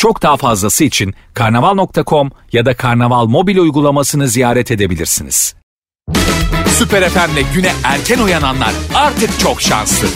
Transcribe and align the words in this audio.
Çok 0.00 0.22
daha 0.22 0.36
fazlası 0.36 0.84
için 0.84 1.14
karnaval.com 1.34 2.30
ya 2.52 2.66
da 2.66 2.76
karnaval 2.76 3.26
mobil 3.26 3.58
uygulamasını 3.58 4.28
ziyaret 4.28 4.70
edebilirsiniz. 4.70 5.54
Süper 6.68 7.08
FM'le 7.08 7.54
güne 7.54 7.72
erken 7.84 8.18
uyananlar 8.18 8.72
artık 8.94 9.40
çok 9.40 9.62
şanslı. 9.62 10.08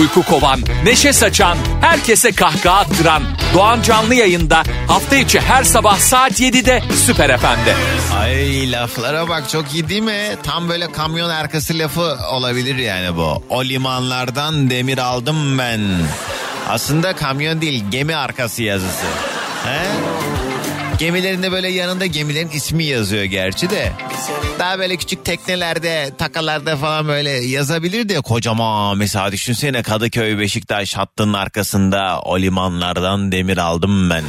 Uyku 0.00 0.22
kovan, 0.22 0.60
neşe 0.84 1.12
saçan, 1.12 1.58
herkese 1.80 2.32
kahkaha 2.32 2.78
attıran 2.78 3.22
Doğan 3.54 3.82
Canlı 3.82 4.14
yayında 4.14 4.62
hafta 4.88 5.16
içi 5.16 5.40
her 5.40 5.64
sabah 5.64 5.98
saat 5.98 6.40
7'de 6.40 6.82
Süper 7.06 7.38
FM'de. 7.38 7.74
Ay 8.18 8.72
laflara 8.72 9.28
bak 9.28 9.48
çok 9.48 9.74
iyi 9.74 9.88
değil 9.88 10.02
mi? 10.02 10.36
Tam 10.42 10.68
böyle 10.68 10.92
kamyon 10.92 11.30
arkası 11.30 11.78
lafı 11.78 12.16
olabilir 12.32 12.76
yani 12.76 13.16
bu. 13.16 13.42
O 13.48 13.64
limanlardan 13.64 14.70
demir 14.70 14.98
aldım 14.98 15.58
ben. 15.58 15.80
Aslında 16.68 17.16
kamyon 17.16 17.60
değil 17.60 17.84
gemi 17.90 18.16
arkası 18.16 18.62
yazısı. 18.62 19.06
He? 19.64 19.86
Gemilerinde 20.98 21.52
böyle 21.52 21.68
yanında 21.68 22.06
gemilerin 22.06 22.48
ismi 22.48 22.84
yazıyor 22.84 23.24
gerçi 23.24 23.70
de. 23.70 23.92
Daha 24.58 24.78
böyle 24.78 24.96
küçük 24.96 25.24
teknelerde, 25.24 26.10
takalarda 26.18 26.76
falan 26.76 27.08
böyle 27.08 27.30
yazabilir 27.30 28.08
de 28.08 28.20
kocaman 28.20 28.98
mesela 28.98 29.32
düşünsene 29.32 29.82
Kadıköy 29.82 30.38
Beşiktaş 30.38 30.94
hattının 30.96 31.32
arkasında 31.32 32.20
o 32.24 32.38
limanlardan 32.38 33.32
demir 33.32 33.58
aldım 33.58 34.10
ben. 34.10 34.24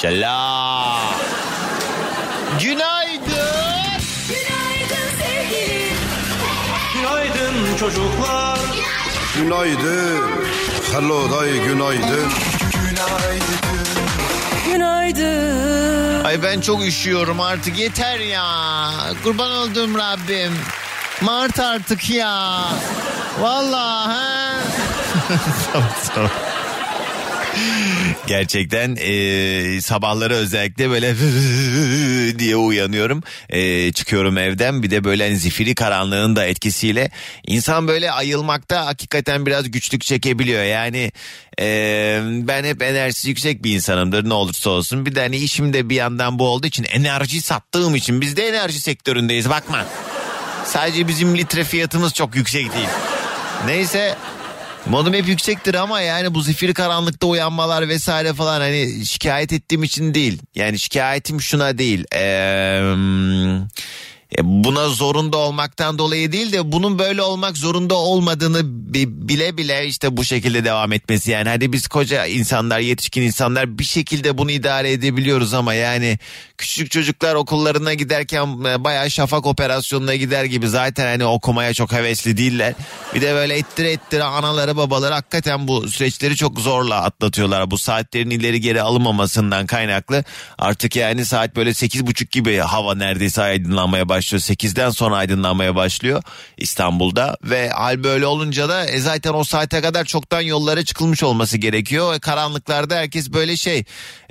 Şala. 0.00 0.98
Günaydın. 2.62 3.18
Günaydın 4.28 5.08
sevgilim. 5.18 5.96
Günaydın 6.94 7.76
çocuklar. 7.76 8.58
Günaydın. 9.36 10.18
Hello 10.20 10.67
day 11.02 11.64
günaydın. 11.64 12.28
Günaydın. 14.66 16.24
Ay 16.24 16.42
ben 16.42 16.60
çok 16.60 16.86
üşüyorum 16.86 17.40
artık 17.40 17.78
yeter 17.78 18.18
ya. 18.18 18.90
Kurban 19.24 19.50
olduğum 19.50 19.98
Rabbim. 19.98 20.52
Mart 21.20 21.60
artık 21.60 22.10
ya. 22.10 22.58
Vallahi 23.40 24.08
ha. 24.08 24.50
tamam, 25.72 25.88
tamam. 26.14 26.30
Gerçekten 28.26 28.96
e, 29.00 29.80
sabahları 29.80 30.34
özellikle 30.34 30.90
böyle 30.90 31.14
diye 32.38 32.56
uyanıyorum. 32.56 33.22
E, 33.48 33.92
çıkıyorum 33.92 34.38
evden 34.38 34.82
bir 34.82 34.90
de 34.90 35.04
böyle 35.04 35.24
hani 35.24 35.36
zifiri 35.36 35.74
karanlığın 35.74 36.36
da 36.36 36.46
etkisiyle 36.46 37.10
insan 37.46 37.88
böyle 37.88 38.10
ayılmakta 38.10 38.86
hakikaten 38.86 39.46
biraz 39.46 39.70
güçlük 39.70 40.02
çekebiliyor. 40.02 40.64
Yani 40.64 41.12
e, 41.60 42.20
ben 42.24 42.64
hep 42.64 42.82
enerjisi 42.82 43.28
yüksek 43.28 43.64
bir 43.64 43.74
insanımdır 43.74 44.28
ne 44.28 44.34
olursa 44.34 44.70
olsun. 44.70 45.06
Bir 45.06 45.14
de 45.14 45.20
hani 45.20 45.36
işim 45.36 45.72
de 45.72 45.88
bir 45.88 45.96
yandan 45.96 46.38
bu 46.38 46.48
olduğu 46.48 46.66
için 46.66 46.84
enerji 46.84 47.42
sattığım 47.42 47.94
için 47.94 48.20
biz 48.20 48.36
de 48.36 48.48
enerji 48.48 48.80
sektöründeyiz 48.80 49.50
bakma. 49.50 49.86
Sadece 50.64 51.08
bizim 51.08 51.36
litre 51.36 51.64
fiyatımız 51.64 52.14
çok 52.14 52.36
yüksek 52.36 52.74
değil. 52.74 52.88
Neyse 53.66 54.16
Modum 54.88 55.14
hep 55.14 55.28
yüksektir 55.28 55.74
ama 55.74 56.00
yani 56.00 56.34
bu 56.34 56.42
zifiri 56.42 56.74
karanlıkta 56.74 57.26
uyanmalar 57.26 57.88
vesaire 57.88 58.32
falan 58.34 58.60
hani 58.60 59.06
şikayet 59.06 59.52
ettiğim 59.52 59.82
için 59.82 60.14
değil. 60.14 60.42
Yani 60.54 60.78
şikayetim 60.78 61.40
şuna 61.40 61.78
değil. 61.78 62.04
Eee, 62.14 62.94
buna 64.42 64.88
zorunda 64.88 65.36
olmaktan 65.36 65.98
dolayı 65.98 66.32
değil 66.32 66.52
de 66.52 66.72
bunun 66.72 66.98
böyle 66.98 67.22
olmak 67.22 67.56
zorunda 67.56 67.94
olmadığını 67.94 68.60
bi- 68.64 69.28
bile 69.28 69.56
bile 69.56 69.86
işte 69.86 70.16
bu 70.16 70.24
şekilde 70.24 70.64
devam 70.64 70.92
etmesi 70.92 71.30
yani 71.30 71.48
hadi 71.48 71.72
biz 71.72 71.88
koca 71.88 72.26
insanlar 72.26 72.78
yetişkin 72.78 73.22
insanlar 73.22 73.78
bir 73.78 73.84
şekilde 73.84 74.38
bunu 74.38 74.50
idare 74.50 74.92
edebiliyoruz 74.92 75.54
ama 75.54 75.74
yani 75.74 76.18
küçük 76.58 76.90
çocuklar 76.90 77.34
okullarına 77.34 77.94
giderken 77.94 78.46
e, 78.64 78.84
bayağı 78.84 79.10
şafak 79.10 79.46
operasyonuna 79.46 80.14
gider 80.14 80.44
gibi 80.44 80.68
zaten 80.68 81.06
hani 81.06 81.24
okumaya 81.24 81.74
çok 81.74 81.92
hevesli 81.92 82.36
değiller. 82.36 82.74
Bir 83.14 83.20
de 83.20 83.34
böyle 83.34 83.54
ettire 83.56 83.90
ettire 83.92 84.22
anaları 84.22 84.76
babaları 84.76 85.14
hakikaten 85.14 85.68
bu 85.68 85.88
süreçleri 85.88 86.36
çok 86.36 86.60
zorla 86.60 87.02
atlatıyorlar. 87.02 87.70
Bu 87.70 87.78
saatlerin 87.78 88.30
ileri 88.30 88.60
geri 88.60 88.82
alınmamasından 88.82 89.66
kaynaklı 89.66 90.24
artık 90.58 90.96
yani 90.96 91.24
saat 91.26 91.56
böyle 91.56 91.74
sekiz 91.74 92.06
buçuk 92.06 92.30
gibi 92.30 92.56
hava 92.56 92.94
neredeyse 92.94 93.42
aydınlanmaya 93.42 94.08
başlıyor. 94.08 94.17
8'den 94.20 94.90
sonra 94.90 95.16
aydınlanmaya 95.16 95.74
başlıyor 95.74 96.22
İstanbul'da 96.56 97.36
ve 97.44 97.70
hal 97.70 98.04
böyle 98.04 98.26
olunca 98.26 98.68
da 98.68 98.86
e, 98.86 99.00
zaten 99.00 99.34
o 99.34 99.44
saate 99.44 99.80
kadar 99.80 100.04
çoktan 100.04 100.40
yollara 100.40 100.84
çıkılmış 100.84 101.22
olması 101.22 101.56
gerekiyor. 101.58 102.14
E, 102.14 102.18
karanlıklarda 102.18 102.96
herkes 102.96 103.32
böyle 103.32 103.56
şey 103.56 103.84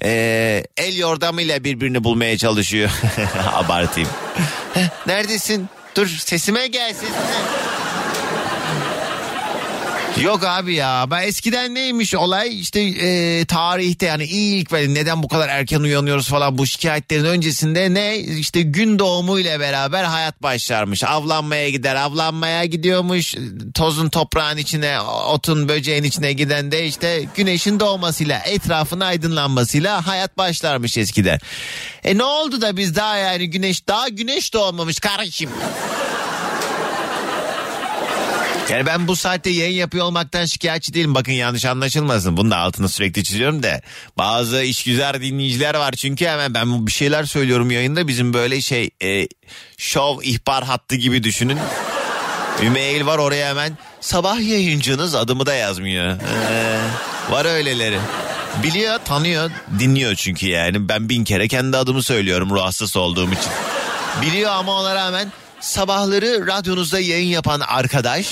e, 0.03 0.64
el 0.78 0.97
yordamıyla 0.97 1.64
birbirini 1.64 2.03
bulmaya 2.03 2.38
çalışıyor. 2.38 2.90
Abartayım. 3.53 4.09
Neredesin? 5.08 5.70
Dur 5.96 6.08
sesime 6.08 6.68
gel. 6.68 6.96
Yok 10.22 10.44
abi 10.44 10.73
ya. 10.75 11.05
Ben 11.11 11.28
eskiden 11.28 11.75
neymiş 11.75 12.16
olay? 12.16 12.59
İşte 12.59 12.79
e, 12.81 13.45
tarihte 13.45 14.05
yani 14.05 14.23
ilk 14.23 14.72
böyle 14.72 14.94
neden 14.94 15.23
bu 15.23 15.28
kadar 15.28 15.50
erken 15.50 15.79
uyanıyoruz 15.79 16.28
falan 16.28 16.57
bu 16.57 16.66
şikayetlerin 16.66 17.25
öncesinde 17.25 17.94
ne? 17.94 18.17
İşte 18.17 18.61
gün 18.61 19.00
doğumu 19.00 19.39
ile 19.39 19.59
beraber 19.59 20.03
hayat 20.03 20.44
başlarmış. 20.44 21.03
Avlanmaya 21.03 21.69
gider 21.69 21.95
avlanmaya 21.95 22.66
gidiyormuş. 22.66 23.35
Tozun 23.73 24.09
toprağın 24.09 24.57
içine 24.57 25.01
otun 25.01 25.69
böceğin 25.69 26.03
içine 26.03 26.34
giden 26.34 26.72
de 26.72 26.85
işte 26.85 27.25
güneşin 27.35 27.79
doğmasıyla 27.79 28.39
etrafın 28.39 28.99
aydınlanmasıyla 28.99 30.07
hayat 30.07 30.38
başlarmış 30.38 30.97
eskiden. 30.97 31.39
E 32.03 32.17
ne 32.17 32.23
oldu 32.23 32.61
da 32.61 32.78
biz 32.78 32.95
daha 32.95 33.17
yani 33.17 33.49
güneş 33.49 33.88
daha 33.88 34.09
güneş 34.09 34.53
doğmamış 34.53 34.99
kardeşim. 34.99 35.49
Yani 38.72 38.85
ben 38.85 39.07
bu 39.07 39.16
saatte 39.16 39.50
yayın 39.50 39.75
yapıyor 39.75 40.05
olmaktan 40.05 40.45
şikayetçi 40.45 40.94
değilim. 40.94 41.16
Bakın 41.16 41.31
yanlış 41.31 41.66
anlaşılmasın. 41.66 42.38
Bunun 42.38 42.51
da 42.51 42.57
altını 42.57 42.89
sürekli 42.89 43.23
çiziyorum 43.23 43.63
da. 43.63 43.81
Bazı 44.17 44.63
işgüzar 44.63 45.22
dinleyiciler 45.22 45.75
var 45.75 45.91
çünkü 45.91 46.25
hemen 46.25 46.53
ben 46.53 46.88
bir 46.88 46.91
şeyler 46.91 47.23
söylüyorum 47.23 47.72
yayında. 47.72 48.07
Bizim 48.07 48.33
böyle 48.33 48.61
şey 48.61 48.89
e, 49.03 49.28
şov 49.78 50.22
ihbar 50.23 50.63
hattı 50.63 50.95
gibi 50.95 51.23
düşünün. 51.23 51.57
Bir 52.61 52.69
mail 52.69 53.05
var 53.05 53.17
oraya 53.17 53.50
hemen 53.50 53.78
sabah 54.01 54.39
yayıncınız 54.39 55.16
adımı 55.16 55.45
da 55.45 55.53
yazmıyor. 55.53 56.05
Ee, 56.51 56.79
var 57.29 57.45
öyleleri. 57.45 57.99
Biliyor, 58.63 58.99
tanıyor, 59.05 59.51
dinliyor 59.79 60.16
çünkü 60.16 60.47
yani. 60.47 60.89
Ben 60.89 61.09
bin 61.09 61.23
kere 61.23 61.47
kendi 61.47 61.78
adımı 61.78 62.03
söylüyorum 62.03 62.49
ruh 62.49 62.97
olduğum 62.97 63.28
için. 63.28 63.51
Biliyor 64.22 64.51
ama 64.51 64.79
ona 64.79 64.95
rağmen 64.95 65.31
sabahları 65.59 66.47
radyonuzda 66.47 67.00
yayın 67.00 67.28
yapan 67.28 67.59
arkadaş 67.59 68.28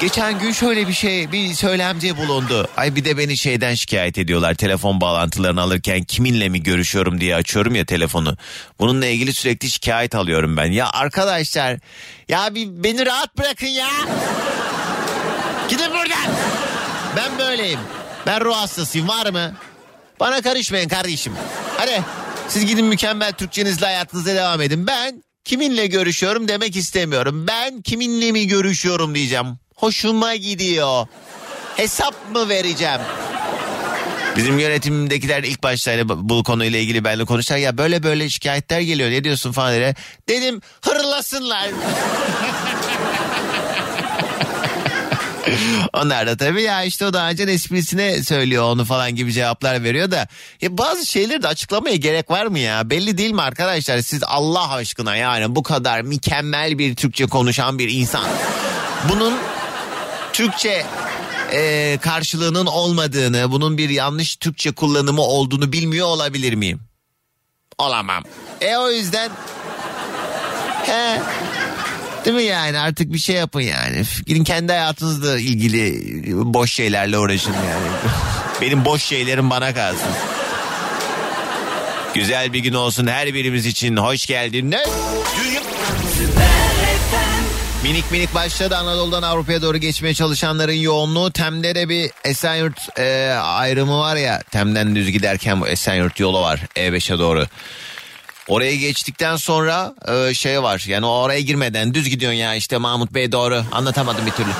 geçen 0.00 0.38
gün 0.38 0.52
şöyle 0.52 0.88
bir 0.88 0.92
şey 0.92 1.32
bir 1.32 1.54
söylemci 1.54 2.16
bulundu. 2.16 2.68
Ay 2.76 2.96
bir 2.96 3.04
de 3.04 3.18
beni 3.18 3.36
şeyden 3.36 3.74
şikayet 3.74 4.18
ediyorlar 4.18 4.54
telefon 4.54 5.00
bağlantılarını 5.00 5.60
alırken 5.60 6.02
kiminle 6.02 6.48
mi 6.48 6.62
görüşüyorum 6.62 7.20
diye 7.20 7.34
açıyorum 7.34 7.74
ya 7.74 7.84
telefonu. 7.84 8.36
Bununla 8.78 9.06
ilgili 9.06 9.34
sürekli 9.34 9.70
şikayet 9.70 10.14
alıyorum 10.14 10.56
ben. 10.56 10.72
Ya 10.72 10.90
arkadaşlar 10.90 11.78
ya 12.28 12.54
bir 12.54 12.66
beni 12.68 13.06
rahat 13.06 13.38
bırakın 13.38 13.66
ya. 13.66 13.88
Gidin 15.68 15.90
buradan. 15.90 16.34
Ben 17.16 17.38
böyleyim. 17.38 17.80
Ben 18.26 18.40
ruh 18.40 18.56
hastasıyım 18.56 19.08
var 19.08 19.30
mı? 19.30 19.54
Bana 20.20 20.42
karışmayın 20.42 20.88
kardeşim. 20.88 21.32
Hadi 21.76 22.02
siz 22.48 22.66
gidin 22.66 22.84
mükemmel 22.84 23.32
Türkçenizle 23.32 23.86
hayatınıza 23.86 24.34
devam 24.34 24.60
edin. 24.60 24.86
Ben 24.86 25.23
kiminle 25.44 25.86
görüşüyorum 25.86 26.48
demek 26.48 26.76
istemiyorum. 26.76 27.46
Ben 27.48 27.82
kiminle 27.82 28.32
mi 28.32 28.46
görüşüyorum 28.46 29.14
diyeceğim. 29.14 29.46
Hoşuma 29.74 30.34
gidiyor. 30.34 31.06
Hesap 31.76 32.14
mı 32.32 32.48
vereceğim? 32.48 33.00
Bizim 34.36 34.58
yönetimdekiler 34.58 35.42
ilk 35.42 35.62
başta 35.62 35.92
hani 35.92 36.08
bu 36.08 36.42
konuyla 36.42 36.78
ilgili 36.78 37.04
benimle 37.04 37.24
konuşlar 37.24 37.56
ya 37.56 37.78
böyle 37.78 38.02
böyle 38.02 38.28
şikayetler 38.28 38.80
geliyor 38.80 39.10
ne 39.10 39.24
diyorsun 39.24 39.52
falan 39.52 39.74
dedi. 39.74 39.94
Dedim 40.28 40.60
hırlasınlar. 40.82 41.68
Onlar 45.92 46.26
da 46.26 46.36
tabii 46.36 46.62
ya 46.62 46.84
işte 46.84 47.06
o 47.06 47.12
daha 47.12 47.30
önce 47.30 47.42
esprisine 47.42 48.22
söylüyor 48.22 48.64
onu 48.64 48.84
falan 48.84 49.14
gibi 49.14 49.32
cevaplar 49.32 49.84
veriyor 49.84 50.10
da. 50.10 50.28
Ya 50.60 50.78
bazı 50.78 51.06
şeyleri 51.06 51.42
de 51.42 51.48
açıklamaya 51.48 51.96
gerek 51.96 52.30
var 52.30 52.46
mı 52.46 52.58
ya? 52.58 52.90
Belli 52.90 53.18
değil 53.18 53.32
mi 53.32 53.42
arkadaşlar? 53.42 54.00
Siz 54.00 54.22
Allah 54.26 54.72
aşkına 54.72 55.16
yani 55.16 55.54
bu 55.54 55.62
kadar 55.62 56.00
mükemmel 56.00 56.78
bir 56.78 56.96
Türkçe 56.96 57.26
konuşan 57.26 57.78
bir 57.78 57.88
insan. 57.90 58.24
Bunun 59.08 59.34
Türkçe 60.32 60.86
e, 61.52 61.98
karşılığının 62.00 62.66
olmadığını, 62.66 63.50
bunun 63.52 63.78
bir 63.78 63.88
yanlış 63.88 64.36
Türkçe 64.36 64.72
kullanımı 64.72 65.22
olduğunu 65.22 65.72
bilmiyor 65.72 66.06
olabilir 66.06 66.54
miyim? 66.54 66.80
Olamam. 67.78 68.24
E 68.60 68.76
o 68.76 68.90
yüzden 68.90 69.30
he, 70.86 71.20
değil 72.24 72.36
mi 72.36 72.42
yani 72.42 72.78
artık 72.78 73.12
bir 73.12 73.18
şey 73.18 73.36
yapın 73.36 73.60
yani. 73.60 74.02
Gidin 74.26 74.44
kendi 74.44 74.72
hayatınızla 74.72 75.38
ilgili 75.38 76.02
boş 76.54 76.72
şeylerle 76.72 77.18
uğraşın 77.18 77.52
yani. 77.52 77.86
Benim 78.60 78.84
boş 78.84 79.02
şeylerim 79.02 79.50
bana 79.50 79.74
kalsın. 79.74 80.10
Güzel 82.14 82.52
bir 82.52 82.58
gün 82.58 82.74
olsun 82.74 83.06
her 83.06 83.34
birimiz 83.34 83.66
için. 83.66 83.96
Hoş 83.96 84.26
geldiniz. 84.26 84.88
Minik 87.82 88.10
minik 88.10 88.34
başladı 88.34 88.76
Anadolu'dan 88.76 89.22
Avrupa'ya 89.22 89.62
doğru 89.62 89.78
geçmeye 89.78 90.14
çalışanların 90.14 90.72
yoğunluğu. 90.72 91.30
Tem'de 91.30 91.74
de 91.74 91.88
bir 91.88 92.10
Esenyurt 92.24 92.98
e, 92.98 93.34
ayrımı 93.42 93.98
var 93.98 94.16
ya. 94.16 94.42
Tem'den 94.50 94.96
düz 94.96 95.10
giderken 95.10 95.60
bu 95.60 95.68
Esenyurt 95.68 96.20
yolu 96.20 96.40
var 96.42 96.60
E5'e 96.76 97.18
doğru. 97.18 97.46
Oraya 98.48 98.76
geçtikten 98.76 99.36
sonra 99.36 99.94
e, 100.08 100.34
şey 100.34 100.62
var 100.62 100.84
yani 100.88 101.06
oraya 101.06 101.40
girmeden 101.40 101.94
düz 101.94 102.08
gidiyorsun 102.08 102.38
ya 102.38 102.54
işte 102.54 102.78
Mahmut 102.78 103.14
Bey 103.14 103.32
doğru 103.32 103.64
anlatamadım 103.72 104.26
bir 104.26 104.30
türlü. 104.30 104.50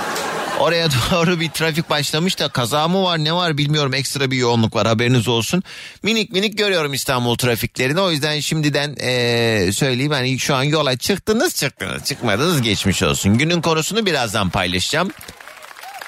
Oraya 0.58 0.88
doğru 1.12 1.40
bir 1.40 1.50
trafik 1.50 1.90
başlamış 1.90 2.38
da 2.38 2.48
kaza 2.48 2.88
mı 2.88 3.02
var 3.02 3.18
ne 3.18 3.32
var 3.32 3.58
bilmiyorum 3.58 3.94
ekstra 3.94 4.30
bir 4.30 4.36
yoğunluk 4.36 4.76
var 4.76 4.86
haberiniz 4.86 5.28
olsun. 5.28 5.62
Minik 6.02 6.32
minik 6.32 6.58
görüyorum 6.58 6.94
İstanbul 6.94 7.36
trafiklerini 7.36 8.00
o 8.00 8.10
yüzden 8.10 8.40
şimdiden 8.40 8.96
e, 9.00 9.72
söyleyeyim 9.72 10.12
hani 10.12 10.38
şu 10.38 10.54
an 10.54 10.62
yola 10.62 10.96
çıktınız 10.96 11.54
çıktınız 11.54 12.04
çıkmadınız 12.04 12.62
geçmiş 12.62 13.02
olsun. 13.02 13.38
Günün 13.38 13.62
konusunu 13.62 14.06
birazdan 14.06 14.50
paylaşacağım. 14.50 15.10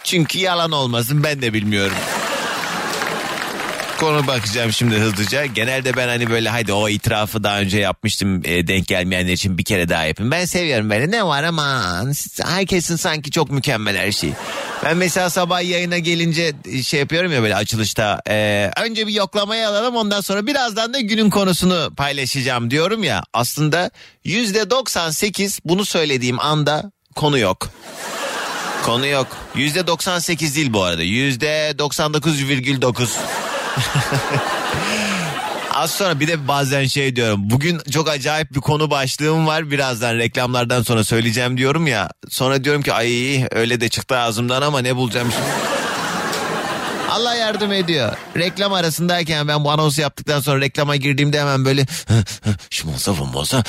Çünkü 0.05 0.39
yalan 0.39 0.73
olmasın 0.73 1.25
ben 1.25 1.43
de 1.43 1.53
bilmiyorum 1.53 1.97
konu 3.97 4.27
bakacağım 4.27 4.73
şimdi 4.73 4.97
hızlıca. 4.97 5.47
Genelde 5.47 5.97
ben 5.97 6.09
hani 6.09 6.31
böyle 6.31 6.49
hadi 6.51 6.73
o 6.73 6.89
itirafı 6.89 7.45
daha 7.45 7.61
önce 7.61 7.79
yapmıştım 7.79 8.43
e, 8.45 8.67
denk 8.67 8.87
gelmeyenler 8.87 9.33
için 9.33 9.59
bir 9.59 9.65
kere 9.65 9.89
daha 9.89 10.05
yapayım. 10.05 10.31
Ben 10.31 10.45
seviyorum 10.45 10.91
böyle 10.91 11.11
ne 11.11 11.27
var 11.27 11.43
aman 11.43 12.13
herkesin 12.45 12.97
sanki 12.97 13.31
çok 13.31 13.51
mükemmel 13.51 13.97
her 13.97 14.13
şey. 14.13 14.31
Ben 14.85 14.97
mesela 14.97 15.31
sabah 15.31 15.63
yayına 15.63 15.99
gelince 15.99 16.53
şey 16.85 17.01
yapıyorum 17.01 17.33
ya 17.33 17.43
böyle 17.43 17.57
açılışta. 17.57 18.21
E, 18.29 18.71
önce 18.83 19.07
bir 19.07 19.13
yoklamaya 19.13 19.71
alalım 19.71 19.97
ondan 19.97 20.21
sonra 20.21 20.47
birazdan 20.47 20.95
da 20.95 21.01
günün 21.01 21.31
konusunu 21.31 21.95
paylaşacağım 21.97 22.71
diyorum 22.71 23.05
ya. 23.05 23.23
Aslında 23.33 23.91
yüzde 24.25 24.71
98 24.71 25.61
bunu 25.65 25.85
söylediğim 25.85 26.41
anda 26.41 26.93
konu 27.15 27.39
yok. 27.39 27.69
Konu 28.83 29.07
yok. 29.07 29.27
Yüzde 29.55 29.87
98 29.87 30.57
değil 30.57 30.73
bu 30.73 30.83
arada. 30.83 31.03
Yüzde 31.03 31.75
99,9. 31.79 33.09
Az 35.75 35.91
sonra 35.91 36.21
bir 36.21 36.29
de 36.29 36.49
bazen 36.49 36.85
şey 36.87 37.17
diyorum. 37.17 37.51
Bugün 37.51 37.81
çok 37.91 38.09
acayip 38.09 38.55
bir 38.55 38.61
konu 38.61 38.91
başlığım 38.91 39.47
var. 39.47 39.71
Birazdan 39.71 40.15
reklamlardan 40.15 40.83
sonra 40.83 41.05
söyleyeceğim 41.05 41.59
diyorum 41.59 41.87
ya. 41.87 42.11
Sonra 42.29 42.65
diyorum 42.65 42.83
ki 42.83 42.93
ay 42.93 43.45
öyle 43.51 43.81
de 43.81 43.89
çıktı 43.89 44.19
ağzımdan 44.19 44.63
ama 44.63 44.79
ne 44.79 44.97
bulacağım 44.97 45.29
şimdi. 45.33 45.86
Allah 47.17 47.35
yardım 47.35 47.73
ediyor. 47.73 48.17
Reklam 48.37 48.73
arasındayken 48.73 49.49
ben 49.49 49.65
bu 49.65 49.71
anonsu 49.71 50.01
yaptıktan 50.01 50.41
sonra 50.41 50.61
reklama 50.61 50.97
girdiğimde 50.97 51.41
hemen 51.41 51.65
böyle 51.65 51.87
şu 52.71 52.89
olsa 52.91 53.15
bu 53.33 53.39
olsa 53.39 53.65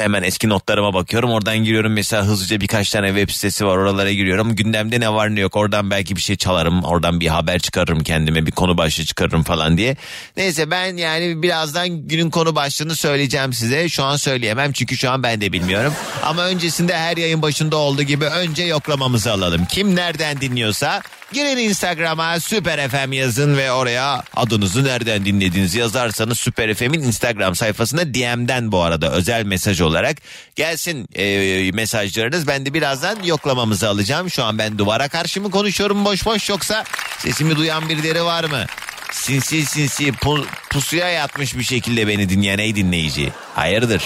hemen 0.00 0.22
eski 0.22 0.48
notlarıma 0.48 0.94
bakıyorum. 0.94 1.30
Oradan 1.30 1.58
giriyorum 1.58 1.92
mesela 1.92 2.22
hızlıca 2.24 2.60
birkaç 2.60 2.90
tane 2.90 3.08
web 3.08 3.30
sitesi 3.30 3.66
var 3.66 3.76
oralara 3.76 4.12
giriyorum. 4.12 4.56
Gündemde 4.56 5.00
ne 5.00 5.12
var 5.12 5.34
ne 5.34 5.40
yok 5.40 5.56
oradan 5.56 5.90
belki 5.90 6.16
bir 6.16 6.20
şey 6.20 6.36
çalarım. 6.36 6.84
Oradan 6.84 7.20
bir 7.20 7.26
haber 7.26 7.58
çıkarırım 7.58 8.02
kendime 8.02 8.46
bir 8.46 8.52
konu 8.52 8.78
başlığı 8.78 9.04
çıkarırım 9.04 9.42
falan 9.42 9.78
diye. 9.78 9.96
Neyse 10.36 10.70
ben 10.70 10.96
yani 10.96 11.42
birazdan 11.42 11.88
günün 11.88 12.30
konu 12.30 12.56
başlığını 12.56 12.96
söyleyeceğim 12.96 13.52
size. 13.52 13.88
Şu 13.88 14.04
an 14.04 14.16
söyleyemem 14.16 14.72
çünkü 14.72 14.96
şu 14.96 15.10
an 15.10 15.22
ben 15.22 15.40
de 15.40 15.52
bilmiyorum. 15.52 15.94
Ama 16.22 16.44
öncesinde 16.44 16.96
her 16.96 17.16
yayın 17.16 17.42
başında 17.42 17.76
olduğu 17.76 18.02
gibi 18.02 18.24
önce 18.24 18.62
yoklamamızı 18.62 19.32
alalım. 19.32 19.64
Kim 19.64 19.96
nereden 19.96 20.40
dinliyorsa 20.40 21.02
Girin 21.32 21.56
Instagram'a 21.56 22.40
Süper 22.40 22.88
FM 22.88 23.12
yazın 23.12 23.56
ve 23.56 23.72
oraya 23.72 24.22
adınızı 24.36 24.84
nereden 24.84 25.24
dinlediğinizi 25.24 25.78
yazarsanız 25.78 26.38
Süper 26.40 26.74
FM'in 26.74 27.02
Instagram 27.02 27.54
sayfasına 27.54 28.14
DM'den 28.14 28.72
bu 28.72 28.82
arada 28.82 29.12
özel 29.12 29.44
mesaj 29.44 29.80
olarak 29.80 30.16
gelsin 30.56 31.08
e, 31.14 31.70
mesajlarınız. 31.72 32.46
Ben 32.46 32.66
de 32.66 32.74
birazdan 32.74 33.22
yoklamamızı 33.24 33.88
alacağım. 33.88 34.30
Şu 34.30 34.44
an 34.44 34.58
ben 34.58 34.78
duvara 34.78 35.08
karşı 35.08 35.40
mı 35.40 35.50
konuşuyorum 35.50 36.04
boş 36.04 36.26
boş 36.26 36.48
yoksa 36.48 36.84
sesimi 37.18 37.56
duyan 37.56 37.88
birileri 37.88 38.24
var 38.24 38.44
mı? 38.44 38.64
Sinsi 39.12 39.66
sinsi 39.66 40.08
pu- 40.08 40.46
pusuya 40.70 41.08
yatmış 41.08 41.56
bir 41.58 41.64
şekilde 41.64 42.08
beni 42.08 42.28
dinleyen 42.28 42.58
ey 42.58 42.76
dinleyici. 42.76 43.32
Hayırdır? 43.54 44.02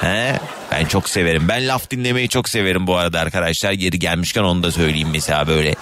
He? 0.00 0.36
Ben 0.72 0.84
çok 0.84 1.08
severim. 1.08 1.48
Ben 1.48 1.68
laf 1.68 1.90
dinlemeyi 1.90 2.28
çok 2.28 2.48
severim 2.48 2.86
bu 2.86 2.96
arada 2.96 3.20
arkadaşlar. 3.20 3.72
Geri 3.72 3.98
gelmişken 3.98 4.42
onu 4.42 4.62
da 4.62 4.72
söyleyeyim 4.72 5.08
mesela 5.12 5.46
böyle. 5.46 5.74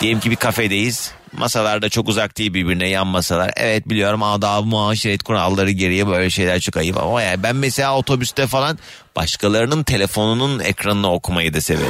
Diyelim 0.00 0.20
ki 0.20 0.30
bir 0.30 0.36
kafedeyiz. 0.36 1.10
Masalarda 1.32 1.88
çok 1.88 2.08
uzak 2.08 2.38
değil 2.38 2.54
birbirine 2.54 2.88
yan 2.88 3.06
masalar. 3.06 3.50
Evet 3.56 3.88
biliyorum 3.88 4.22
adab 4.22 4.64
muaşeret 4.64 5.22
kuralları 5.22 5.70
geriye 5.70 6.06
böyle 6.06 6.30
şeyler 6.30 6.60
çok 6.60 6.76
ayıp 6.76 6.96
ama 6.96 7.22
yani 7.22 7.42
ben 7.42 7.56
mesela 7.56 7.96
otobüste 7.96 8.46
falan 8.46 8.78
başkalarının 9.16 9.82
telefonunun 9.82 10.58
ekranını 10.60 11.12
okumayı 11.12 11.54
da 11.54 11.60
severim. 11.60 11.86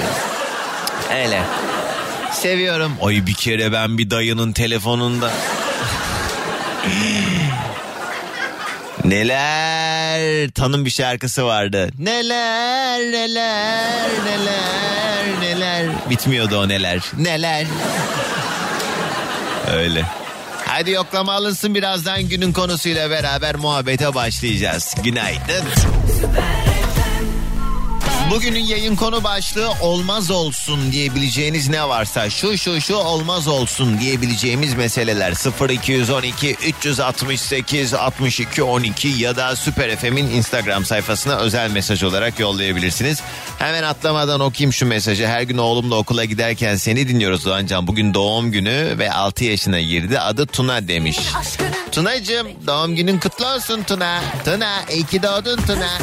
Öyle. 1.14 1.42
Seviyorum. 2.32 2.92
Oy 3.00 3.26
bir 3.26 3.34
kere 3.34 3.72
ben 3.72 3.98
bir 3.98 4.10
dayının 4.10 4.52
telefonunda. 4.52 5.30
Neler 9.04 10.50
tanım 10.50 10.84
bir 10.84 10.90
şarkısı 10.90 11.46
vardı. 11.46 11.88
Neler 11.98 13.00
neler 13.00 14.08
neler 14.26 15.40
neler. 15.40 15.86
Bitmiyordu 16.10 16.58
o 16.58 16.68
neler. 16.68 17.00
Neler. 17.18 17.66
Öyle. 19.72 20.04
Hadi 20.66 20.90
yoklama 20.90 21.32
alınsın 21.32 21.74
birazdan 21.74 22.22
günün 22.28 22.52
konusuyla 22.52 23.10
beraber 23.10 23.54
muhabbete 23.56 24.14
başlayacağız. 24.14 24.94
Günaydın. 25.04 25.64
Bugünün 28.30 28.64
yayın 28.64 28.96
konu 28.96 29.24
başlığı 29.24 29.70
olmaz 29.80 30.30
olsun 30.30 30.92
diyebileceğiniz 30.92 31.68
ne 31.68 31.88
varsa 31.88 32.30
şu 32.30 32.58
şu 32.58 32.80
şu 32.80 32.94
olmaz 32.94 33.48
olsun 33.48 34.00
diyebileceğimiz 34.00 34.74
meseleler 34.74 35.34
0212 35.70 36.56
368 36.66 37.94
62 37.94 38.62
12 38.62 39.08
ya 39.08 39.36
da 39.36 39.56
Süper 39.56 39.96
FM'in 39.96 40.30
Instagram 40.30 40.84
sayfasına 40.84 41.36
özel 41.36 41.70
mesaj 41.70 42.02
olarak 42.02 42.40
yollayabilirsiniz. 42.40 43.22
Hemen 43.58 43.82
atlamadan 43.82 44.40
okuyayım 44.40 44.72
şu 44.72 44.86
mesajı. 44.86 45.26
Her 45.26 45.42
gün 45.42 45.58
oğlumla 45.58 45.96
okula 45.96 46.24
giderken 46.24 46.76
seni 46.76 47.08
dinliyoruz 47.08 47.44
Doğancan. 47.44 47.86
Bugün 47.86 48.14
doğum 48.14 48.52
günü 48.52 48.98
ve 48.98 49.12
6 49.12 49.44
yaşına 49.44 49.80
girdi. 49.80 50.20
Adı 50.20 50.46
Tuna 50.46 50.88
demiş. 50.88 51.18
Tunacığım 51.92 52.48
doğum 52.66 52.96
günün 52.96 53.18
kutlu 53.18 53.46
olsun 53.46 53.82
Tuna. 53.82 54.20
Tuna 54.44 54.84
iyi 54.90 55.06
ki 55.06 55.22
doğdun 55.22 55.56
Tuna. 55.56 55.98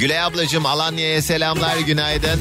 Gülay 0.00 0.20
ablacığım 0.22 0.66
Alanya'ya 0.66 1.22
selamlar 1.22 1.76
günaydın. 1.76 2.40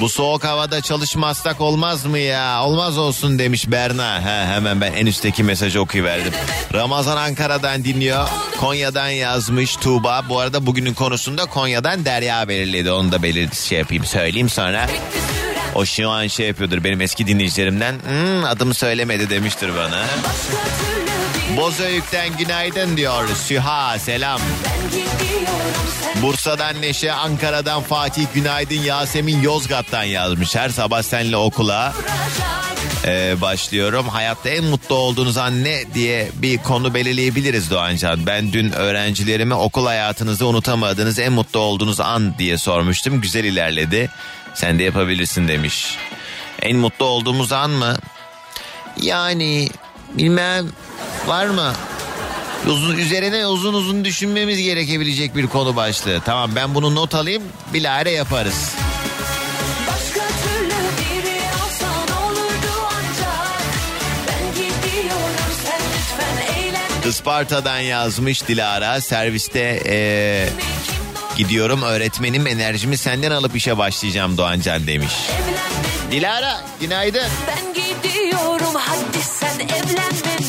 Bu 0.00 0.08
soğuk 0.08 0.44
havada 0.44 0.80
çalışmazsak 0.80 1.60
olmaz 1.60 2.04
mı 2.04 2.18
ya? 2.18 2.62
Olmaz 2.64 2.98
olsun 2.98 3.38
demiş 3.38 3.70
Berna. 3.70 4.20
He, 4.20 4.46
hemen 4.54 4.80
ben 4.80 4.92
en 4.92 5.06
üstteki 5.06 5.42
mesajı 5.44 5.80
okuyuverdim. 5.80 6.32
Ramazan 6.74 7.16
Ankara'dan 7.16 7.84
dinliyor. 7.84 8.28
Konya'dan 8.60 9.08
yazmış 9.08 9.76
Tuğba. 9.76 10.24
Bu 10.28 10.38
arada 10.40 10.66
bugünün 10.66 10.94
konusunda 10.94 11.46
Konya'dan 11.46 12.04
Derya 12.04 12.48
belirledi. 12.48 12.92
Onu 12.92 13.12
da 13.12 13.22
belir 13.22 13.48
şey 13.68 13.78
yapayım 13.78 14.04
söyleyeyim 14.04 14.48
sonra. 14.48 14.86
O 15.74 15.84
şu 15.86 16.10
an 16.10 16.26
şey 16.26 16.46
yapıyordur 16.46 16.84
benim 16.84 17.00
eski 17.00 17.26
dinleyicilerimden. 17.26 17.94
"Hmm, 17.94 18.44
adımı 18.44 18.74
söylemedi 18.74 19.30
demiştir 19.30 19.70
bana. 19.76 20.00
başka 20.00 20.99
Bozüyük'ten 21.56 22.36
günaydın 22.36 22.96
diyor. 22.96 23.28
Süha 23.34 23.98
selam. 23.98 24.40
Bursa'dan 26.22 26.82
Neşe, 26.82 27.12
Ankara'dan 27.12 27.82
Fatih, 27.82 28.26
günaydın 28.34 28.74
Yasemin 28.74 29.42
Yozgat'tan 29.42 30.04
yazmış. 30.04 30.56
Her 30.56 30.68
sabah 30.68 31.02
seninle 31.02 31.36
okula. 31.36 31.94
Ee, 33.04 33.34
başlıyorum. 33.40 34.08
Hayatta 34.08 34.48
en 34.48 34.64
mutlu 34.64 34.94
olduğunuz 34.94 35.36
an 35.36 35.64
ne 35.64 35.94
diye 35.94 36.28
bir 36.34 36.58
konu 36.58 36.94
belirleyebiliriz 36.94 37.70
Doğancan. 37.70 38.26
Ben 38.26 38.52
dün 38.52 38.72
öğrencilerime 38.72 39.54
okul 39.54 39.86
hayatınızda 39.86 40.46
unutamadığınız 40.46 41.18
en 41.18 41.32
mutlu 41.32 41.60
olduğunuz 41.60 42.00
an 42.00 42.38
diye 42.38 42.58
sormuştum. 42.58 43.20
Güzel 43.20 43.44
ilerledi. 43.44 44.10
Sen 44.54 44.78
de 44.78 44.82
yapabilirsin 44.82 45.48
demiş. 45.48 45.96
En 46.62 46.76
mutlu 46.76 47.04
olduğumuz 47.04 47.52
an 47.52 47.70
mı? 47.70 47.96
Yani 49.02 49.68
bilmem 50.14 50.66
var 51.26 51.46
mı? 51.46 51.72
Uzun, 52.66 52.96
üzerine 52.98 53.46
uzun 53.46 53.74
uzun 53.74 54.04
düşünmemiz 54.04 54.62
gerekebilecek 54.62 55.36
bir 55.36 55.46
konu 55.46 55.76
başlığı. 55.76 56.20
Tamam 56.24 56.50
ben 56.56 56.74
bunu 56.74 56.94
not 56.94 57.14
alayım 57.14 57.42
bilahare 57.74 58.10
yaparız. 58.10 58.74
Isparta'dan 67.08 67.78
yazmış 67.78 68.48
Dilara 68.48 69.00
serviste 69.00 69.82
eee, 69.84 70.48
gidiyorum 71.36 71.82
öğretmenim 71.82 72.46
enerjimi 72.46 72.96
senden 72.96 73.30
alıp 73.30 73.56
işe 73.56 73.78
başlayacağım 73.78 74.36
Doğancan 74.38 74.86
demiş. 74.86 75.12
Evlenme 75.30 76.12
Dilara 76.12 76.60
günaydın. 76.80 77.28
ben 77.48 77.74
gidiyorum 77.74 78.74
hadi 78.74 79.22
sen 79.24 79.58
evlenmene 79.58 80.39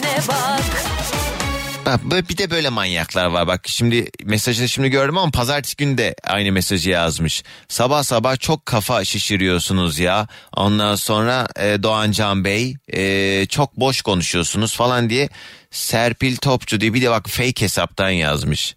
bir 2.29 2.37
de 2.37 2.51
böyle 2.51 2.69
manyaklar 2.69 3.25
var 3.25 3.47
bak 3.47 3.61
şimdi 3.67 4.09
mesajını 4.23 4.69
şimdi 4.69 4.89
gördüm 4.89 5.17
ama 5.17 5.31
pazartesi 5.31 5.75
günü 5.75 5.97
de 5.97 6.15
aynı 6.23 6.51
mesajı 6.51 6.89
yazmış. 6.89 7.43
Sabah 7.67 8.03
sabah 8.03 8.39
çok 8.39 8.65
kafa 8.65 9.05
şişiriyorsunuz 9.05 9.99
ya 9.99 10.27
ondan 10.55 10.95
sonra 10.95 11.47
e, 11.59 11.83
Doğancan 11.83 12.45
Bey 12.45 12.75
e, 12.93 13.45
çok 13.45 13.77
boş 13.77 14.01
konuşuyorsunuz 14.01 14.75
falan 14.75 15.09
diye 15.09 15.29
Serpil 15.71 16.35
Topçu 16.35 16.81
diye 16.81 16.93
bir 16.93 17.01
de 17.01 17.09
bak 17.09 17.29
fake 17.29 17.61
hesaptan 17.61 18.09
yazmış. 18.09 18.75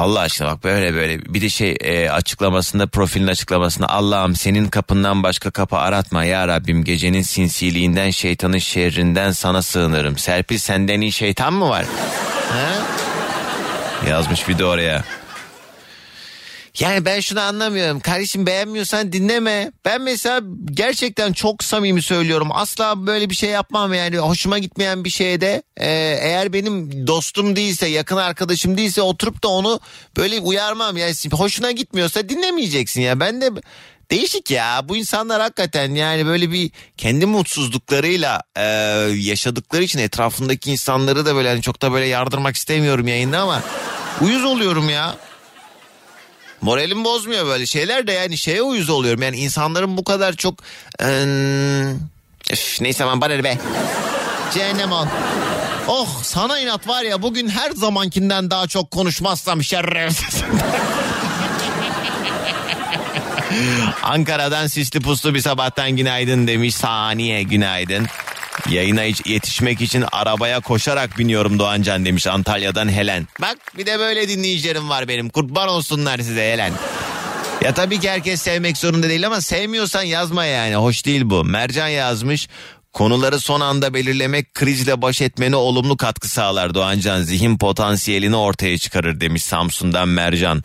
Allah 0.00 0.20
aşkına 0.20 0.48
bak 0.48 0.64
böyle 0.64 0.94
böyle 0.94 1.34
bir 1.34 1.40
de 1.40 1.48
şey 1.48 1.76
e, 1.80 2.10
açıklamasında 2.10 2.86
profilin 2.86 3.26
açıklamasında 3.26 3.88
Allah'ım 3.88 4.36
senin 4.36 4.68
kapından 4.68 5.22
başka 5.22 5.50
kapı 5.50 5.76
aratma 5.76 6.24
ya 6.24 6.48
Rabbim 6.48 6.84
gecenin 6.84 7.22
sinsiliğinden 7.22 8.10
şeytanın 8.10 8.58
şerrinden 8.58 9.30
sana 9.30 9.62
sığınırım. 9.62 10.18
Serpil 10.18 10.58
senden 10.58 11.00
iyi 11.00 11.12
şeytan 11.12 11.52
mı 11.52 11.68
var? 11.68 11.84
Ha? 12.52 12.68
Yazmış 14.10 14.48
bir 14.48 14.58
de 14.58 14.64
oraya. 14.64 15.04
Yani 16.80 17.04
ben 17.04 17.20
şunu 17.20 17.40
anlamıyorum. 17.40 18.00
Kardeşim 18.00 18.46
beğenmiyorsan 18.46 19.12
dinleme. 19.12 19.72
Ben 19.84 20.02
mesela 20.02 20.40
gerçekten 20.70 21.32
çok 21.32 21.64
samimi 21.64 22.02
söylüyorum. 22.02 22.48
Asla 22.52 23.06
böyle 23.06 23.30
bir 23.30 23.34
şey 23.34 23.50
yapmam 23.50 23.94
yani. 23.94 24.18
Hoşuma 24.18 24.58
gitmeyen 24.58 25.04
bir 25.04 25.10
şeyde 25.10 25.62
e, 25.76 25.90
eğer 26.22 26.52
benim 26.52 27.06
dostum 27.06 27.56
değilse, 27.56 27.86
yakın 27.86 28.16
arkadaşım 28.16 28.76
değilse 28.76 29.02
oturup 29.02 29.44
da 29.44 29.48
onu 29.48 29.80
böyle 30.16 30.40
uyarmam. 30.40 30.96
Yani 30.96 31.14
hoşuna 31.32 31.70
gitmiyorsa 31.70 32.28
dinlemeyeceksin 32.28 33.00
ya. 33.00 33.20
Ben 33.20 33.40
de 33.40 33.50
Değişik 34.10 34.50
ya 34.50 34.80
bu 34.88 34.96
insanlar 34.96 35.40
hakikaten 35.40 35.94
yani 35.94 36.26
böyle 36.26 36.52
bir 36.52 36.70
kendi 36.96 37.26
mutsuzluklarıyla 37.26 38.42
e, 38.56 38.62
yaşadıkları 39.16 39.82
için 39.82 39.98
etrafındaki 39.98 40.72
insanları 40.72 41.26
da 41.26 41.34
böyle 41.34 41.48
hani 41.48 41.62
çok 41.62 41.82
da 41.82 41.92
böyle 41.92 42.06
yardırmak 42.06 42.56
istemiyorum 42.56 43.08
yayında 43.08 43.38
ama 43.38 43.62
uyuz 44.20 44.44
oluyorum 44.44 44.88
ya. 44.88 45.16
Moralim 46.60 47.04
bozmuyor 47.04 47.46
böyle 47.46 47.66
şeyler 47.66 48.06
de 48.06 48.12
yani 48.12 48.38
şeye 48.38 48.62
uyuz 48.62 48.90
oluyorum. 48.90 49.22
Yani 49.22 49.36
insanların 49.36 49.96
bu 49.96 50.04
kadar 50.04 50.32
çok... 50.32 50.54
eee, 51.00 51.94
üf, 52.52 52.80
neyse 52.80 53.04
aman 53.04 53.20
bana 53.20 53.44
be. 53.44 53.58
Cehennem 54.54 54.92
ol. 54.92 55.06
Oh 55.88 56.08
sana 56.22 56.58
inat 56.58 56.88
var 56.88 57.02
ya 57.02 57.22
bugün 57.22 57.48
her 57.48 57.70
zamankinden 57.70 58.50
daha 58.50 58.66
çok 58.66 58.90
konuşmazsam 58.90 59.62
şerefsiz. 59.64 60.42
Ankara'dan 64.02 64.66
sisli 64.66 65.00
puslu 65.00 65.34
bir 65.34 65.40
sabahtan 65.40 65.90
günaydın 65.90 66.46
demiş 66.46 66.74
saniye 66.74 67.42
günaydın. 67.42 68.06
Yayına 68.68 69.02
yetişmek 69.02 69.80
için 69.80 70.04
arabaya 70.12 70.60
koşarak 70.60 71.18
biniyorum 71.18 71.58
Doğancan 71.58 72.04
demiş 72.04 72.26
Antalya'dan 72.26 72.88
Helen. 72.88 73.26
Bak 73.40 73.58
bir 73.78 73.86
de 73.86 73.98
böyle 73.98 74.28
dinleyicilerim 74.28 74.88
var 74.88 75.08
benim 75.08 75.28
kurban 75.28 75.68
olsunlar 75.68 76.18
size 76.18 76.52
Helen. 76.52 76.72
Ya 77.64 77.74
tabii 77.74 78.00
ki 78.00 78.10
herkes 78.10 78.42
sevmek 78.42 78.76
zorunda 78.76 79.08
değil 79.08 79.26
ama 79.26 79.40
sevmiyorsan 79.40 80.02
yazma 80.02 80.44
yani 80.44 80.74
hoş 80.74 81.06
değil 81.06 81.22
bu. 81.24 81.44
Mercan 81.44 81.88
yazmış 81.88 82.48
konuları 82.92 83.40
son 83.40 83.60
anda 83.60 83.94
belirlemek 83.94 84.54
krizle 84.54 85.02
baş 85.02 85.20
etmene 85.20 85.56
olumlu 85.56 85.96
katkı 85.96 86.28
sağlar 86.28 86.74
Doğancan. 86.74 87.22
Zihin 87.22 87.58
potansiyelini 87.58 88.36
ortaya 88.36 88.78
çıkarır 88.78 89.20
demiş 89.20 89.44
Samsun'dan 89.44 90.08
Mercan. 90.08 90.62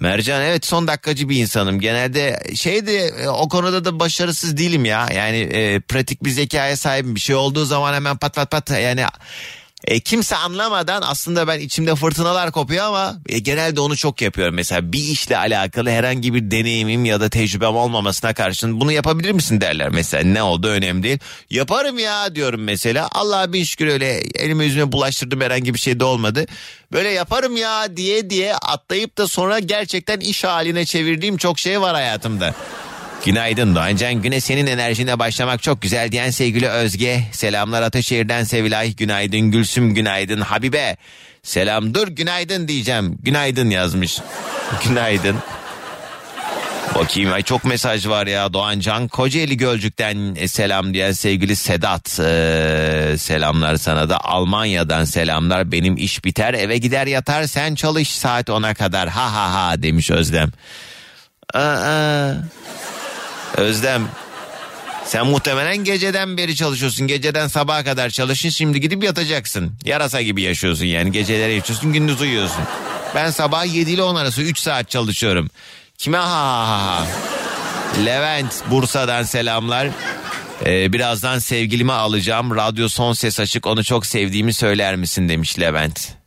Mercan 0.00 0.42
evet 0.42 0.66
son 0.66 0.86
dakikacı 0.86 1.28
bir 1.28 1.36
insanım. 1.36 1.80
Genelde 1.80 2.40
şey 2.54 2.86
de 2.86 2.96
e, 2.96 3.28
o 3.28 3.48
konuda 3.48 3.84
da 3.84 4.00
başarısız 4.00 4.56
değilim 4.56 4.84
ya. 4.84 5.08
Yani 5.14 5.36
e, 5.36 5.80
pratik 5.80 6.24
bir 6.24 6.30
zekaya 6.30 6.76
sahibim. 6.76 7.14
Bir 7.14 7.20
şey 7.20 7.36
olduğu 7.36 7.64
zaman 7.64 7.94
hemen 7.94 8.16
pat 8.16 8.34
pat 8.34 8.50
pat 8.50 8.70
yani 8.70 9.04
e, 9.86 10.00
kimse 10.00 10.36
anlamadan 10.36 11.02
aslında 11.06 11.48
ben 11.48 11.60
içimde 11.60 11.94
fırtınalar 11.94 12.52
kopuyor 12.52 12.84
ama 12.84 13.16
e, 13.28 13.38
genelde 13.38 13.80
onu 13.80 13.96
çok 13.96 14.22
yapıyorum. 14.22 14.54
Mesela 14.54 14.92
bir 14.92 14.98
işle 14.98 15.36
alakalı 15.36 15.90
herhangi 15.90 16.34
bir 16.34 16.50
deneyimim 16.50 17.04
ya 17.04 17.20
da 17.20 17.28
tecrübem 17.28 17.76
olmamasına 17.76 18.34
karşın 18.34 18.80
bunu 18.80 18.92
yapabilir 18.92 19.32
misin 19.32 19.60
derler 19.60 19.88
mesela. 19.88 20.24
Ne 20.24 20.42
oldu 20.42 20.68
önemli 20.68 21.02
değil. 21.02 21.18
Yaparım 21.50 21.98
ya 21.98 22.34
diyorum 22.34 22.62
mesela. 22.62 23.08
Allah'a 23.12 23.52
bin 23.52 23.64
şükür 23.64 23.86
öyle 23.86 24.22
elime 24.34 24.64
yüzüme 24.64 24.92
bulaştırdım 24.92 25.40
herhangi 25.40 25.74
bir 25.74 25.78
şey 25.78 26.00
de 26.00 26.04
olmadı. 26.04 26.46
Böyle 26.92 27.08
yaparım 27.08 27.56
ya 27.56 27.96
diye 27.96 28.30
diye 28.30 28.54
atlayıp 28.54 29.18
da 29.18 29.28
sonra 29.28 29.58
gerçekten 29.58 30.20
iş 30.20 30.44
haline 30.44 30.84
çevirdiğim 30.84 31.36
çok 31.36 31.58
şey 31.58 31.80
var 31.80 31.94
hayatımda. 31.94 32.54
Günaydın 33.24 33.74
Doğancan. 33.74 34.14
Güne 34.14 34.40
senin 34.40 34.66
enerjine 34.66 35.18
başlamak 35.18 35.62
çok 35.62 35.82
güzel 35.82 36.12
diyen 36.12 36.30
sevgili 36.30 36.68
Özge. 36.68 37.22
Selamlar 37.32 37.82
Ataşehir'den 37.82 38.44
Sevilay. 38.44 38.94
Günaydın 38.94 39.40
Gülsüm. 39.40 39.94
Günaydın 39.94 40.40
Habibe. 40.40 40.96
Selam 41.42 41.94
dur 41.94 42.08
günaydın 42.08 42.68
diyeceğim. 42.68 43.18
Günaydın 43.22 43.70
yazmış. 43.70 44.18
Günaydın. 44.84 45.36
Bakayım 46.94 47.32
ay 47.32 47.42
çok 47.42 47.64
mesaj 47.64 48.06
var 48.06 48.26
ya 48.26 48.52
Doğancan. 48.52 49.08
Kocaeli 49.08 49.56
Gölcük'ten 49.56 50.34
e, 50.34 50.48
selam 50.48 50.94
diyen 50.94 51.12
sevgili 51.12 51.56
Sedat. 51.56 52.20
Ee, 52.20 53.14
selamlar 53.18 53.76
sana 53.76 54.08
da. 54.08 54.18
Almanya'dan 54.24 55.04
selamlar. 55.04 55.72
Benim 55.72 55.96
iş 55.96 56.24
biter 56.24 56.54
eve 56.54 56.78
gider 56.78 57.06
yatar 57.06 57.44
sen 57.44 57.74
çalış 57.74 58.08
saat 58.16 58.48
10'a 58.48 58.74
kadar. 58.74 59.08
Ha 59.08 59.32
ha 59.32 59.54
ha 59.54 59.82
demiş 59.82 60.10
Özlem. 60.10 60.50
Aa, 61.54 62.32
Özlem 63.56 64.08
sen 65.04 65.26
muhtemelen 65.26 65.76
geceden 65.76 66.36
beri 66.36 66.56
çalışıyorsun. 66.56 67.06
Geceden 67.06 67.48
sabaha 67.48 67.84
kadar 67.84 68.10
çalışın 68.10 68.48
şimdi 68.48 68.80
gidip 68.80 69.04
yatacaksın. 69.04 69.72
Yarasa 69.84 70.22
gibi 70.22 70.42
yaşıyorsun 70.42 70.84
yani. 70.84 71.12
Geceleri 71.12 71.54
yaşıyorsun 71.54 71.92
gündüz 71.92 72.20
uyuyorsun. 72.20 72.64
Ben 73.14 73.30
sabah 73.30 73.74
7 73.74 73.90
ile 73.90 74.02
10 74.02 74.14
arası 74.14 74.42
3 74.42 74.58
saat 74.58 74.90
çalışıyorum. 74.90 75.50
Kime 75.98 76.16
ha 76.18 76.28
ha 76.28 76.86
ha. 76.86 77.06
Levent 78.04 78.70
Bursa'dan 78.70 79.22
selamlar. 79.22 79.88
Ee, 80.66 80.92
birazdan 80.92 81.38
sevgilimi 81.38 81.92
alacağım. 81.92 82.56
Radyo 82.56 82.88
son 82.88 83.12
ses 83.12 83.40
açık 83.40 83.66
onu 83.66 83.84
çok 83.84 84.06
sevdiğimi 84.06 84.52
söyler 84.54 84.96
misin 84.96 85.28
demiş 85.28 85.60
Levent. 85.60 86.23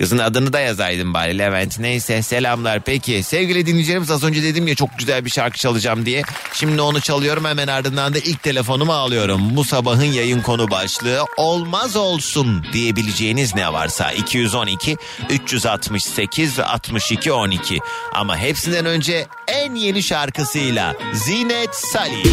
Kızın 0.00 0.18
adını 0.18 0.52
da 0.52 0.60
yazaydın 0.60 1.14
bari 1.14 1.38
Levent. 1.38 1.78
Neyse 1.78 2.22
selamlar 2.22 2.80
peki. 2.80 3.22
Sevgili 3.22 3.66
dinleyicilerimiz 3.66 4.10
az 4.10 4.24
önce 4.24 4.42
dedim 4.42 4.66
ya 4.68 4.74
çok 4.74 4.98
güzel 4.98 5.24
bir 5.24 5.30
şarkı 5.30 5.58
çalacağım 5.58 6.06
diye. 6.06 6.22
Şimdi 6.52 6.82
onu 6.82 7.00
çalıyorum 7.00 7.44
hemen 7.44 7.68
ardından 7.68 8.14
da 8.14 8.18
ilk 8.18 8.42
telefonumu 8.42 8.92
alıyorum. 8.92 9.56
Bu 9.56 9.64
sabahın 9.64 10.04
yayın 10.04 10.42
konu 10.42 10.70
başlığı 10.70 11.24
olmaz 11.36 11.96
olsun 11.96 12.66
diyebileceğiniz 12.72 13.54
ne 13.54 13.72
varsa 13.72 14.12
212 14.12 14.96
368 15.30 16.58
62 16.58 17.32
12. 17.32 17.78
Ama 18.14 18.36
hepsinden 18.36 18.86
önce 18.86 19.26
en 19.48 19.74
yeni 19.74 20.02
şarkısıyla 20.02 20.96
Zinet 21.14 21.74
Salih. 21.74 22.24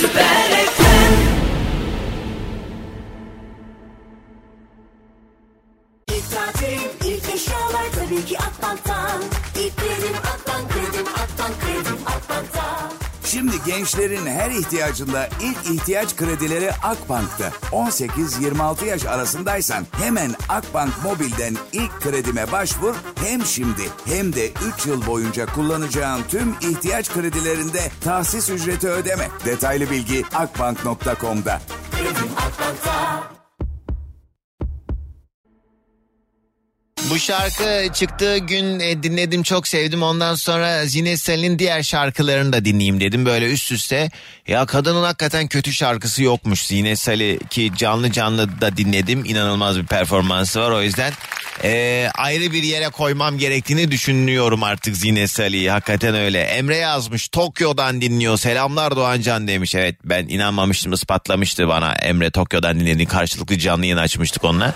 İlk 0.00 0.85
Şimdi 13.36 13.56
gençlerin 13.66 14.26
her 14.26 14.50
ihtiyacında 14.50 15.28
ilk 15.42 15.74
ihtiyaç 15.74 16.16
kredileri 16.16 16.72
Akbank'ta. 16.72 17.52
18-26 17.72 18.84
yaş 18.84 19.04
arasındaysan 19.04 19.86
hemen 19.92 20.30
Akbank 20.48 20.92
Mobil'den 21.04 21.56
ilk 21.72 22.00
kredime 22.00 22.52
başvur. 22.52 22.94
Hem 23.24 23.44
şimdi 23.44 23.82
hem 24.04 24.32
de 24.32 24.50
3 24.78 24.86
yıl 24.86 25.06
boyunca 25.06 25.46
kullanacağın 25.46 26.22
tüm 26.28 26.54
ihtiyaç 26.70 27.12
kredilerinde 27.12 27.90
tahsis 28.00 28.50
ücreti 28.50 28.88
ödeme. 28.88 29.28
Detaylı 29.44 29.90
bilgi 29.90 30.24
akbank.com'da. 30.34 31.60
Bu 37.10 37.18
şarkı 37.18 37.92
çıktığı 37.94 38.38
gün 38.38 38.80
e, 38.80 39.02
dinledim 39.02 39.42
çok 39.42 39.68
sevdim. 39.68 40.02
Ondan 40.02 40.34
sonra 40.34 40.86
Zine 40.86 41.16
Salih'in 41.16 41.58
diğer 41.58 41.82
şarkılarını 41.82 42.52
da 42.52 42.64
dinleyeyim 42.64 43.00
dedim 43.00 43.26
böyle 43.26 43.52
üst 43.52 43.72
üste. 43.72 44.10
Ya 44.48 44.66
kadının 44.66 45.02
hakikaten 45.02 45.46
kötü 45.48 45.72
şarkısı 45.72 46.22
yokmuş 46.22 46.66
Zine 46.66 46.96
Salih 46.96 47.38
ki 47.50 47.72
canlı 47.76 48.12
canlı 48.12 48.60
da 48.60 48.76
dinledim. 48.76 49.24
İnanılmaz 49.24 49.78
bir 49.78 49.86
performansı 49.86 50.60
var 50.60 50.70
o 50.70 50.82
yüzden 50.82 51.12
e, 51.64 52.08
ayrı 52.14 52.52
bir 52.52 52.62
yere 52.62 52.88
koymam 52.88 53.38
gerektiğini 53.38 53.90
düşünüyorum 53.90 54.62
artık 54.62 54.96
Zine 54.96 55.26
Salih'i. 55.26 55.70
Hakikaten 55.70 56.14
öyle. 56.14 56.40
Emre 56.40 56.76
yazmış 56.76 57.28
Tokyo'dan 57.28 58.00
dinliyor. 58.00 58.36
Selamlar 58.36 58.96
Doğancan 58.96 59.48
demiş. 59.48 59.74
Evet 59.74 59.96
ben 60.04 60.28
inanmamıştım 60.28 60.92
ispatlamıştı 60.92 61.68
bana 61.68 61.92
Emre 61.92 62.30
Tokyo'dan 62.30 62.80
dinlediğini 62.80 63.06
karşılıklı 63.06 63.58
canlı 63.58 63.84
yayın 63.86 63.96
açmıştık 63.96 64.44
onunla. 64.44 64.74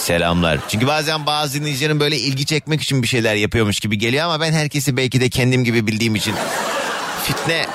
Selamlar. 0.00 0.58
Çünkü 0.68 0.86
bazen 0.86 1.26
bazı 1.26 1.60
dinleyicilerin 1.60 2.00
böyle 2.00 2.16
ilgi 2.16 2.46
çekmek 2.46 2.82
için 2.82 3.02
bir 3.02 3.08
şeyler 3.08 3.34
yapıyormuş 3.34 3.80
gibi 3.80 3.98
geliyor 3.98 4.24
ama 4.24 4.40
ben 4.40 4.52
herkesi 4.52 4.96
belki 4.96 5.20
de 5.20 5.28
kendim 5.28 5.64
gibi 5.64 5.86
bildiğim 5.86 6.14
için 6.14 6.34
fitne 7.24 7.66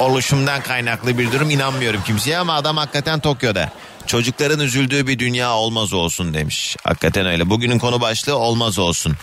oluşumdan 0.00 0.62
kaynaklı 0.62 1.18
bir 1.18 1.32
durum 1.32 1.50
inanmıyorum 1.50 2.02
kimseye 2.06 2.38
ama 2.38 2.54
adam 2.54 2.76
hakikaten 2.76 3.20
Tokyo'da. 3.20 3.72
Çocukların 4.06 4.60
üzüldüğü 4.60 5.06
bir 5.06 5.18
dünya 5.18 5.54
olmaz 5.54 5.92
olsun 5.92 6.34
demiş. 6.34 6.76
Hakikaten 6.84 7.26
öyle. 7.26 7.50
Bugünün 7.50 7.78
konu 7.78 8.00
başlığı 8.00 8.36
olmaz 8.36 8.78
olsun. 8.78 9.16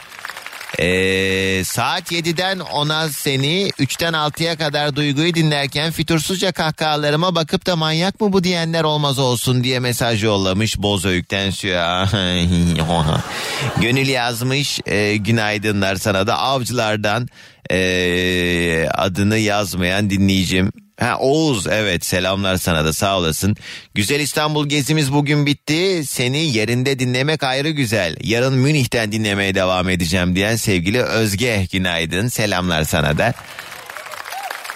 Ee, 0.80 1.64
saat 1.64 2.12
7'den 2.12 2.58
10'a 2.58 3.10
seni 3.10 3.70
3'ten 3.70 4.14
6'ya 4.14 4.58
kadar 4.58 4.96
duyguyu 4.96 5.34
dinlerken 5.34 5.92
fitursuzca 5.92 6.52
kahkahalarıma 6.52 7.36
bakıp 7.36 7.66
da 7.66 7.76
manyak 7.76 8.22
mı 8.22 8.34
bu 8.34 8.44
diyenler 8.44 8.84
olmaz 8.84 9.20
olsun 9.20 9.64
diye 9.64 9.80
mesaj 9.80 10.24
yollamış 10.24 10.78
Bozöğük'ten 10.78 11.50
Süya. 11.50 12.10
Gönül 13.82 14.08
yazmış 14.08 14.80
e, 14.86 15.18
günaydınlar 15.18 15.96
sana 15.96 16.28
da 16.28 16.38
avcılardan 16.38 17.28
e, 17.72 18.90
adını 18.94 19.38
yazmayan 19.38 20.10
dinleyicim. 20.10 20.72
Ha 21.00 21.18
Oğuz 21.20 21.68
evet 21.68 22.06
selamlar 22.06 22.58
sana 22.58 22.86
da 22.86 22.94
sağ 22.94 23.18
olasın. 23.18 23.56
Güzel 23.94 24.20
İstanbul 24.20 24.70
gezimiz 24.70 25.14
bugün 25.14 25.46
bitti. 25.46 26.04
Seni 26.06 26.38
yerinde 26.38 27.00
dinlemek 27.00 27.44
ayrı 27.44 27.70
güzel. 27.70 28.16
Yarın 28.24 28.54
Münih'ten 28.54 29.12
dinlemeye 29.12 29.56
devam 29.56 29.90
edeceğim 29.90 30.36
diyen 30.36 30.56
sevgili 30.56 31.02
Özge 31.02 31.68
günaydın. 31.72 32.28
Selamlar 32.28 32.84
sana 32.84 33.18
da. 33.18 33.34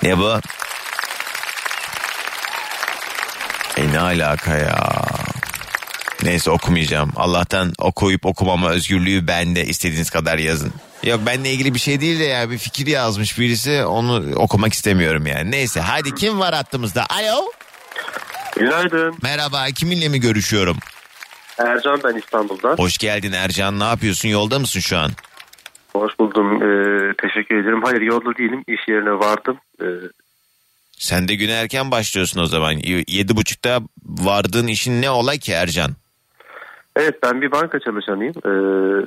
Ne 0.04 0.18
bu? 0.18 0.40
E 3.78 3.92
ne 3.92 4.00
alaka 4.00 4.58
ya? 4.58 5.02
Neyse 6.24 6.52
okumayacağım. 6.52 7.12
Allah'tan 7.16 7.74
okuyup 7.78 8.26
okumama 8.26 8.70
özgürlüğü 8.70 9.28
bende 9.28 9.66
istediğiniz 9.66 10.10
kadar 10.10 10.38
yazın. 10.38 10.74
Yok 11.04 11.20
benimle 11.26 11.52
ilgili 11.52 11.74
bir 11.74 11.80
şey 11.80 12.02
değil 12.02 12.20
de 12.20 12.24
ya 12.24 12.50
bir 12.50 12.58
fikir 12.58 12.88
yazmış 12.88 13.40
birisi 13.40 13.84
onu 13.86 14.36
okumak 14.36 14.74
istemiyorum 14.74 15.28
yani. 15.28 15.52
Neyse 15.52 15.80
hadi 15.80 16.16
kim 16.16 16.40
var 16.40 16.54
hattımızda? 16.54 17.06
Alo. 17.10 17.46
Günaydın. 18.56 19.16
Merhaba 19.24 19.66
kiminle 19.66 20.10
mi 20.10 20.20
görüşüyorum? 20.20 20.78
Ercan 21.58 22.00
ben 22.04 22.16
İstanbul'dan. 22.16 22.78
Hoş 22.78 22.98
geldin 22.98 23.32
Ercan 23.32 23.80
ne 23.80 23.84
yapıyorsun 23.84 24.30
yolda 24.30 24.60
mısın 24.60 24.80
şu 24.80 24.98
an? 24.98 25.12
Hoş 25.94 26.20
buldum. 26.20 26.56
Ee, 26.64 27.14
teşekkür 27.22 27.56
ederim. 27.56 27.82
Hayır 27.84 28.02
yolda 28.02 28.38
değilim. 28.38 28.64
İş 28.68 28.80
yerine 28.88 29.12
vardım. 29.12 29.58
Ee, 29.82 29.86
Sen 30.98 31.28
de 31.28 31.36
güne 31.36 31.52
erken 31.52 31.92
başlıyorsun 31.92 32.40
o 32.42 32.46
zaman. 32.46 32.72
Yedi 33.08 33.36
buçukta 33.36 33.80
vardığın 34.06 34.68
işin 34.68 35.02
ne 35.02 35.10
ola 35.10 35.38
ki 35.38 35.52
Ercan? 35.52 35.92
evet 36.96 37.16
ben 37.24 37.42
bir 37.42 37.52
banka 37.52 37.80
çalışanıyım. 37.80 38.34
Ee, 38.46 39.06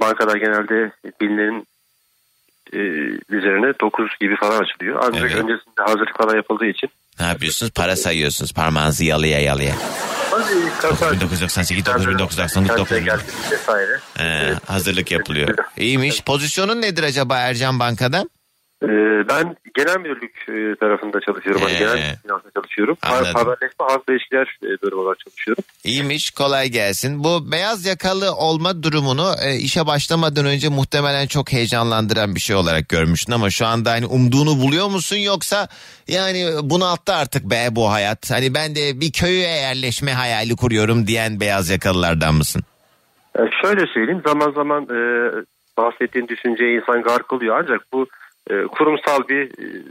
bankalar 0.00 0.36
genelde 0.36 0.92
birilerinin 1.20 1.66
e, 2.72 2.78
üzerine 3.36 3.72
9 3.80 4.10
gibi 4.20 4.36
falan 4.36 4.60
açılıyor. 4.64 5.02
Ancak 5.06 5.22
Evet. 5.22 5.34
öncesinde 5.34 5.82
hazırlık 5.86 6.18
falan 6.18 6.36
yapıldığı 6.36 6.66
için. 6.66 6.90
Ne 7.20 7.26
yapıyorsunuz? 7.26 7.72
Para 7.72 7.96
sayıyorsunuz 7.96 8.52
parmağınızı 8.52 9.04
yalıya 9.04 9.40
yalıya. 9.40 9.74
Hadi 10.30 10.54
kasa 10.80 11.12
1998, 11.12 11.84
1999, 12.08 12.88
Kendine 12.88 13.04
geldi 13.06 13.22
vesaire. 13.50 13.98
Ee, 14.20 14.54
hazırlık 14.66 15.10
yapılıyor. 15.10 15.54
İyiymiş. 15.76 16.22
Pozisyonun 16.24 16.82
nedir 16.82 17.02
acaba 17.02 17.38
Ercan 17.38 17.78
Banka'da? 17.78 18.24
Ee, 18.82 19.28
ben 19.28 19.56
genel 19.74 19.96
müdürlük 19.98 20.34
e, 20.48 20.76
tarafında 20.80 21.20
çalışıyorum. 21.20 21.62
Hani 21.62 21.72
Ee, 21.72 21.78
genel 21.78 22.16
finansda 22.22 22.50
çalışıyorum. 22.54 22.96
anladım. 23.02 23.32
Haberleşme 23.34 23.86
halkla 23.88 24.12
ilişkiler 24.14 24.58
e, 24.62 24.66
bölümü 24.82 25.00
olarak 25.00 25.18
çalışıyorum. 25.20 25.64
İyiymiş 25.84 26.30
kolay 26.30 26.68
gelsin. 26.68 27.24
Bu 27.24 27.52
beyaz 27.52 27.86
yakalı 27.86 28.32
olma 28.34 28.82
durumunu 28.82 29.32
e, 29.44 29.54
işe 29.56 29.86
başlamadan 29.86 30.46
önce 30.46 30.68
muhtemelen 30.68 31.26
çok 31.26 31.52
heyecanlandıran 31.52 32.34
bir 32.34 32.40
şey 32.40 32.56
olarak 32.56 32.88
görmüştün 32.88 33.32
ama 33.32 33.50
şu 33.50 33.66
anda 33.66 33.90
hani 33.90 34.06
umduğunu 34.06 34.60
buluyor 34.62 34.88
musun 34.88 35.16
yoksa 35.16 35.68
yani 36.08 36.46
bunalttı 36.62 37.12
artık 37.14 37.44
be 37.50 37.68
bu 37.70 37.90
hayat. 37.92 38.30
Hani 38.30 38.54
ben 38.54 38.74
de 38.74 39.00
bir 39.00 39.12
köye 39.12 39.48
yerleşme 39.48 40.12
hayali 40.12 40.56
kuruyorum 40.56 41.06
diyen 41.06 41.40
beyaz 41.40 41.70
yakalılardan 41.70 42.34
mısın? 42.34 42.62
Şöyle 43.62 43.86
söyleyeyim 43.94 44.22
zaman 44.26 44.52
zaman 44.52 44.86
bahsettiğin 45.76 46.28
düşünceye 46.28 46.74
insan 46.74 47.02
gark 47.02 47.32
oluyor 47.32 47.58
ancak 47.62 47.80
bu 47.92 48.06
e, 48.50 48.62
kurumsal 48.62 49.28
bir 49.28 49.44
e, 49.44 49.82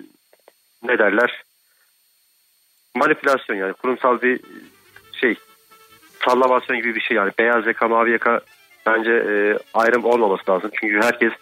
ne 0.84 0.98
derler? 0.98 1.44
Manipülasyon 2.96 3.56
yani 3.56 3.74
kurumsal 3.74 4.22
bir 4.22 4.36
e, 4.36 4.56
şey 5.22 5.36
sallamasyon 6.26 6.78
gibi 6.78 6.96
bir 6.96 7.02
şey 7.02 7.18
yani. 7.18 7.32
Beyaz 7.40 7.68
yaka 7.68 7.88
mavi 7.88 8.12
yaka 8.12 8.42
bence 8.86 9.12
e, 9.12 9.58
ayrım 9.74 10.06
olmaması 10.06 10.52
lazım. 10.52 10.72
Çünkü 10.80 11.02
herkes 11.02 11.34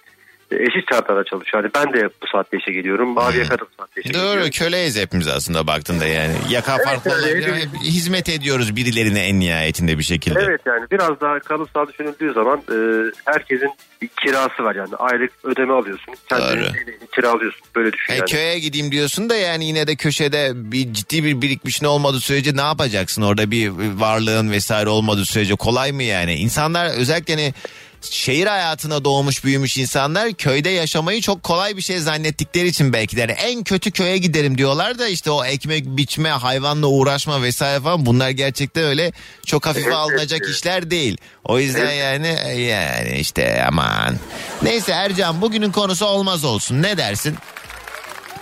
eşit 0.51 0.89
şartlarda 0.93 1.23
çalışıyor. 1.23 1.63
Yani 1.63 1.71
ben 1.75 1.93
de 1.93 2.09
bu 2.23 2.27
saatte 2.31 2.57
işe 2.57 2.71
geliyorum. 2.71 3.13
Mavi 3.13 3.37
yaka 3.37 3.55
da 3.57 3.61
bu 3.61 3.67
saatte 3.79 4.01
işe 4.01 4.13
Doğru 4.13 4.33
geliyor. 4.33 4.51
köleyiz 4.51 4.97
hepimiz 4.97 5.27
aslında 5.27 5.67
baktığında 5.67 6.05
yani. 6.05 6.33
Yaka 6.49 6.77
farklı 6.77 7.11
yani 7.11 7.19
olabilir. 7.21 7.53
Hep 7.53 7.69
Hizmet 7.83 8.29
ediyoruz 8.29 8.75
birilerine 8.75 9.19
en 9.19 9.39
nihayetinde 9.39 9.97
bir 9.97 10.03
şekilde. 10.03 10.39
Evet 10.43 10.61
yani 10.65 10.85
biraz 10.91 11.21
daha 11.21 11.39
kalıtsal 11.39 11.87
düşünüldüğü 11.87 12.33
zaman 12.33 12.57
e, 12.71 12.77
herkesin 13.25 13.69
bir 14.01 14.07
kirası 14.07 14.63
var 14.63 14.75
yani 14.75 14.95
aylık 14.95 15.31
ödeme 15.43 15.73
alıyorsun. 15.73 16.13
Kendini 16.29 16.67
kira 17.15 17.29
alıyorsun 17.31 17.61
böyle 17.75 17.93
düşün 17.93 18.13
E, 18.13 18.15
yani. 18.15 18.25
köye 18.25 18.59
gideyim 18.59 18.91
diyorsun 18.91 19.29
da 19.29 19.35
yani 19.35 19.65
yine 19.65 19.87
de 19.87 19.95
köşede 19.95 20.51
bir 20.55 20.93
ciddi 20.93 21.23
bir 21.23 21.41
birikmiş 21.41 21.81
ne 21.81 21.87
olmadığı 21.87 22.19
sürece 22.19 22.55
ne 22.55 22.61
yapacaksın? 22.61 23.21
Orada 23.21 23.51
bir 23.51 23.71
varlığın 23.95 24.51
vesaire 24.51 24.89
olmadığı 24.89 25.25
sürece 25.25 25.55
kolay 25.55 25.91
mı 25.91 26.03
yani? 26.03 26.33
İnsanlar 26.35 26.97
özellikle 26.97 27.33
hani 27.35 27.53
şehir 28.01 28.47
hayatına 28.47 29.05
doğmuş 29.05 29.45
büyümüş 29.45 29.77
insanlar 29.77 30.33
köyde 30.33 30.69
yaşamayı 30.69 31.21
çok 31.21 31.43
kolay 31.43 31.77
bir 31.77 31.81
şey 31.81 31.99
zannettikleri 31.99 32.67
için 32.67 32.93
belki 32.93 33.17
de 33.17 33.23
en 33.23 33.63
kötü 33.63 33.91
köye 33.91 34.17
giderim 34.17 34.57
diyorlar 34.57 34.99
da 34.99 35.07
işte 35.07 35.31
o 35.31 35.45
ekmek 35.45 35.85
biçme 35.85 36.29
hayvanla 36.29 36.87
uğraşma 36.87 37.41
vesaire 37.41 37.79
falan 37.79 38.05
bunlar 38.05 38.29
gerçekten 38.29 38.83
öyle 38.83 39.11
çok 39.45 39.65
hafife 39.65 39.93
alınacak 39.95 40.49
işler 40.49 40.91
değil. 40.91 41.17
O 41.43 41.59
yüzden 41.59 41.91
yani 41.91 42.27
yani 42.61 43.17
işte 43.19 43.65
aman. 43.67 44.15
Neyse 44.61 44.91
Ercan 44.91 45.41
bugünün 45.41 45.71
konusu 45.71 46.05
olmaz 46.05 46.45
olsun 46.45 46.81
ne 46.81 46.97
dersin? 46.97 47.35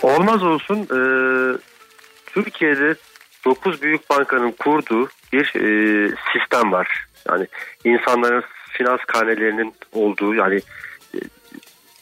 Olmaz 0.02 0.42
olsun 0.42 0.82
e, 0.82 1.00
Türkiye'de 2.26 2.94
9 3.44 3.82
büyük 3.82 4.10
bankanın 4.10 4.50
kurduğu 4.50 5.08
bir 5.32 5.44
e, 5.44 6.08
sistem 6.32 6.72
var. 6.72 7.06
Yani 7.28 7.46
insanların 7.84 8.44
finans 8.78 9.00
karnelerinin 9.06 9.74
olduğu 9.92 10.34
yani 10.34 10.60
e, 11.14 11.18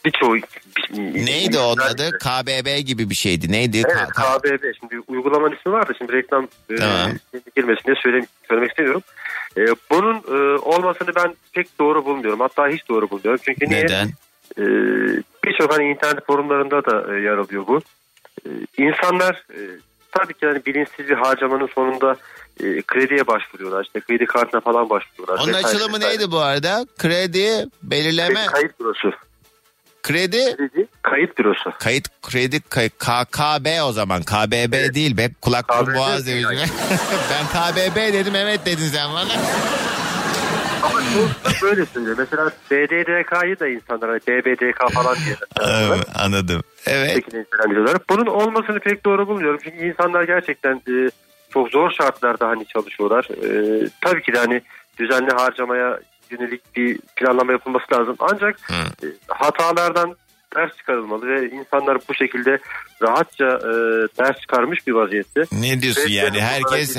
birçoğu 0.05 0.37
Neydi 1.13 1.59
onun 1.59 1.81
adı? 1.81 2.17
KBB 2.19 2.85
gibi 2.85 3.09
bir 3.09 3.15
şeydi. 3.15 3.51
Neydi? 3.51 3.83
Evet 3.87 4.07
KBB. 4.09 4.73
Şimdi 4.79 4.99
uygulamanın 5.07 5.55
ismi 5.55 5.71
var 5.71 5.87
da 5.89 5.93
şimdi 5.97 6.13
reklam 6.13 6.47
e, 6.69 6.75
Tamam. 6.75 7.11
girmesin 7.55 7.83
diye 7.85 7.95
söyle, 8.03 8.25
söylemek 8.47 8.69
istemiyorum. 8.69 9.01
E, 9.57 9.61
bunun 9.91 10.15
e, 10.15 10.57
olmasını 10.59 11.15
ben 11.15 11.35
pek 11.53 11.79
doğru 11.79 12.05
bulmuyorum. 12.05 12.39
Hatta 12.39 12.67
hiç 12.67 12.89
doğru 12.89 13.09
bulmuyorum. 13.09 13.41
Çünkü 13.45 13.69
niye? 13.69 13.83
Neden? 13.83 14.07
E, 14.57 14.63
Birçok 15.43 15.73
hani 15.73 15.89
internet 15.89 16.25
forumlarında 16.25 16.85
da 16.85 17.15
e, 17.15 17.19
yer 17.19 17.37
alıyor 17.37 17.67
bu. 17.67 17.81
E, 18.45 18.49
insanlar 18.77 19.45
e, 19.53 19.61
tabii 20.17 20.33
ki 20.33 20.45
hani 20.45 20.65
bilinçsiz 20.65 21.09
bir 21.09 21.15
harcamanın 21.15 21.69
sonunda 21.75 22.15
e, 22.59 22.81
krediye 22.81 23.27
başvuruyorlar. 23.27 23.83
İşte 23.83 23.99
kredi 23.99 24.25
kartına 24.25 24.61
falan 24.61 24.89
başvuruyorlar. 24.89 25.43
Onun 25.43 25.53
vesaire, 25.53 25.67
açılımı 25.67 25.97
vesaire. 25.97 26.17
neydi 26.17 26.31
bu 26.31 26.39
arada? 26.39 26.85
Kredi 26.97 27.65
belirleme 27.83 28.45
Kayıt 28.45 28.79
bürosu. 28.79 29.11
Kredi 30.03 30.55
Kredi 30.57 30.87
Kayıt 31.01 31.37
bürosu. 31.37 31.71
kayıt 31.79 32.07
kredi 32.21 32.59
kay- 32.61 32.89
KKB 32.89 33.83
o 33.83 33.91
zaman. 33.91 34.21
KBB 34.23 34.93
değil 34.93 35.17
be. 35.17 35.29
Kulak 35.41 35.69
burun 35.69 35.95
boğaz 35.95 36.25
diyor. 36.25 36.51
ben 37.31 37.45
KBB 37.47 38.13
dedim 38.13 38.35
evet 38.35 38.65
dedin 38.65 38.87
sen 38.87 39.13
bana. 39.13 39.27
Ama 40.89 40.99
çoğunlukla 41.13 41.67
böyle 41.67 41.85
söylüyor. 41.85 42.15
Mesela 42.19 42.51
BDDK'yı 42.71 43.59
da 43.59 43.67
insanlar 43.67 44.09
hani 44.09 44.21
BBDK 44.27 44.93
falan 44.93 45.15
diye. 45.25 45.35
Evet, 45.61 46.05
Anladım. 46.15 46.61
Evet. 46.87 47.13
şekilde 47.13 47.39
nitelendiriyorlar. 47.39 47.97
Bunun 48.09 48.25
olmasını 48.25 48.79
pek 48.79 49.05
doğru 49.05 49.27
bulmuyorum. 49.27 49.59
Çünkü 49.63 49.77
insanlar 49.77 50.23
gerçekten 50.23 50.81
e, 50.89 51.09
çok 51.53 51.69
zor 51.69 51.91
şartlarda 51.91 52.47
hani 52.47 52.65
çalışıyorlar. 52.65 53.27
E, 53.43 53.49
tabii 54.01 54.21
ki 54.21 54.33
de 54.33 54.37
hani 54.37 54.61
düzenli 54.99 55.31
harcamaya 55.31 55.99
yönelik 56.31 56.75
bir 56.75 56.99
planlama 57.15 57.51
yapılması 57.51 57.85
lazım. 57.93 58.15
Ancak 58.19 58.59
e, 58.71 59.07
hatalardan 59.27 60.15
ders 60.55 60.77
çıkarılmalı 60.77 61.27
ve 61.27 61.49
insanlar 61.49 61.97
bu 62.09 62.13
şekilde 62.13 62.59
rahatça 63.01 63.45
e, 63.45 63.71
ders 64.19 64.41
çıkarmış 64.41 64.87
bir 64.87 64.91
vaziyette. 64.91 65.43
Ne 65.51 65.81
diyorsun 65.81 66.01
Kredilerini 66.01 66.37
yani 66.37 66.41
herkes 66.41 66.97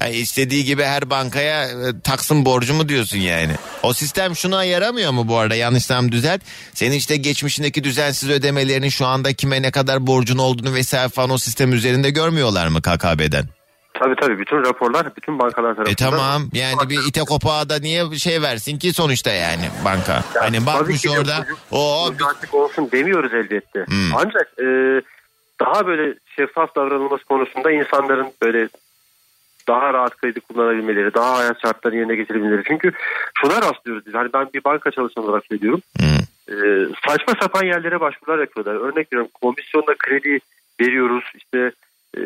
ha, 0.00 0.08
istediği 0.08 0.64
gibi 0.64 0.82
her 0.82 1.10
bankaya 1.10 1.64
e, 1.64 2.00
taksın 2.04 2.44
borcu 2.44 2.74
mu 2.74 2.88
diyorsun 2.88 3.18
yani? 3.18 3.52
O 3.82 3.92
sistem 3.92 4.36
şuna 4.36 4.64
yaramıyor 4.64 5.12
mu 5.12 5.28
bu 5.28 5.36
arada 5.38 5.54
yanlışsam 5.54 6.12
düzelt. 6.12 6.40
Senin 6.74 6.96
işte 6.96 7.16
geçmişindeki 7.16 7.84
düzensiz 7.84 8.30
ödemelerin 8.30 8.88
şu 8.88 9.06
anda 9.06 9.32
kime 9.32 9.62
ne 9.62 9.70
kadar 9.70 10.06
borcun 10.06 10.38
olduğunu 10.38 10.74
vesaire 10.74 11.08
falan 11.08 11.30
o 11.30 11.38
sistem 11.38 11.72
üzerinde 11.72 12.10
görmüyorlar 12.10 12.68
mı 12.68 12.82
KKB'den? 12.82 13.57
Tabii 13.98 14.16
tabii 14.16 14.38
bütün 14.38 14.64
raporlar 14.64 15.16
bütün 15.16 15.38
bankalar 15.38 15.74
tarafından. 15.74 15.92
E 15.92 15.94
tamam 15.94 16.42
yani 16.52 16.90
bir 16.90 17.08
ite 17.08 17.20
kopağa 17.20 17.68
da 17.68 17.78
niye 17.78 18.04
şey 18.18 18.42
versin 18.42 18.78
ki 18.78 18.92
sonuçta 18.92 19.30
yani 19.30 19.68
banka. 19.84 20.12
Ya, 20.12 20.42
hani 20.42 20.66
bakmış 20.66 21.06
orada 21.06 21.46
o 21.70 22.10
artık 22.28 22.54
olsun 22.54 22.88
demiyoruz 22.92 23.34
elbette. 23.34 23.86
Hmm. 23.86 24.16
Ancak 24.16 24.52
e, 24.58 24.66
daha 25.60 25.86
böyle 25.86 26.14
şeffaf 26.36 26.76
davranılması 26.76 27.24
konusunda 27.24 27.70
insanların 27.70 28.32
böyle 28.42 28.68
daha 29.68 29.94
rahat 29.94 30.16
kredi 30.16 30.40
kullanabilmeleri, 30.40 31.14
daha 31.14 31.38
hayat 31.38 31.62
şartlarını 31.62 31.98
yerine 31.98 32.16
getirebilmeleri. 32.16 32.62
Çünkü 32.68 32.92
şuna 33.34 33.62
rastlıyoruz 33.62 34.06
biz. 34.06 34.14
Hani 34.14 34.32
ben 34.32 34.48
bir 34.54 34.64
banka 34.64 34.90
çalışanı 34.90 35.24
olarak 35.24 35.46
söylüyorum. 35.46 35.82
Hmm. 35.98 36.08
E, 36.48 36.86
saçma 37.08 37.34
sapan 37.40 37.64
yerlere 37.64 38.00
başvurular 38.00 38.38
yapıyorlar. 38.38 38.74
Örnek 38.74 39.12
veriyorum 39.12 39.30
komisyonda 39.40 39.94
kredi 39.98 40.38
veriyoruz. 40.80 41.24
İşte 41.34 41.72
e, 42.16 42.22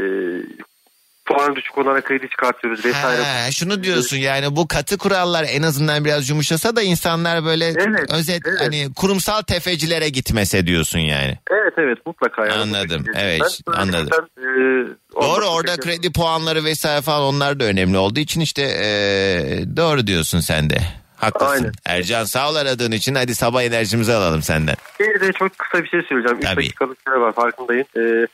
puan 1.36 1.56
düşük 1.56 1.78
olana 1.78 2.00
kredi 2.00 2.28
çıkartıyoruz 2.28 2.84
vesaire. 2.84 3.22
Ha, 3.22 3.50
şunu 3.50 3.82
diyorsun 3.82 4.16
yani 4.16 4.56
bu 4.56 4.68
katı 4.68 4.98
kurallar 4.98 5.46
en 5.48 5.62
azından 5.62 6.04
biraz 6.04 6.28
yumuşasa 6.30 6.76
da 6.76 6.82
insanlar 6.82 7.44
böyle 7.44 7.66
Evet, 7.66 8.12
özet 8.12 8.42
evet. 8.46 8.60
hani 8.60 8.94
kurumsal 8.96 9.42
tefecilere 9.42 10.08
gitmese 10.08 10.66
diyorsun 10.66 10.98
yani. 10.98 11.38
Evet 11.50 11.72
evet 11.78 11.98
mutlaka. 12.06 12.46
Yani. 12.46 12.52
Anladım, 12.54 13.04
evet, 13.14 13.60
Ben 13.68 13.72
anladım. 13.72 14.08
söyledikten, 14.36 14.92
e, 14.92 15.22
Doğru 15.22 15.46
orada 15.46 15.76
kredi 15.76 16.12
puanları 16.12 16.64
vesaire 16.64 17.00
falan 17.02 17.22
onlar 17.22 17.60
da 17.60 17.64
önemli 17.64 17.98
olduğu 17.98 18.20
için 18.20 18.40
işte 18.40 18.62
eee, 18.62 19.76
doğru 19.76 20.06
diyorsun 20.06 20.40
sen 20.40 20.70
de. 20.70 20.78
Haklısın. 21.16 21.52
Aynen. 21.54 21.72
Ercan 21.86 22.24
sağ 22.24 22.50
ol 22.50 22.54
aradığın 22.54 22.92
için 22.92 23.14
hadi 23.14 23.34
sabah 23.34 23.62
enerjimizi 23.62 24.12
alalım 24.12 24.42
senden. 24.42 24.76
Bir 25.00 25.20
de 25.20 25.32
çok 25.32 25.58
kısa 25.58 25.84
bir 25.84 25.88
şey 25.88 26.02
söyleyeceğim. 26.02 26.38
3 26.38 26.44
Tabii. 26.44 26.56
dakikalık 26.56 26.98
süre 27.08 27.20
var 27.20 27.32
farkındayım. 27.32 27.86
Ee, 27.96 28.26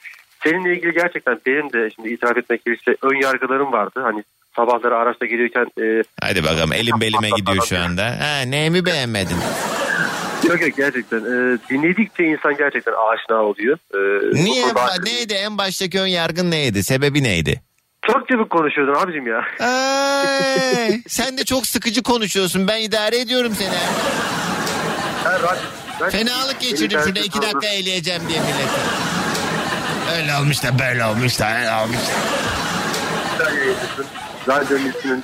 seninle 0.44 0.77
ilgili 0.77 0.92
gerçekten 0.92 1.40
benim 1.46 1.72
de 1.72 1.90
şimdi 1.94 2.09
itiraf 2.09 2.37
etmek 2.37 2.64
gerekirse 2.64 2.96
ön 3.03 3.22
yargılarım 3.22 3.72
vardı. 3.72 4.01
Hani 4.03 4.24
sabahları 4.57 4.96
araçta 4.96 5.27
geliyorken 5.27 5.66
e, 5.83 6.03
Hadi 6.22 6.44
bakalım 6.44 6.72
elim 6.72 7.01
belime 7.01 7.29
gidiyor 7.37 7.64
şu 7.66 7.79
anda. 7.79 8.05
Ha, 8.05 8.40
neyimi 8.46 8.85
beğenmedin? 8.85 9.37
yok 10.48 10.61
yok 10.62 10.77
gerçekten 10.77 11.18
e, 11.18 11.59
dinledikçe 11.70 12.24
insan 12.24 12.57
gerçekten 12.57 12.92
aşina 12.92 13.42
oluyor. 13.42 13.79
E, 13.94 13.98
Niye? 14.44 14.64
Ba- 14.66 15.05
Neydi 15.05 15.35
en 15.35 15.59
baştaki 15.59 16.01
ön 16.01 16.07
yargın 16.07 16.51
neydi? 16.51 16.85
Sebebi 16.85 17.22
neydi? 17.22 17.62
Çok 18.07 18.29
çabuk 18.29 18.51
konuşuyordun 18.51 18.94
abicim 18.94 19.27
ya. 19.27 19.44
Ay, 19.66 21.01
sen 21.09 21.38
de 21.38 21.44
çok 21.44 21.66
sıkıcı 21.66 22.03
konuşuyorsun. 22.03 22.68
Ben 22.68 22.83
idare 22.83 23.18
ediyorum 23.18 23.53
seni. 23.59 23.74
Ben 25.24 25.40
ben- 26.01 26.11
Fenalık 26.11 26.61
geçirdim 26.61 27.01
şurada 27.05 27.20
iki 27.20 27.42
dakika 27.42 27.51
sordun. 27.61 27.66
eleyeceğim 27.66 28.22
diye 28.29 28.40
milleti. 28.40 28.81
Öyle 30.16 30.36
olmuş 30.36 30.62
da 30.64 30.78
böyle 30.78 31.04
olmuş 31.04 31.40
da 31.40 31.58
öyle 31.58 31.70
olmuş 31.72 31.96
da. 31.96 32.38
Radyonun 34.48 34.88
isminin 34.88 35.22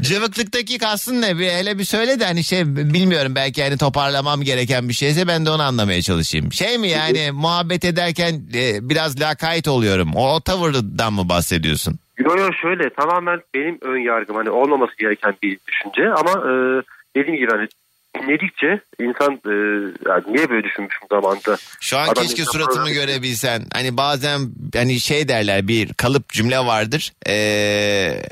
Cıvıklıktaki 0.00 0.78
kastın 0.78 1.22
ne? 1.22 1.38
Bir, 1.38 1.48
hele 1.48 1.78
bir 1.78 1.84
söyle 1.84 2.20
de 2.20 2.24
hani 2.24 2.44
şey 2.44 2.66
bilmiyorum 2.66 3.32
belki 3.34 3.62
hani 3.62 3.78
toparlamam 3.78 4.42
gereken 4.42 4.88
bir 4.88 4.94
şeyse 4.94 5.28
ben 5.28 5.46
de 5.46 5.50
onu 5.50 5.62
anlamaya 5.62 6.02
çalışayım. 6.02 6.52
Şey 6.52 6.78
mi 6.78 6.88
yani 6.88 7.30
muhabbet 7.32 7.84
ederken 7.84 8.32
e, 8.54 8.88
biraz 8.88 9.20
lakayt 9.20 9.68
oluyorum. 9.68 10.10
O, 10.14 10.34
o 10.34 10.40
tavırdan 10.40 11.12
mı 11.12 11.28
bahsediyorsun? 11.28 11.98
Yo 12.18 12.36
yo 12.38 12.52
şöyle 12.62 12.90
tamamen 12.90 13.40
benim 13.54 13.78
ön 13.82 13.98
yargım 13.98 14.36
hani 14.36 14.50
olmaması 14.50 14.92
gereken 14.98 15.34
bir 15.42 15.58
düşünce 15.68 16.12
ama 16.12 16.30
e, 16.30 16.52
dediğim 17.16 17.38
gibi 17.38 17.50
hani 17.50 17.68
dinledikçe 18.22 18.80
insan 19.00 19.32
e, 19.32 19.54
yani 20.10 20.22
niye 20.36 20.50
böyle 20.50 20.64
düşünmüşüm 20.64 21.08
zamanında. 21.10 21.56
Şu 21.80 21.98
an 21.98 22.08
Adam 22.08 22.22
keşke 22.24 22.44
suratımı 22.44 22.66
programı- 22.84 22.90
görebilsen. 22.92 23.66
Hani 23.72 23.96
bazen 23.96 24.40
hani 24.76 25.00
şey 25.00 25.28
derler 25.28 25.68
bir 25.68 25.92
kalıp 25.94 26.28
cümle 26.28 26.58
vardır. 26.58 27.12
Ee, 27.28 28.22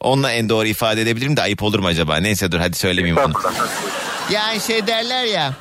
onunla 0.00 0.32
en 0.32 0.48
doğru 0.48 0.66
ifade 0.66 1.02
edebilirim 1.02 1.36
de 1.36 1.42
ayıp 1.42 1.62
olur 1.62 1.78
mu 1.78 1.86
acaba? 1.86 2.16
Neyse 2.16 2.52
dur 2.52 2.58
hadi 2.58 2.76
söylemeyeyim 2.76 3.18
onu. 3.24 3.32
Yani 4.30 4.60
şey 4.60 4.86
derler 4.86 5.24
ya. 5.24 5.52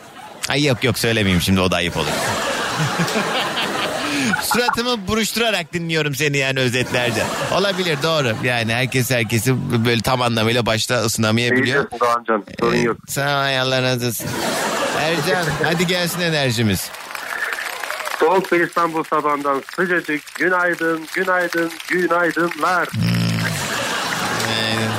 Ay 0.49 0.65
yok 0.65 0.83
yok 0.83 0.97
söylemeyeyim 0.99 1.41
şimdi 1.41 1.59
o 1.59 1.71
da 1.71 1.75
ayıp 1.75 1.97
olur. 1.97 2.07
Suratımı 4.41 5.07
buruşturarak 5.07 5.73
dinliyorum 5.73 6.15
seni 6.15 6.37
yani 6.37 6.59
özetlerce. 6.59 7.23
Olabilir 7.53 7.97
doğru. 8.03 8.33
Yani 8.43 8.73
herkes 8.73 9.11
herkesi 9.11 9.55
böyle 9.85 10.01
tam 10.01 10.21
anlamıyla 10.21 10.65
başta 10.65 10.95
İyi 10.95 11.05
ısınamayabiliyor. 11.05 11.65
diyorsun 11.65 11.99
Doğancan 11.99 12.43
sorun 12.59 12.73
Ee, 12.73 12.79
yok. 12.81 12.97
Sana 13.07 13.35
ayarlar 13.37 13.83
razı 13.83 14.07
olsun. 14.07 14.27
Ercan 15.01 15.45
hadi 15.63 15.87
gelsin 15.87 16.21
enerjimiz. 16.21 16.89
Soğuk 18.19 18.51
bir 18.51 18.67
İstanbul 18.67 19.03
sabahından 19.03 19.63
sıcacık 19.75 20.35
günaydın 20.35 21.07
günaydın 21.15 21.71
günaydınlar. 21.89 22.87
Günaydın. 22.93 24.91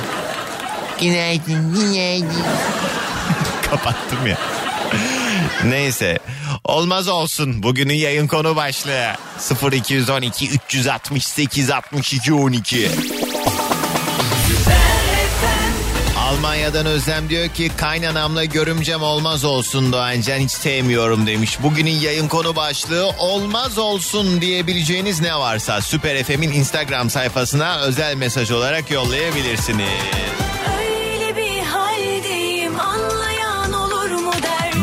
Günaydın, 1.01 1.73
günaydın. 1.75 2.43
Kapattım 3.69 4.27
ya. 4.27 4.37
Neyse. 5.65 6.17
Olmaz 6.63 7.07
olsun. 7.07 7.63
Bugünün 7.63 7.93
yayın 7.93 8.27
konu 8.27 8.55
başlığı. 8.55 9.13
0212 9.71 10.49
368 10.49 11.69
62 11.69 12.33
12. 12.33 12.89
Almanya'dan 16.17 16.85
Özlem 16.85 17.29
diyor 17.29 17.47
ki 17.49 17.71
kaynanamla 17.77 18.45
görümcem 18.45 19.03
olmaz 19.03 19.45
olsun 19.45 19.93
Doğancan 19.93 20.39
hiç 20.39 20.51
sevmiyorum 20.51 21.27
demiş. 21.27 21.57
Bugünün 21.63 21.99
yayın 21.99 22.27
konu 22.27 22.55
başlığı 22.55 23.09
olmaz 23.19 23.77
olsun 23.77 24.41
diyebileceğiniz 24.41 25.21
ne 25.21 25.35
varsa 25.35 25.81
Süper 25.81 26.23
FM'in 26.23 26.51
Instagram 26.51 27.09
sayfasına 27.09 27.79
özel 27.79 28.15
mesaj 28.15 28.51
olarak 28.51 28.91
yollayabilirsiniz. 28.91 29.87
Öyle 30.79 30.96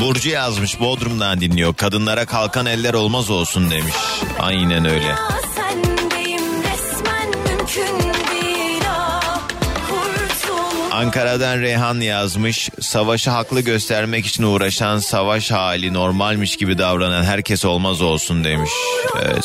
Burcu 0.00 0.30
yazmış 0.30 0.80
Bodrum'dan 0.80 1.40
dinliyor. 1.40 1.74
Kadınlara 1.74 2.26
kalkan 2.26 2.66
eller 2.66 2.94
olmaz 2.94 3.30
olsun 3.30 3.70
demiş. 3.70 3.94
Aynen 4.40 4.84
öyle. 4.84 5.14
Ah. 5.14 5.44
Ankara'dan 10.94 11.60
Reyhan 11.60 12.00
yazmış. 12.00 12.70
Savaşı 12.80 13.30
haklı 13.30 13.60
göstermek 13.60 14.26
için 14.26 14.42
uğraşan 14.42 14.98
savaş 14.98 15.50
hali 15.50 15.94
normalmiş 15.94 16.56
gibi 16.56 16.78
davranan 16.78 17.24
herkes 17.24 17.64
olmaz 17.64 18.02
olsun 18.02 18.44
demiş. 18.44 18.70
Evet 19.22 19.44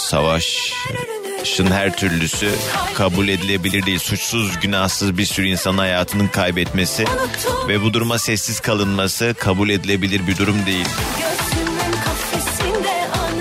savaşın 1.39 1.71
her 1.71 1.97
türlüsü 1.97 2.51
kabul 2.93 3.27
edilebilir 3.27 3.85
değil. 3.85 3.99
Suçsuz 3.99 4.59
günahsız 4.59 5.17
bir 5.17 5.25
sürü 5.25 5.47
insan 5.47 5.77
hayatının 5.77 6.27
kaybetmesi 6.27 7.05
ve 7.67 7.81
bu 7.81 7.93
duruma 7.93 8.19
sessiz 8.19 8.59
kalınması 8.59 9.35
kabul 9.39 9.69
edilebilir 9.69 10.27
bir 10.27 10.37
durum 10.37 10.65
değil. 10.65 10.85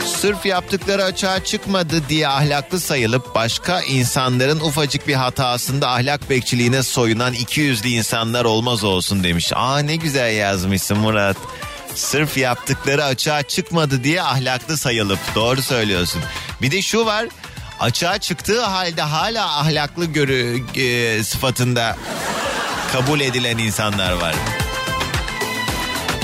Sırf 0.06 0.46
yaptıkları 0.46 1.04
açığa 1.04 1.44
çıkmadı 1.44 2.02
diye 2.08 2.28
ahlaklı 2.28 2.80
sayılıp 2.80 3.34
başka 3.34 3.80
insanların 3.80 4.60
ufacık 4.60 5.08
bir 5.08 5.14
hatasında 5.14 5.90
ahlak 5.90 6.30
bekçiliğine 6.30 6.82
soyunan 6.82 7.32
iki 7.34 7.60
yüzlü 7.60 7.88
insanlar 7.88 8.44
olmaz 8.44 8.84
olsun 8.84 9.24
demiş. 9.24 9.52
Aa 9.54 9.78
ne 9.78 9.96
güzel 9.96 10.36
yazmışsın 10.36 10.98
Murat. 10.98 11.36
Sırf 11.94 12.36
yaptıkları 12.36 13.04
açığa 13.04 13.42
çıkmadı 13.42 14.04
diye 14.04 14.22
ahlaklı 14.22 14.76
sayılıp 14.76 15.18
doğru 15.34 15.62
söylüyorsun. 15.62 16.22
Bir 16.62 16.70
de 16.70 16.82
şu 16.82 17.06
var 17.06 17.26
açığa 17.80 18.18
çıktığı 18.18 18.62
halde 18.62 19.02
hala 19.02 19.58
ahlaklı 19.58 20.04
görü 20.04 20.60
e, 20.76 21.22
sıfatında 21.24 21.96
kabul 22.92 23.20
edilen 23.20 23.58
insanlar 23.58 24.12
var. 24.12 24.34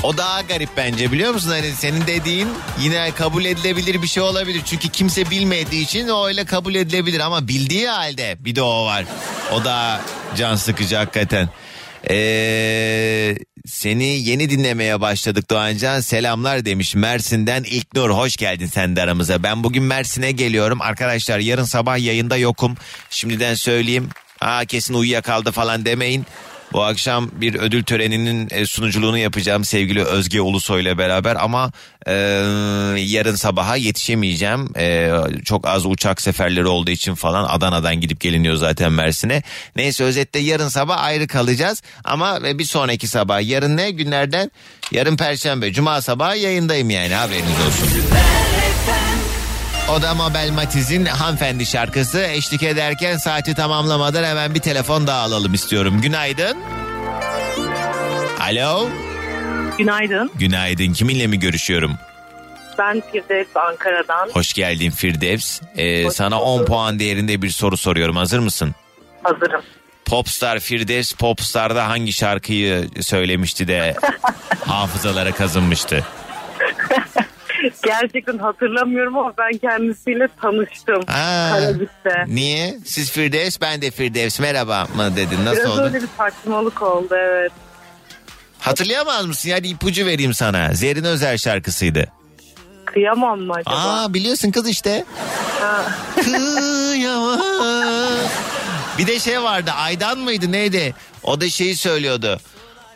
O 0.02 0.16
daha 0.16 0.40
garip 0.40 0.68
bence 0.76 1.12
biliyor 1.12 1.32
musun? 1.32 1.50
Hani 1.50 1.72
senin 1.72 2.06
dediğin 2.06 2.48
yine 2.80 3.10
kabul 3.10 3.44
edilebilir 3.44 4.02
bir 4.02 4.06
şey 4.06 4.22
olabilir. 4.22 4.62
Çünkü 4.64 4.88
kimse 4.88 5.30
bilmediği 5.30 5.82
için 5.82 6.08
o 6.08 6.26
öyle 6.26 6.44
kabul 6.44 6.74
edilebilir. 6.74 7.20
Ama 7.20 7.48
bildiği 7.48 7.88
halde 7.88 8.36
bir 8.40 8.56
de 8.56 8.62
o 8.62 8.86
var. 8.86 9.04
O 9.52 9.64
da 9.64 10.00
can 10.36 10.56
sıkıcı 10.56 10.96
hakikaten. 10.96 11.48
Ee, 12.10 13.36
seni 13.66 14.04
yeni 14.04 14.50
dinlemeye 14.50 15.00
başladık 15.00 15.50
Doğancan. 15.50 16.00
Selamlar 16.00 16.64
demiş 16.64 16.94
Mersin'den 16.94 17.62
İlknur. 17.62 18.10
Hoş 18.10 18.36
geldin 18.36 18.66
sen 18.66 18.96
de 18.96 19.02
aramıza. 19.02 19.42
Ben 19.42 19.64
bugün 19.64 19.82
Mersin'e 19.82 20.32
geliyorum. 20.32 20.80
Arkadaşlar 20.82 21.38
yarın 21.38 21.64
sabah 21.64 21.98
yayında 21.98 22.36
yokum. 22.36 22.76
Şimdiden 23.10 23.54
söyleyeyim. 23.54 24.08
Aa 24.40 24.64
kesin 24.64 24.94
uyuyakaldı 24.94 25.52
falan 25.52 25.84
demeyin. 25.84 26.26
Bu 26.74 26.82
akşam 26.82 27.30
bir 27.32 27.54
ödül 27.54 27.84
töreninin 27.84 28.48
e, 28.50 28.66
sunuculuğunu 28.66 29.18
yapacağım 29.18 29.64
sevgili 29.64 30.04
Özge 30.04 30.40
Ulusoy 30.40 30.82
ile 30.82 30.98
beraber 30.98 31.36
ama 31.36 31.72
e, 32.06 32.12
yarın 32.98 33.34
sabaha 33.34 33.76
yetişemeyeceğim. 33.76 34.78
E, 34.78 35.10
çok 35.44 35.66
az 35.66 35.86
uçak 35.86 36.20
seferleri 36.20 36.66
olduğu 36.66 36.90
için 36.90 37.14
falan 37.14 37.44
Adana'dan 37.48 38.00
gidip 38.00 38.20
geliniyor 38.20 38.56
zaten 38.56 38.92
Mersin'e. 38.92 39.42
Neyse 39.76 40.04
özetle 40.04 40.40
yarın 40.40 40.68
sabah 40.68 41.02
ayrı 41.02 41.26
kalacağız 41.26 41.82
ama 42.04 42.38
e, 42.46 42.58
bir 42.58 42.64
sonraki 42.64 43.08
sabah 43.08 43.48
yarın 43.48 43.76
ne 43.76 43.90
günlerden? 43.90 44.50
Yarın 44.92 45.16
Perşembe, 45.16 45.72
Cuma 45.72 46.02
sabahı 46.02 46.36
yayındayım 46.36 46.90
yani 46.90 47.14
haberiniz 47.14 47.60
olsun. 47.66 47.88
O 49.90 50.02
da 50.02 50.14
Mabel 50.14 50.50
Matiz'in 50.50 51.04
hanımefendi 51.04 51.66
şarkısı 51.66 52.20
eşlik 52.22 52.62
ederken 52.62 53.16
saati 53.16 53.54
tamamlamadan 53.54 54.24
hemen 54.24 54.54
bir 54.54 54.60
telefon 54.60 55.06
daha 55.06 55.20
alalım 55.20 55.54
istiyorum. 55.54 56.00
Günaydın. 56.00 56.58
Alo. 58.40 58.88
Günaydın. 59.78 60.30
Günaydın. 60.34 60.92
Kiminle 60.92 61.26
mi 61.26 61.38
görüşüyorum? 61.38 61.92
Ben 62.78 63.02
Firdevs 63.12 63.56
Ankara'dan. 63.56 64.30
Hoş 64.32 64.52
geldin 64.52 64.90
Firdevs. 64.90 65.60
Ee, 65.76 66.10
sana 66.10 66.40
10 66.40 66.64
puan 66.64 66.98
değerinde 66.98 67.42
bir 67.42 67.50
soru 67.50 67.76
soruyorum. 67.76 68.16
Hazır 68.16 68.38
mısın? 68.38 68.74
Hazırım. 69.22 69.62
Popstar 70.04 70.60
Firdevs 70.60 71.12
Popstar'da 71.12 71.88
hangi 71.88 72.12
şarkıyı 72.12 72.88
söylemişti 73.00 73.68
de 73.68 73.94
hafızalara 74.66 75.32
kazınmıştı? 75.32 76.04
Gerçekten 77.84 78.38
hatırlamıyorum 78.38 79.18
ama 79.18 79.32
ben 79.38 79.58
kendisiyle 79.58 80.28
tanıştım. 80.42 81.00
Aa, 81.08 81.50
Karabük'te. 81.50 82.24
niye? 82.26 82.78
Siz 82.84 83.10
Firdevs 83.10 83.60
ben 83.60 83.82
de 83.82 83.90
Firdevs 83.90 84.40
merhaba 84.40 84.86
mı 84.96 85.16
dedin? 85.16 85.44
Nasıl 85.44 85.56
Biraz 85.60 85.70
oldu? 85.70 85.82
öyle 85.82 86.02
bir 86.02 86.08
saçmalık 86.18 86.82
oldu 86.82 87.14
evet. 87.16 87.52
Hatırlayamaz 88.58 89.26
mısın? 89.26 89.48
Yani 89.48 89.66
ipucu 89.66 90.06
vereyim 90.06 90.34
sana. 90.34 90.72
Zerrin 90.74 91.04
Özer 91.04 91.36
şarkısıydı. 91.38 92.06
Kıyamam 92.84 93.40
mı 93.40 93.52
acaba? 93.54 93.74
Aa 93.76 94.14
biliyorsun 94.14 94.50
kız 94.50 94.68
işte. 94.68 95.04
Ha. 95.60 95.84
Kıyamam. 96.22 97.40
Bir 98.98 99.06
de 99.06 99.18
şey 99.18 99.42
vardı 99.42 99.70
Aydan 99.76 100.18
mıydı 100.18 100.52
neydi? 100.52 100.94
O 101.22 101.40
da 101.40 101.48
şeyi 101.50 101.76
söylüyordu. 101.76 102.40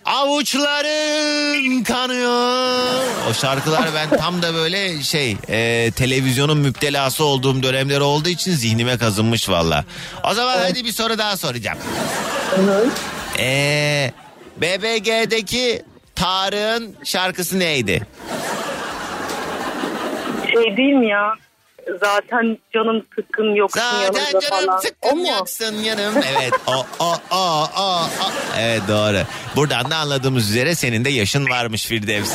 Avuçların 0.09 1.83
kanıyor. 1.85 3.05
O 3.31 3.35
şarkılar 3.35 3.89
ben 3.95 4.19
tam 4.19 4.43
da 4.43 4.55
böyle 4.55 5.03
şey 5.03 5.37
e, 5.49 5.91
televizyonun 5.91 6.59
müptelası 6.59 7.25
olduğum 7.25 7.63
dönemler 7.63 8.01
olduğu 8.01 8.29
için 8.29 8.53
zihnime 8.53 8.99
kazınmış 8.99 9.49
valla. 9.49 9.85
O 10.25 10.35
zaman 10.35 10.59
hadi 10.59 10.85
bir 10.85 10.93
soru 10.93 11.19
daha 11.19 11.37
soracağım. 11.37 11.79
Ee, 13.39 14.13
BBG'deki 14.57 15.83
Tarık'ın 16.15 16.97
şarkısı 17.05 17.59
neydi? 17.59 18.07
Şey 20.53 20.77
değil 20.77 20.95
mi 20.95 21.09
ya? 21.09 21.35
Zaten 22.01 22.59
canım 22.75 23.03
sıkkın 23.17 23.55
yoksun 23.55 23.81
Zaten 23.81 24.01
yanımda 24.01 24.41
canım 24.41 24.67
falan. 24.67 24.79
O 24.79 24.81
sıkkın 24.81 25.19
mu? 25.19 25.27
yaksın 25.27 25.75
yanım. 25.75 26.15
Evet 26.39 26.53
o 26.67 26.87
o 26.99 27.13
o 27.31 27.65
o 27.79 27.83
o. 27.83 28.31
Evet 28.59 28.83
doğru. 28.89 29.19
Buradan 29.57 29.91
da 29.91 29.97
anladığımız 29.97 30.51
üzere 30.51 30.75
senin 30.75 31.05
de 31.05 31.11
yaşın 31.11 31.49
varmış 31.49 31.87
Firdevs. 31.87 32.33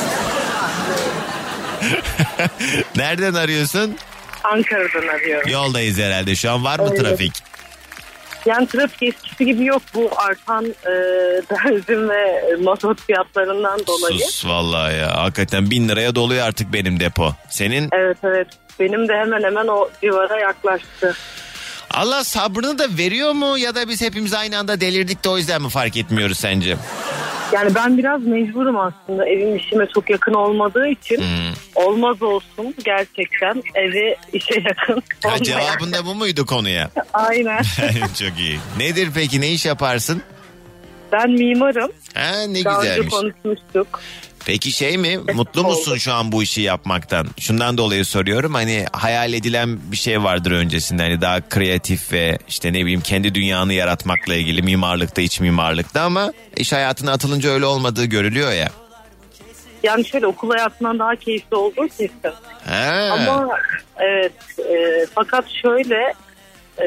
Nereden 2.96 3.34
arıyorsun? 3.34 3.96
Ankara'dan 4.44 5.08
arıyorum. 5.08 5.50
Yoldayız 5.50 5.98
herhalde. 5.98 6.34
Şu 6.34 6.50
an 6.50 6.64
var 6.64 6.78
mı 6.78 6.86
Evet. 6.88 7.00
trafik? 7.00 7.32
Yani 8.46 8.66
trafik 8.66 9.02
eskisi 9.02 9.44
gibi 9.46 9.64
yok 9.64 9.82
bu 9.94 10.10
artan 10.16 10.64
e, 10.66 10.90
benzin 11.50 12.08
ve 12.08 12.56
mazot 12.62 13.00
fiyatlarından 13.06 13.80
dolayı. 13.86 14.18
Sus 14.18 14.46
vallahi 14.46 14.96
ya. 14.96 15.16
Hakikaten 15.16 15.70
bin 15.70 15.88
liraya 15.88 16.14
doluyor 16.14 16.46
artık 16.46 16.72
benim 16.72 17.00
depo. 17.00 17.32
Senin 17.50 17.88
Evet 17.92 18.16
evet. 18.22 18.46
Benim 18.80 19.08
de 19.08 19.12
hemen 19.12 19.42
hemen 19.42 19.66
o 19.66 19.90
civara 20.00 20.40
yaklaştı. 20.40 21.14
Allah 21.90 22.24
sabrını 22.24 22.78
da 22.78 22.86
veriyor 22.98 23.32
mu 23.32 23.58
ya 23.58 23.74
da 23.74 23.88
biz 23.88 24.02
hepimiz 24.02 24.34
aynı 24.34 24.58
anda 24.58 24.80
delirdik 24.80 25.24
de 25.24 25.28
o 25.28 25.38
yüzden 25.38 25.62
mi 25.62 25.68
fark 25.68 25.96
etmiyoruz 25.96 26.38
sence? 26.38 26.76
Yani 27.52 27.74
ben 27.74 27.98
biraz 27.98 28.22
mecburum 28.26 28.76
aslında 28.78 29.28
evim 29.28 29.56
işime 29.56 29.86
çok 29.94 30.10
yakın 30.10 30.34
olmadığı 30.34 30.88
için 30.88 31.16
Hmm. 31.18 31.54
olmaz 31.74 32.22
olsun 32.22 32.74
gerçekten 32.84 33.62
evi 33.74 34.16
işe 34.32 34.54
yakın. 34.68 35.02
Ha, 35.24 35.38
cevabın 35.42 35.92
da 35.92 36.06
bu 36.06 36.14
muydu 36.14 36.46
konuya? 36.46 36.90
Aynen. 37.12 37.62
Çok 38.18 38.38
iyi. 38.38 38.58
Nedir 38.78 39.08
peki 39.14 39.40
ne 39.40 39.50
iş 39.52 39.66
yaparsın? 39.66 40.22
Ben 41.12 41.30
mimarım. 41.30 41.92
Ha, 42.14 42.32
ne 42.48 42.64
Daha 42.64 42.78
önce 42.80 42.88
güzelmiş. 42.88 43.14
konuşmuştuk. 43.14 44.00
Peki 44.46 44.72
şey 44.72 44.98
mi 44.98 45.18
mutlu 45.34 45.64
musun 45.64 45.96
şu 45.96 46.12
an 46.12 46.32
bu 46.32 46.42
işi 46.42 46.60
yapmaktan? 46.60 47.26
Şundan 47.40 47.78
dolayı 47.78 48.04
soruyorum 48.04 48.54
hani 48.54 48.84
hayal 48.92 49.32
edilen 49.32 49.78
bir 49.92 49.96
şey 49.96 50.22
vardır 50.22 50.50
öncesinde 50.50 51.02
hani 51.02 51.20
daha 51.20 51.48
kreatif 51.48 52.12
ve 52.12 52.38
işte 52.48 52.72
ne 52.72 52.80
bileyim 52.82 53.00
kendi 53.00 53.34
dünyanı 53.34 53.72
yaratmakla 53.72 54.34
ilgili 54.34 54.62
mimarlıkta 54.62 55.22
iç 55.22 55.40
mimarlıkta 55.40 56.02
ama 56.02 56.32
iş 56.56 56.72
hayatına 56.72 57.12
atılınca 57.12 57.50
öyle 57.50 57.66
olmadığı 57.66 58.04
görülüyor 58.04 58.52
ya. 58.52 58.68
Yani 59.82 60.04
şöyle 60.04 60.26
okul 60.26 60.50
hayatından 60.50 60.98
daha 60.98 61.16
keyifli 61.16 61.56
olduğu 61.56 61.88
kesin. 61.88 62.10
Ama 63.10 63.48
evet 63.98 64.32
e, 64.58 65.06
fakat 65.14 65.44
şöyle 65.62 66.14
e, 66.78 66.86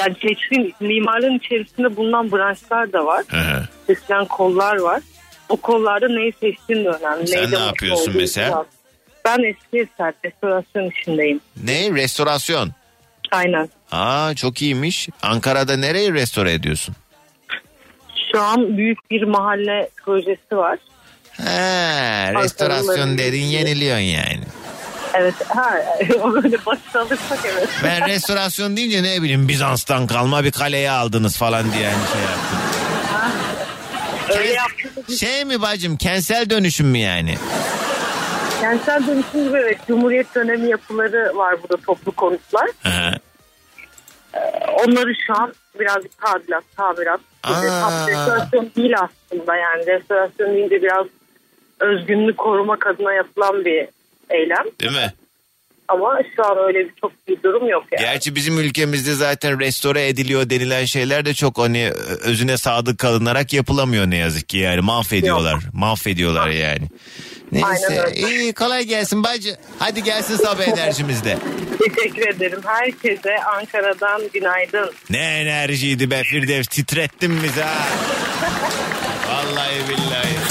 yani 0.00 0.14
seçtiğin 0.22 0.74
mimarlığın 0.80 1.38
içerisinde 1.38 1.96
bulunan 1.96 2.32
branşlar 2.32 2.92
da 2.92 3.06
var. 3.06 3.24
Seçilen 3.86 4.24
kollar 4.24 4.76
var. 4.76 5.02
O 5.48 5.56
kollarda 5.56 6.08
neyi 6.08 6.32
seçtiğin 6.40 6.84
de 6.84 6.88
önemli. 6.88 7.26
Sen 7.26 7.42
Neyde 7.42 7.56
ne 7.56 7.64
yapıyorsun 7.64 8.14
mesela? 8.16 8.48
biraz. 8.48 8.66
Ben 9.24 9.42
eski 9.50 9.78
eser 9.92 10.14
restorasyon 10.24 10.90
işindeyim. 10.90 11.40
Ne 11.64 11.90
restorasyon? 11.94 12.70
Aynen. 13.32 13.68
Aa 13.92 14.34
çok 14.34 14.62
iyiymiş. 14.62 15.08
Ankara'da 15.22 15.76
nereyi 15.76 16.14
restore 16.14 16.52
ediyorsun? 16.52 16.94
Şu 18.32 18.40
an 18.42 18.76
büyük 18.76 19.10
bir 19.10 19.22
mahalle 19.22 19.90
projesi 20.04 20.56
var. 20.56 20.78
Ha, 21.36 22.42
restorasyon 22.42 23.18
dedin 23.18 23.42
yeniliyorsun 23.42 24.02
yani. 24.04 24.40
Evet. 25.14 25.34
Ha, 25.48 25.70
böyle 26.42 26.66
basit 26.66 26.96
alırsak 26.96 27.38
evet. 27.52 27.68
Ben 27.84 28.08
restorasyon 28.08 28.76
deyince 28.76 29.02
ne 29.02 29.22
bileyim 29.22 29.48
Bizans'tan 29.48 30.06
kalma 30.06 30.44
bir 30.44 30.52
kaleyi 30.52 30.90
aldınız 30.90 31.36
falan 31.36 31.72
diye 31.72 31.90
hani 31.90 32.08
şey 32.12 32.20
yaptım. 32.22 32.58
Öyle 34.28 34.52
yaptığımız 34.52 35.20
Şey 35.20 35.44
mi 35.44 35.62
bacım 35.62 35.96
kentsel 35.96 36.50
dönüşüm 36.50 36.86
mü 36.86 36.98
yani? 36.98 37.34
kentsel 38.60 39.06
dönüşüm 39.06 39.48
gibi 39.48 39.58
evet, 39.58 39.78
Cumhuriyet 39.88 40.34
dönemi 40.34 40.70
yapıları 40.70 41.32
var 41.36 41.62
burada 41.62 41.82
toplu 41.86 42.12
konutlar. 42.12 42.70
Hı. 42.82 43.12
Onları 44.84 45.12
şu 45.26 45.42
an 45.42 45.54
birazcık 45.80 46.18
tadilat, 46.18 46.64
tamirat. 46.76 47.20
Aa. 47.42 47.52
Tam 47.80 48.08
restorasyon 48.08 48.70
değil 48.76 48.94
aslında 49.00 49.56
yani. 49.56 49.86
Restorasyon 49.86 50.54
deyince 50.54 50.82
biraz 50.82 51.06
özgünlüğü 51.80 52.36
korumak 52.36 52.86
adına 52.86 53.12
yapılan 53.12 53.64
bir 53.64 53.88
eylem. 54.30 54.64
Değil 54.80 54.92
mi? 54.92 55.12
Ama 55.88 56.18
şu 56.36 56.44
an 56.46 56.58
öyle 56.66 56.78
bir 56.78 56.94
çok 57.00 57.12
bir 57.28 57.42
durum 57.42 57.68
yok 57.68 57.84
yani. 57.92 58.00
Gerçi 58.00 58.34
bizim 58.34 58.58
ülkemizde 58.58 59.14
zaten 59.14 59.60
restore 59.60 60.08
ediliyor 60.08 60.50
denilen 60.50 60.84
şeyler 60.84 61.24
de 61.24 61.34
çok 61.34 61.58
hani 61.58 61.90
özüne 62.24 62.56
sadık 62.56 62.98
kalınarak 62.98 63.52
yapılamıyor 63.52 64.06
ne 64.10 64.16
yazık 64.16 64.48
ki 64.48 64.58
yani 64.58 64.80
mahvediyorlar. 64.80 65.62
Mahvediyorlar 65.72 66.48
yani. 66.48 66.88
Neyse 67.52 68.12
iyi 68.14 68.52
kolay 68.52 68.84
gelsin 68.84 69.24
bacı. 69.24 69.56
Hadi 69.78 70.02
gelsin 70.02 70.36
sabah 70.36 70.68
enerjimizde. 70.68 71.38
Teşekkür 71.78 72.28
ederim. 72.28 72.60
Herkese 72.64 73.36
Ankara'dan 73.44 74.22
günaydın. 74.34 74.92
Ne 75.10 75.40
enerjiydi 75.40 76.10
be 76.10 76.22
Firdevs 76.22 76.66
titrettin 76.66 77.42
bizi 77.42 77.62
ha. 77.62 77.74
Vallahi 79.30 79.88
billahi. 79.88 80.45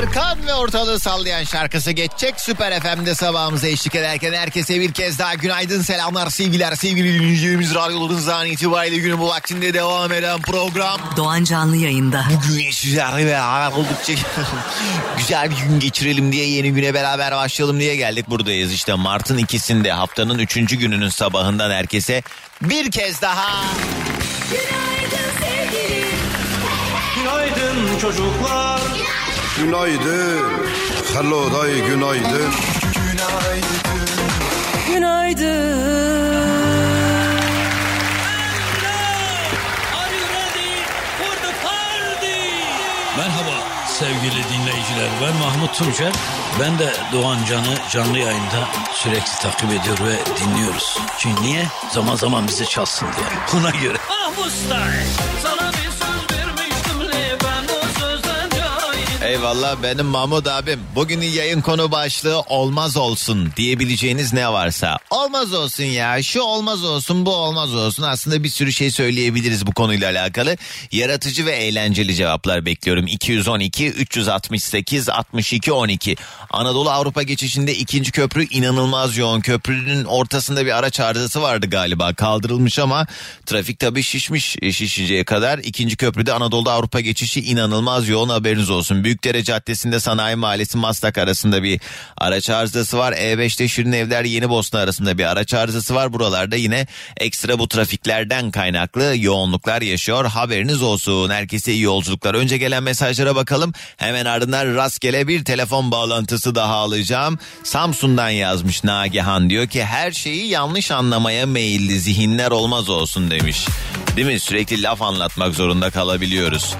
Tarkan 0.00 0.46
ve 0.46 0.54
ortalığı 0.54 1.00
sallayan 1.00 1.44
şarkısı 1.44 1.90
geçecek. 1.90 2.40
Süper 2.40 2.80
FM'de 2.80 3.14
sabahımıza 3.14 3.66
eşlik 3.66 3.94
ederken 3.94 4.32
herkese 4.32 4.80
bir 4.80 4.92
kez 4.92 5.18
daha 5.18 5.34
günaydın, 5.34 5.82
selamlar, 5.82 6.30
sevgiler, 6.30 6.74
sevgili 6.74 7.14
dinleyicilerimiz. 7.14 7.74
Radyolarınızdan 7.74 8.46
itibariyle 8.46 8.96
günün 8.96 9.18
bu 9.18 9.28
vaktinde 9.28 9.74
devam 9.74 10.12
eden 10.12 10.40
program. 10.40 11.00
Doğan 11.16 11.44
Canlı 11.44 11.76
yayında. 11.76 12.24
Bugün 12.48 12.70
sizlerle 12.70 13.26
beraber 13.26 13.76
oldukça 13.76 14.12
güzel 15.18 15.50
bir 15.50 15.56
gün 15.56 15.80
geçirelim 15.80 16.32
diye 16.32 16.48
yeni 16.48 16.72
güne 16.72 16.94
beraber 16.94 17.32
başlayalım 17.32 17.80
diye 17.80 17.96
geldik 17.96 18.30
buradayız. 18.30 18.72
İşte 18.72 18.94
Mart'ın 18.94 19.38
ikisinde 19.38 19.92
haftanın 19.92 20.38
üçüncü 20.38 20.76
gününün 20.76 21.08
sabahından 21.08 21.70
herkese 21.70 22.22
bir 22.62 22.90
kez 22.90 23.22
daha 23.22 23.64
Günaydın 27.16 27.98
çocuklar. 27.98 28.80
Günaydın. 28.80 29.19
Hello 31.14 31.52
day 31.52 31.86
günaydın. 31.86 32.52
Günaydın. 34.88 35.80
Merhaba 43.16 43.50
sevgili 43.86 44.44
dinleyiciler. 44.48 45.08
Ben 45.22 45.36
Mahmut 45.36 45.74
Tuncer. 45.74 46.12
Ben 46.60 46.78
de 46.78 46.92
Doğan 47.12 47.38
Can'ı 47.50 47.78
canlı 47.90 48.18
yayında 48.18 48.68
sürekli 48.92 49.38
takip 49.42 49.70
ediyor 49.70 49.98
ve 50.00 50.18
dinliyoruz. 50.40 50.98
Çünkü 51.18 51.42
niye? 51.42 51.66
Zaman 51.90 52.16
zaman 52.16 52.48
bize 52.48 52.64
çalsın 52.64 53.08
diye. 53.16 53.60
Ona 53.60 53.70
göre. 53.70 53.98
Ah 54.10 54.30
sana 55.42 55.72
bir 55.72 55.79
Eyvallah 59.30 59.82
benim 59.82 60.06
Mahmut 60.06 60.46
abim. 60.46 60.80
Bugünün 60.94 61.26
yayın 61.26 61.60
konu 61.60 61.92
başlığı 61.92 62.40
olmaz 62.40 62.96
olsun 62.96 63.52
diyebileceğiniz 63.56 64.32
ne 64.32 64.52
varsa. 64.52 64.98
Olmaz 65.10 65.54
olsun 65.54 65.84
ya 65.84 66.22
şu 66.22 66.40
olmaz 66.40 66.84
olsun 66.84 67.26
bu 67.26 67.34
olmaz 67.34 67.74
olsun. 67.74 68.02
Aslında 68.02 68.44
bir 68.44 68.48
sürü 68.48 68.72
şey 68.72 68.90
söyleyebiliriz 68.90 69.66
bu 69.66 69.72
konuyla 69.72 70.10
alakalı. 70.10 70.56
Yaratıcı 70.92 71.46
ve 71.46 71.52
eğlenceli 71.52 72.14
cevaplar 72.14 72.66
bekliyorum. 72.66 73.06
212 73.06 73.90
368 73.90 75.08
62 75.08 75.72
12. 75.72 76.16
Anadolu 76.50 76.90
Avrupa 76.90 77.22
geçişinde 77.22 77.74
ikinci 77.74 78.12
köprü 78.12 78.46
inanılmaz 78.48 79.16
yoğun. 79.16 79.40
Köprünün 79.40 80.04
ortasında 80.04 80.66
bir 80.66 80.78
araç 80.78 81.00
arızası 81.00 81.42
vardı 81.42 81.66
galiba. 81.66 82.14
Kaldırılmış 82.14 82.78
ama 82.78 83.06
trafik 83.46 83.78
tabii 83.78 84.02
şişmiş 84.02 84.56
e, 84.62 84.72
şişeceğe 84.72 85.24
kadar. 85.24 85.58
İkinci 85.58 85.96
köprüde 85.96 86.32
Anadolu 86.32 86.70
Avrupa 86.70 87.00
geçişi 87.00 87.40
inanılmaz 87.40 88.08
yoğun 88.08 88.28
haberiniz 88.28 88.70
olsun. 88.70 89.04
Büyükdere 89.24 89.44
Caddesi'nde 89.44 90.00
Sanayi 90.00 90.36
Mahallesi 90.36 90.78
Maslak 90.78 91.18
arasında 91.18 91.62
bir 91.62 91.80
araç 92.16 92.50
arızası 92.50 92.98
var. 92.98 93.12
E5'te 93.12 93.68
Şirin 93.68 93.92
Evler 93.92 94.24
Yeni 94.24 94.48
Bosna 94.48 94.80
arasında 94.80 95.18
bir 95.18 95.24
araç 95.24 95.54
arızası 95.54 95.94
var. 95.94 96.12
Buralarda 96.12 96.56
yine 96.56 96.86
ekstra 97.16 97.58
bu 97.58 97.68
trafiklerden 97.68 98.50
kaynaklı 98.50 99.14
yoğunluklar 99.16 99.82
yaşıyor. 99.82 100.24
Haberiniz 100.24 100.82
olsun. 100.82 101.30
Herkese 101.30 101.72
iyi 101.72 101.82
yolculuklar. 101.82 102.34
Önce 102.34 102.58
gelen 102.58 102.82
mesajlara 102.82 103.36
bakalım. 103.36 103.72
Hemen 103.96 104.24
ardından 104.24 104.74
rastgele 104.74 105.28
bir 105.28 105.44
telefon 105.44 105.90
bağlantısı 105.90 106.54
daha 106.54 106.74
alacağım. 106.74 107.38
Samsun'dan 107.64 108.30
yazmış 108.30 108.84
Nagihan 108.84 109.50
diyor 109.50 109.66
ki 109.66 109.84
her 109.84 110.12
şeyi 110.12 110.48
yanlış 110.48 110.90
anlamaya 110.90 111.46
meyilli 111.46 112.00
zihinler 112.00 112.50
olmaz 112.50 112.88
olsun 112.88 113.30
demiş. 113.30 113.66
Değil 114.16 114.26
mi? 114.26 114.40
Sürekli 114.40 114.82
laf 114.82 115.02
anlatmak 115.02 115.54
zorunda 115.54 115.90
kalabiliyoruz. 115.90 116.76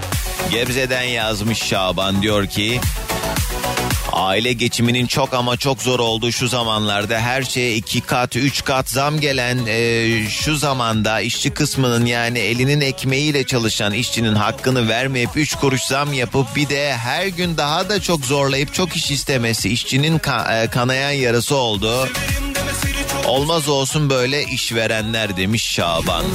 Gebze'den 0.51 1.03
yazmış 1.03 1.63
Şaban 1.63 2.21
diyor 2.21 2.30
ki 2.47 2.79
Aile 4.13 4.53
geçiminin 4.53 5.07
çok 5.07 5.33
ama 5.33 5.57
çok 5.57 5.81
zor 5.81 5.99
olduğu 5.99 6.31
şu 6.31 6.47
zamanlarda 6.47 7.19
her 7.19 7.43
şeye 7.43 7.75
iki 7.75 8.01
kat 8.01 8.35
üç 8.35 8.63
kat 8.63 8.89
zam 8.89 9.19
gelen 9.19 9.57
e, 9.67 10.07
şu 10.29 10.57
zamanda 10.57 11.21
işçi 11.21 11.49
kısmının 11.49 12.05
yani 12.05 12.39
elinin 12.39 12.81
ekmeğiyle 12.81 13.43
çalışan 13.43 13.93
işçinin 13.93 14.35
hakkını 14.35 14.89
vermeyip 14.89 15.29
üç 15.35 15.55
kuruş 15.55 15.81
zam 15.81 16.13
yapıp 16.13 16.55
bir 16.55 16.69
de 16.69 16.93
her 16.97 17.27
gün 17.27 17.57
daha 17.57 17.89
da 17.89 18.01
çok 18.01 18.25
zorlayıp 18.25 18.73
çok 18.73 18.95
iş 18.95 19.11
istemesi 19.11 19.69
işçinin 19.69 20.19
ka- 20.19 20.63
e, 20.63 20.67
kanayan 20.67 21.11
yarası 21.11 21.55
oldu. 21.55 22.07
Olmaz 23.27 23.69
olsun 23.69 24.09
böyle 24.09 24.43
işverenler 24.43 25.37
demiş 25.37 25.63
Şaban. 25.63 26.25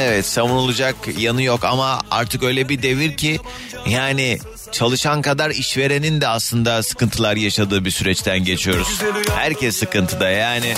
Evet 0.00 0.26
savunulacak 0.26 0.96
yanı 1.18 1.42
yok 1.42 1.64
ama 1.64 2.00
artık 2.10 2.42
öyle 2.42 2.68
bir 2.68 2.82
devir 2.82 3.16
ki 3.16 3.40
yani 3.86 4.38
çalışan 4.72 5.22
kadar 5.22 5.50
işverenin 5.50 6.20
de 6.20 6.28
aslında 6.28 6.82
sıkıntılar 6.82 7.36
yaşadığı 7.36 7.84
bir 7.84 7.90
süreçten 7.90 8.38
geçiyoruz. 8.38 9.00
Herkes 9.34 9.76
sıkıntıda 9.76 10.30
yani. 10.30 10.74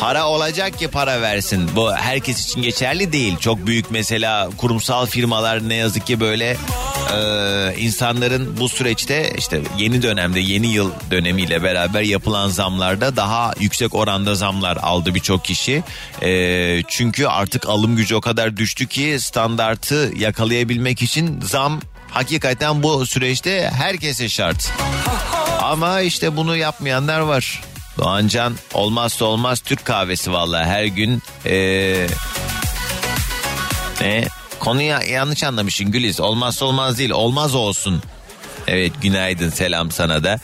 Para 0.00 0.26
olacak 0.26 0.78
ki 0.78 0.88
para 0.88 1.22
versin. 1.22 1.70
Bu 1.76 1.94
herkes 1.94 2.44
için 2.44 2.62
geçerli 2.62 3.12
değil. 3.12 3.36
Çok 3.38 3.66
büyük 3.66 3.90
mesela 3.90 4.50
kurumsal 4.56 5.06
firmalar 5.06 5.68
ne 5.68 5.74
yazık 5.74 6.06
ki 6.06 6.20
böyle 6.20 6.56
e, 7.14 7.74
insanların 7.78 8.56
bu 8.60 8.68
süreçte 8.68 9.32
işte 9.38 9.60
yeni 9.78 10.02
dönemde 10.02 10.40
yeni 10.40 10.66
yıl 10.66 10.90
dönemiyle 11.10 11.62
beraber 11.62 12.02
yapılan 12.02 12.48
zamlarda 12.48 13.16
daha 13.16 13.52
yüksek 13.60 13.94
oranda 13.94 14.34
zamlar 14.34 14.76
aldı 14.76 15.14
birçok 15.14 15.44
kişi. 15.44 15.82
E, 16.22 16.82
çünkü 16.88 17.26
artık 17.26 17.68
alım 17.68 17.96
gücü 17.96 18.14
o 18.14 18.20
kadar 18.20 18.56
düştü 18.56 18.86
ki 18.86 19.16
standartı 19.20 20.12
yakalayabilmek 20.16 21.02
için 21.02 21.40
zam 21.40 21.80
hakikaten 22.18 22.82
bu 22.82 23.06
süreçte 23.06 23.70
herkese 23.76 24.28
şart. 24.28 24.72
Ama 25.62 26.00
işte 26.00 26.36
bunu 26.36 26.56
yapmayanlar 26.56 27.20
var. 27.20 27.62
Doğancan 27.98 28.54
olmazsa 28.74 29.24
olmaz 29.24 29.60
Türk 29.60 29.84
kahvesi 29.84 30.32
vallahi 30.32 30.64
her 30.64 30.84
gün 30.84 31.22
ee, 31.46 32.06
ne 34.00 34.24
konuyu 34.58 34.94
yanlış 35.10 35.44
anlamışsın 35.44 35.90
Güliz 35.90 36.20
olmazsa 36.20 36.64
olmaz 36.64 36.98
değil 36.98 37.10
olmaz 37.10 37.54
olsun. 37.54 38.02
Evet 38.66 38.92
günaydın 39.02 39.50
selam 39.50 39.90
sana 39.90 40.24
da. 40.24 40.38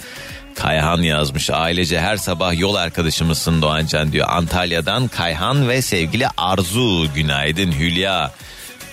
Kayhan 0.55 1.03
yazmış 1.03 1.51
ailece 1.51 2.01
her 2.01 2.17
sabah 2.17 2.59
yol 2.59 2.75
arkadaşımızsın 2.75 3.63
Doğancan 3.63 4.13
diyor. 4.13 4.29
Antalya'dan 4.31 5.09
Kayhan 5.09 5.69
ve 5.69 5.83
sevgili 5.83 6.29
Arzu 6.37 7.15
günaydın 7.15 7.73
Hülya. 7.73 8.33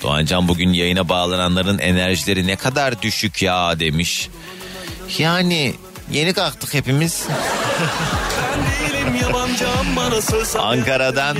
Doğancan 0.03 0.47
bugün 0.47 0.73
yayına 0.73 1.09
bağlananların 1.09 1.79
enerjileri 1.79 2.47
ne 2.47 2.55
kadar 2.55 3.01
düşük 3.01 3.41
ya 3.41 3.79
demiş. 3.79 4.29
Yani 5.17 5.73
yeni 6.11 6.33
kalktık 6.33 6.73
hepimiz. 6.73 7.25
Ankara'dan 10.59 11.37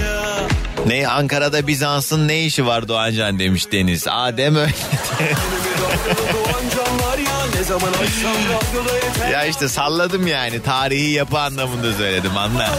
ne 0.87 1.07
Ankara'da 1.07 1.67
Bizans'ın 1.67 2.27
ne 2.27 2.45
işi 2.45 2.65
var 2.65 2.87
Doğancan 2.87 3.39
demiş 3.39 3.71
Deniz. 3.71 4.07
Adem 4.07 4.55
öyle. 4.55 4.71
ya 9.31 9.45
işte 9.45 9.69
salladım 9.69 10.27
yani 10.27 10.63
tarihi 10.63 11.09
yapı 11.11 11.39
anlamında 11.39 11.93
söyledim 11.93 12.37
anla. 12.37 12.69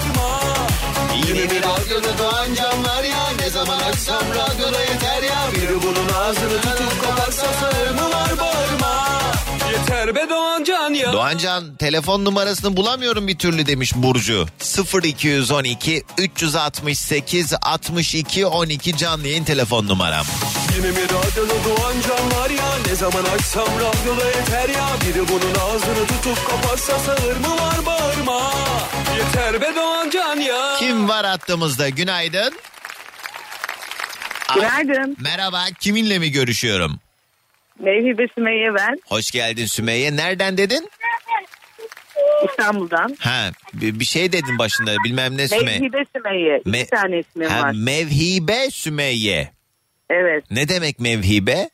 Yine 1.17 1.51
bir 1.51 1.63
radyoda 1.63 2.19
doğan 2.19 2.55
canlar 2.55 3.05
ya. 3.05 3.29
Ne 3.41 3.51
zaman 3.51 3.79
açsam 3.79 4.23
radyoda 4.31 4.81
yeter 4.81 5.23
ya. 5.23 5.41
Biri 5.55 5.83
bunun 5.83 6.09
ağzını 6.09 6.61
tutup 6.61 7.03
kaparsa 7.05 7.47
sağır 7.53 8.13
var 8.13 8.13
bağırma 8.39 8.52
Yeter 9.93 10.15
be 10.15 10.29
Doğancan 10.31 10.95
ya. 10.95 11.13
Doğancan 11.13 11.77
telefon 11.77 12.25
numarasını 12.25 12.77
bulamıyorum 12.77 13.29
bir 13.29 13.39
türlü 13.39 13.67
demiş 13.67 13.93
Burcu. 13.95 14.47
0212 15.05 16.03
368 16.19 17.53
62 17.63 18.47
12 18.47 18.97
canlı 18.97 19.29
yayın 19.29 19.45
telefon 19.45 19.89
numaram. 19.89 20.27
Yine 20.77 20.91
mi 20.91 21.03
radyoda 21.05 21.55
Doğancan 21.65 22.41
var 22.41 22.51
ya 22.51 22.65
Ne 22.87 22.95
zaman 22.95 23.25
açsam 23.25 23.67
radyoda 23.69 24.27
yeter 24.27 24.69
ya 24.69 24.89
Biri 25.07 25.29
bunun 25.29 25.55
ağzını 25.55 26.07
tutup 26.07 26.49
kaparsa 26.51 26.99
sağır 26.99 27.37
mı 27.37 27.57
var 27.61 27.87
bağırma 27.87 28.53
Yeter 29.19 29.61
be 29.61 29.77
Doğancan 29.77 30.37
ya. 30.37 30.77
Kim 30.79 31.09
var 31.09 31.27
hattımızda 31.27 31.89
günaydın. 31.89 32.53
Günaydın. 34.55 35.17
Merhaba 35.21 35.65
kiminle 35.81 36.19
mi 36.19 36.31
görüşüyorum? 36.31 37.01
Mevhibe 37.83 38.27
Sümeyye 38.35 38.75
ben. 38.75 38.99
Hoş 39.09 39.31
geldin 39.31 39.67
Sümeyye. 39.67 40.17
Nereden 40.17 40.57
dedin? 40.57 40.89
İstanbul'dan. 42.49 43.17
Ha 43.21 43.51
bir 43.73 44.05
şey 44.05 44.33
dedin 44.33 44.59
başında 44.59 44.95
bilmem 45.05 45.37
ne 45.37 45.49
Sümeyye. 45.49 45.79
Mevhibe 45.81 46.05
Sümeyye. 46.17 46.59
İki 46.59 46.71
Me- 46.71 46.87
tane 46.91 47.19
ismim 47.19 47.49
Ha, 47.49 47.63
var. 47.63 47.73
mevhibe 47.75 48.71
Sümeyye. 48.71 49.51
Evet. 50.11 50.45
Ne 50.51 50.69
demek 50.69 51.01
mevhibe? 51.01 51.71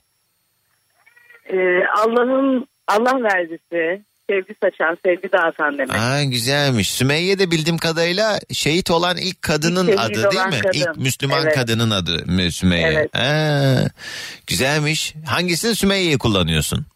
Ee, 1.53 1.57
Allah'ın 1.97 2.69
Allah 2.87 3.23
verdisi. 3.23 4.05
Sevgi 4.31 4.55
saçan, 4.63 4.99
sevgi 5.05 5.33
dağıtan 5.33 5.79
demek. 5.79 5.97
Aa, 5.97 6.23
güzelmiş. 6.25 6.91
Sümeyye 6.91 7.39
de 7.39 7.51
bildiğim 7.51 7.79
kadarıyla 7.79 8.39
şehit 8.53 8.91
olan 8.91 9.17
ilk 9.17 9.43
kadının 9.43 9.89
İlk 9.89 10.01
adı 10.01 10.15
değil 10.31 10.47
mi? 10.47 10.61
kadın. 10.63 10.79
İlk 10.79 10.97
Müslüman 10.97 11.43
Evet. 11.43 11.55
kadının 11.55 11.91
adı 11.91 12.51
Sümeyye. 12.51 12.89
Evet. 12.89 13.09
Ha, 13.15 13.85
güzelmiş. 14.47 15.15
Hangisini 15.27 15.75
Sümeyye'yi 15.77 16.19
kullanıyorsun? 16.19 16.87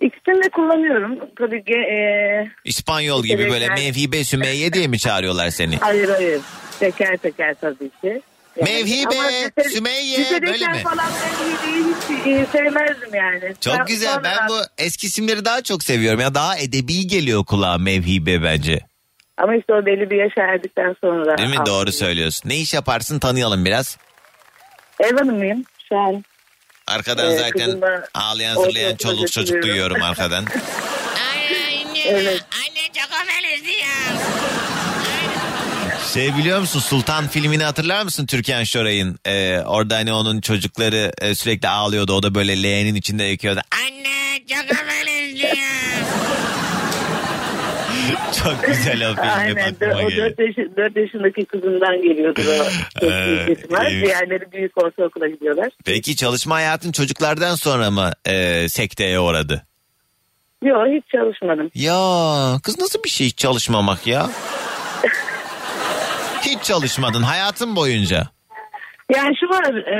İkisini 0.00 0.44
de 0.44 0.48
kullanıyorum. 0.48 1.18
Tabii 1.38 1.56
ge- 1.56 1.86
e, 1.90 2.50
İspanyol 2.64 3.22
gibi 3.24 3.38
böyle 3.38 3.50
Teşekkürler. 3.66 3.78
mevhibe 3.90 4.24
Sümeyye 4.24 4.72
diye 4.72 4.86
mi 4.86 4.98
çağırıyorlar 4.98 5.50
seni? 5.50 5.76
hayır 5.76 6.08
hayır. 6.08 6.40
Teker 6.80 7.16
teker 7.16 7.54
tabii 7.60 7.90
ki. 8.00 8.22
Yani. 8.56 8.70
Mevhibe, 8.70 9.18
Ama 9.18 9.28
lise- 9.28 9.70
Sümeyye, 9.70 10.42
böyle 10.42 10.68
mi? 10.68 10.82
falan 10.82 11.06
mevhibeyi 11.12 11.94
hiç 11.94 12.26
e, 12.26 12.46
sevmezdim 12.52 13.14
yani. 13.14 13.54
Çok 13.60 13.78
Ben 13.78 13.86
güzel. 13.86 14.24
Ben 14.24 14.48
bu 14.48 14.58
eski 14.78 15.06
isimleri 15.06 15.44
daha 15.44 15.62
çok 15.62 15.82
seviyorum. 15.84 16.20
Ya 16.20 16.34
daha 16.34 16.58
edebi 16.58 17.06
geliyor 17.06 17.44
kulağa 17.44 17.78
mevhibe 17.78 18.42
bence. 18.42 18.78
Ama 19.36 19.56
işte 19.56 19.74
o 19.74 19.86
belli 19.86 20.10
bir 20.10 20.16
yaşa 20.16 20.40
erdikten 20.42 20.96
sonra. 21.00 21.38
Değil 21.38 21.48
mi? 21.48 21.58
aldım. 21.58 21.72
Doğru 21.74 21.92
söylüyorsun. 21.92 22.48
Ne 22.48 22.56
iş 22.56 22.74
yaparsın 22.74 23.18
tanıyalım 23.18 23.64
biraz. 23.64 23.96
Ev 25.00 25.16
hanımıyım 25.18 25.64
şu 25.88 25.96
an. 25.98 26.24
Arkadan 26.86 27.32
Ee, 27.32 27.36
zaten 27.36 27.50
kızımla 27.66 28.04
ağlayan 28.14 28.56
zırlayan 28.56 28.96
çoluk 28.96 29.32
çocuk 29.32 29.62
duyuyorum 29.62 30.02
arkadan. 30.02 30.44
Evet. 32.06 32.44
Şey 36.14 36.36
biliyor 36.36 36.60
musun 36.60 36.80
Sultan 36.80 37.28
filmini 37.28 37.64
hatırlar 37.64 38.04
mısın 38.04 38.26
Türkan 38.26 38.64
Şoray'ın? 38.64 39.18
Ee, 39.26 39.58
orada 39.66 39.96
hani 39.96 40.12
onun 40.12 40.40
çocukları 40.40 41.12
e, 41.20 41.34
sürekli 41.34 41.68
ağlıyordu. 41.68 42.12
O 42.12 42.22
da 42.22 42.34
böyle 42.34 42.62
leğenin 42.62 42.94
içinde 42.94 43.24
yakıyordu. 43.24 43.60
Anne 43.84 44.38
çok 44.48 44.64
Çok 48.44 48.64
güzel 48.66 49.10
o 49.10 49.14
film. 49.14 49.24
Aynen. 49.38 49.72
aklıma 49.72 49.94
O 49.94 50.08
geliyor. 50.08 50.36
4, 50.38 50.38
yaş, 50.38 50.56
4 50.76 50.96
yaşındaki 50.96 51.44
kızından 51.44 52.02
geliyordur 52.02 52.44
o. 52.46 52.64
Ee. 53.06 53.56
Diğerleri 53.90 54.52
büyük 54.52 54.82
ortaokula 54.84 55.28
gidiyorlar. 55.28 55.68
Peki 55.84 56.16
çalışma 56.16 56.54
hayatın 56.54 56.92
çocuklardan 56.92 57.54
sonra 57.54 57.90
mı 57.90 58.10
e, 58.24 58.68
sekteye 58.68 59.20
uğradı? 59.20 59.62
Yok 60.62 60.86
hiç 60.86 61.04
çalışmadım. 61.12 61.70
Ya 61.74 61.98
kız 62.62 62.78
nasıl 62.78 63.02
bir 63.04 63.10
şey 63.10 63.26
hiç 63.26 63.38
çalışmamak 63.38 64.06
ya? 64.06 64.30
Hiç 66.56 66.64
çalışmadın 66.64 67.22
hayatın 67.22 67.76
boyunca. 67.76 68.28
Yani 69.14 69.36
şu 69.40 69.46
var. 69.46 69.74
E, 69.74 69.96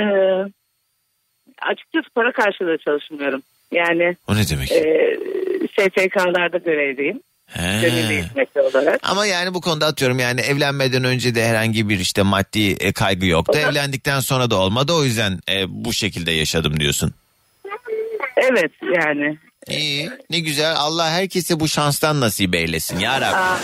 açıkçası 1.61 2.09
para 2.15 2.31
karşılığı 2.31 2.77
çalışmıyorum. 2.77 3.41
Yani 3.71 4.15
O 4.27 4.35
ne 4.35 4.49
demek? 4.49 4.71
e, 4.71 5.17
STK'larda 5.71 6.57
görevliyim. 6.57 7.21
He. 7.45 8.23
Olarak. 8.61 8.99
Ama 9.03 9.25
yani 9.25 9.53
bu 9.53 9.61
konuda 9.61 9.85
atıyorum 9.85 10.19
yani 10.19 10.41
evlenmeden 10.41 11.03
önce 11.03 11.35
de 11.35 11.45
herhangi 11.47 11.89
bir 11.89 11.99
işte 11.99 12.21
maddi 12.21 12.71
e, 12.79 12.93
kaygı 12.93 13.25
yoktu. 13.25 13.57
Evlendikten 13.57 14.19
sonra 14.19 14.49
da 14.49 14.55
olmadı 14.55 14.93
o 14.93 15.03
yüzden 15.03 15.39
e, 15.49 15.65
bu 15.67 15.93
şekilde 15.93 16.31
yaşadım 16.31 16.79
diyorsun. 16.79 17.13
Evet 18.37 18.71
yani. 18.95 19.37
İyi 19.69 20.09
ne 20.29 20.39
güzel 20.39 20.75
Allah 20.77 21.09
herkese 21.09 21.59
bu 21.59 21.67
şanstan 21.67 22.21
nasip 22.21 22.55
eylesin 22.55 22.99
ya 22.99 23.21
Rabbi. 23.21 23.59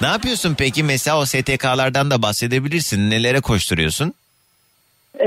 Ne 0.00 0.06
yapıyorsun 0.06 0.54
peki 0.58 0.82
mesela 0.84 1.18
o 1.20 1.24
STK'lardan 1.24 2.10
da 2.10 2.22
bahsedebilirsin 2.22 3.10
nelere 3.10 3.40
koşturuyorsun? 3.40 4.14
e, 5.20 5.26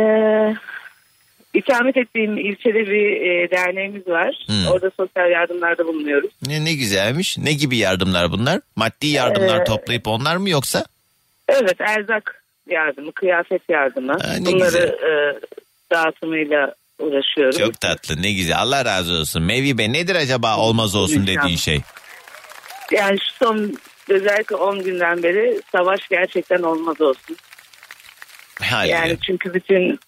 ikamet 1.53 1.97
ettiğim 1.97 2.37
ilçede 2.37 2.79
bir 2.87 3.21
e, 3.21 3.51
derneğimiz 3.51 4.07
var. 4.07 4.35
Hmm. 4.47 4.67
Orada 4.67 4.91
sosyal 4.97 5.31
yardımlarda 5.31 5.87
bulunuyoruz. 5.87 6.31
Ne, 6.47 6.65
ne 6.65 6.73
güzelmiş 6.73 7.37
ne 7.37 7.53
gibi 7.53 7.77
yardımlar 7.77 8.31
bunlar? 8.31 8.59
Maddi 8.75 9.07
yardımlar 9.07 9.61
Ee, 9.61 9.63
toplayıp 9.63 10.07
onlar 10.07 10.35
mı 10.35 10.49
yoksa? 10.49 10.85
Evet 11.47 11.81
erzak 11.81 12.43
yardımı, 12.69 13.11
kıyafet 13.11 13.61
yardımı. 13.69 14.13
Ha, 14.13 14.33
ne 14.39 14.45
Bunları 14.45 14.65
güzel. 14.65 14.87
e, 14.87 15.39
dağıtımıyla 15.91 16.73
uğraşıyorum. 16.99 17.59
Çok 17.59 17.81
tatlı 17.81 18.21
ne 18.21 18.33
güzel 18.33 18.57
Allah 18.59 18.85
razı 18.85 19.13
olsun. 19.13 19.43
Mevi 19.43 19.77
Bey 19.77 19.93
nedir 19.93 20.15
acaba 20.15 20.57
olmaz 20.57 20.95
olsun 20.95 21.27
dediğin 21.27 21.57
şey? 21.57 21.81
Yani 22.91 23.19
şu 23.19 23.45
son 23.45 23.73
özellikle 24.09 24.55
10 24.55 24.83
günden 24.83 25.23
beri 25.23 25.61
savaş 25.71 26.07
gerçekten 26.07 26.63
olmaz 26.63 27.01
olsun. 27.01 27.37
Hadi. 28.61 28.89
Yani 28.89 29.17
çünkü 29.25 29.53
bütün 29.53 29.99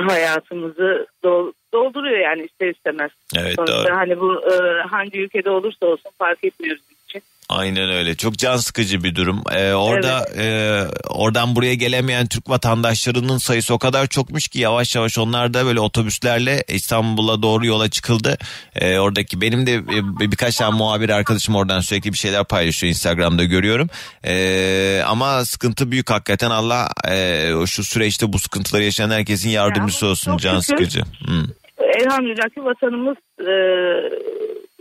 hayatımızı 0.00 1.06
dol- 1.24 1.52
dolduruyor 1.74 2.18
yani 2.18 2.42
ister 2.44 2.68
istemez. 2.68 3.10
Evet, 3.36 3.54
Sonuçta 3.56 3.84
doğru. 3.84 3.96
hani 3.96 4.20
bu 4.20 4.42
e, 4.52 4.82
hangi 4.90 5.20
ülkede 5.20 5.50
olursa 5.50 5.86
olsun 5.86 6.10
fark 6.18 6.44
etmiyor 6.44 6.76
bizim 6.76 6.86
için. 6.86 6.91
Aynen 7.52 7.90
öyle. 7.90 8.14
Çok 8.14 8.38
can 8.38 8.56
sıkıcı 8.56 9.04
bir 9.04 9.14
durum. 9.14 9.42
Ee, 9.52 9.72
orada 9.72 10.26
e, 10.36 10.44
oradan 11.08 11.56
buraya 11.56 11.74
gelemeyen 11.74 12.26
Türk 12.26 12.50
vatandaşlarının 12.50 13.38
sayısı 13.38 13.74
o 13.74 13.78
kadar 13.78 14.06
çokmuş 14.06 14.48
ki 14.48 14.58
yavaş 14.58 14.96
yavaş 14.96 15.18
onlar 15.18 15.54
da 15.54 15.66
böyle 15.66 15.80
otobüslerle 15.80 16.64
İstanbul'a 16.68 17.42
doğru 17.42 17.66
yola 17.66 17.90
çıkıldı. 17.90 18.38
Ee, 18.74 18.98
oradaki 18.98 19.40
benim 19.40 19.66
de 19.66 19.74
e, 19.74 20.30
birkaç 20.30 20.56
tane 20.56 20.76
muhabir 20.76 21.08
arkadaşım 21.08 21.56
oradan 21.56 21.80
sürekli 21.80 22.12
bir 22.12 22.18
şeyler 22.18 22.44
paylaşıyor 22.44 22.88
Instagram'da 22.88 23.44
görüyorum. 23.44 23.88
Ee, 24.26 25.02
ama 25.06 25.44
sıkıntı 25.44 25.90
büyük 25.90 26.10
hakikaten 26.10 26.50
Allah 26.50 26.88
e, 27.08 27.48
şu 27.66 27.84
süreçte 27.84 28.32
bu 28.32 28.38
sıkıntıları 28.38 28.84
yaşayan 28.84 29.10
herkesin 29.10 29.50
yardımcısı 29.50 30.06
olsun. 30.06 30.36
Can 30.36 30.60
sıkıcı. 30.60 31.00
Hı. 31.00 31.46
Elhamdülillah 32.00 32.48
ki 32.54 32.64
vatanımız 32.64 33.16
e, 33.40 33.52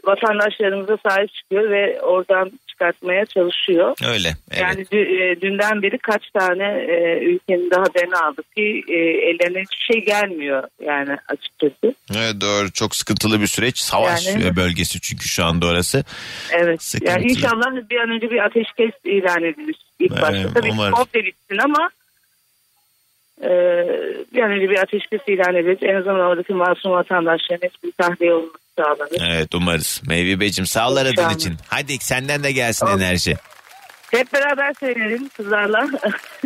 vatandaşlarımıza 0.06 0.98
sahip 1.08 1.34
çıkıyor 1.34 1.70
ve 1.70 2.02
oradan 2.02 2.52
çıkartmaya 2.68 3.26
çalışıyor. 3.26 3.96
Öyle. 4.08 4.30
Evet. 4.52 4.62
Yani 4.62 4.82
e, 5.04 5.42
dünden 5.42 5.82
beri 5.82 5.98
kaç 5.98 6.30
tane 6.30 6.64
e, 6.64 7.20
ülkenin 7.22 7.72
daha 7.72 7.82
haberini 7.82 8.16
aldık 8.16 8.56
ki 8.56 8.84
e, 8.88 8.94
ellerine 8.96 9.62
hiçbir 9.62 9.94
şey 9.94 10.06
gelmiyor 10.06 10.64
yani 10.86 11.18
açıkçası. 11.28 11.96
Evet 12.16 12.42
doğru 12.42 12.72
çok 12.72 12.96
sıkıntılı 12.96 13.42
bir 13.42 13.48
süreç. 13.48 13.78
Savaş 13.78 14.28
Yani- 14.28 14.46
e, 14.46 14.56
bölgesi 14.56 15.02
çünkü 15.02 15.28
şu 15.28 15.46
anda 15.46 15.68
orası. 15.68 16.04
Evet. 16.52 16.84
Sıkıntılı. 16.84 17.10
Yani 17.16 17.32
inşallah 17.32 17.90
bir 17.90 17.98
an 18.00 18.10
önce 18.10 18.30
bir 18.32 18.46
ateşkes 18.46 18.92
ilan 19.06 19.44
edilir 19.44 19.76
ilk 20.00 20.12
Evet, 20.12 20.22
başta. 20.22 20.54
Tabii 20.54 20.72
umarım. 20.72 20.94
komple 20.94 21.26
bitsin 21.26 21.58
ama 21.58 21.90
bir 24.34 24.42
an 24.42 24.52
önce 24.52 24.70
bir 24.70 24.80
ateşkes 24.80 25.22
ilan 25.28 25.56
edilir. 25.56 25.90
En 25.90 25.96
azından 25.96 26.20
oradaki 26.20 26.54
masum 26.54 26.92
vatandaşların 26.92 27.68
hepsi 27.68 27.92
tahliye 27.98 28.34
olması 28.34 28.58
sağlanır. 28.78 29.34
Evet 29.36 29.56
umarız. 29.56 30.02
Meyvi 30.08 30.40
Beyciğim 30.40 30.66
sağ 30.66 30.90
ol 30.90 30.96
aradığın 30.96 31.30
için. 31.30 31.54
Hadi 31.70 31.98
senden 32.00 32.44
de 32.44 32.52
gelsin 32.52 32.86
Tamam. 32.86 33.02
enerji. 33.02 33.36
Hep 34.12 34.34
beraber 34.34 34.74
söyleyelim 34.80 35.30
kızlarla. 35.30 35.88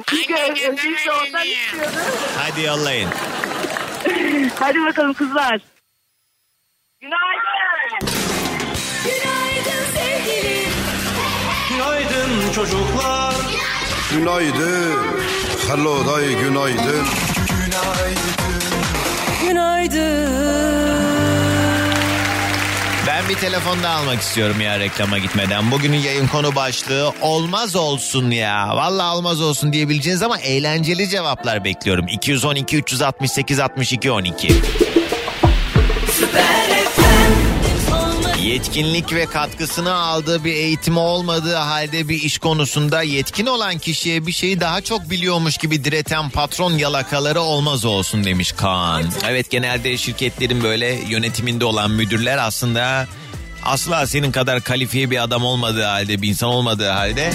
Çünkü 0.08 0.34
öncelikle 0.34 1.12
ondan 1.12 1.46
istiyoruz. 1.48 1.94
Hadi 2.38 2.62
yollayın. 2.62 3.10
Hadi 4.60 4.80
bakalım 4.86 5.14
kızlar. 5.14 5.60
Günaydın. 7.02 8.08
Günaydın 9.04 9.86
sevgilim. 9.96 10.72
Günaydın 11.70 12.54
çocuklar. 12.56 13.34
Günaydın. 14.12 14.96
Hello 15.68 16.06
day 16.08 16.34
günaydın. 16.42 17.06
Ben 23.08 23.30
bir 23.30 23.36
telefon 23.36 23.84
da 23.84 23.90
almak 23.90 24.22
istiyorum 24.22 24.62
ya 24.62 24.80
reklama 24.80 25.18
gitmeden. 25.18 25.72
Bugünün 25.72 25.98
yayın 25.98 26.28
konu 26.28 26.56
başlığı 26.56 27.14
olmaz 27.22 27.76
olsun 27.76 28.32
ya. 28.32 28.70
Vallahi 28.76 29.16
olmaz 29.18 29.42
olsun 29.42 29.74
diyebileceğiniz 29.74 30.24
ama 30.24 30.40
eğlenceli 30.40 31.10
cevaplar 31.10 31.64
bekliyorum. 31.64 32.08
212 32.08 32.78
368 32.78 33.60
62 33.60 34.12
12. 34.12 34.48
Yetkinlik 38.46 39.14
ve 39.14 39.26
katkısını 39.26 39.94
aldığı 39.94 40.44
bir 40.44 40.54
eğitimi 40.54 41.00
olmadığı 41.00 41.56
halde 41.56 42.10
bir 42.10 42.24
iş 42.24 42.38
konusunda 42.38 43.02
yetkin 43.02 43.46
olan 43.46 43.78
kişiye 43.78 44.28
bir 44.28 44.32
şeyi 44.32 44.60
daha 44.60 44.82
çok 44.82 45.10
biliyormuş 45.10 45.58
gibi 45.58 45.84
direten 45.84 46.30
patron 46.30 46.72
yalakaları 46.72 47.42
olmaz 47.42 47.86
olsun 47.86 48.24
demiş 48.24 48.52
Kaan. 48.52 49.04
Evet 49.28 49.50
genelde 49.52 49.98
şirketlerin 49.98 50.64
böyle 50.64 50.88
yönetiminde 51.08 51.66
olan 51.66 51.92
müdürler 51.92 52.38
aslında 52.38 53.08
asla 53.64 54.08
senin 54.08 54.32
kadar 54.32 54.62
kalifiye 54.62 55.12
bir 55.12 55.24
adam 55.24 55.46
olmadığı 55.46 55.84
halde 55.84 56.22
bir 56.22 56.30
insan 56.30 56.50
olmadığı 56.50 56.90
halde 56.90 57.34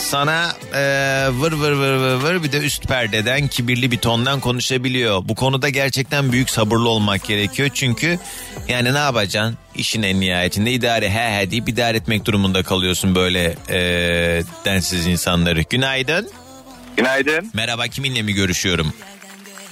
sana 0.00 0.52
e, 0.74 0.82
vır 1.30 1.52
vır 1.52 1.72
vır 1.72 1.94
vır 1.96 2.14
vır 2.14 2.42
bir 2.42 2.52
de 2.52 2.58
üst 2.58 2.88
perdeden 2.88 3.48
kibirli 3.48 3.90
bir 3.90 3.98
tondan 3.98 4.40
konuşabiliyor. 4.40 5.20
Bu 5.24 5.34
konuda 5.34 5.68
gerçekten 5.68 6.32
büyük 6.32 6.50
sabırlı 6.50 6.88
olmak 6.88 7.24
gerekiyor. 7.24 7.70
Çünkü 7.74 8.18
yani 8.68 8.94
ne 8.94 8.98
yapacaksın? 8.98 9.58
İşin 9.74 10.02
en 10.02 10.20
nihayetinde 10.20 10.72
idare 10.72 11.10
he 11.10 11.38
he 11.40 11.50
deyip 11.50 11.68
idare 11.68 11.96
etmek 11.96 12.24
durumunda 12.24 12.62
kalıyorsun 12.62 13.14
böyle 13.14 13.54
e, 13.68 13.78
densiz 14.64 15.06
insanları. 15.06 15.62
Günaydın. 15.70 16.30
Günaydın. 16.96 17.50
Merhaba 17.54 17.88
kiminle 17.88 18.22
mi 18.22 18.32
görüşüyorum? 18.32 18.92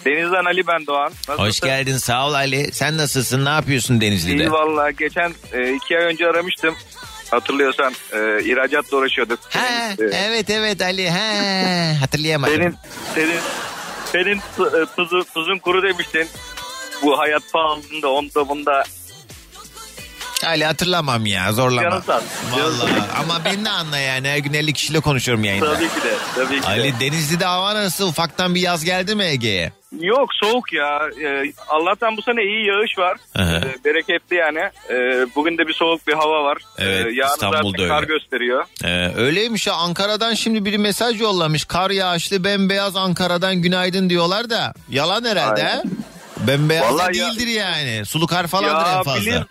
Denizden 0.07 0.45
Ali 0.45 0.67
ben 0.67 0.87
Doğan. 0.87 1.13
Nasılsın? 1.29 1.45
Hoş 1.45 1.61
geldin 1.61 1.97
sağ 1.97 2.29
ol 2.29 2.35
Ali. 2.35 2.73
Sen 2.73 2.97
nasılsın 2.97 3.45
ne 3.45 3.49
yapıyorsun 3.49 4.01
Denizli'de? 4.01 4.43
İyi 4.43 4.53
valla. 4.53 4.91
Geçen 4.91 5.33
e, 5.53 5.75
iki 5.75 5.99
ay 5.99 6.05
önce 6.05 6.27
aramıştım. 6.27 6.75
Hatırlıyorsan 7.31 7.93
e, 8.13 8.45
ihracatla 8.45 8.97
uğraşıyorduk. 8.97 9.39
He, 9.49 9.97
Senin, 9.97 10.13
e, 10.13 10.17
evet 10.17 10.51
evet 10.51 10.83
Ali 10.83 11.11
he, 11.11 11.95
hatırlayamadım. 12.01 12.55
senin, 12.55 12.75
senin, 13.15 13.41
senin 14.13 14.37
e, 14.83 14.87
tuzu, 14.97 15.25
tuzun 15.35 15.59
kuru 15.59 15.83
demiştin. 15.83 16.29
Bu 17.03 17.19
hayat 17.19 17.43
pahalılığında 17.53 18.09
onda 18.13 18.49
bunda 18.49 18.85
Ali 20.47 20.65
hatırlamam 20.65 21.27
ya 21.27 21.53
zorlama. 21.53 21.83
Canın 21.91 22.01
sağ 22.01 22.23
Vallahi 22.53 22.93
ama 23.21 23.45
beni 23.45 23.65
de 23.65 23.71
anla 23.71 23.99
yani 23.99 24.29
her 24.29 24.39
gün 24.39 24.53
50 24.55 24.73
kişiyle 24.73 25.01
konuşuyorum 25.01 25.45
yayında. 25.45 25.75
Tabii 25.75 25.89
ki 25.89 25.95
de. 26.05 26.15
Tabii 26.35 26.57
ki 26.57 26.63
de. 26.63 26.67
Ali 26.67 26.95
Denizli'de 27.01 27.45
hava 27.45 27.75
nasıl? 27.75 28.09
Ufaktan 28.09 28.55
bir 28.55 28.61
yaz 28.61 28.85
geldi 28.85 29.15
mi 29.15 29.25
Ege'ye? 29.25 29.73
Yok 30.01 30.29
soğuk 30.35 30.73
ya. 30.73 31.01
Ee, 31.25 31.53
Allah'tan 31.69 32.17
bu 32.17 32.23
sene 32.23 32.43
iyi 32.43 32.67
yağış 32.67 32.99
var. 32.99 33.17
Ee, 33.39 33.85
bereketli 33.85 34.37
yani. 34.37 34.59
Ee, 34.91 35.27
bugün 35.37 35.59
de 35.59 35.69
bir 35.69 35.73
soğuk 35.75 36.07
bir 36.07 36.13
hava 36.15 36.45
var. 36.45 36.59
Evet, 36.79 37.07
Ee, 37.07 37.11
yarın 37.15 37.33
İstanbul'da 37.35 37.71
zaten 37.79 37.89
kar 37.89 38.03
öyle. 38.03 38.07
gösteriyor. 38.07 38.65
Ee, 38.85 39.13
öyleymiş 39.17 39.67
ya 39.67 39.75
Ankara'dan 39.75 40.35
şimdi 40.35 40.65
biri 40.65 40.79
mesaj 40.79 41.21
yollamış. 41.21 41.65
Kar 41.65 41.91
yağışlı 41.91 42.45
bembeyaz 42.45 42.97
Ankara'dan 42.97 43.57
günaydın 43.63 44.11
diyorlar 44.11 44.51
da. 44.51 44.75
Yalan 44.89 45.25
herhalde 45.25 45.63
Aynen. 45.65 45.77
ha? 45.77 45.83
Bembeyaz 46.47 46.85
da 46.85 46.93
Vallahi 46.93 47.17
ya- 47.17 47.29
değildir 47.31 47.47
yani. 47.47 48.03
Sulu 48.07 48.27
kar 48.27 48.47
falandır 48.47 48.99
en 48.99 49.03
fazla. 49.03 49.21
bilir. 49.21 49.43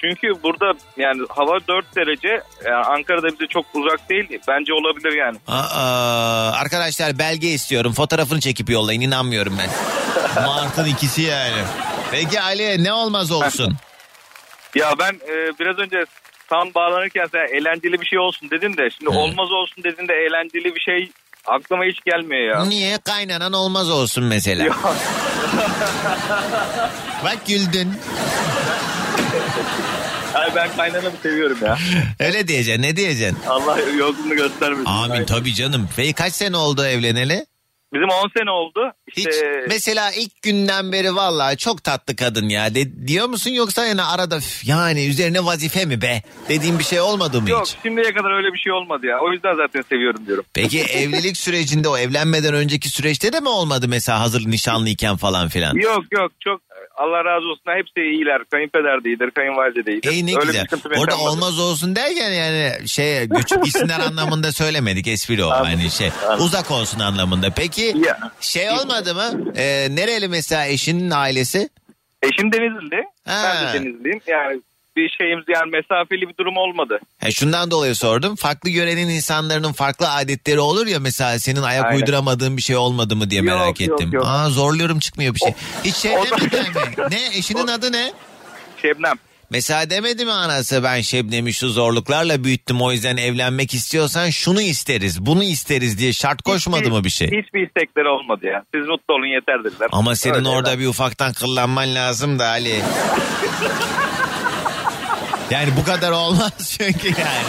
Çünkü 0.00 0.42
burada 0.42 0.72
yani 0.96 1.22
hava 1.28 1.58
4 1.68 1.96
derece. 1.96 2.42
Yani 2.64 2.84
Ankara'da 2.84 3.26
bize 3.28 3.46
çok 3.46 3.64
uzak 3.74 4.08
değil. 4.10 4.38
Bence 4.48 4.72
olabilir 4.72 5.12
yani. 5.18 5.38
Aa, 5.48 6.52
arkadaşlar 6.52 7.18
belge 7.18 7.48
istiyorum. 7.48 7.92
Fotoğrafını 7.92 8.40
çekip 8.40 8.70
yollayın. 8.70 9.00
inanmıyorum 9.00 9.58
ben. 9.58 9.70
Mart'ın 10.46 10.84
ikisi 10.84 11.22
yani. 11.22 11.62
Peki 12.10 12.40
Ali 12.40 12.84
ne 12.84 12.92
olmaz 12.92 13.30
olsun? 13.30 13.76
Ya 14.74 14.92
ben 14.98 15.12
e, 15.12 15.58
biraz 15.60 15.78
önce 15.78 16.04
tam 16.48 16.74
bağlanırken 16.74 17.26
sen 17.32 17.56
eğlenceli 17.56 18.00
bir 18.00 18.06
şey 18.06 18.18
olsun 18.18 18.50
dedin 18.50 18.76
de 18.76 18.88
şimdi 18.98 19.10
olmaz 19.10 19.52
olsun 19.52 19.84
dedin 19.84 20.08
de 20.08 20.12
eğlenceli 20.14 20.74
bir 20.74 20.80
şey 20.80 21.10
aklıma 21.46 21.84
hiç 21.84 21.98
gelmiyor 22.04 22.54
ya. 22.54 22.64
Niye 22.64 22.98
kaynanan 23.04 23.52
olmaz 23.52 23.90
olsun 23.90 24.24
mesela? 24.24 24.74
Bak 27.24 27.46
güldün. 27.46 27.92
Ay 30.34 30.54
ben 30.54 30.76
kaynanamı 30.76 31.16
seviyorum 31.22 31.58
ya. 31.64 31.78
Öyle 32.20 32.48
diyeceksin 32.48 32.82
ne 32.82 32.96
diyeceksin? 32.96 33.38
Allah 33.48 33.80
yolunu 33.80 34.34
göstermesin. 34.36 34.84
Amin 34.84 35.24
tabii 35.24 35.54
canım. 35.54 35.88
Peki 35.96 36.12
kaç 36.12 36.32
sene 36.32 36.56
oldu 36.56 36.84
evleneli? 36.84 37.46
Bizim 37.94 38.08
10 38.08 38.28
sene 38.38 38.50
oldu. 38.50 38.92
İşte 39.16 39.30
Hiç 39.30 39.36
mesela 39.68 40.10
ilk 40.12 40.42
günden 40.42 40.92
beri 40.92 41.14
vallahi 41.16 41.56
çok 41.56 41.84
tatlı 41.84 42.16
kadın 42.16 42.48
ya 42.48 42.74
de, 42.74 43.06
diyor 43.08 43.26
musun 43.28 43.50
yoksa 43.50 43.86
yani 43.86 44.02
arada 44.02 44.36
"Üf, 44.36 44.64
yani 44.68 45.06
üzerine 45.06 45.44
vazife 45.44 45.84
mi 45.84 46.02
be 46.02 46.22
dediğin 46.48 46.78
bir 46.78 46.84
şey 46.84 47.00
olmadı 47.00 47.40
mı 47.42 47.50
yok 47.50 47.66
hiç? 47.66 47.76
şimdiye 47.82 48.12
kadar 48.14 48.36
öyle 48.36 48.52
bir 48.52 48.58
şey 48.58 48.72
olmadı 48.72 49.06
ya. 49.06 49.20
O 49.20 49.32
yüzden 49.32 49.56
zaten 49.56 49.82
seviyorum 49.88 50.26
diyorum. 50.26 50.44
Peki 50.54 50.80
evlilik 50.82 51.36
sürecinde 51.36 51.88
o 51.88 51.98
evlenmeden 51.98 52.54
önceki 52.54 52.88
süreçte 52.88 53.32
de 53.32 53.40
mi 53.40 53.48
olmadı 53.48 53.86
mesela 53.88 54.20
hazır 54.20 54.46
nişanlıyken 54.50 55.16
falan 55.16 55.48
filan? 55.48 55.74
Yok 55.74 56.04
yok 56.12 56.32
çok 56.40 56.60
Allah 56.98 57.24
razı 57.24 57.46
olsun 57.48 57.62
hepsi 57.66 58.00
iyiler. 58.00 58.44
Kayınpeder 58.50 59.04
de 59.04 59.08
iyidir, 59.08 59.30
kayınvalide 59.30 59.86
de 59.86 59.92
iyidir. 59.92 60.10
Ey 60.12 60.26
ne 60.26 60.30
Öyle 60.36 60.46
güzel. 60.46 60.66
Orada 60.84 61.00
yaşanmadı. 61.12 61.14
olmaz 61.30 61.58
olsun 61.58 61.96
derken 61.96 62.30
yani 62.30 62.88
şey 62.88 63.28
göçük 63.28 63.64
gitsinler 63.64 64.00
anlamında 64.08 64.52
söylemedik 64.52 65.08
espri 65.08 65.44
o 65.44 65.50
hani 65.50 65.90
şey 65.90 66.10
uzak 66.38 66.70
olsun 66.70 67.00
anlamında. 67.00 67.50
Peki 67.56 67.94
şey 68.40 68.70
olmadı 68.70 69.14
mı? 69.14 69.52
Ee, 69.56 69.88
nereli 69.90 70.28
mesela 70.28 70.66
eşinin 70.66 71.10
ailesi? 71.10 71.68
Eşim 72.22 72.52
Denizli. 72.52 73.02
Ha. 73.26 73.42
Ben 73.44 73.68
de 73.68 73.78
Denizliyim. 73.84 74.20
Yani 74.26 74.60
bir 74.98 75.08
şeyimiz 75.18 75.44
yani 75.48 75.70
mesafeli 75.70 76.28
bir 76.28 76.36
durum 76.40 76.56
olmadı. 76.56 76.98
He, 77.18 77.30
şundan 77.32 77.70
dolayı 77.70 77.94
sordum. 77.94 78.36
Farklı 78.36 78.70
görenin 78.70 79.08
insanların 79.08 79.72
farklı 79.72 80.10
adetleri 80.12 80.60
olur 80.60 80.86
ya 80.86 81.00
mesela 81.00 81.38
senin 81.38 81.62
ayak 81.62 81.84
Aynen. 81.84 81.96
uyduramadığın 81.96 82.56
bir 82.56 82.62
şey 82.62 82.76
olmadı 82.76 83.16
mı 83.16 83.30
diye 83.30 83.40
Yok, 83.42 83.46
merak 83.46 83.80
yok, 83.80 84.00
ettim. 84.00 84.10
yok. 84.12 84.24
Aa 84.26 84.50
zorluyorum 84.50 84.98
çıkmıyor 84.98 85.34
bir 85.34 85.40
şey. 85.40 85.52
Hiç 85.84 85.96
şey 85.96 86.16
o 86.18 86.24
demedi 86.24 86.56
mi? 86.56 87.06
Ne 87.10 87.38
eşinin 87.38 87.66
adı 87.66 87.92
ne? 87.92 88.12
Şebnem. 88.82 89.14
Mesela 89.50 89.90
demedi 89.90 90.24
mi 90.24 90.32
anası 90.32 90.82
ben 90.84 91.00
Şebnem'i 91.00 91.52
şu 91.54 91.68
zorluklarla 91.68 92.44
büyüttüm 92.44 92.82
o 92.82 92.92
yüzden 92.92 93.16
evlenmek 93.16 93.74
istiyorsan 93.74 94.30
şunu 94.30 94.60
isteriz 94.62 95.26
bunu 95.26 95.44
isteriz 95.44 95.98
diye 95.98 96.12
şart 96.12 96.42
koşmadı 96.42 96.90
mı 96.90 97.04
bir 97.04 97.10
şey? 97.10 97.26
Hiçbir 97.26 97.66
istekleri 97.66 98.08
olmadı 98.08 98.46
ya. 98.46 98.64
Siz 98.74 98.86
mutlu 98.86 99.14
olun 99.14 99.26
yeter 99.34 99.64
dediler. 99.64 99.88
Ama 99.92 100.14
senin 100.14 100.34
Öyle 100.34 100.48
orada 100.48 100.70
yani. 100.70 100.80
bir 100.80 100.86
ufaktan 100.86 101.32
kıllanman 101.32 101.94
lazım 101.94 102.38
da 102.38 102.46
Ali. 102.48 102.82
Yani 105.50 105.68
bu 105.76 105.84
kadar 105.84 106.10
olmaz 106.12 106.76
çünkü 106.78 107.08
yani. 107.08 107.48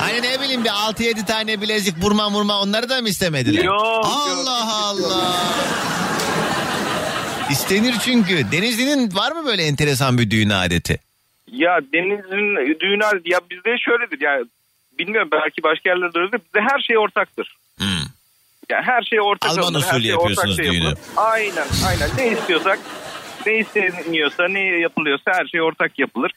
Hani 0.00 0.22
ne 0.22 0.40
bileyim 0.40 0.64
bir 0.64 0.68
6-7 0.68 1.26
tane 1.26 1.60
bilezik 1.60 2.02
burma 2.02 2.30
murma 2.30 2.60
onları 2.60 2.88
da 2.88 3.00
mı 3.00 3.08
istemediler? 3.08 3.64
Yok, 3.64 3.84
yok, 3.84 4.04
Allah 4.04 4.84
Allah. 4.84 5.34
İstenir 7.50 7.94
çünkü. 8.04 8.52
Denizli'nin 8.52 9.14
var 9.14 9.32
mı 9.32 9.46
böyle 9.46 9.62
enteresan 9.62 10.18
bir 10.18 10.30
düğün 10.30 10.50
adeti? 10.50 10.98
Ya 11.52 11.80
Deniz'in 11.92 12.78
düğünü 12.80 13.20
ya 13.24 13.40
bizde 13.50 13.78
şöyledir 13.78 14.20
yani 14.20 14.44
bilmiyorum 14.98 15.28
belki 15.32 15.62
başka 15.62 15.90
yerlerde 15.90 16.18
öyledir. 16.18 16.40
Bizde 16.46 16.60
her 16.60 16.80
şey 16.80 16.98
ortaktır. 16.98 17.56
Yani 18.70 18.84
her 18.84 19.02
şey 19.02 19.20
ortak 19.20 19.50
Alman 19.50 19.62
alınır, 19.62 19.82
her 19.82 19.88
usulü 19.88 20.02
şey 20.02 20.10
yapıyorsunuz 20.10 20.54
ortak 20.54 20.64
şey 20.64 20.74
düğünü. 20.74 20.84
yapılır. 20.84 21.04
Aynen 21.16 21.66
aynen 21.86 22.10
ne 22.16 22.38
istiyorsak 22.38 22.78
ne 23.46 23.58
isteniyorsa 23.58 24.48
ne 24.48 24.60
yapılıyorsa 24.60 25.32
her 25.34 25.46
şey 25.46 25.62
ortak 25.62 25.98
yapılır. 25.98 26.32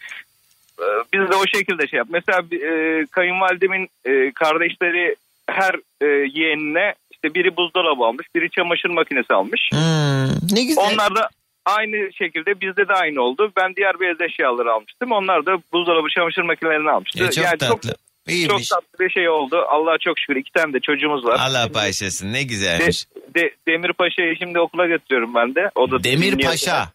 Ee, 0.80 0.84
Biz 1.13 1.21
de 1.32 1.36
o 1.36 1.43
şekilde 1.55 1.88
şey 1.88 1.97
yap. 1.97 2.07
Mesela 2.11 2.39
e, 2.51 3.05
kayınvalidemin 3.11 3.89
e, 4.05 4.32
kardeşleri 4.32 5.15
her 5.49 5.76
e, 6.01 6.05
yeğenine 6.39 6.93
işte 7.11 7.34
biri 7.34 7.57
buzdolabı 7.57 8.03
almış, 8.03 8.28
biri 8.36 8.49
çamaşır 8.49 8.89
makinesi 8.89 9.34
almış. 9.34 9.69
ne 10.53 10.63
güzel. 10.63 10.84
Onlar 10.93 11.15
da 11.15 11.30
aynı 11.65 12.13
şekilde 12.13 12.61
bizde 12.61 12.88
de 12.88 12.93
aynı 12.93 13.21
oldu. 13.21 13.51
Ben 13.57 13.76
diğer 13.76 13.99
beyaz 13.99 14.21
eşyaları 14.21 14.73
almıştım. 14.73 15.11
Onlar 15.11 15.45
da 15.45 15.57
buzdolabı 15.73 16.07
çamaşır 16.09 16.41
makinelerini 16.41 16.91
almıştı. 16.91 17.23
E, 17.26 17.32
çok 17.32 17.59
tatlı. 17.59 17.67
Çok, 17.67 18.34
İyiymiş. 18.36 18.67
çok 18.69 18.80
tatlı 18.82 19.05
bir 19.05 19.09
şey 19.09 19.30
oldu. 19.30 19.57
Allah'a 19.69 19.97
çok 19.97 20.19
şükür 20.19 20.36
iki 20.36 20.51
tane 20.51 20.73
de 20.73 20.80
çocuğumuz 20.80 21.26
var. 21.26 21.39
Allah 21.41 21.73
bağışlasın 21.73 22.34
ne 22.34 22.39
De, 22.39 22.43
güzelmiş. 22.43 23.05
de, 23.36 23.51
Demir 23.67 23.93
Paşa'yı 23.93 24.36
şimdi 24.38 24.59
okula 24.59 24.86
götürüyorum 24.88 25.36
ben 25.36 25.55
de. 25.55 25.71
O 25.76 25.91
da 25.91 26.03
Demir. 26.03 26.45
Paşa. 26.45 26.86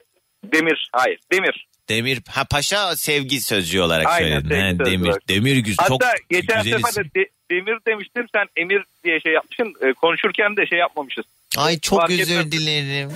Demir 0.44 0.88
hayır 0.92 1.18
Demir. 1.32 1.66
Demir 1.90 2.22
ha 2.28 2.44
paşa 2.44 2.96
sevgi 2.96 3.40
sözcüğü 3.40 3.80
olarak 3.80 4.06
Aynen, 4.06 4.28
söyledin. 4.40 4.48
sevgi 4.48 4.78
Ha, 4.78 4.84
demir 4.84 5.08
olarak. 5.08 5.28
demir 5.28 5.74
çok 5.74 5.90
Hatta 6.04 6.12
geçen 6.30 6.62
güzel 6.62 6.78
sefer 6.82 7.04
de, 7.04 7.14
de- 7.20 7.28
Demir 7.50 7.78
demiştim 7.88 8.26
sen 8.34 8.44
Emir 8.56 8.82
diye 9.04 9.20
şey 9.20 9.32
yapmışsın. 9.32 9.74
E, 9.88 9.92
konuşurken 9.92 10.56
de 10.56 10.66
şey 10.66 10.78
yapmamışız. 10.78 11.24
Ay 11.56 11.78
çok 11.78 11.98
Fark 12.00 12.10
özür 12.10 12.38
etmez. 12.38 12.52
dilerim. 12.52 13.10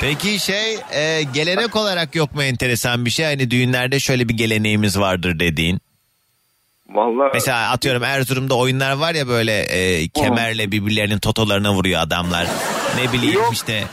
Peki 0.00 0.38
şey 0.38 0.74
e, 0.92 1.22
gelenek 1.34 1.76
olarak 1.76 2.14
yok 2.14 2.34
mu 2.34 2.42
enteresan 2.42 3.04
bir 3.04 3.10
şey? 3.10 3.24
Hani 3.26 3.50
düğünlerde 3.50 4.00
şöyle 4.00 4.28
bir 4.28 4.34
geleneğimiz 4.34 4.98
vardır 4.98 5.38
dediğin. 5.38 5.80
Vallahi 6.90 7.30
Mesela 7.34 7.70
atıyorum 7.70 8.04
Erzurum'da 8.04 8.54
oyunlar 8.56 8.92
var 8.92 9.14
ya 9.14 9.28
böyle 9.28 9.60
e, 9.62 10.08
kemerle 10.08 10.72
birbirlerinin 10.72 11.18
totolarına 11.18 11.72
vuruyor 11.74 12.00
adamlar. 12.00 12.46
Ne 13.04 13.12
bileyim 13.12 13.40
işte 13.52 13.84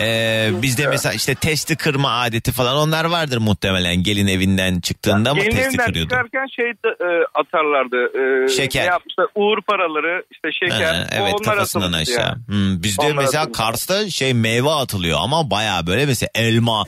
e, 0.00 0.50
bizde 0.62 0.86
mesela 0.86 1.12
işte 1.12 1.34
testi 1.34 1.76
kırma 1.76 2.10
adeti 2.20 2.52
falan 2.52 2.76
onlar 2.76 3.04
vardır 3.04 3.38
muhtemelen 3.38 4.02
gelin 4.02 4.26
evinden 4.26 4.80
çıktığında 4.80 5.34
mı 5.34 5.40
Gelin 5.40 5.50
testi 5.50 5.68
evinden 5.68 5.86
kırıyordu? 5.86 6.10
çıkarken 6.10 6.46
şey 6.56 6.70
e, 6.70 7.08
atarlardı. 7.34 7.96
E, 8.44 8.48
Şeker. 8.48 8.82
Ne 8.82 8.86
yapmışlar? 8.86 9.26
Uğur 9.34 9.62
paraları 9.62 10.24
işte 10.30 10.48
şeker. 10.52 10.94
Ha, 10.94 11.06
evet 11.12 11.34
onlar 11.34 11.54
kafasından 11.54 11.92
aşağı. 11.92 12.16
ya. 12.16 12.36
Hmm, 12.46 12.82
bizde 12.82 13.02
Onlar 13.02 13.12
mesela 13.14 13.42
atılmış. 13.42 13.58
Kars'ta 13.58 14.10
şey 14.10 14.34
meyve 14.34 14.70
atılıyor 14.70 15.18
ama 15.22 15.50
baya 15.50 15.86
böyle 15.86 16.06
mesela 16.06 16.30
elma 16.34 16.84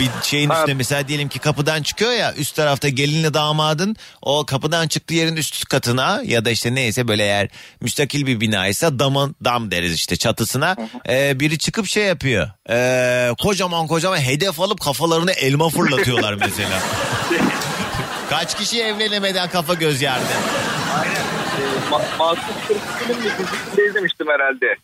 bir 0.00 0.08
şeyin 0.22 0.50
üstüne 0.50 0.74
mesela 0.74 1.08
diyelim 1.08 1.28
ki 1.28 1.38
kapıdan 1.38 1.82
çıkıyor 1.82 2.12
ya 2.12 2.34
üst 2.38 2.56
tarafta 2.56 2.88
gelinle 2.88 3.34
damadın 3.34 3.96
o 4.22 4.46
kapıdan 4.46 4.88
çıktığı 4.88 5.14
yerin 5.14 5.36
üst 5.36 5.64
katına 5.68 6.20
ya 6.24 6.44
da 6.44 6.50
işte 6.50 6.74
neyse 6.74 7.08
böyle 7.08 7.22
eğer 7.22 7.48
müstakil 7.80 8.26
bir 8.26 8.40
binaysa 8.40 8.98
damın 8.98 9.36
dam 9.44 9.70
deriz 9.70 9.94
işte 9.94 10.16
çatısına 10.16 10.76
e, 11.08 11.40
biri 11.40 11.58
çıkıp 11.58 11.86
şey 11.86 12.04
yapıyor. 12.04 12.45
E, 12.70 13.30
kocaman 13.42 13.86
kocaman 13.86 14.16
hedef 14.16 14.60
alıp 14.60 14.80
kafalarına 14.80 15.32
elma 15.32 15.68
fırlatıyorlar 15.68 16.34
mesela. 16.34 16.78
Kaç 18.30 18.56
kişi 18.58 18.82
evlenemeden 18.82 19.48
kafa 19.48 19.74
göz 19.74 20.02
yardı. 20.02 20.24
E, 20.24 21.90
Ma- 21.90 22.18
Masum 22.18 22.44
Kırmızı'nın 22.68 23.24
bir 23.24 23.30
dizisinde 23.38 23.86
izlemiştim 23.86 24.26
herhalde. 24.28 24.76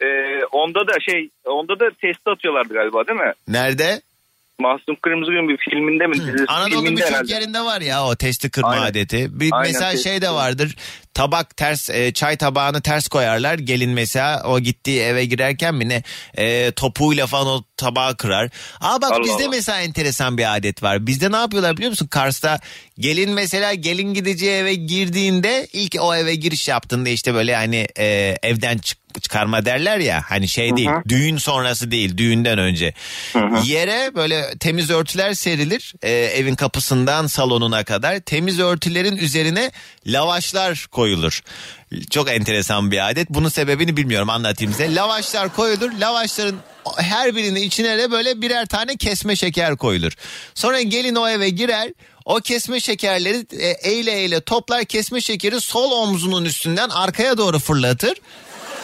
E, 0.00 0.06
onda 0.52 0.80
da 0.80 1.00
şey 1.00 1.30
onda 1.44 1.80
da 1.80 1.90
testi 2.00 2.30
atıyorlardı 2.30 2.74
galiba 2.74 3.06
değil 3.06 3.20
mi? 3.20 3.32
Nerede? 3.48 4.00
Mahsun 4.60 4.94
Kırmızıgül 5.02 5.48
bir 5.48 5.56
filminde 5.56 6.06
mi? 6.06 6.14
Dizisi, 6.14 6.44
Anadolu'nun 6.48 6.96
birçok 6.96 7.30
yerinde 7.30 7.60
var 7.60 7.80
ya 7.80 8.04
o 8.04 8.16
testi 8.16 8.50
kırma 8.50 8.68
Aynen. 8.68 8.86
adeti. 8.86 9.40
Bir 9.40 9.50
Aynen, 9.52 9.72
mesela 9.72 9.90
testi 9.90 10.08
şey 10.08 10.22
de 10.22 10.30
vardır. 10.30 10.76
Tabak 11.18 11.56
ters 11.56 11.90
e, 11.90 12.12
çay 12.12 12.36
tabağını 12.36 12.80
ters 12.80 13.08
koyarlar. 13.08 13.58
Gelin 13.58 13.90
mesela 13.90 14.42
o 14.44 14.60
gittiği 14.60 15.00
eve 15.00 15.24
girerken 15.24 15.74
mi 15.74 15.88
ne 15.88 16.02
e, 16.34 16.70
topuğuyla 16.72 17.26
falan 17.26 17.46
o 17.46 17.64
tabağı 17.76 18.16
kırar. 18.16 18.50
Aa 18.80 19.02
bak 19.02 19.12
Allah 19.12 19.24
bizde 19.24 19.42
Allah. 19.42 19.50
mesela 19.50 19.80
enteresan 19.80 20.38
bir 20.38 20.56
adet 20.56 20.82
var. 20.82 21.06
Bizde 21.06 21.32
ne 21.32 21.36
yapıyorlar 21.36 21.76
biliyor 21.76 21.90
musun? 21.90 22.06
Kars'ta 22.06 22.60
gelin 22.98 23.30
mesela 23.30 23.74
gelin 23.74 24.14
gideceği 24.14 24.52
eve 24.52 24.74
girdiğinde 24.74 25.66
ilk 25.72 25.96
o 26.00 26.14
eve 26.14 26.34
giriş 26.34 26.68
yaptığında 26.68 27.08
işte 27.08 27.34
böyle 27.34 27.56
hani 27.56 27.88
e, 27.98 28.36
evden 28.42 28.78
çık 28.78 28.98
çıkarma 29.22 29.64
derler 29.64 29.98
ya 29.98 30.22
hani 30.26 30.48
şey 30.48 30.76
değil 30.76 30.90
düğün 31.08 31.36
sonrası 31.36 31.90
değil 31.90 32.16
düğünden 32.16 32.58
önce 32.58 32.94
yere 33.64 34.14
böyle 34.14 34.44
temiz 34.60 34.90
örtüler 34.90 35.34
serilir 35.34 35.94
e, 36.02 36.10
evin 36.10 36.54
kapısından 36.54 37.26
salonuna 37.26 37.84
kadar 37.84 38.20
temiz 38.20 38.60
örtülerin 38.60 39.16
üzerine 39.16 39.72
lavaşlar 40.06 40.86
koyulur 40.92 41.07
çok 42.10 42.30
enteresan 42.30 42.90
bir 42.90 43.10
adet 43.10 43.30
bunun 43.30 43.48
sebebini 43.48 43.96
bilmiyorum 43.96 44.30
anlatayım 44.30 44.72
size 44.72 44.94
lavaşlar 44.94 45.54
koyulur 45.54 45.92
lavaşların 45.92 46.60
her 46.96 47.36
birinin 47.36 47.62
içine 47.62 47.98
de 47.98 48.10
böyle 48.10 48.42
birer 48.42 48.66
tane 48.66 48.96
kesme 48.96 49.36
şeker 49.36 49.76
koyulur 49.76 50.12
sonra 50.54 50.80
gelin 50.80 51.14
o 51.14 51.28
eve 51.28 51.48
girer 51.48 51.92
o 52.24 52.36
kesme 52.36 52.80
şekerleri 52.80 53.46
eyle 53.82 54.12
eyle 54.12 54.40
toplar 54.40 54.84
kesme 54.84 55.20
şekeri 55.20 55.60
sol 55.60 55.90
omzunun 55.90 56.44
üstünden 56.44 56.88
arkaya 56.88 57.38
doğru 57.38 57.58
fırlatır. 57.58 58.18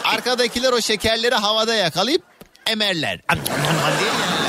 Arkadakiler 0.04 0.72
o 0.72 0.80
şekerleri 0.80 1.34
havada 1.34 1.74
yakalayıp 1.74 2.22
emerler. 2.66 3.20
Diye. 4.00 4.43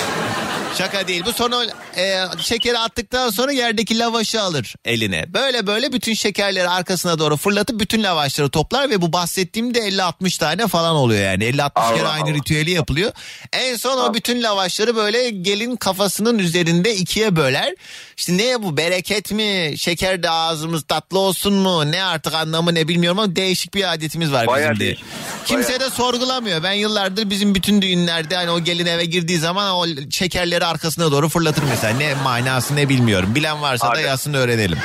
Şaka 0.77 1.07
değil 1.07 1.23
bu 1.25 1.33
sonra 1.33 1.65
e, 1.97 2.23
şekeri 2.41 2.79
attıktan 2.79 3.29
sonra 3.29 3.51
yerdeki 3.51 3.99
lavaşı 3.99 4.41
alır 4.41 4.75
eline. 4.85 5.33
Böyle 5.33 5.67
böyle 5.67 5.93
bütün 5.93 6.13
şekerleri 6.13 6.69
arkasına 6.69 7.19
doğru 7.19 7.37
fırlatıp 7.37 7.79
bütün 7.79 8.03
lavaşları 8.03 8.49
toplar 8.49 8.89
ve 8.89 9.01
bu 9.01 9.13
bahsettiğimde 9.13 9.79
50-60 9.79 10.39
tane 10.39 10.67
falan 10.67 10.95
oluyor 10.95 11.23
yani. 11.23 11.43
50-60 11.43 11.95
kere 11.95 12.07
aynı 12.07 12.33
ritüeli 12.33 12.71
yapılıyor. 12.71 13.11
En 13.53 13.75
son 13.75 14.09
o 14.09 14.13
bütün 14.13 14.43
lavaşları 14.43 14.95
böyle 14.95 15.29
gelin 15.29 15.75
kafasının 15.75 16.39
üzerinde 16.39 16.95
ikiye 16.95 17.35
böler. 17.35 17.75
İşte 18.17 18.37
ne 18.37 18.63
bu 18.63 18.77
bereket 18.77 19.31
mi 19.31 19.73
şeker 19.77 20.23
de 20.23 20.29
ağzımız 20.29 20.83
tatlı 20.83 21.19
olsun 21.19 21.53
mu 21.53 21.91
ne 21.91 22.03
artık 22.03 22.33
anlamı 22.33 22.75
ne 22.75 22.87
bilmiyorum 22.87 23.19
ama 23.19 23.35
değişik 23.35 23.73
bir 23.73 23.93
adetimiz 23.93 24.31
var 24.31 24.47
Bayağı 24.47 24.73
bizim 24.73 24.87
de. 24.87 24.97
Kimse 25.45 25.79
de 25.79 25.89
sorgulamıyor. 25.89 26.63
Ben 26.63 26.73
yıllardır 26.73 27.29
bizim 27.29 27.55
bütün 27.55 27.81
düğünlerde 27.81 28.35
hani 28.35 28.49
o 28.49 28.59
gelin 28.59 28.85
eve 28.85 29.05
girdiği 29.05 29.39
zaman 29.39 29.73
o 29.73 29.85
şekerleri 30.11 30.64
arkasına 30.65 31.11
doğru 31.11 31.29
fırlatır 31.29 31.63
mesela. 31.69 31.97
Ne 31.97 32.13
manası 32.23 32.75
ne 32.75 32.89
bilmiyorum. 32.89 33.35
Bilen 33.35 33.61
varsa 33.61 33.87
da 33.87 33.91
Adet. 33.91 34.05
yazsın 34.05 34.33
öğrenelim. 34.33 34.77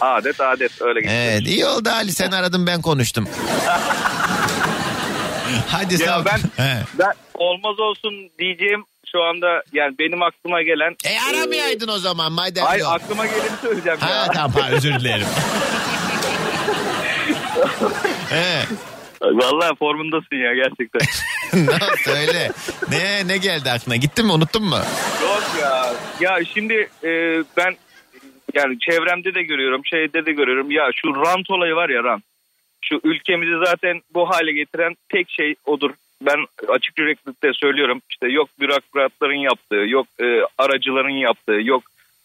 Adet 0.00 0.40
adet 0.40 0.82
öyle 0.82 1.00
gidiyor. 1.00 1.14
Evet 1.18 1.42
iyi 1.46 1.66
oldu 1.66 1.88
Ali 1.92 2.12
sen 2.12 2.30
aradın 2.30 2.66
ben 2.66 2.82
konuştum. 2.82 3.28
Hadi 5.68 5.98
sağ 5.98 6.04
Ya 6.04 6.20
ol. 6.20 6.24
ben, 6.24 6.40
ben 6.98 7.12
olmaz 7.34 7.80
olsun 7.80 8.30
diyeceğim 8.38 8.84
şu 9.12 9.22
anda 9.22 9.46
yani 9.72 9.94
benim 9.98 10.22
aklıma 10.22 10.62
gelen. 10.62 10.96
E 11.04 11.20
aramayaydın 11.30 11.88
o 11.88 11.98
zaman 11.98 12.32
madem 12.32 12.66
Ay 12.66 12.78
yok. 12.78 12.92
aklıma 12.92 13.26
geleni 13.26 13.56
söyleyeceğim 13.62 13.98
Ha 14.00 14.10
ya. 14.10 14.26
tamam 14.34 14.62
özür 14.70 15.00
dilerim. 15.00 15.26
He. 18.30 18.62
Vallahi 19.22 19.76
formundasın 19.78 20.36
ya 20.36 20.54
gerçekten. 20.54 21.00
ne 21.68 21.96
söyle. 22.04 22.50
Ne 22.90 23.28
ne 23.28 23.38
geldi 23.38 23.70
aklına? 23.70 23.96
Gittin 23.96 24.26
mi 24.26 24.32
unuttun 24.32 24.64
mu? 24.64 24.78
Yok 25.22 25.42
ya. 25.62 25.94
Ya 26.20 26.44
şimdi 26.54 26.88
e, 27.04 27.42
ben 27.56 27.76
yani 28.54 28.78
çevremde 28.78 29.34
de 29.34 29.42
görüyorum, 29.42 29.82
şeyde 29.84 30.26
de 30.26 30.32
görüyorum. 30.32 30.70
Ya 30.70 30.90
şu 30.94 31.16
rant 31.16 31.50
olayı 31.50 31.74
var 31.74 31.88
ya 31.88 32.04
rant. 32.04 32.24
Şu 32.80 33.00
ülkemizi 33.04 33.64
zaten 33.66 34.02
bu 34.14 34.30
hale 34.30 34.52
getiren 34.52 34.96
tek 35.08 35.30
şey 35.30 35.54
odur. 35.66 35.90
Ben 36.22 36.38
açık 36.68 36.98
yüreklilikle 36.98 37.52
söylüyorum. 37.52 38.02
İşte 38.10 38.28
yok 38.28 38.48
bürokratların 38.60 39.38
yaptığı, 39.38 39.84
yok 39.88 40.06
e, 40.20 40.40
aracıların 40.58 41.16
yaptığı, 41.16 41.60
yok 41.62 41.82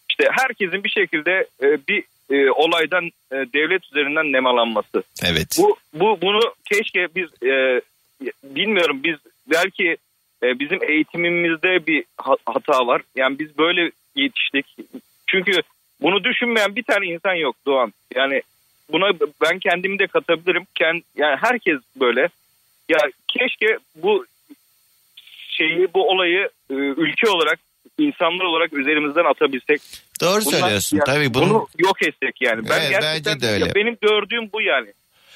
işte 0.08 0.30
herkesin 0.32 0.84
bir 0.84 0.88
şekilde 0.88 1.46
e, 1.62 1.78
bir 1.88 2.04
e, 2.30 2.50
olaydan 2.50 3.04
e, 3.32 3.36
devlet 3.54 3.84
üzerinden 3.84 4.32
nemalanması. 4.32 5.02
Evet. 5.24 5.56
Bu, 5.58 5.76
bu 5.94 6.18
bunu 6.22 6.40
keşke 6.72 7.08
biz 7.14 7.28
e, 7.42 7.80
bilmiyorum 8.44 9.00
biz 9.04 9.16
belki 9.50 9.96
e, 10.42 10.58
bizim 10.58 10.82
eğitimimizde 10.82 11.86
bir 11.86 12.04
ha- 12.18 12.36
hata 12.46 12.86
var. 12.86 13.02
Yani 13.16 13.38
biz 13.38 13.58
böyle 13.58 13.90
yetiştik. 14.16 14.66
Çünkü 15.26 15.52
bunu 16.00 16.24
düşünmeyen 16.24 16.76
bir 16.76 16.82
tane 16.82 17.06
insan 17.06 17.34
yok 17.34 17.56
Doğan. 17.66 17.92
Yani 18.14 18.42
buna 18.92 19.10
ben 19.42 19.58
kendimi 19.58 19.98
de 19.98 20.06
katabilirim. 20.06 20.66
Kend, 20.74 21.02
yani 21.16 21.36
herkes 21.40 21.78
böyle. 21.96 22.28
Ya 22.88 22.98
keşke 23.28 23.78
bu 23.96 24.26
şeyi 25.48 25.88
bu 25.94 26.08
olayı 26.10 26.48
e, 26.70 26.74
ülke 26.74 27.28
olarak 27.28 27.58
insanlar 27.98 28.44
olarak 28.44 28.72
üzerimizden 28.72 29.24
atabilsek. 29.24 29.80
Doğru 30.20 30.40
Bunlar- 30.44 30.58
söylüyorsun. 30.60 30.96
yani 30.96 31.06
Tabii 31.06 31.34
bunu 31.34 31.48
bunu 31.50 31.66
yok 31.78 32.02
etsek 32.02 32.42
yani. 32.42 32.68
Ben 32.68 32.80
Evet, 32.80 32.90
gerçekten 32.90 33.34
bence 33.34 33.46
de 33.46 33.50
öyle. 33.52 33.64
ya 33.66 33.74
benim 33.74 33.96
gördüğüm 34.00 34.52
bu 34.52 34.60
yani. 34.62 34.92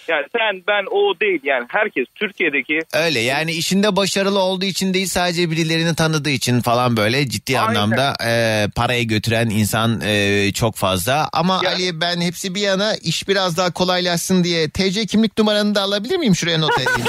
Yani 0.09 0.27
sen 0.39 0.63
ben 0.69 0.85
o 0.91 1.21
değil 1.21 1.41
yani 1.45 1.67
herkes 1.69 2.07
Türkiye'deki 2.15 2.79
Öyle 2.93 3.21
yani 3.21 3.53
işinde 3.53 3.97
başarılı 3.97 4.39
olduğu 4.39 4.65
için 4.65 4.95
değil 4.95 5.07
sadece 5.07 5.51
birilerini 5.51 5.95
tanıdığı 5.95 6.31
için 6.31 6.61
falan 6.61 6.97
böyle 6.97 7.29
ciddi 7.29 7.61
Aynen. 7.61 7.69
anlamda 7.81 8.15
e, 8.27 8.67
parayı 8.75 9.09
götüren 9.09 9.51
insan 9.51 10.01
e, 10.05 10.51
çok 10.53 10.77
fazla. 10.77 11.29
Ama 11.33 11.61
Ya- 11.65 11.71
Ali 11.71 12.01
ben 12.01 12.21
hepsi 12.21 12.55
bir 12.55 12.61
yana 12.61 12.95
iş 12.97 13.29
biraz 13.29 13.57
daha 13.57 13.71
kolaylaşsın 13.73 14.45
diye 14.45 14.71
TC 14.71 15.07
kimlik 15.07 15.39
numaranı 15.39 15.75
da 15.75 15.83
alabilir 15.83 16.17
miyim 16.17 16.37
şuraya 16.37 16.59
not 16.59 16.73
edeyim? 16.81 17.09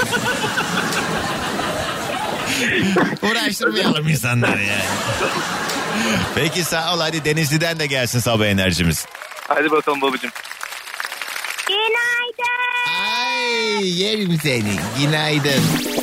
Uğraştırmayalım 3.22 4.08
insanları 4.08 4.62
yani. 4.62 4.82
Peki 6.34 6.64
sağ 6.64 6.94
ol 6.94 7.00
hadi 7.00 7.24
Denizli'den 7.24 7.78
de 7.78 7.86
gelsin 7.86 8.18
sabah 8.20 8.46
enerjimiz. 8.46 9.06
hadi 9.48 9.70
bakalım 9.70 10.00
babacığım. 10.00 10.30
Ay 13.00 14.00
yerim 14.00 14.38
seni. 14.42 14.76
Günaydın. 15.00 15.99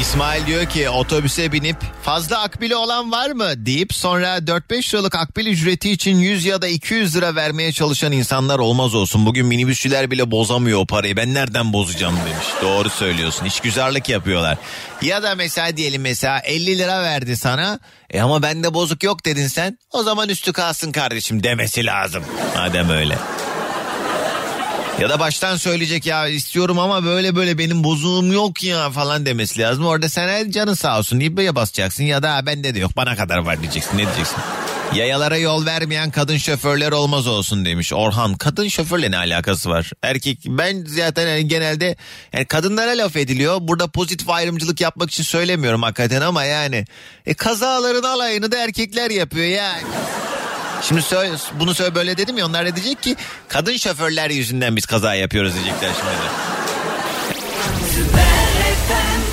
İsmail 0.00 0.46
diyor 0.46 0.66
ki 0.66 0.90
otobüse 0.90 1.52
binip 1.52 1.76
fazla 2.02 2.38
akbili 2.42 2.76
olan 2.76 3.12
var 3.12 3.30
mı 3.30 3.66
deyip 3.66 3.94
sonra 3.94 4.38
4-5 4.38 4.94
liralık 4.94 5.14
akbil 5.14 5.46
ücreti 5.46 5.90
için 5.90 6.16
100 6.16 6.44
ya 6.44 6.62
da 6.62 6.68
200 6.68 7.16
lira 7.16 7.34
vermeye 7.34 7.72
çalışan 7.72 8.12
insanlar 8.12 8.58
olmaz 8.58 8.94
olsun. 8.94 9.26
Bugün 9.26 9.46
minibüsçüler 9.46 10.10
bile 10.10 10.30
bozamıyor 10.30 10.78
o 10.78 10.86
parayı 10.86 11.16
ben 11.16 11.34
nereden 11.34 11.72
bozacağım 11.72 12.16
demiş. 12.16 12.46
Doğru 12.62 12.90
söylüyorsun 12.90 13.44
işgüzarlık 13.44 14.08
yapıyorlar. 14.08 14.58
Ya 15.02 15.22
da 15.22 15.34
mesela 15.34 15.76
diyelim 15.76 16.02
mesela 16.02 16.38
50 16.38 16.78
lira 16.78 17.02
verdi 17.02 17.36
sana 17.36 17.78
e 18.10 18.20
ama 18.20 18.42
bende 18.42 18.74
bozuk 18.74 19.02
yok 19.02 19.24
dedin 19.24 19.46
sen 19.46 19.78
o 19.92 20.02
zaman 20.02 20.28
üstü 20.28 20.52
kalsın 20.52 20.92
kardeşim 20.92 21.42
demesi 21.42 21.86
lazım. 21.86 22.24
Madem 22.56 22.90
öyle. 22.90 23.18
Ya 25.04 25.10
da 25.10 25.18
baştan 25.20 25.56
söyleyecek 25.56 26.06
ya 26.06 26.28
istiyorum 26.28 26.78
ama 26.78 27.04
böyle 27.04 27.36
böyle 27.36 27.58
benim 27.58 27.84
bozuğum 27.84 28.32
yok 28.32 28.62
ya 28.62 28.90
falan 28.90 29.26
demesi 29.26 29.60
lazım. 29.60 29.86
Orada 29.86 30.08
sen 30.08 30.28
"Hadi 30.28 30.52
canın 30.52 30.74
sağ 30.74 30.98
olsun 30.98 31.20
deyip 31.20 31.40
ya 31.40 31.54
basacaksın 31.54 32.04
ya 32.04 32.22
da 32.22 32.34
"Ha, 32.34 32.46
bende 32.46 32.74
de 32.74 32.78
yok 32.78 32.96
bana 32.96 33.16
kadar 33.16 33.38
var 33.38 33.62
diyeceksin. 33.62 33.98
Ne 33.98 34.06
diyeceksin? 34.06 34.36
Yayalara 34.94 35.36
yol 35.36 35.66
vermeyen 35.66 36.10
kadın 36.10 36.36
şoförler 36.36 36.92
olmaz 36.92 37.26
olsun 37.26 37.64
demiş 37.64 37.92
Orhan. 37.92 38.34
Kadın 38.34 38.68
şoförle 38.68 39.10
ne 39.10 39.16
alakası 39.16 39.70
var? 39.70 39.90
Erkek 40.02 40.38
ben 40.46 40.84
zaten 40.88 41.28
yani 41.28 41.48
genelde 41.48 41.96
yani 42.32 42.44
kadınlara 42.44 42.90
laf 42.90 43.16
ediliyor. 43.16 43.56
Burada 43.60 43.86
pozitif 43.86 44.30
ayrımcılık 44.30 44.80
yapmak 44.80 45.10
için 45.10 45.22
söylemiyorum 45.22 45.82
hakikaten 45.82 46.20
ama 46.20 46.44
yani 46.44 46.84
e, 47.26 47.34
kazaların 47.34 48.02
alayını 48.02 48.52
da 48.52 48.58
erkekler 48.58 49.10
yapıyor 49.10 49.46
yani. 49.46 49.82
Şimdi 50.82 51.02
söyle, 51.02 51.32
bunu 51.60 51.74
söyle 51.74 51.94
böyle 51.94 52.16
dedim 52.16 52.38
ya 52.38 52.46
onlar 52.46 52.66
da 52.66 52.76
diyecek 52.76 53.02
ki 53.02 53.16
kadın 53.48 53.76
şoförler 53.76 54.30
yüzünden 54.30 54.76
biz 54.76 54.86
kaza 54.86 55.14
yapıyoruz 55.14 55.54
diyecekler 55.54 55.90
şimdi. 55.94 56.10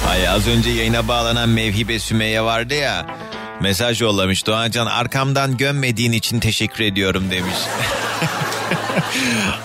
Ay 0.10 0.28
az 0.28 0.48
önce 0.48 0.70
yayına 0.70 1.08
bağlanan 1.08 1.50
Mevhibe 1.50 2.00
Sümeyye 2.00 2.42
vardı 2.42 2.74
ya. 2.74 3.06
Mesaj 3.62 4.02
yollamış 4.02 4.48
Doğancan 4.48 4.88
arkamdan 4.88 5.58
gömmediğin 5.58 6.12
için 6.12 6.40
teşekkür 6.40 6.84
ediyorum 6.84 7.32
demiş. 7.32 7.56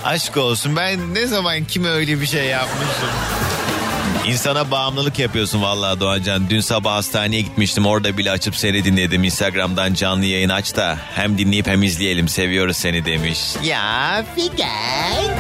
Aşk 0.05 0.37
olsun 0.37 0.77
ben 0.77 1.15
ne 1.15 1.27
zaman 1.27 1.65
kime 1.65 1.89
öyle 1.89 2.21
bir 2.21 2.27
şey 2.27 2.45
yapmışım. 2.45 3.09
İnsana 4.27 4.71
bağımlılık 4.71 5.19
yapıyorsun 5.19 5.63
vallahi 5.63 6.01
Doğancan. 6.01 6.51
Dün 6.51 6.61
sabah 6.61 6.93
hastaneye 6.95 7.41
gitmiştim. 7.43 7.87
Orada 7.87 8.19
bile 8.19 8.31
açıp 8.31 8.57
seni 8.57 8.85
dinledim. 8.85 9.25
Instagram'dan 9.25 9.95
canlı 9.95 10.25
yayın 10.25 10.49
aç 10.49 10.77
da 10.77 10.99
hem 11.15 11.39
dinleyip 11.39 11.67
hem 11.67 11.83
izleyelim. 11.83 12.29
Seviyoruz 12.29 12.77
seni 12.77 13.05
demiş. 13.05 13.41
Ya 13.65 14.25
Figen. 14.35 15.37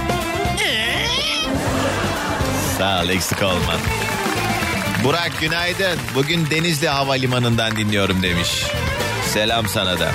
Sağ 2.78 3.02
ol 3.04 3.08
eksik 3.08 3.42
olma. 3.42 3.74
Burak 5.04 5.40
günaydın. 5.40 5.98
Bugün 6.14 6.50
Denizli 6.50 6.88
Havalimanı'ndan 6.88 7.76
dinliyorum 7.76 8.22
demiş. 8.22 8.48
Selam 9.32 9.68
sana 9.68 10.00
da. 10.00 10.10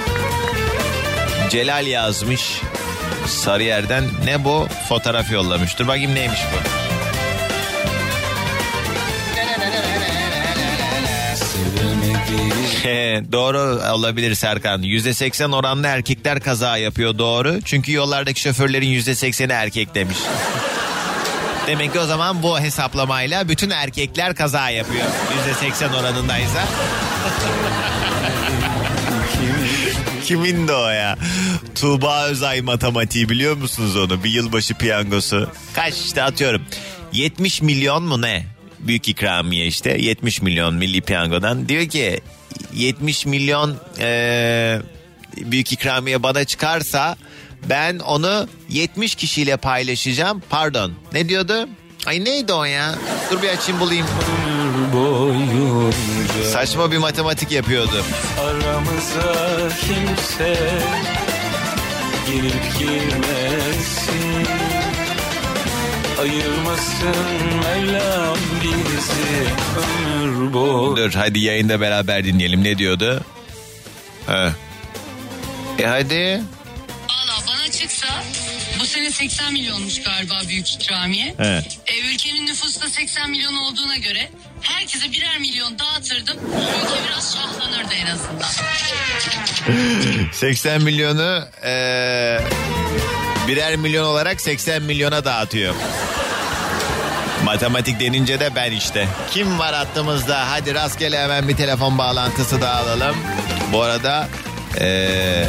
Celal 1.49 1.87
yazmış. 1.87 2.41
Sarıyer'den 3.27 4.03
ne 4.25 4.43
bu? 4.43 4.67
Fotoğraf 4.89 5.31
yollamış. 5.31 5.79
Dur 5.79 5.87
bakayım 5.87 6.15
neymiş 6.15 6.39
bu. 6.53 6.80
Doğru 13.31 13.91
olabilir 13.93 14.35
Serkan. 14.35 14.83
%80 14.83 15.55
oranlı 15.55 15.87
erkekler 15.87 16.39
kaza 16.39 16.77
yapıyor 16.77 17.17
doğru. 17.17 17.59
Çünkü 17.65 17.91
yollardaki 17.91 18.41
şoförlerin 18.41 18.87
%80'i 18.87 19.51
erkek 19.51 19.95
demiş. 19.95 20.17
Demek 21.67 21.93
ki 21.93 21.99
o 21.99 22.05
zaman 22.05 22.43
bu 22.43 22.59
hesaplamayla 22.59 23.47
bütün 23.47 23.69
erkekler 23.69 24.35
kaza 24.35 24.69
yapıyor. 24.69 25.05
%80 25.61 25.99
oranındaysa. 25.99 26.63
Kimin 30.25 30.67
de 30.67 30.73
o 30.73 30.89
ya? 30.89 31.17
Tuğba 31.75 32.25
Özay 32.25 32.61
matematiği 32.61 33.29
biliyor 33.29 33.57
musunuz 33.57 33.97
onu? 33.97 34.23
Bir 34.23 34.29
yılbaşı 34.29 34.73
piyangosu. 34.73 35.49
Kaç 35.73 35.93
işte 35.93 36.23
atıyorum. 36.23 36.61
70 37.11 37.61
milyon 37.61 38.03
mu 38.03 38.21
ne? 38.21 38.45
Büyük 38.87 39.07
ikramiye 39.07 39.65
işte 39.67 39.89
70 39.99 40.41
milyon 40.41 40.73
milli 40.75 41.01
piyangodan. 41.01 41.69
Diyor 41.69 41.87
ki 41.87 42.21
70 42.73 43.25
milyon 43.25 43.75
eee, 43.99 44.81
büyük 45.37 45.71
ikramiye 45.71 46.23
bana 46.23 46.43
çıkarsa 46.43 47.15
ben 47.69 47.99
onu 47.99 48.47
70 48.69 49.15
kişiyle 49.15 49.57
paylaşacağım. 49.57 50.41
Pardon 50.49 50.91
ne 51.13 51.29
diyordu? 51.29 51.69
Ay 52.05 52.25
neydi 52.25 52.53
o 52.53 52.63
ya? 52.63 52.95
Dur 53.31 53.41
bir 53.41 53.49
açayım 53.49 53.81
bulayım. 53.81 54.05
Saçma 56.53 56.91
bir 56.91 56.97
matematik 56.97 57.51
yapıyordu. 57.51 58.03
Aramıza 58.39 59.69
kimse 59.81 60.57
girip 62.27 62.79
girmesin 62.79 64.47
Ayırmasın 66.21 67.15
Mevlam 67.63 68.37
bizi 68.63 69.47
ömür 69.79 70.53
boyu 70.53 70.97
Dur 70.97 71.13
hadi 71.13 71.39
yayında 71.39 71.81
beraber 71.81 72.23
dinleyelim. 72.25 72.63
Ne 72.63 72.77
diyordu? 72.77 73.25
Ha. 74.27 74.53
E 75.79 75.85
hadi. 75.85 76.41
Valla 77.09 77.47
bana 77.47 77.71
çıksa 77.71 78.07
bu 78.79 78.85
sene 78.85 79.11
80 79.11 79.53
milyonmuş 79.53 80.01
galiba 80.03 80.33
büyük 80.49 80.73
ikramiye. 80.73 81.35
He. 81.37 81.63
E, 81.87 81.99
ülkenin 82.13 82.45
nüfusu 82.45 82.81
da 82.81 82.89
80 82.89 83.29
milyon 83.29 83.55
olduğuna 83.55 83.97
göre 83.97 84.29
herkese 84.61 85.11
birer 85.11 85.39
milyon 85.39 85.79
dağıtırdım. 85.79 86.37
Ülke 86.37 87.09
biraz 87.09 87.35
şahlanırdı 87.35 87.93
en 87.93 88.05
azından. 88.05 88.49
80 90.31 90.81
milyonu 90.83 91.47
eee, 91.63 92.41
birer 93.51 93.75
milyon 93.75 94.05
olarak 94.05 94.41
80 94.41 94.83
milyona 94.83 95.25
dağıtıyor. 95.25 95.75
Matematik 97.43 97.99
denince 97.99 98.39
de 98.39 98.55
ben 98.55 98.71
işte. 98.71 99.07
Kim 99.31 99.59
var 99.59 99.75
hattımızda? 99.75 100.51
Hadi 100.51 100.73
rastgele 100.73 101.19
hemen 101.19 101.47
bir 101.47 101.55
telefon 101.55 101.97
bağlantısı 101.97 102.61
da 102.61 102.75
alalım. 102.75 103.15
Bu 103.73 103.81
arada 103.81 104.27
eee, 104.79 105.47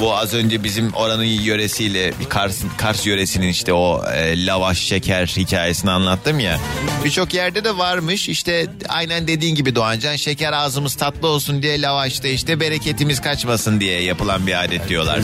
bu 0.00 0.16
az 0.16 0.34
önce 0.34 0.64
bizim 0.64 0.92
oranın 0.92 1.24
yöresiyle 1.24 2.12
Kars, 2.28 2.56
Kars 2.76 3.06
yöresinin 3.06 3.48
işte 3.48 3.72
o 3.72 4.04
eee, 4.14 4.46
lavaş 4.46 4.78
şeker 4.78 5.26
hikayesini 5.26 5.90
anlattım 5.90 6.40
ya. 6.40 6.58
Birçok 7.04 7.34
yerde 7.34 7.64
de 7.64 7.78
varmış 7.78 8.28
işte 8.28 8.66
aynen 8.88 9.28
dediğin 9.28 9.54
gibi 9.54 9.74
Doğancan 9.74 10.16
şeker 10.16 10.52
ağzımız 10.52 10.94
tatlı 10.94 11.28
olsun 11.28 11.62
diye 11.62 11.82
lavaşta 11.82 12.28
işte 12.28 12.60
bereketimiz 12.60 13.20
kaçmasın 13.20 13.80
diye 13.80 14.02
yapılan 14.02 14.46
bir 14.46 14.64
adet 14.64 14.88
diyorlar. 14.88 15.20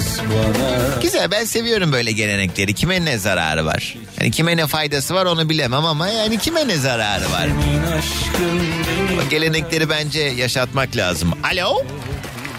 Güzel 1.03 1.31
ben 1.31 1.45
seviyorum 1.45 1.93
böyle 1.93 2.13
gelenekleri. 2.13 2.75
Kime 2.75 3.05
ne 3.05 3.19
zararı 3.19 3.67
var? 3.67 3.97
Yani 4.21 4.31
kime 4.31 4.57
ne 4.57 4.67
faydası 4.67 5.15
var 5.15 5.27
onu 5.27 5.49
bilemem 5.49 5.85
ama 5.85 6.09
yani 6.09 6.39
kime 6.39 6.69
ne 6.69 6.77
zararı 6.77 7.33
var? 7.33 7.49
O 9.27 9.29
gelenekleri 9.31 9.91
bence 9.91 10.21
yaşatmak 10.21 10.97
lazım. 10.97 11.33
Alo? 11.53 11.83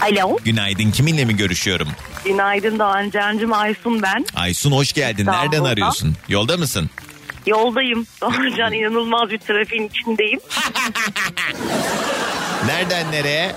Alo. 0.02 0.38
Günaydın 0.46 0.92
kiminle 0.92 1.26
mi 1.26 1.36
görüşüyorum? 1.36 1.88
Günaydın 2.26 2.80
Doğan 2.80 3.10
Can'cım 3.10 3.54
Aysun 3.54 4.02
ben. 4.02 4.26
Aysun 4.36 4.72
hoş 4.72 4.94
geldin. 4.94 5.26
Nereden 5.26 5.44
İstanbul'dan. 5.44 5.72
arıyorsun? 5.72 6.16
Yolda 6.30 6.58
mısın? 6.58 6.90
Yoldayım. 7.46 8.06
Doğan 8.22 8.54
Can 8.58 8.74
inanılmaz 8.74 9.30
bir 9.30 9.38
trafiğin 9.40 9.88
içindeyim. 9.90 10.40
Nereden 12.66 13.12
nereye? 13.12 13.52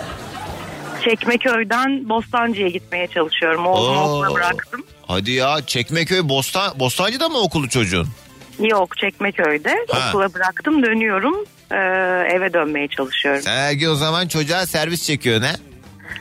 Çekmeköy'den 1.04 2.08
Bostancı'ya 2.08 2.68
gitmeye 2.68 3.06
çalışıyorum. 3.06 3.66
Oğlumu 3.66 4.00
Oo. 4.00 4.18
okula 4.18 4.34
bıraktım. 4.34 4.82
Hadi 5.06 5.30
ya 5.30 5.56
Çekmeköy 5.66 6.28
Bostan 6.28 6.78
Bostancı'da 6.80 7.28
mı 7.28 7.38
okulu 7.38 7.68
çocuğun? 7.68 8.08
Yok 8.60 8.96
Çekmeköy'de. 8.98 9.86
Ha. 9.90 10.08
Okula 10.08 10.34
bıraktım 10.34 10.82
dönüyorum. 10.82 11.34
Ee, 11.72 11.76
eve 12.36 12.52
dönmeye 12.52 12.88
çalışıyorum. 12.88 13.42
Sen 13.42 13.56
her 13.56 13.72
gün 13.72 13.88
o 13.88 13.94
zaman 13.94 14.28
çocuğa 14.28 14.66
servis 14.66 15.06
çekiyorsun 15.06 15.46
ha? 15.46 15.52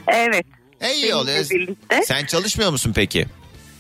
Evet. 0.07 0.45
E, 0.81 0.93
iyi 0.93 1.15
oluyor. 1.15 1.49
birlikte. 1.49 2.01
Sen 2.05 2.25
çalışmıyor 2.25 2.71
musun 2.71 2.91
peki? 2.95 3.25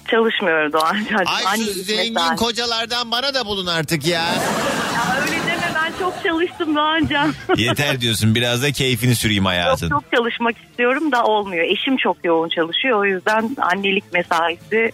Çalışmıyor 0.07 0.73
Doğan 0.73 0.95
Can'cım. 0.95 1.27
Ay 1.27 1.41
şu 1.43 1.49
Annelik 1.49 1.73
zengin 1.85 2.13
mesai. 2.13 2.35
kocalardan 2.35 3.11
bana 3.11 3.33
da 3.33 3.45
bulun 3.45 3.67
artık 3.67 4.05
ya. 4.07 4.23
Ya 4.23 5.17
öyle 5.21 5.31
deme 5.31 5.71
ben 5.75 5.93
çok 5.99 6.23
çalıştım 6.23 6.75
Doğan 6.75 7.07
Can. 7.07 7.33
Yeter 7.57 8.01
diyorsun 8.01 8.35
biraz 8.35 8.63
da 8.63 8.71
keyfini 8.71 9.15
süreyim 9.15 9.43
Çok 9.43 9.49
hayatın. 9.51 9.89
çok 9.89 10.03
çalışmak 10.15 10.55
istiyorum 10.69 11.11
da 11.11 11.23
olmuyor. 11.23 11.63
Eşim 11.63 11.97
çok 11.97 12.17
yoğun 12.23 12.49
çalışıyor. 12.49 12.99
O 12.99 13.05
yüzden 13.05 13.55
annelik 13.61 14.13
mesaisi 14.13 14.91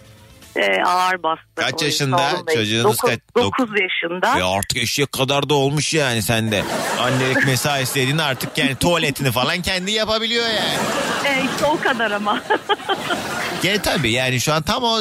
e, 0.58 0.82
ağır 0.82 1.22
bastı. 1.22 1.44
Kaç 1.54 1.82
yaşında? 1.82 2.30
Çocuğunuz 2.54 2.96
kaç? 2.96 3.18
Dokuz 3.36 3.70
yaşında. 3.80 4.38
Ya 4.38 4.46
artık 4.46 4.76
eşek 4.76 5.12
kadar 5.12 5.48
da 5.48 5.54
olmuş 5.54 5.94
yani 5.94 6.22
sende. 6.22 6.62
Annelik 7.00 7.46
mesaisi 7.46 7.94
dediğin 7.94 8.18
artık 8.18 8.58
yani 8.58 8.74
tuvaletini 8.74 9.30
falan 9.30 9.62
kendi 9.62 9.90
yapabiliyor 9.90 10.46
yani. 10.46 10.78
E, 11.24 11.44
işte 11.52 11.66
o 11.66 11.80
kadar 11.80 12.10
ama. 12.10 12.42
Gel 13.62 13.82
tabii 13.82 14.12
yani 14.12 14.40
şu 14.40 14.52
an 14.52 14.62
tam 14.62 14.84
o 14.84 14.98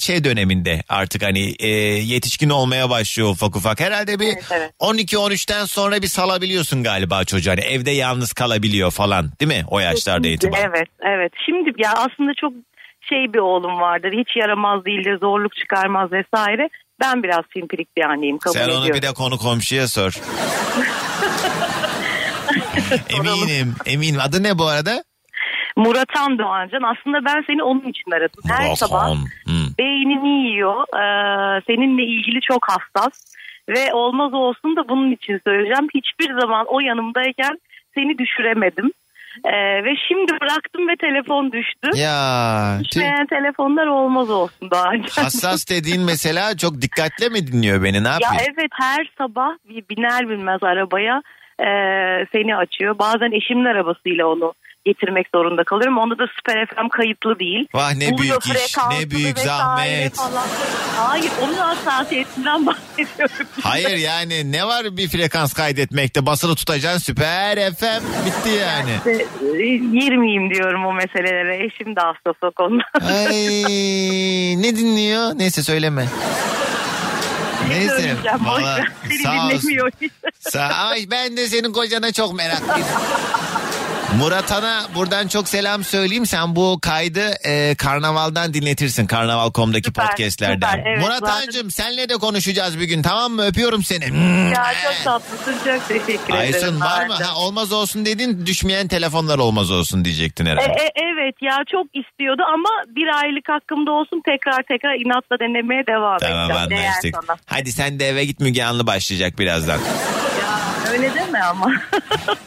şey 0.00 0.24
döneminde 0.24 0.82
artık 0.88 1.22
hani 1.22 1.54
e, 1.58 1.68
yetişkin 1.68 2.50
olmaya 2.50 2.90
başlıyor 2.90 3.28
ufak 3.28 3.56
ufak. 3.56 3.80
Herhalde 3.80 4.20
bir 4.20 4.32
12-13'ten 4.80 5.64
sonra 5.64 6.02
bir 6.02 6.06
salabiliyorsun 6.06 6.82
galiba 6.82 7.24
çocuğu. 7.24 7.50
Hani 7.50 7.60
evde 7.60 7.90
yalnız 7.90 8.32
kalabiliyor 8.32 8.90
falan 8.90 9.30
değil 9.40 9.60
mi 9.60 9.64
o 9.68 9.80
yaşlarda 9.80 10.28
itibaren? 10.28 10.70
Evet 10.74 10.88
evet. 11.00 11.32
Şimdi 11.46 11.70
ya 11.82 11.92
aslında 11.92 12.32
çok 12.40 12.52
şey 13.10 13.32
bir 13.32 13.38
oğlum 13.38 13.80
vardır. 13.80 14.12
Hiç 14.12 14.36
yaramaz 14.36 14.84
değildir. 14.84 15.18
Zorluk 15.20 15.56
çıkarmaz 15.56 16.12
vesaire. 16.12 16.68
Ben 17.00 17.22
biraz 17.22 17.44
simpirik 17.52 17.96
bir 17.96 18.02
anneyim. 18.02 18.38
Kabul 18.38 18.54
Sen 18.54 18.64
onu 18.64 18.70
ediyorum. 18.70 18.94
bir 18.94 19.02
de 19.02 19.12
konu 19.14 19.38
komşuya 19.38 19.88
sor. 19.88 20.12
eminim 23.10 23.74
eminim. 23.86 24.20
Adı 24.20 24.42
ne 24.42 24.58
bu 24.58 24.66
arada? 24.66 25.04
Muratan 25.76 26.38
Doğancan. 26.38 26.82
Aslında 26.82 27.24
ben 27.24 27.44
seni 27.46 27.62
onun 27.62 27.88
için 27.88 28.10
aradım. 28.10 28.42
Her 28.48 28.58
Muratan, 28.58 28.74
sabah 28.74 29.14
hmm. 29.44 29.66
beynini 29.78 30.50
yiyor. 30.50 30.80
Ee, 30.82 31.62
seninle 31.66 32.02
ilgili 32.02 32.40
çok 32.40 32.66
hassas. 32.68 33.30
Ve 33.68 33.92
olmaz 33.92 34.34
olsun 34.34 34.76
da 34.76 34.88
bunun 34.88 35.12
için 35.12 35.40
söyleyeceğim. 35.44 35.88
Hiçbir 35.94 36.40
zaman 36.40 36.66
o 36.68 36.80
yanımdayken 36.80 37.58
seni 37.94 38.18
düşüremedim. 38.18 38.92
Ee, 39.44 39.84
ve 39.84 39.90
şimdi 40.08 40.32
bıraktım 40.40 40.88
ve 40.88 40.96
telefon 40.96 41.52
düştü. 41.52 41.90
Ya. 42.00 42.78
Düşmeyen 42.84 43.26
telefonlar 43.26 43.86
olmaz 43.86 44.30
olsun 44.30 44.70
Doğancan. 44.70 45.22
hassas 45.22 45.70
dediğin 45.70 46.02
mesela 46.04 46.56
çok 46.56 46.80
dikkatle 46.82 47.28
mi 47.28 47.46
dinliyor 47.46 47.82
beni 47.82 48.04
ne 48.04 48.08
Ya 48.08 48.12
yapıyor? 48.14 48.32
evet 48.54 48.70
her 48.72 49.10
sabah 49.18 49.48
bir 49.68 49.84
biner 49.88 50.28
binmez 50.28 50.62
arabaya 50.62 51.22
e, 51.60 51.66
seni 52.32 52.56
açıyor. 52.56 52.98
Bazen 52.98 53.32
eşimin 53.32 53.64
arabasıyla 53.64 54.26
onu 54.26 54.52
getirmek 54.84 55.26
zorunda 55.34 55.64
kalıyorum. 55.64 55.98
Onda 55.98 56.18
da 56.18 56.26
Süper 56.36 56.66
FM 56.66 56.88
kayıtlı 56.88 57.38
değil. 57.38 57.66
Vah 57.74 57.94
ne 57.94 58.10
Buluyor 58.10 58.40
büyük 58.44 58.58
iş, 58.58 58.76
ne 58.90 59.10
büyük 59.10 59.38
zahmet. 59.38 60.14
Falan. 60.16 60.46
Hayır 60.96 61.30
onun 61.42 61.54
hassasiyetinden 61.54 62.66
bahsediyorum. 62.66 63.46
Hayır 63.62 63.96
yani 63.96 64.52
ne 64.52 64.66
var 64.66 64.96
bir 64.96 65.08
frekans 65.08 65.52
kaydetmekte 65.52 66.26
basılı 66.26 66.54
tutacaksın 66.54 66.98
süper 66.98 67.72
FM 67.74 68.04
bitti 68.26 68.48
yani. 68.60 68.90
İşte, 68.96 69.26
e, 69.46 69.76
girmeyeyim 69.76 70.50
diyorum 70.54 70.86
o 70.86 70.92
meselelere. 70.92 71.64
Eşim 71.66 71.96
de 71.96 72.00
hassas 72.00 72.42
o 72.42 72.50
konuda. 72.50 72.82
Ay 73.06 73.36
ne 74.62 74.76
dinliyor? 74.76 75.32
Neyse 75.38 75.62
söyleme. 75.62 76.06
Neyse. 77.68 78.16
Valla 78.40 78.84
sağ 79.22 79.46
olsun. 79.46 79.70
Sağ, 80.38 80.60
ay 80.62 81.06
ben 81.10 81.36
de 81.36 81.48
senin 81.48 81.72
kocana 81.72 82.12
çok 82.12 82.34
meraklıyım. 82.34 82.86
Murat 84.18 84.50
Han'a 84.50 84.82
buradan 84.94 85.28
çok 85.28 85.48
selam 85.48 85.84
söyleyeyim. 85.84 86.26
Sen 86.26 86.56
bu 86.56 86.78
kaydı 86.82 87.30
e, 87.46 87.74
Karnaval'dan 87.74 88.54
dinletirsin. 88.54 89.06
Karnaval.com'daki 89.06 89.84
Süper, 89.86 90.06
podcastlerden. 90.06 90.70
süper, 90.70 90.86
evet, 90.86 91.00
Murat 91.02 91.28
Han'cığım 91.28 91.70
senle 91.70 92.08
de 92.08 92.14
konuşacağız 92.14 92.78
bir 92.80 92.84
gün 92.84 93.02
tamam 93.02 93.32
mı? 93.32 93.46
Öpüyorum 93.46 93.82
seni. 93.82 94.04
ya 94.54 94.66
çok 94.84 95.04
tatlısın 95.04 95.54
çok 95.64 95.88
teşekkür 95.88 96.34
ederim. 96.34 96.54
Aysun 96.54 96.80
var 96.80 97.06
mı? 97.06 97.14
Ha, 97.14 97.36
olmaz 97.36 97.72
olsun 97.72 98.06
dedin 98.06 98.46
düşmeyen 98.46 98.88
telefonlar 98.88 99.38
olmaz 99.38 99.70
olsun 99.70 100.04
diyecektin 100.04 100.46
E, 100.46 100.50
herhalde. 100.50 100.70
e, 100.82 100.90
evet 100.96 101.10
Evet 101.20 101.34
ya 101.42 101.56
çok 101.72 101.86
istiyordu 101.86 102.42
ama 102.54 102.68
bir 102.96 103.06
aylık 103.22 103.48
hakkımda 103.48 103.90
olsun 103.90 104.22
tekrar 104.26 104.62
tekrar 104.62 104.94
inatla 104.94 105.38
denemeye 105.40 105.86
devam 105.86 106.18
Tamam 106.18 106.50
edeceğim. 106.50 106.70
Değer 106.70 106.88
anlaştık. 106.88 107.14
Hadi 107.46 107.72
sen 107.72 108.00
de 108.00 108.08
eve 108.08 108.24
git 108.24 108.40
Müge 108.40 108.64
Anlı 108.64 108.86
başlayacak 108.86 109.38
birazdan. 109.38 109.80
Öyle 110.92 111.14
deme 111.14 111.38
ama. 111.38 111.72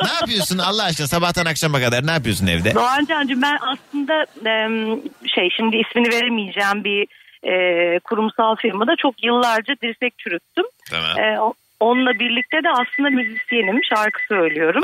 ne 0.03 0.13
yapıyorsun 0.21 0.57
Allah 0.57 0.83
aşkına 0.83 1.07
sabahtan 1.07 1.45
akşama 1.45 1.79
kadar 1.79 2.07
ne 2.07 2.11
yapıyorsun 2.11 2.47
evde? 2.47 2.73
Doğan 2.75 3.05
Can'cığım 3.05 3.41
ben 3.41 3.57
aslında 3.61 4.25
şey 5.35 5.49
şimdi 5.57 5.77
ismini 5.77 6.09
veremeyeceğim 6.09 6.83
bir 6.83 7.07
e, 7.43 7.99
kurumsal 7.99 8.55
firmada 8.55 8.91
çok 9.01 9.23
yıllarca 9.23 9.73
dirsek 9.81 10.17
çürüttüm. 10.17 10.65
Tamam. 10.89 11.19
E, 11.19 11.39
onunla 11.79 12.13
birlikte 12.13 12.57
de 12.63 12.69
aslında 12.71 13.09
müzisyenim, 13.09 13.81
şarkı 13.89 14.19
söylüyorum. 14.27 14.83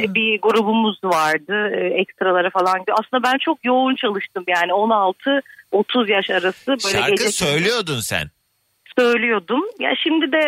E, 0.00 0.14
bir 0.14 0.40
grubumuz 0.40 1.04
vardı, 1.04 1.70
e, 1.76 2.00
ekstralara 2.00 2.50
falan. 2.50 2.84
Aslında 2.92 3.22
ben 3.22 3.38
çok 3.38 3.64
yoğun 3.64 3.94
çalıştım 3.94 4.44
yani 4.48 4.72
16-30 4.72 6.10
yaş 6.12 6.30
arası 6.30 6.68
böyle 6.68 6.98
Şarkı 6.98 7.10
gece 7.10 7.32
söylüyordun 7.32 8.00
sen. 8.00 8.30
söylüyordum. 8.98 9.60
Ya 9.80 9.90
şimdi 10.02 10.32
de 10.32 10.42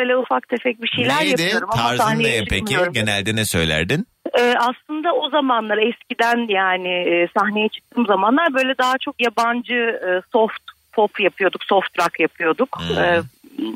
öyle 0.00 0.16
ufak 0.16 0.48
tefek 0.48 0.82
bir 0.82 0.88
şeyler 0.88 1.20
Neydi? 1.20 1.42
yapıyorum 1.42 1.68
ama 1.72 1.96
Tarzın 1.96 2.22
ne 2.22 2.44
peki? 2.50 2.76
Genelde 2.92 3.36
ne 3.36 3.44
söylerdin? 3.44 4.06
Ee, 4.38 4.54
aslında 4.58 5.12
o 5.12 5.30
zamanlar 5.30 5.78
eskiden 5.78 6.48
yani 6.48 6.88
e, 6.88 7.28
sahneye 7.38 7.68
çıktığım 7.68 8.06
zamanlar 8.06 8.54
böyle 8.54 8.78
daha 8.78 8.98
çok 8.98 9.22
yabancı 9.22 9.74
e, 9.74 10.08
soft 10.32 10.62
pop 10.92 11.20
yapıyorduk, 11.20 11.64
soft 11.64 11.98
rock 11.98 12.20
yapıyorduk. 12.20 12.78
Hmm. 12.78 12.98
Ee, 12.98 13.22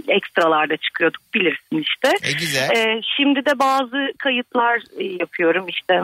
ekstralarda 0.09 0.77
çıkıyorduk 0.77 1.23
bilirsin 1.35 1.83
işte. 1.83 2.29
E, 2.29 2.33
güzel. 2.33 2.71
Ee, 2.77 3.01
şimdi 3.17 3.47
de 3.47 3.59
bazı 3.59 4.13
kayıtlar 4.19 4.83
e, 4.99 5.05
yapıyorum 5.05 5.69
işte. 5.69 6.01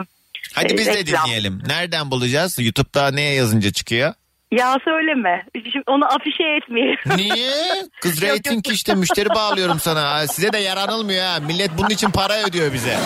Hadi 0.55 0.73
e, 0.73 0.77
biz 0.77 0.87
de 0.87 0.93
reklam. 0.93 1.25
dinleyelim. 1.25 1.61
Nereden 1.67 2.11
bulacağız? 2.11 2.59
YouTube'da 2.59 3.11
neye 3.11 3.33
yazınca 3.33 3.71
çıkıyor? 3.71 4.13
Ya 4.51 4.77
söyleme. 4.85 5.45
Şimdi 5.71 5.83
onu 5.87 6.05
afişe 6.05 6.43
etmeyelim. 6.43 6.97
Niye? 7.17 7.51
Kız 8.01 8.21
reyting 8.21 8.67
işte 8.67 8.95
müşteri 8.95 9.29
bağlıyorum 9.29 9.79
sana. 9.79 10.27
Size 10.27 10.53
de 10.53 10.57
yaranılmıyor 10.57 11.25
ha. 11.25 11.39
Millet 11.47 11.71
bunun 11.77 11.89
için 11.89 12.11
para 12.11 12.43
ödüyor 12.43 12.73
bize. 12.73 12.97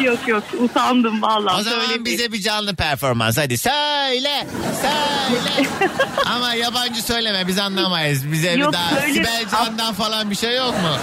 Yok 0.00 0.28
yok 0.28 0.44
utandım 0.58 1.22
vallahi. 1.22 1.54
O 1.60 1.62
zaman 1.62 1.62
söylemeyeyim. 1.64 2.04
bize 2.04 2.32
bir 2.32 2.40
canlı 2.40 2.76
performans. 2.76 3.38
Hadi 3.38 3.58
söyle. 3.58 4.46
Söyle. 4.80 5.68
Ama 6.26 6.54
yabancı 6.54 7.02
söyleme 7.02 7.46
biz 7.46 7.58
anlamayız. 7.58 8.32
Bize 8.32 8.54
bir 8.54 8.58
Yok, 8.60 8.72
daha 8.72 8.90
söyle. 9.00 9.12
Sibel 9.14 9.44
Can'dan 9.52 9.94
falan 9.94 10.30
bir 10.30 10.36
şey 10.36 10.56
yok 10.56 10.74
mu? 10.74 10.96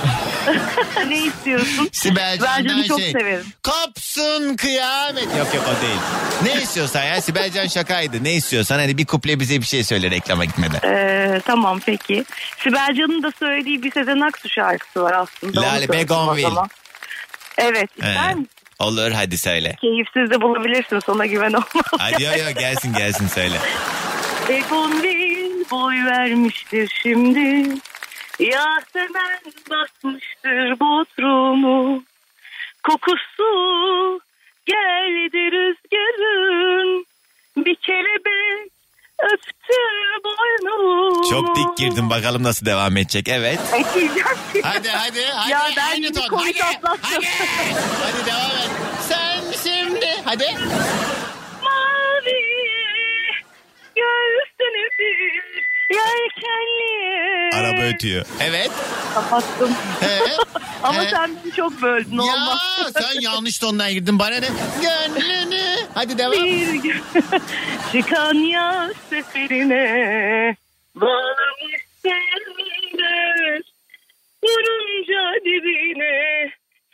ne 1.08 1.18
istiyorsun? 1.24 1.90
Sibel 1.92 2.40
Can'dan 2.40 2.84
çok 2.84 3.00
şey. 3.00 3.12
severim. 3.12 3.46
Kopsun 3.64 4.56
kıyamet. 4.56 5.28
Yok 5.38 5.56
yok 5.56 5.66
o 5.78 5.82
değil. 5.82 6.00
Ne 6.44 6.62
istiyorsan 6.64 7.04
ya 7.04 7.22
Sibel 7.22 7.52
Can 7.52 7.68
şakaydı. 7.68 8.24
Ne 8.24 8.34
istiyorsan 8.34 8.80
hadi 8.80 8.98
bir 8.98 9.06
kuple 9.06 9.40
bize 9.40 9.58
bir 9.62 9.66
şey 9.66 9.84
söyle 9.84 10.12
reklama 10.12 10.46
gitmeden. 10.46 10.80
Ee, 10.84 11.42
tamam 11.46 11.80
peki. 11.86 12.26
Sibel 12.64 12.96
Can'ın 12.98 13.24
da 13.24 13.32
söylediği 13.40 13.84
bir 13.84 13.92
Sezen 13.92 14.20
Aksu 14.20 14.50
şarkısı 14.50 15.02
var 15.02 15.14
aslında. 15.14 15.60
Onu 15.60 15.68
Lale 15.68 15.80
söyleyeyim 15.86 16.08
o 16.10 16.14
Begonvil. 16.14 16.42
zaman. 16.44 16.70
Evet 17.58 17.90
ister 17.98 18.30
He. 18.30 18.34
misin? 18.36 18.50
Olur 18.82 19.12
hadi 19.12 19.38
söyle. 19.38 19.76
Keyifsiz 19.82 20.30
de 20.32 20.42
bulabilirsin 20.42 21.00
sana 21.00 21.26
güven 21.26 21.54
olmaz. 21.54 21.86
Hadi 22.00 22.24
yo 22.24 22.32
yo 22.32 22.52
gelsin 22.60 22.94
gelsin 22.94 23.28
söyle. 23.28 23.56
Begonvil 24.50 25.70
boy 25.72 25.96
vermiştir 26.06 27.00
şimdi. 27.04 27.70
Yasemen 28.40 29.40
basmıştır 29.70 30.80
Bodrum'u. 30.80 32.04
Kokusu 32.84 34.20
geldi 34.66 35.52
rüzgarın. 35.52 37.06
Bir 37.58 37.76
kelebek 37.76 38.71
öptü 39.34 39.74
boynumu. 40.24 41.30
Çok 41.30 41.56
dik 41.56 41.78
girdin 41.78 42.10
bakalım 42.10 42.44
nasıl 42.44 42.66
devam 42.66 42.98
edecek. 42.98 43.28
Evet. 43.28 43.60
Hadi 44.64 44.90
hadi 44.90 44.90
hadi. 45.26 45.52
Ya 45.52 45.62
ben 45.78 45.92
aynı 45.92 46.14
ton. 46.14 46.38
Hadi, 46.38 46.64
atlattım. 46.64 47.24
hadi 48.04 48.26
devam 48.26 48.52
et. 48.52 48.70
Sen 49.10 49.42
şimdi 49.64 50.08
hadi. 50.26 50.46
Mavi 51.64 52.42
göğsüne 53.96 54.88
bir 55.00 55.61
yelkenli. 55.94 57.56
Araba 57.56 57.82
ötüyor. 57.82 58.26
Evet. 58.42 58.72
Kapattım. 59.14 59.72
He. 60.00 60.20
Ama 60.84 61.04
He. 61.04 61.10
sen 61.10 61.32
beni 61.46 61.52
çok 61.54 61.82
böldün 61.82 62.16
Ya 62.18 62.24
olmaz. 62.24 62.60
sen 62.94 63.22
yanlış 63.22 63.58
tondan 63.60 63.92
girdin 63.92 64.20
bana 64.20 64.36
ne? 64.40 64.48
Gönlünü. 64.82 65.76
Hadi 65.94 66.18
devam. 66.18 66.32
Bir 66.34 66.74
gün 66.74 67.02
çıkan 67.92 68.34
yaz 68.34 68.92
seferine 69.10 70.56
bağlamış 70.96 71.82
sendir. 72.04 73.64
Vurunca 74.44 75.34
dibine 75.46 76.50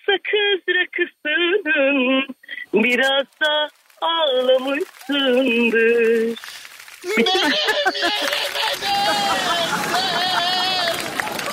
sakız 0.05 0.75
rakısının 0.75 2.27
biraz 2.73 3.25
da 3.41 3.69
ağlamışsındır. 4.01 6.37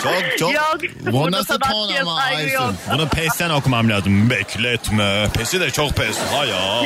Çok 0.02 0.38
çok. 0.38 0.54
Yok, 0.54 0.76
Bu 1.12 1.30
nasıl 1.32 1.58
ton 1.58 1.94
ama 2.00 2.16
Aysun? 2.20 2.48
yok. 2.54 2.74
Bunu 2.92 3.08
pesten 3.08 3.50
okumam 3.50 3.90
lazım. 3.90 4.30
Bekletme. 4.30 5.26
Pesi 5.34 5.60
de 5.60 5.70
çok 5.70 5.90
pes. 5.90 6.18
Hayat. 6.32 6.84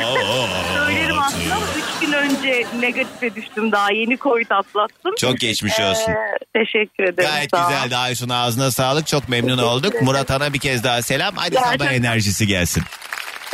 Söylerim 0.75 1.19
aslında 1.19 1.55
ama 1.55 1.65
üç 1.77 1.99
gün 2.01 2.13
önce 2.13 2.65
negatife 2.79 3.35
düştüm 3.35 3.71
daha 3.71 3.91
yeni 3.91 4.17
covid 4.17 4.49
atlattım. 4.49 5.15
Çok 5.19 5.37
geçmiş 5.39 5.79
olsun. 5.79 6.11
Ee, 6.11 6.37
teşekkür 6.53 7.03
ederim. 7.03 7.29
Gayet 7.29 7.51
sağ 7.51 7.65
ol. 7.67 7.69
güzeldi 7.69 7.95
Aysun 7.97 8.29
ağzına 8.29 8.71
sağlık. 8.71 9.07
Çok 9.07 9.29
memnun 9.29 9.57
olduk. 9.57 10.01
Murat 10.01 10.29
Han'a 10.29 10.53
bir 10.53 10.59
kez 10.59 10.83
daha 10.83 11.01
selam. 11.01 11.35
Hadi 11.35 11.55
Ya, 11.55 11.61
sabah 11.61 11.91
enerjisi 11.93 12.47
gelsin. 12.47 12.83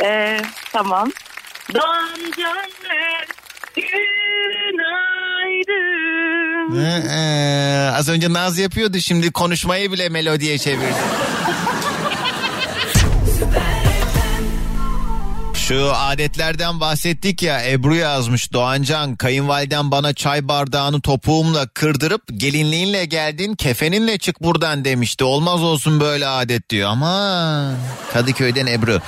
Ee, 0.04 0.40
tamam. 0.72 1.10
Doğan 1.74 2.08
günaydın. 2.36 3.26
Ee, 6.76 7.90
az 7.94 8.08
önce 8.08 8.32
Naz 8.32 8.58
yapıyordu 8.58 8.98
şimdi 9.00 9.32
konuşmayı 9.32 9.92
bile 9.92 10.08
melodiye 10.08 10.58
çevirdi. 10.58 10.94
Şu 15.68 15.92
adetlerden 15.94 16.80
bahsettik 16.80 17.42
ya 17.42 17.70
Ebru 17.70 17.94
yazmış 17.94 18.52
Doğancan 18.52 19.16
kayınvaliden 19.16 19.90
bana 19.90 20.12
çay 20.12 20.48
bardağını 20.48 21.00
topuğumla 21.00 21.66
kırdırıp 21.66 22.22
gelinliğinle 22.36 23.04
geldin 23.04 23.54
kefeninle 23.54 24.18
çık 24.18 24.42
buradan 24.42 24.84
demişti. 24.84 25.24
Olmaz 25.24 25.62
olsun 25.62 26.00
böyle 26.00 26.26
adet 26.26 26.70
diyor 26.70 26.90
ama 26.90 27.74
Kadıköy'den 28.12 28.66
Ebru. 28.66 29.00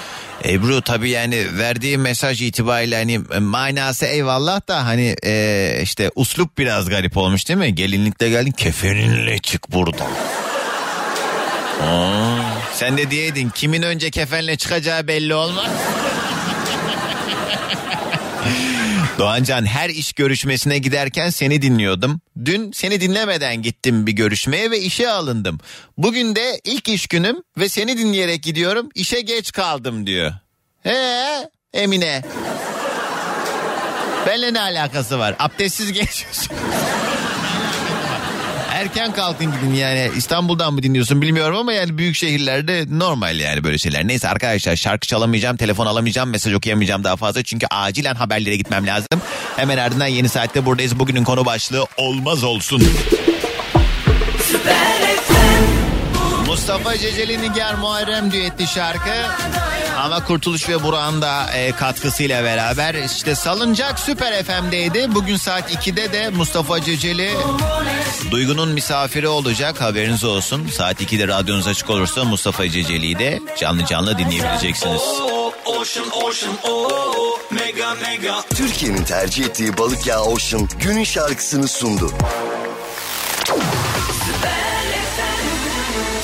Ebru 0.44 0.82
tabii 0.82 1.10
yani 1.10 1.58
verdiği 1.58 1.98
mesaj 1.98 2.42
itibariyle 2.42 2.96
hani 2.96 3.18
manası 3.40 4.06
eyvallah 4.06 4.68
da 4.68 4.86
hani 4.86 5.16
e, 5.24 5.80
işte 5.82 6.10
uslup 6.14 6.58
biraz 6.58 6.88
garip 6.88 7.16
olmuş 7.16 7.48
değil 7.48 7.58
mi? 7.58 7.74
Gelinlikle 7.74 8.28
geldin 8.28 8.52
kefeninle 8.52 9.38
çık 9.38 9.72
buradan. 9.72 10.10
Aa, 11.82 12.38
sen 12.74 12.98
de 12.98 13.10
diyeydin 13.10 13.48
kimin 13.48 13.82
önce 13.82 14.10
kefenle 14.10 14.56
çıkacağı 14.56 15.08
belli 15.08 15.34
olmaz. 15.34 15.70
Doğancan 19.18 19.66
her 19.66 19.90
iş 19.90 20.12
görüşmesine 20.12 20.78
giderken 20.78 21.30
seni 21.30 21.62
dinliyordum. 21.62 22.20
Dün 22.44 22.72
seni 22.72 23.00
dinlemeden 23.00 23.62
gittim 23.62 24.06
bir 24.06 24.12
görüşmeye 24.12 24.70
ve 24.70 24.80
işe 24.80 25.10
alındım. 25.10 25.60
Bugün 25.98 26.36
de 26.36 26.60
ilk 26.64 26.88
iş 26.88 27.06
günüm 27.06 27.36
ve 27.58 27.68
seni 27.68 27.98
dinleyerek 27.98 28.42
gidiyorum. 28.42 28.88
İşe 28.94 29.20
geç 29.20 29.52
kaldım 29.52 30.06
diyor. 30.06 30.32
He 30.82 31.50
Emine. 31.72 32.24
Benimle 34.26 34.54
ne 34.54 34.60
alakası 34.60 35.18
var? 35.18 35.36
Abdestsiz 35.38 35.92
geçiyorsun. 35.92 36.56
Erken 38.78 39.12
kalkın 39.12 39.52
gidin 39.52 39.74
yani 39.74 40.10
İstanbul'dan 40.16 40.74
mı 40.74 40.82
dinliyorsun 40.82 41.22
bilmiyorum 41.22 41.56
ama 41.56 41.72
yani 41.72 41.98
büyük 41.98 42.16
şehirlerde 42.16 42.84
normal 42.90 43.40
yani 43.40 43.64
böyle 43.64 43.78
şeyler. 43.78 44.08
Neyse 44.08 44.28
arkadaşlar 44.28 44.76
şarkı 44.76 45.06
çalamayacağım, 45.06 45.56
telefon 45.56 45.86
alamayacağım, 45.86 46.30
mesaj 46.30 46.54
okuyamayacağım 46.54 47.04
daha 47.04 47.16
fazla 47.16 47.42
çünkü 47.42 47.66
acilen 47.70 48.14
haberlere 48.14 48.56
gitmem 48.56 48.86
lazım. 48.86 49.08
Hemen 49.56 49.78
ardından 49.78 50.06
yeni 50.06 50.28
saatte 50.28 50.66
buradayız. 50.66 50.98
Bugünün 50.98 51.24
konu 51.24 51.44
başlığı 51.44 51.86
olmaz 51.96 52.44
olsun. 52.44 52.82
Mustafa 56.58 56.98
Ceceli 56.98 57.42
Nigar 57.42 57.74
Muharrem 57.74 58.32
düetli 58.32 58.66
şarkı 58.66 59.10
ama 59.98 60.24
Kurtuluş 60.24 60.68
ve 60.68 60.82
Burak'ın 60.82 61.22
da 61.22 61.52
e, 61.54 61.72
katkısıyla 61.72 62.44
beraber 62.44 62.94
işte 62.94 63.34
Salıncak 63.34 63.98
Süper 63.98 64.44
FM'deydi. 64.44 65.14
Bugün 65.14 65.36
saat 65.36 65.74
2'de 65.74 66.12
de 66.12 66.28
Mustafa 66.28 66.82
Ceceli 66.82 67.30
Duygu'nun 68.30 68.68
misafiri 68.68 69.28
olacak 69.28 69.80
haberiniz 69.80 70.24
olsun. 70.24 70.68
Saat 70.76 71.00
2'de 71.02 71.28
radyonuz 71.28 71.66
açık 71.66 71.90
olursa 71.90 72.24
Mustafa 72.24 72.68
Ceceli'yi 72.68 73.18
de 73.18 73.40
canlı 73.58 73.86
canlı 73.86 74.18
dinleyebileceksiniz. 74.18 75.02
Türkiye'nin 78.54 79.04
tercih 79.04 79.44
ettiği 79.44 79.78
balık 79.78 80.06
yağı 80.06 80.24
Ocean 80.24 80.68
günün 80.80 81.04
şarkısını 81.04 81.68
sundu. 81.68 82.12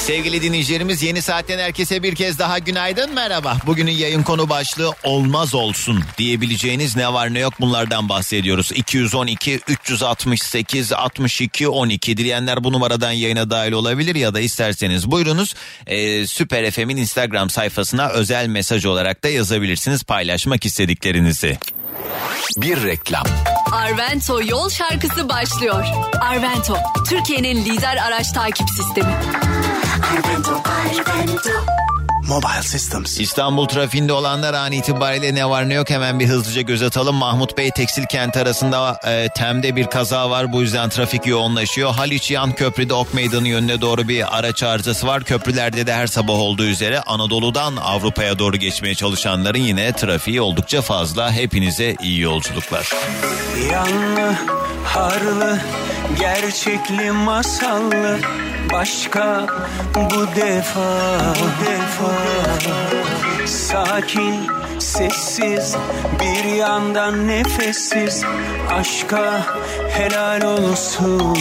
Sevgili 0.05 0.42
dinleyicilerimiz 0.42 1.02
yeni 1.02 1.22
saatten 1.22 1.59
herkese 1.59 2.02
bir 2.02 2.14
kez 2.14 2.38
daha 2.38 2.59
günaydın 2.59 3.14
merhaba. 3.14 3.57
Bugünün 3.66 3.92
yayın 3.92 4.22
konu 4.22 4.48
başlığı 4.48 4.92
olmaz 5.05 5.55
olsun 5.55 6.05
diyebileceğiniz 6.18 6.96
ne 6.96 7.12
var 7.12 7.34
ne 7.34 7.38
yok 7.38 7.55
bunlardan 7.61 8.09
bahsediyoruz. 8.09 8.72
212 8.74 9.61
368 9.68 10.92
62 10.92 11.68
12 11.68 12.16
dileyenler 12.16 12.64
bu 12.64 12.72
numaradan 12.72 13.12
yayına 13.12 13.50
dahil 13.50 13.72
olabilir 13.72 14.14
ya 14.14 14.34
da 14.34 14.40
isterseniz 14.40 15.11
buyurunuz. 15.11 15.55
Ee, 15.86 16.26
Süper 16.26 16.70
FM'in 16.70 16.96
Instagram 16.96 17.50
sayfasına 17.50 18.09
özel 18.09 18.46
mesaj 18.46 18.86
olarak 18.86 19.24
da 19.24 19.28
yazabilirsiniz 19.28 20.02
paylaşmak 20.05 20.66
istediklerinizi. 20.66 21.59
Bir 22.57 22.82
reklam. 22.82 23.26
Arvento 23.72 24.40
yol 24.42 24.70
şarkısı 24.70 25.28
başlıyor. 25.28 25.86
Arvento, 26.20 26.76
Türkiye'nin 27.09 27.64
lider 27.64 27.96
araç 27.96 28.32
takip 28.32 28.68
sistemi. 28.70 29.14
Arvento, 30.05 30.62
Arvento. 30.64 31.50
Mobile 32.28 32.62
Systems. 32.62 33.20
İstanbul 33.20 33.66
trafiğinde 33.66 34.12
olanlar 34.12 34.55
an 34.55 34.72
itibariyle 34.72 35.34
ne 35.34 35.50
var 35.50 35.68
ne 35.68 35.74
yok 35.74 35.90
hemen 35.90 36.20
bir 36.20 36.26
hızlıca 36.26 36.61
göz 36.61 36.82
atalım. 36.82 37.16
Mahmut 37.16 37.59
Bey 37.59 37.70
Tekstil 37.70 38.07
Kent 38.07 38.36
arasında 38.36 39.00
e, 39.07 39.28
Tem'de 39.36 39.76
bir 39.76 39.86
kaza 39.86 40.30
var 40.30 40.52
bu 40.52 40.62
yüzden 40.62 40.88
trafik 40.88 41.26
yoğunlaşıyor. 41.26 41.94
Haliç 41.94 42.30
Yan 42.30 42.52
Köprü'de 42.52 42.94
Ok 42.94 43.14
Meydanı 43.14 43.48
yönüne 43.48 43.80
doğru 43.80 44.09
bir 44.09 44.38
araç 44.38 44.62
arızası 44.62 45.07
var. 45.07 45.24
Köprülerde 45.24 45.86
de 45.86 45.94
her 45.94 46.07
sabah 46.07 46.34
olduğu 46.34 46.64
üzere 46.64 47.00
Anadolu'dan 47.00 47.76
Avrupa'ya 47.76 48.38
doğru 48.38 48.57
geçmeye 48.57 48.94
çalışanların 48.94 49.59
yine 49.59 49.92
trafiği 49.92 50.40
oldukça 50.40 50.82
fazla. 50.82 51.32
Hepinize 51.32 51.96
iyi 52.02 52.20
yolculuklar. 52.20 52.90
Yanlı, 53.72 54.34
harlı, 54.84 55.61
gerçekli 56.20 57.12
masallı 57.12 58.18
Başka 58.72 59.46
bu 59.94 60.26
defa, 60.36 60.90
bu 61.40 61.64
defa. 61.64 62.12
Sakin, 63.46 64.46
sessiz, 64.78 65.76
bir 66.20 66.44
yandan 66.44 67.28
nefessiz. 67.28 68.24
Aşka 68.78 69.46
helal 69.90 70.42
olsun 70.42 71.38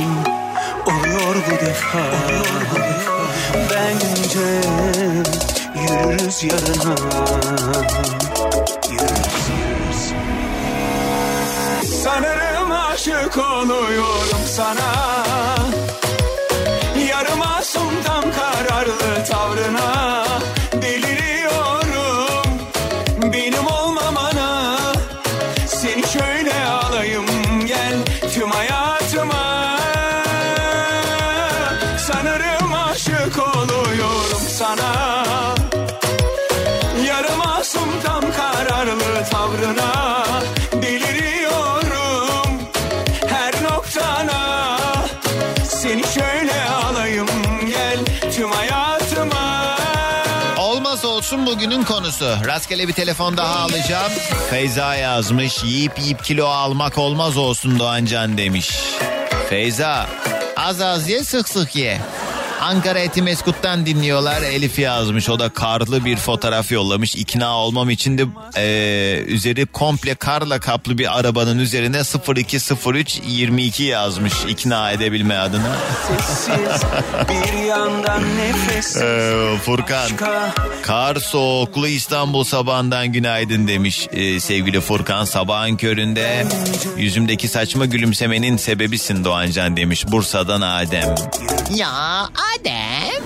Oluyor 0.86 1.36
bu 1.48 1.66
defa, 1.66 2.00
oluyor 2.00 2.62
bu 2.72 2.76
defa 2.76 3.14
Bence 3.70 4.62
yürürüz 5.76 6.44
yarına. 6.44 6.96
Yürürüz, 8.90 9.50
yürürüz. 9.50 10.14
Sanırım 12.04 12.72
aşık 12.72 13.38
oluyorum 13.38 14.42
sana 14.46 15.14
bugünün 51.56 51.84
konusu. 51.84 52.26
Rastgele 52.46 52.88
bir 52.88 52.94
telefon 52.94 53.38
daha 53.38 53.60
alacağım. 53.60 54.12
Feyza 54.50 54.96
yazmış. 54.96 55.64
Yiyip 55.64 56.00
yiyip 56.00 56.24
kilo 56.24 56.46
almak 56.46 56.98
olmaz 56.98 57.38
olsun 57.38 57.80
Doğancan 57.80 58.38
demiş. 58.38 58.72
Feyza 59.50 60.08
az 60.58 60.82
az 60.82 61.10
ye 61.10 61.24
sık 61.24 61.50
sık 61.50 61.76
ye. 61.76 62.02
Ankara 62.64 63.00
Etimeskut'tan 63.00 63.86
dinliyorlar. 63.86 64.42
Elif 64.42 64.80
yazmış. 64.80 65.30
O 65.30 65.40
da 65.40 65.50
karlı 65.50 66.06
bir 66.06 66.18
fotoğraf 66.18 66.72
yollamış. 66.72 67.16
İkna 67.16 67.58
olmam 67.58 67.90
için 67.90 68.18
de 68.18 68.26
eee, 68.58 69.24
üzeri 69.34 69.66
komple 69.66 70.16
karla 70.16 70.60
kaplı 70.60 70.98
bir 70.98 71.20
arabanın 71.20 71.60
üzerine 71.60 72.02
0203 72.38 73.22
22 73.28 73.84
yazmış. 73.84 74.34
İkna 74.48 74.92
edebilme 74.92 75.38
adına. 75.38 75.76
Sessiz 76.08 76.82
bir 77.30 77.64
yandan 77.64 78.38
nefessiz 78.38 79.02
Ee, 79.02 79.58
Furkan. 79.66 80.10
Kar 80.82 81.16
soğuklu 81.16 81.88
İstanbul 81.88 82.44
sabahından 82.44 83.08
günaydın 83.12 83.68
demiş 83.68 84.08
ee, 84.12 84.40
sevgili 84.40 84.82
Furkan. 84.82 85.26
Sabahın 85.26 85.76
köründe 85.76 86.46
yüzümdeki 86.98 87.48
saçma 87.48 87.86
gülümsemenin 87.86 88.58
sebebisin 88.58 89.24
Doğancan 89.24 89.78
demiş. 89.78 90.08
Bursa'dan 90.08 90.62
Adem. 90.62 91.16
Ya 91.76 91.94
Adem 92.60 93.24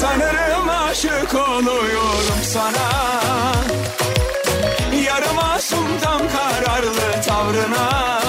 Sanırım 0.00 0.68
aşık 0.68 1.34
oluyorum 1.34 2.40
sana. 2.44 2.90
Yarım 5.06 5.36
masum 5.36 5.86
tam 6.02 6.18
kararlı 6.18 7.22
tavrına 7.26 8.19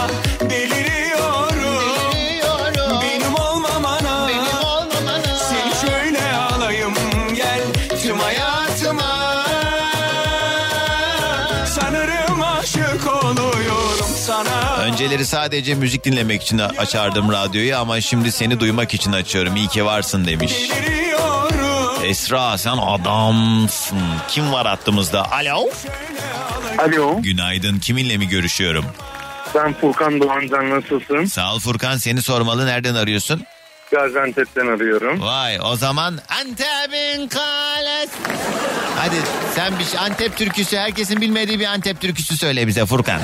Önceleri 15.22 15.42
sadece 15.42 15.76
müzik 15.76 16.04
dinlemek 16.04 16.42
için 16.44 16.58
açardım 16.58 17.32
radyoyu 17.32 17.78
ama 17.78 18.02
şimdi 18.02 18.32
seni 18.32 18.60
duymak 18.60 18.94
için 18.94 19.12
açıyorum. 19.12 19.56
İyi 19.56 19.68
ki 19.68 19.86
varsın 19.86 20.26
demiş. 20.26 20.54
Esra 22.04 22.58
sen 22.58 22.78
adamsın. 22.78 23.98
Kim 24.28 24.52
var 24.52 24.68
hattımızda? 24.68 25.32
Alo. 25.32 25.70
Alo. 26.78 27.22
Günaydın. 27.22 27.80
Kiminle 27.80 28.18
mi 28.18 28.28
görüşüyorum? 28.28 28.86
Ben 29.56 29.74
Furkan 29.74 30.22
Doğancan 30.22 30.70
nasılsın? 30.70 31.26
Sağ 31.26 31.54
ol 31.54 31.60
Furkan 31.60 31.98
seni 31.98 32.22
sormalı. 32.22 32.66
Nereden 32.66 32.96
arıyorsun? 32.96 33.44
Gaziantep'ten 33.92 34.68
arıyorum. 34.68 35.22
Vay 35.22 35.60
o 35.64 35.76
zaman 35.76 36.20
Antep'in 36.42 37.28
kalesi. 37.28 38.14
Hadi 38.98 39.16
sen 39.56 39.74
bir 39.80 40.06
Antep 40.06 40.38
türküsü 40.38 40.78
herkesin 40.78 41.22
bilmediği 41.22 41.60
bir 41.60 41.66
Antep 41.66 42.02
türküsü 42.02 42.38
söyle 42.38 42.68
bize 42.68 42.86
Furkan. 42.86 43.22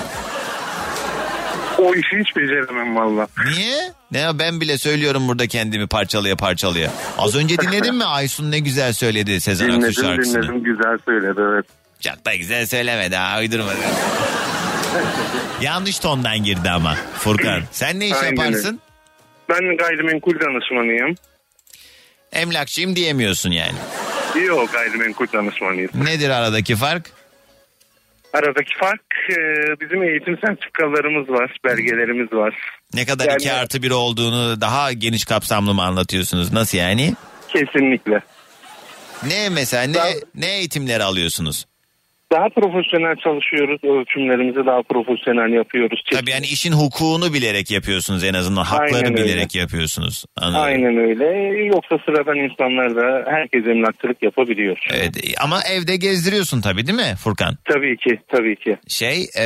O 1.82 1.94
işi 1.96 2.20
hiç 2.20 2.36
beceremem 2.36 2.96
valla. 2.96 3.28
Niye? 3.56 3.78
Ne 4.12 4.40
ben 4.40 4.62
bile 4.62 4.78
söylüyorum 4.78 5.28
burada 5.28 5.48
kendimi 5.48 5.88
parçalaya 5.88 6.36
parçalaya. 6.36 6.92
Az 7.18 7.36
önce 7.36 7.58
dinledin 7.58 7.96
mi 7.96 8.04
Aysun 8.06 8.52
ne 8.52 8.60
güzel 8.60 8.94
söyledi 8.94 9.42
Sezen 9.42 9.66
Aksu 9.70 9.78
Dinledim 9.80 9.94
şarkısını. 10.04 10.44
dinledim 10.44 10.64
güzel 10.64 10.98
söyledi 11.06 11.42
evet. 11.54 11.66
Çok 12.02 12.26
da 12.26 12.36
güzel 12.36 12.66
söylemedi 12.66 13.16
ha 13.16 13.40
uydurmadı. 13.40 13.76
Yanlış 15.62 16.00
tondan 16.00 16.44
girdi 16.44 16.70
ama 16.70 16.96
Furkan. 17.20 17.62
Sen 17.72 18.00
ne 18.00 18.08
iş 18.08 18.14
Aynen. 18.14 18.30
yaparsın? 18.30 18.80
Ben 19.50 19.78
gayrimenkul 19.78 20.40
danışmanıyım. 20.40 21.16
Emlakçıyım 22.34 22.96
diyemiyorsun 22.96 23.52
yani. 23.52 23.76
Yok 24.46 24.72
gayrimenkul 24.74 25.28
danışmanıyım. 25.34 25.90
Nedir 25.94 26.30
aradaki 26.30 26.76
fark? 26.76 27.12
Aradaki 28.34 28.78
fark 28.78 29.02
e, 29.30 29.36
bizim 29.82 30.04
eğitim 30.04 30.38
sertifikalarımız 30.46 31.30
var, 31.30 31.58
belgelerimiz 31.66 32.34
var. 32.34 32.56
Ne 32.94 33.06
kadar 33.06 33.28
Yani- 33.30 33.52
artı 33.52 33.84
bir 33.84 33.92
olduğunu 33.92 34.62
daha 34.62 34.94
geniş 34.94 35.26
kapsamlı 35.26 35.74
mı 35.74 35.84
anlatıyorsunuz? 35.84 36.54
Nasıl 36.54 36.78
yani? 36.78 37.14
Kesinlikle. 37.48 38.22
Ne 39.28 39.50
mesela 39.50 39.84
ne, 39.84 40.14
ne 40.36 40.58
eğitimleri 40.58 41.04
alıyorsunuz? 41.04 41.66
Daha 42.32 42.50
profesyonel 42.50 43.16
çalışıyoruz, 43.16 43.84
ölçümlerimizi 43.84 44.66
daha 44.66 44.82
profesyonel 44.82 45.54
yapıyoruz. 45.54 46.04
Tabii 46.12 46.32
yani 46.32 46.46
işin 46.46 46.72
hukukunu 46.72 47.34
bilerek 47.34 47.72
yapıyorsunuz 47.72 48.24
en 48.24 48.34
azından. 48.34 48.64
Hakları 48.64 48.96
Aynen 48.96 49.20
öyle. 49.20 49.24
bilerek 49.24 49.56
yapıyorsunuz. 49.56 50.26
Anladım. 50.38 50.62
Aynen 50.62 50.98
öyle. 50.98 51.26
Yoksa 51.66 51.98
sıradan 52.06 52.36
insanlar 52.38 52.96
da 52.96 53.32
herkes 53.32 53.68
emlakçılık 53.68 54.24
yapabiliyor. 54.24 54.78
Evet 54.94 55.14
ama 55.44 55.60
evde 55.72 55.96
gezdiriyorsun 55.96 56.62
tabii 56.62 56.88
değil 56.88 56.98
mi 56.98 57.16
Furkan? 57.24 57.56
Tabii 57.66 57.98
ki, 57.98 58.20
tabii 58.28 58.56
ki. 58.56 58.78
Şey 58.88 59.18
e, 59.40 59.46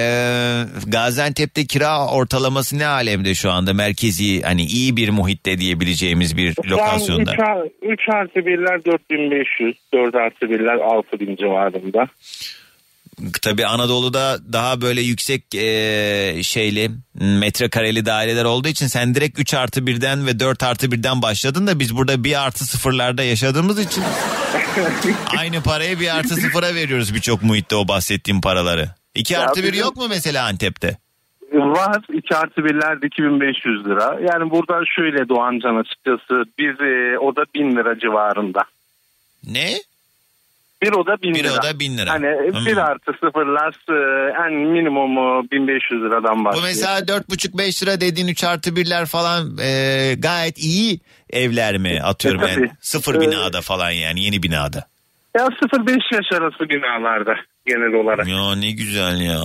Gaziantep'te 0.88 1.66
kira 1.66 2.08
ortalaması 2.08 2.80
ne 2.80 2.88
alemde 2.88 3.34
şu 3.36 3.52
anda? 3.52 3.74
Merkezi 3.74 4.42
hani 4.42 4.62
iyi 4.62 4.98
bir 4.98 5.10
muhitte 5.10 5.58
diyebileceğimiz 5.58 6.38
bir 6.38 6.56
lokasyonda. 6.70 7.32
3 7.82 8.00
artı 8.14 8.40
1'ler 8.40 8.86
4500, 8.86 9.76
4 9.94 10.16
artı 10.16 10.46
1'ler 10.46 10.82
6000 10.82 11.36
civarında. 11.36 12.08
Tabii 13.42 13.66
Anadolu'da 13.66 14.40
daha 14.54 14.82
böyle 14.82 15.02
yüksek 15.02 15.56
e, 15.56 16.44
şeyli 16.44 16.92
metrekareli 17.16 18.06
daireler 18.06 18.46
olduğu 18.46 18.68
için 18.68 18.88
sen 18.88 19.16
direkt 19.16 19.40
3 19.40 19.54
artı 19.54 19.80
1'den 19.82 20.28
ve 20.28 20.40
4 20.40 20.64
artı 20.64 20.88
1'den 20.88 21.22
başladın 21.22 21.68
da 21.68 21.80
biz 21.80 21.98
burada 21.98 22.24
1 22.24 22.46
artı 22.46 22.66
sıfırlarda 22.66 23.24
yaşadığımız 23.24 23.80
için 23.80 24.04
aynı 25.38 25.64
parayı 25.64 26.00
1 26.00 26.18
artı 26.18 26.36
sıfıra 26.36 26.76
veriyoruz 26.76 27.16
birçok 27.16 27.44
muhitte 27.44 27.76
o 27.76 27.88
bahsettiğim 27.88 28.42
paraları. 28.42 28.90
2 29.16 29.34
Ya 29.34 29.42
artı 29.42 29.64
1 29.64 29.72
bizim- 29.72 29.86
yok 29.86 29.96
mu 29.98 30.06
mesela 30.10 30.46
Antep'te? 30.46 30.98
Var 31.54 32.02
2 32.14 32.36
artı 32.36 32.62
1'lerde 32.62 33.06
2500 33.08 33.86
lira. 33.86 34.20
Yani 34.34 34.52
burada 34.52 34.82
şöyle 34.96 35.30
Doğancan 35.30 35.76
açıkçası 35.76 36.44
biz 36.60 36.82
e, 36.82 37.20
oda 37.20 37.44
1000 37.56 37.76
lira 37.76 38.00
civarında. 38.00 38.62
Ne? 39.48 39.74
Bir 40.82 40.92
oda 40.94 41.22
1000 41.22 41.34
Bir 41.34 41.44
lira. 41.44 41.54
oda 41.54 41.80
1000 41.80 41.98
lira. 41.98 42.10
Hani 42.12 42.28
Hmm. 42.52 42.66
1 42.66 42.78
artı 42.78 43.12
sıfırlar 43.12 43.74
e, 43.90 44.32
en 44.48 44.54
minimumu 44.54 45.44
1500 45.52 46.02
liradan 46.02 46.40
Bu 46.40 46.46
başlıyor. 46.46 46.66
mesela 46.68 47.00
4,5-5 47.00 47.84
lira 47.84 48.02
dediğin 48.02 48.28
3 48.28 48.44
artı 48.44 48.70
1'ler 48.70 49.06
falan 49.06 49.58
e, 49.62 50.14
gayet 50.18 50.58
iyi 50.58 51.00
evler 51.30 51.78
mi 51.78 52.00
atıyorum 52.04 52.44
E, 52.44 52.48
yani 52.48 52.56
tabii. 52.56 52.72
sıfır 52.82 53.16
E, 53.16 53.20
binada 53.22 53.62
falan 53.62 53.92
yani 53.92 54.24
yeni 54.24 54.44
binada. 54.44 54.88
Ya 55.38 55.46
0-5 55.46 55.90
yaş 56.14 56.42
arası 56.42 56.70
binalarda 56.70 57.34
genel 57.66 57.94
olarak. 58.04 58.28
Ya 58.28 58.56
ne 58.56 58.72
güzel 58.72 59.22
ya. 59.22 59.40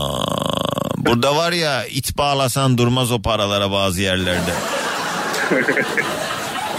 Burada 0.97 1.37
var 1.37 1.53
ya 1.53 1.85
it 1.87 2.19
bağlasan 2.19 2.79
durmaz 2.79 3.13
o 3.13 3.23
paralara 3.23 3.71
bazı 3.73 4.03
yerlerde. 4.03 4.51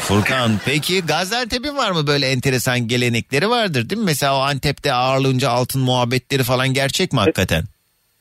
Furkan 0.07 0.51
peki 0.65 1.01
Gaziantep'in 1.05 1.77
var 1.77 1.91
mı 1.91 2.07
böyle 2.07 2.27
enteresan 2.27 2.87
gelenekleri 2.87 3.49
vardır 3.49 3.89
değil 3.89 4.01
mi? 4.01 4.05
Mesela 4.05 4.37
o 4.37 4.39
Antep'te 4.41 4.93
ağırlığınca 4.93 5.49
altın 5.49 5.81
muhabbetleri 5.81 6.43
falan 6.43 6.73
gerçek 6.73 7.13
mi 7.13 7.19
hakikaten? 7.19 7.63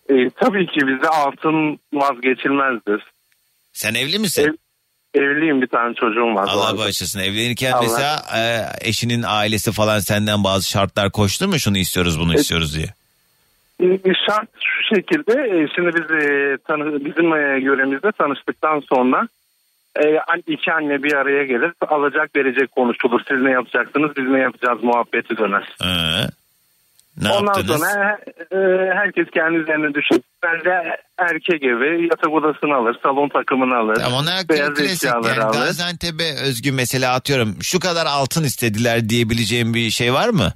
E, 0.08 0.14
tabii 0.40 0.66
ki 0.66 0.80
bizde 0.86 1.08
altın 1.08 1.78
vazgeçilmezdir. 1.92 3.02
Sen 3.72 3.94
evli 3.94 4.18
misin? 4.18 4.42
Ev- 5.14 5.20
evliyim 5.22 5.62
bir 5.62 5.66
tane 5.66 5.94
çocuğum 5.94 6.34
var. 6.34 6.48
Allah 6.48 6.78
bağışlasın. 6.78 7.20
Evlenirken 7.20 7.72
Allah. 7.72 7.82
mesela 7.82 8.22
e, 8.36 8.62
eşinin 8.88 9.24
ailesi 9.26 9.72
falan 9.72 9.98
senden 9.98 10.44
bazı 10.44 10.68
şartlar 10.70 11.10
koştu 11.12 11.48
mu? 11.48 11.58
Şunu 11.58 11.78
istiyoruz 11.78 12.20
bunu 12.20 12.34
istiyoruz 12.34 12.76
diye. 12.76 12.88
E, 13.82 13.86
Şart 14.28 14.48
şu 14.60 14.94
şekilde 14.96 15.32
e, 15.32 15.68
şimdi 15.76 15.90
biz 15.96 16.10
e, 16.10 16.56
tanı, 16.68 17.04
bizim 17.04 17.32
e, 17.32 17.60
yöremizde 17.64 18.12
tanıştıktan 18.12 18.82
sonra 18.88 19.22
e, 19.22 19.28
iki 20.46 20.72
anne 20.72 21.02
bir 21.02 21.12
araya 21.12 21.44
gelir 21.44 21.72
alacak 21.88 22.36
verecek 22.36 22.72
konuşulur. 22.72 23.20
Siz 23.28 23.42
ne 23.42 23.50
yapacaksınız 23.50 24.10
biz 24.16 24.28
ne 24.28 24.38
yapacağız 24.38 24.82
muhabbeti 24.82 25.36
döner. 25.36 25.76
Ee, 25.84 25.86
ne 27.22 27.28
Ondan 27.30 27.54
yaptınız? 27.58 27.80
sonra 27.80 28.18
e, 28.52 28.58
herkes 28.94 29.26
kendi 29.34 29.56
üzerine 29.56 29.94
düşün. 29.94 30.24
Ben 30.42 30.64
de 30.64 30.96
erkek 31.18 31.62
evi 31.62 32.02
yatak 32.10 32.32
odasını 32.32 32.74
alır, 32.74 32.96
salon 33.02 33.28
takımını 33.28 33.76
alır, 33.76 33.94
Tamam 33.94 34.18
onlar 34.22 34.48
beyaz 34.48 34.74
klasik 34.74 34.92
eşyaları 34.92 35.28
yani. 35.40 35.42
alır. 35.44 35.58
Gaziantep'e 35.58 36.48
özgü 36.48 36.72
mesela 36.72 37.14
atıyorum 37.14 37.56
şu 37.62 37.80
kadar 37.80 38.06
altın 38.06 38.44
istediler 38.44 39.08
diyebileceğim 39.08 39.74
bir 39.74 39.90
şey 39.90 40.12
var 40.12 40.28
mı? 40.28 40.52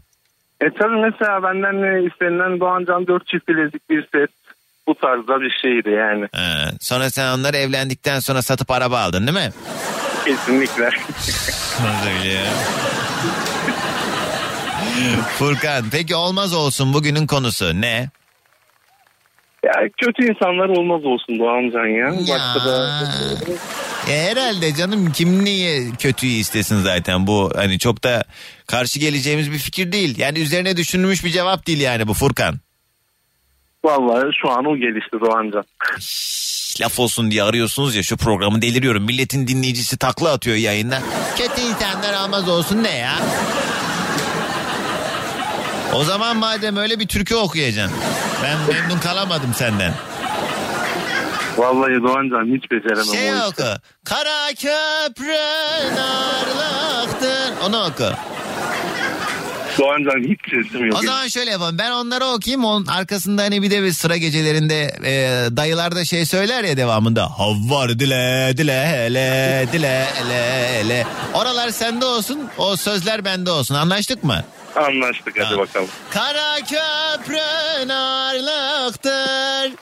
E 0.61 0.67
tabii 0.71 0.97
mesela 1.11 1.43
benden 1.43 1.83
e, 1.83 2.07
istenilen 2.07 2.61
Doğancan 2.61 3.07
4 3.07 3.27
çift 3.27 3.49
bilezik 3.49 3.91
bir 3.91 4.09
set 4.15 4.31
bu 4.89 4.95
tarzda 4.95 5.41
bir 5.41 5.51
şeydi 5.63 5.91
yani. 5.91 6.25
Ee, 6.37 6.71
sonra 6.81 7.11
sen 7.11 7.39
onları 7.39 7.57
evlendikten 7.57 8.21
sonra 8.21 8.43
satıp 8.43 8.71
araba 8.71 9.01
aldın 9.01 9.27
değil 9.27 9.47
mi? 9.47 9.53
Kesinlikle. 10.25 10.85
Nasıl 11.85 12.07
öyle 12.19 12.33
ya? 12.33 12.45
Furkan 15.39 15.85
peki 15.93 16.15
olmaz 16.15 16.55
olsun 16.55 16.95
bugünün 16.95 17.27
konusu 17.27 17.81
ne? 17.81 18.11
ya 19.65 19.73
kötü 20.01 20.23
insanlar 20.33 20.69
olmaz 20.69 21.05
olsun 21.05 21.39
Doğancan 21.39 21.87
ya. 21.87 22.13
Başka 22.21 22.65
da 22.69 22.91
E, 24.11 24.23
herhalde 24.31 24.75
canım 24.75 25.13
kim 25.13 25.45
niye 25.45 25.91
kötüyü 25.99 26.33
istesin 26.33 26.81
zaten 26.81 27.27
bu 27.27 27.51
hani 27.57 27.79
çok 27.79 28.05
da 28.05 28.25
karşı 28.67 28.99
geleceğimiz 28.99 29.53
bir 29.53 29.59
fikir 29.59 29.93
değil. 29.93 30.19
Yani 30.19 30.39
üzerine 30.39 30.77
düşünülmüş 30.77 31.25
bir 31.25 31.31
cevap 31.31 31.67
değil 31.67 31.81
yani 31.81 32.09
bu 32.09 32.15
Furkan. 32.15 32.61
Vallahi 33.85 34.27
şu 34.43 34.51
an 34.51 34.65
o 34.65 34.77
gelişti 34.77 35.17
Doğancan. 35.21 35.65
Laf 36.81 36.99
olsun 36.99 37.31
diye 37.31 37.43
arıyorsunuz 37.43 37.95
ya 37.95 38.03
şu 38.03 38.17
programı 38.17 38.63
deliriyorum. 38.63 39.05
Milletin 39.05 39.47
dinleyicisi 39.47 39.99
takla 39.99 40.33
atıyor 40.33 40.57
yayında. 40.57 40.99
Kötü 41.39 41.61
insanlar 41.61 42.13
almaz 42.15 42.49
olsun 42.49 42.83
ne 42.83 42.97
ya? 42.97 43.13
O 45.95 46.05
zaman 46.05 46.37
madem 46.37 46.77
öyle 46.77 46.99
bir 47.01 47.09
türkü 47.09 47.35
okuyacaksın. 47.35 47.99
Ben 48.45 48.59
memnun 48.75 48.99
kalamadım 48.99 49.55
senden. 49.55 49.95
Vallahi 51.57 52.03
Doğancan 52.03 52.57
hiç 52.57 52.71
beceremem 52.71 53.05
Şey 53.05 53.35
oku. 53.49 53.81
Kara 54.05 54.49
köprü 54.49 55.37
narlıktır. 55.97 57.67
Onu 57.67 57.85
oku. 57.85 58.05
Doğancan 59.81 60.21
hiç 60.31 60.41
sesim 60.51 60.85
yok. 60.87 60.99
O 60.99 61.03
zaman 61.03 61.29
şöyle 61.29 61.51
yapalım. 61.51 61.79
Ben 61.79 61.91
onları 61.91 62.25
okuyayım. 62.25 62.65
Onun 62.65 62.87
arkasında 62.87 63.43
hani 63.43 63.63
bir 63.63 63.71
de 63.71 63.83
bir 63.83 63.93
sıra 63.93 64.17
gecelerinde 64.17 64.83
e, 65.05 65.13
dayılar 65.57 65.95
da 65.97 66.05
şey 66.05 66.27
söyler 66.27 66.65
ya 66.65 66.77
devamında. 66.77 67.31
Havvar 67.39 67.89
dile 67.99 68.53
dile 68.57 68.87
hele 68.87 69.67
dile 69.73 70.05
hele 70.15 70.69
hele. 70.79 71.07
Oralar 71.35 71.71
sende 71.71 72.05
olsun. 72.05 72.41
O 72.59 72.77
sözler 72.77 73.25
bende 73.25 73.51
olsun. 73.51 73.75
Anlaştık 73.75 74.25
mı? 74.25 74.45
Anlaştık 74.77 75.35
hadi 75.45 75.59
bakalım. 75.59 75.89
Kara 76.11 76.57
köprü 76.57 77.89
narlıktır. 77.89 79.73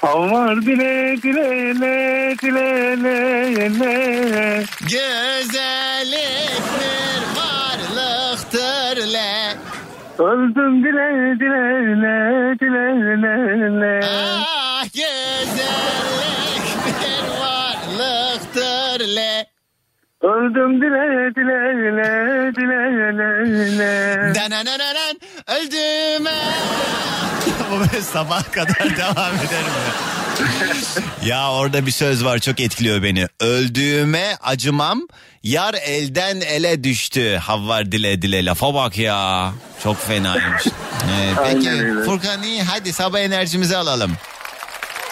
Havar 0.00 0.62
dile 0.62 1.22
dile 1.22 1.80
le 1.80 2.36
dile 2.42 3.02
le 3.02 3.78
le. 3.80 4.64
Güzelliktir. 4.80 6.46
Öldüm 10.18 10.84
dile 10.84 11.36
dile 11.40 11.62
le 12.02 12.16
dile 12.60 12.86
le 13.22 13.34
le. 13.80 14.00
Ah 14.04 14.84
güzelliktir 14.84 15.96
varlıktır 17.40 19.00
le. 19.16 19.46
Öldüm 20.22 20.80
dile 20.80 21.34
dile 21.36 21.60
le 21.96 22.10
dile 22.56 22.82
le 23.18 23.30
le. 23.78 23.94
Dananananan 24.34 25.14
öldüm. 25.46 26.24
Bu 27.70 27.74
böyle 27.80 28.00
sabah 28.02 28.52
kadar 28.52 28.96
devam 28.96 29.34
ederim 29.34 29.74
ben. 29.86 30.25
Ya 31.24 31.52
orada 31.52 31.86
bir 31.86 31.90
söz 31.90 32.24
var 32.24 32.38
çok 32.38 32.60
etkiliyor 32.60 33.02
beni. 33.02 33.26
Öldüğüme 33.40 34.36
acımam 34.42 35.00
yar 35.42 35.74
elden 35.74 36.40
ele 36.40 36.84
düştü. 36.84 37.36
Havvar 37.36 37.92
dile 37.92 38.22
dile 38.22 38.44
lafa 38.44 38.74
bak 38.74 38.98
ya. 38.98 39.52
Çok 39.82 40.06
fenaymış. 40.06 40.66
Ee, 40.66 41.32
peki. 41.44 41.70
Furkan 42.04 42.42
iyi 42.42 42.62
hadi 42.62 42.92
sabah 42.92 43.18
enerjimizi 43.20 43.76
alalım. 43.76 44.12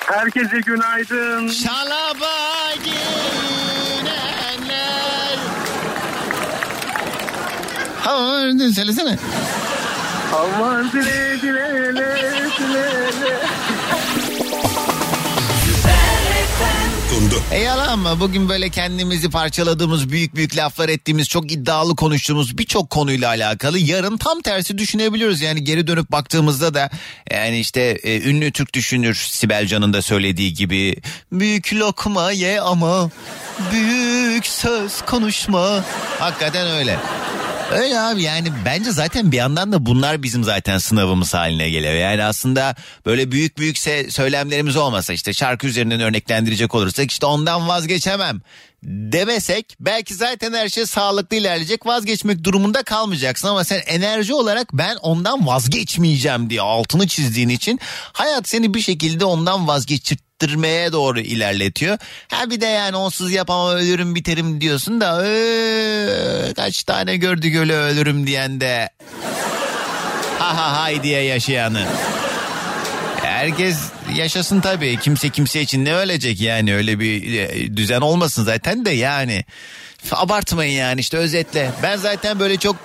Herkese 0.07 0.61
günaydın. 0.61 1.49
Şalaba 1.49 2.35
ginenler. 2.85 4.15
Ha, 8.01 8.17
söylesene. 8.75 9.19
Havar 10.31 10.93
dile 10.93 11.43
dile 11.43 11.95
le 11.95 12.17
dile 12.59 13.34
E 17.53 17.59
yalan 17.59 17.99
mı? 17.99 18.17
Bugün 18.21 18.49
böyle 18.49 18.71
kendimizi 18.71 19.31
parçaladığımız, 19.31 20.11
büyük 20.11 20.35
büyük 20.35 20.57
laflar 20.57 20.89
ettiğimiz, 20.89 21.29
çok 21.29 21.53
iddialı 21.53 21.97
konuştuğumuz 21.97 22.59
birçok 22.59 22.91
konuyla 22.91 23.29
alakalı 23.29 23.79
yarın 23.79 24.17
tam 24.17 24.41
tersi 24.41 24.79
düşünebiliyoruz. 24.79 25.41
Yani 25.41 25.65
geri 25.65 25.87
dönüp 25.87 26.13
baktığımızda 26.13 26.75
da 26.75 26.91
yani 27.31 27.59
işte 27.59 27.81
e, 27.81 28.21
ünlü 28.31 28.53
Türk 28.53 28.75
düşünür 28.75 29.15
Sibel 29.15 29.67
Can'ın 29.67 29.93
da 29.93 30.03
söylediği 30.03 30.55
gibi 30.55 30.97
büyük 31.33 31.75
lokma 31.75 32.31
ye 32.33 32.61
ama 32.61 33.11
büyük 33.73 34.47
söz 34.47 35.03
konuşma. 35.03 35.85
Hakikaten 36.19 36.67
öyle. 36.67 36.99
Öyle 37.73 38.01
abi 38.01 38.23
yani 38.23 38.49
bence 38.65 38.91
zaten 38.93 39.33
bir 39.33 39.37
yandan 39.37 39.73
da 39.73 39.87
bunlar 39.87 40.23
bizim 40.23 40.45
zaten 40.45 40.79
sınavımız 40.79 41.35
haline 41.35 41.71
geliyor. 41.71 41.95
Yani 41.95 42.25
aslında 42.25 42.75
böyle 43.07 43.33
büyük 43.33 43.59
büyük 43.59 43.77
se- 43.77 44.11
söylemlerimiz 44.11 44.77
olmasa 44.77 45.13
işte 45.13 45.33
şarkı 45.33 45.67
üzerinden 45.67 46.01
örneklendirecek 46.01 46.75
olursak 46.75 47.11
işte 47.11 47.27
ondan 47.27 47.69
vazgeçemem 47.69 48.41
demesek 48.83 49.77
belki 49.81 50.15
zaten 50.15 50.53
her 50.53 50.69
şey 50.69 50.87
sağlıklı 50.87 51.37
ilerleyecek 51.37 51.87
vazgeçmek 51.87 52.45
durumunda 52.45 52.83
kalmayacaksın 52.83 53.49
ama 53.49 53.65
sen 53.65 53.83
enerji 53.87 54.35
olarak 54.35 54.73
ben 54.73 54.97
ondan 54.97 55.47
vazgeçmeyeceğim 55.47 56.51
diye 56.51 56.61
altını 56.61 57.09
çizdiğin 57.09 57.49
için 57.49 57.81
hayat 58.13 58.49
seni 58.49 58.75
bir 58.75 58.81
şekilde 58.81 59.25
ondan 59.25 59.69
vazgeçirttirmeye 60.49 60.93
doğru 60.93 61.21
ilerletiyor. 61.21 61.99
Ha 62.29 62.51
bir 62.51 62.61
de 62.61 62.67
yani 62.67 62.97
onsuz 62.97 63.33
yapamam 63.33 63.77
ölürüm 63.77 64.15
biterim 64.15 64.61
diyorsun 64.61 65.01
da 65.01 65.27
"Ee, 65.27 66.53
kaç 66.57 66.85
tane 66.85 67.17
gördük 67.17 67.57
öyle 67.57 67.75
ölürüm 67.77 68.27
diyen 68.27 68.61
de 68.61 68.89
ha 70.39 70.57
ha 70.57 70.83
hay 70.83 71.03
diye 71.03 71.23
yaşayanı. 71.23 71.87
herkes 73.23 73.79
yaşasın 74.17 74.61
tabii. 74.61 74.99
Kimse 75.03 75.31
kimse 75.31 75.61
için 75.61 75.85
ne 75.85 75.95
ölecek 75.95 76.41
yani 76.41 76.75
öyle 76.75 76.99
bir 77.01 77.39
e, 77.39 77.77
düzen 77.77 78.01
olmasın 78.01 78.45
zaten 78.45 78.85
de 78.85 78.91
yani. 78.91 79.45
Abartmayın 80.13 80.79
yani 80.79 81.01
işte 81.01 81.17
özetle. 81.17 81.71
Ben 81.83 81.97
zaten 81.97 82.41
böyle 82.41 82.57
çok 82.57 82.77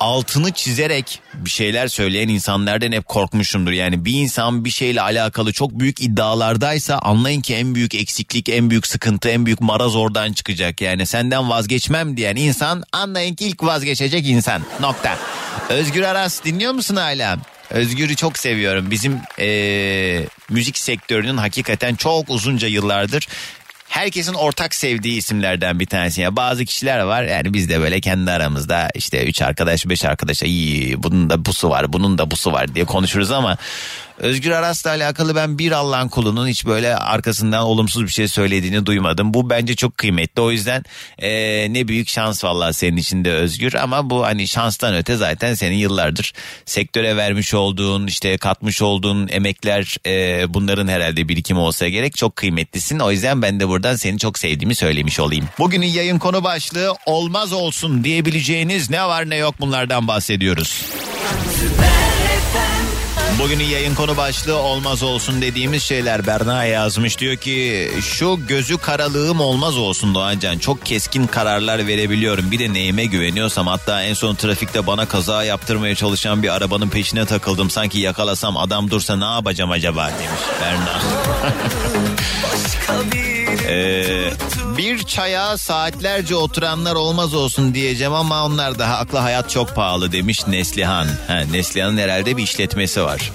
altını 0.00 0.52
çizerek 0.52 1.20
bir 1.34 1.50
şeyler 1.50 1.88
söyleyen 1.88 2.28
insanlardan 2.28 2.92
hep 2.92 3.06
korkmuşumdur. 3.06 3.72
Yani 3.72 4.04
bir 4.04 4.12
insan 4.12 4.64
bir 4.64 4.70
şeyle 4.70 5.00
alakalı 5.02 5.52
çok 5.52 5.70
büyük 5.70 6.00
iddialardaysa 6.00 6.98
anlayın 6.98 7.40
ki 7.40 7.54
en 7.54 7.74
büyük 7.74 7.94
eksiklik, 7.94 8.48
en 8.48 8.70
büyük 8.70 8.86
sıkıntı, 8.86 9.28
en 9.28 9.46
büyük 9.46 9.60
maraz 9.60 9.96
oradan 9.96 10.32
çıkacak. 10.32 10.80
Yani 10.80 11.06
senden 11.06 11.50
vazgeçmem 11.50 12.16
diyen 12.16 12.36
insan 12.36 12.82
anlayın 12.92 13.34
ki 13.34 13.46
ilk 13.46 13.62
vazgeçecek 13.62 14.28
insan. 14.28 14.62
Nokta. 14.80 15.18
Özgür 15.68 16.02
Aras 16.02 16.44
dinliyor 16.44 16.72
musun 16.72 16.96
hala? 16.96 17.38
Özgür'ü 17.70 18.16
çok 18.16 18.38
seviyorum. 18.38 18.90
Bizim 18.90 19.20
eee, 19.38 20.26
müzik 20.48 20.78
sektörünün 20.78 21.36
hakikaten 21.36 21.94
çok 21.94 22.30
uzunca 22.30 22.68
yıllardır 22.68 23.28
herkesin 23.88 24.34
ortak 24.34 24.74
sevdiği 24.74 25.18
isimlerden 25.18 25.80
bir 25.80 25.86
tanesi. 25.86 26.20
Ya 26.20 26.36
bazı 26.36 26.64
kişiler 26.64 27.00
var 27.00 27.22
yani 27.22 27.54
biz 27.54 27.68
de 27.68 27.80
böyle 27.80 28.00
kendi 28.00 28.30
aramızda 28.30 28.90
işte 28.94 29.26
üç 29.26 29.42
arkadaş 29.42 29.88
beş 29.88 30.04
arkadaş 30.04 30.42
iyi 30.42 31.02
bunun 31.02 31.30
da 31.30 31.44
busu 31.44 31.70
var 31.70 31.92
bunun 31.92 32.18
da 32.18 32.30
busu 32.30 32.52
var 32.52 32.74
diye 32.74 32.84
konuşuruz 32.84 33.30
ama 33.30 33.56
Özgür 34.18 34.50
Aras'la 34.50 34.90
alakalı 34.90 35.34
ben 35.36 35.58
bir 35.58 35.72
Allah'ın 35.72 36.08
kulunun 36.08 36.48
hiç 36.48 36.66
böyle 36.66 36.96
arkasından 36.96 37.62
olumsuz 37.62 38.02
bir 38.02 38.08
şey 38.08 38.28
söylediğini 38.28 38.86
duymadım. 38.86 39.34
Bu 39.34 39.50
bence 39.50 39.76
çok 39.76 39.98
kıymetli. 39.98 40.42
O 40.42 40.50
yüzden 40.50 40.84
eee, 41.22 41.66
ne 41.70 41.88
büyük 41.88 42.08
şans 42.08 42.44
vallahi 42.44 42.74
senin 42.74 42.96
için 42.96 43.24
de 43.24 43.32
Özgür. 43.32 43.74
Ama 43.74 44.10
bu 44.10 44.24
hani 44.24 44.48
şanstan 44.48 44.94
öte 44.94 45.16
zaten 45.16 45.54
senin 45.54 45.76
yıllardır 45.76 46.32
sektöre 46.64 47.16
vermiş 47.16 47.54
olduğun 47.54 48.06
işte 48.06 48.38
katmış 48.38 48.82
olduğun 48.82 49.28
emekler 49.28 49.96
eee, 50.06 50.46
bunların 50.48 50.88
herhalde 50.88 51.28
birikimi 51.28 51.60
olsa 51.60 51.88
gerek. 51.88 52.16
Çok 52.16 52.36
kıymetlisin. 52.36 52.98
O 52.98 53.10
yüzden 53.10 53.42
ben 53.42 53.60
de 53.60 53.68
buradan 53.68 53.96
seni 53.96 54.18
çok 54.18 54.38
sevdiğimi 54.38 54.74
söylemiş 54.74 55.20
olayım. 55.20 55.48
Bugünün 55.58 55.86
yayın 55.86 56.18
konu 56.18 56.44
başlığı 56.44 56.94
olmaz 57.06 57.52
olsun 57.52 58.04
diyebileceğiniz 58.04 58.90
ne 58.90 59.02
var 59.04 59.30
ne 59.30 59.36
yok 59.36 59.54
bunlardan 59.60 60.08
bahsediyoruz. 60.08 60.82
Bugünün 63.38 63.64
yayın 63.64 63.94
konu 63.94 64.16
başlığı 64.16 64.56
olmaz 64.56 65.02
olsun 65.02 65.42
dediğimiz 65.42 65.82
şeyler 65.82 66.26
Berna 66.26 66.64
yazmış. 66.64 67.18
Diyor 67.18 67.36
ki 67.36 67.90
şu 68.02 68.38
gözü 68.48 68.78
karalığım 68.78 69.40
olmaz 69.40 69.76
olsun 69.76 70.14
Doğancan. 70.14 70.58
Çok 70.58 70.86
keskin 70.86 71.26
kararlar 71.26 71.86
verebiliyorum. 71.86 72.50
Bir 72.50 72.58
de 72.58 72.72
neyime 72.72 73.04
güveniyorsam 73.04 73.66
hatta 73.66 74.02
en 74.02 74.14
son 74.14 74.34
trafikte 74.34 74.86
bana 74.86 75.08
kaza 75.08 75.44
yaptırmaya 75.44 75.94
çalışan 75.94 76.42
bir 76.42 76.54
arabanın 76.54 76.88
peşine 76.88 77.24
takıldım. 77.24 77.70
Sanki 77.70 77.98
yakalasam 77.98 78.56
adam 78.56 78.90
dursa 78.90 79.16
ne 79.16 79.24
yapacağım 79.24 79.70
acaba? 79.70 80.06
demiş 80.06 80.40
Berna. 80.60 81.00
Ee, 83.68 84.30
bir 84.76 85.02
çaya 85.02 85.58
saatlerce 85.58 86.34
oturanlar 86.34 86.94
olmaz 86.94 87.34
olsun 87.34 87.74
diyeceğim 87.74 88.12
ama 88.12 88.44
onlar 88.44 88.78
daha 88.78 88.96
akla 88.96 89.22
hayat 89.22 89.50
çok 89.50 89.74
pahalı 89.74 90.12
demiş 90.12 90.46
Neslihan. 90.46 91.06
Ha, 91.26 91.40
Neslihan'ın 91.52 91.98
herhalde 91.98 92.36
bir 92.36 92.42
işletmesi 92.42 93.02
var. 93.02 93.32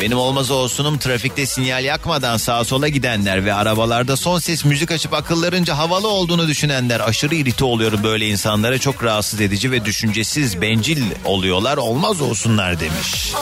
Benim 0.00 0.18
olmaz 0.18 0.50
olsunum 0.50 0.98
trafikte 0.98 1.46
sinyal 1.46 1.84
yakmadan 1.84 2.36
sağa 2.36 2.64
sola 2.64 2.88
gidenler 2.88 3.44
ve 3.44 3.54
arabalarda 3.54 4.16
son 4.16 4.38
ses 4.38 4.64
müzik 4.64 4.90
açıp 4.90 5.14
akıllarınca 5.14 5.78
havalı 5.78 6.08
olduğunu 6.08 6.48
düşünenler 6.48 7.00
aşırı 7.00 7.34
irite 7.34 7.64
oluyorum 7.64 8.00
böyle 8.02 8.28
insanlara 8.28 8.78
çok 8.78 9.04
rahatsız 9.04 9.40
edici 9.40 9.70
ve 9.70 9.84
düşüncesiz 9.84 10.60
bencil 10.60 11.02
oluyorlar 11.24 11.76
olmaz 11.76 12.20
olsunlar 12.20 12.80
demiş. 12.80 13.32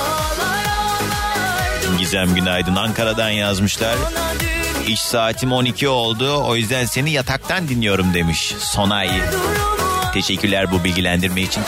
Gizem 1.98 2.34
günaydın 2.34 2.76
Ankara'dan 2.76 3.30
yazmışlar. 3.30 3.96
İş 4.86 5.00
saatim 5.00 5.52
12 5.52 5.88
oldu 5.88 6.44
o 6.44 6.56
yüzden 6.56 6.84
seni 6.84 7.10
yataktan 7.10 7.68
dinliyorum 7.68 8.14
demiş 8.14 8.54
Sonay. 8.58 9.10
Teşekkürler 10.14 10.72
bu 10.72 10.84
bilgilendirme 10.84 11.40
için. 11.42 11.62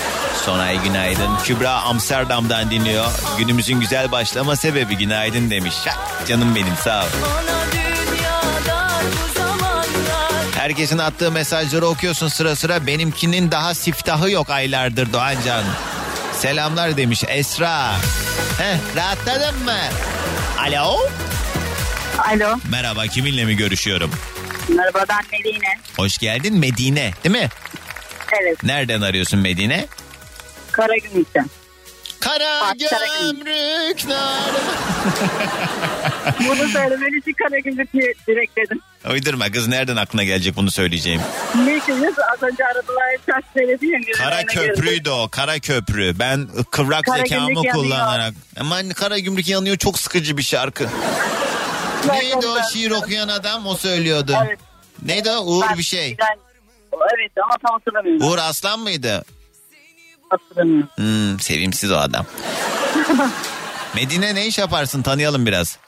Sonay 0.44 0.82
günaydın. 0.82 1.36
Kübra 1.44 1.70
Amsterdam'dan 1.70 2.70
dinliyor. 2.70 3.06
Günümüzün 3.38 3.80
güzel 3.80 4.12
başlama 4.12 4.56
sebebi 4.56 4.96
günaydın 4.96 5.50
demiş. 5.50 5.74
Şak, 5.84 5.98
canım 6.28 6.54
benim 6.54 6.76
sağ 6.84 7.02
ol. 7.02 7.06
Herkesin 10.56 10.98
attığı 10.98 11.32
mesajları 11.32 11.86
okuyorsun 11.86 12.28
sıra 12.28 12.56
sıra. 12.56 12.86
Benimkinin 12.86 13.50
daha 13.50 13.74
siftahı 13.74 14.30
yok 14.30 14.50
aylardır 14.50 15.12
Doğancan. 15.12 15.64
Selamlar 16.32 16.96
demiş 16.96 17.24
Esra. 17.28 17.92
Heh, 18.58 18.96
rahatladın 18.96 19.64
mı? 19.64 19.78
Alo? 20.58 20.98
Alo. 22.18 22.56
Merhaba 22.70 23.06
kiminle 23.06 23.44
mi 23.44 23.56
görüşüyorum? 23.56 24.10
Merhaba 24.68 25.04
ben 25.08 25.24
Medine. 25.32 25.74
Hoş 25.96 26.18
geldin 26.18 26.58
Medine 26.58 27.12
değil 27.24 27.36
mi? 27.36 27.48
Evet. 28.42 28.64
Nereden 28.64 29.00
arıyorsun 29.00 29.40
Medine? 29.40 29.86
Karagümrük'ten. 30.72 31.46
Kara 32.20 32.72
gömrük 32.72 34.02
Bunu 36.40 36.68
söylemeni 36.68 37.18
için 37.18 37.32
Karagümrük 37.32 37.92
diye 37.92 38.14
direkt 38.28 38.56
dedim. 38.56 38.80
Uydurma 39.10 39.50
kız 39.50 39.68
nereden 39.68 39.96
aklına 39.96 40.24
gelecek 40.24 40.56
bunu 40.56 40.70
söyleyeceğim. 40.70 41.20
Ne 41.64 41.78
kızız 41.80 42.14
az 42.32 42.42
önce 42.42 42.64
aradılar 42.64 43.42
söyledi 43.54 43.86
ya. 43.86 43.98
Kara 44.16 44.46
köprüydü 44.46 45.10
o 45.10 45.28
kara 45.28 45.58
köprü. 45.58 46.18
Ben 46.18 46.48
kıvrak 46.70 47.04
Kara 47.04 47.18
zekamı 47.18 47.48
gümrük 47.54 47.72
kullanarak. 47.72 48.34
Aman 48.60 48.90
kara 48.90 49.18
gümrük 49.18 49.48
yanıyor 49.48 49.76
çok 49.76 49.98
sıkıcı 49.98 50.36
bir 50.36 50.42
şarkı. 50.42 50.88
Neydi 52.06 52.46
o 52.46 52.70
şiir 52.72 52.90
okuyan 52.90 53.28
adam 53.28 53.66
o 53.66 53.74
söylüyordu. 53.74 54.32
Evet. 54.46 54.58
Neydi 55.02 55.30
o 55.30 55.44
Uğur 55.44 55.78
bir 55.78 55.82
şey. 55.82 56.16
Evet 56.92 57.32
ama 57.44 57.54
tam 57.66 57.72
hatırlamıyorum. 57.78 58.26
Uğur 58.26 58.38
Aslan 58.38 58.80
mıydı? 58.80 59.24
Hatırlamıyorum. 60.28 60.88
Hmm, 60.96 61.40
sevimsiz 61.40 61.92
o 61.92 61.96
adam. 61.96 62.26
Medine 63.94 64.34
ne 64.34 64.46
iş 64.46 64.58
yaparsın 64.58 65.02
tanıyalım 65.02 65.46
biraz. 65.46 65.78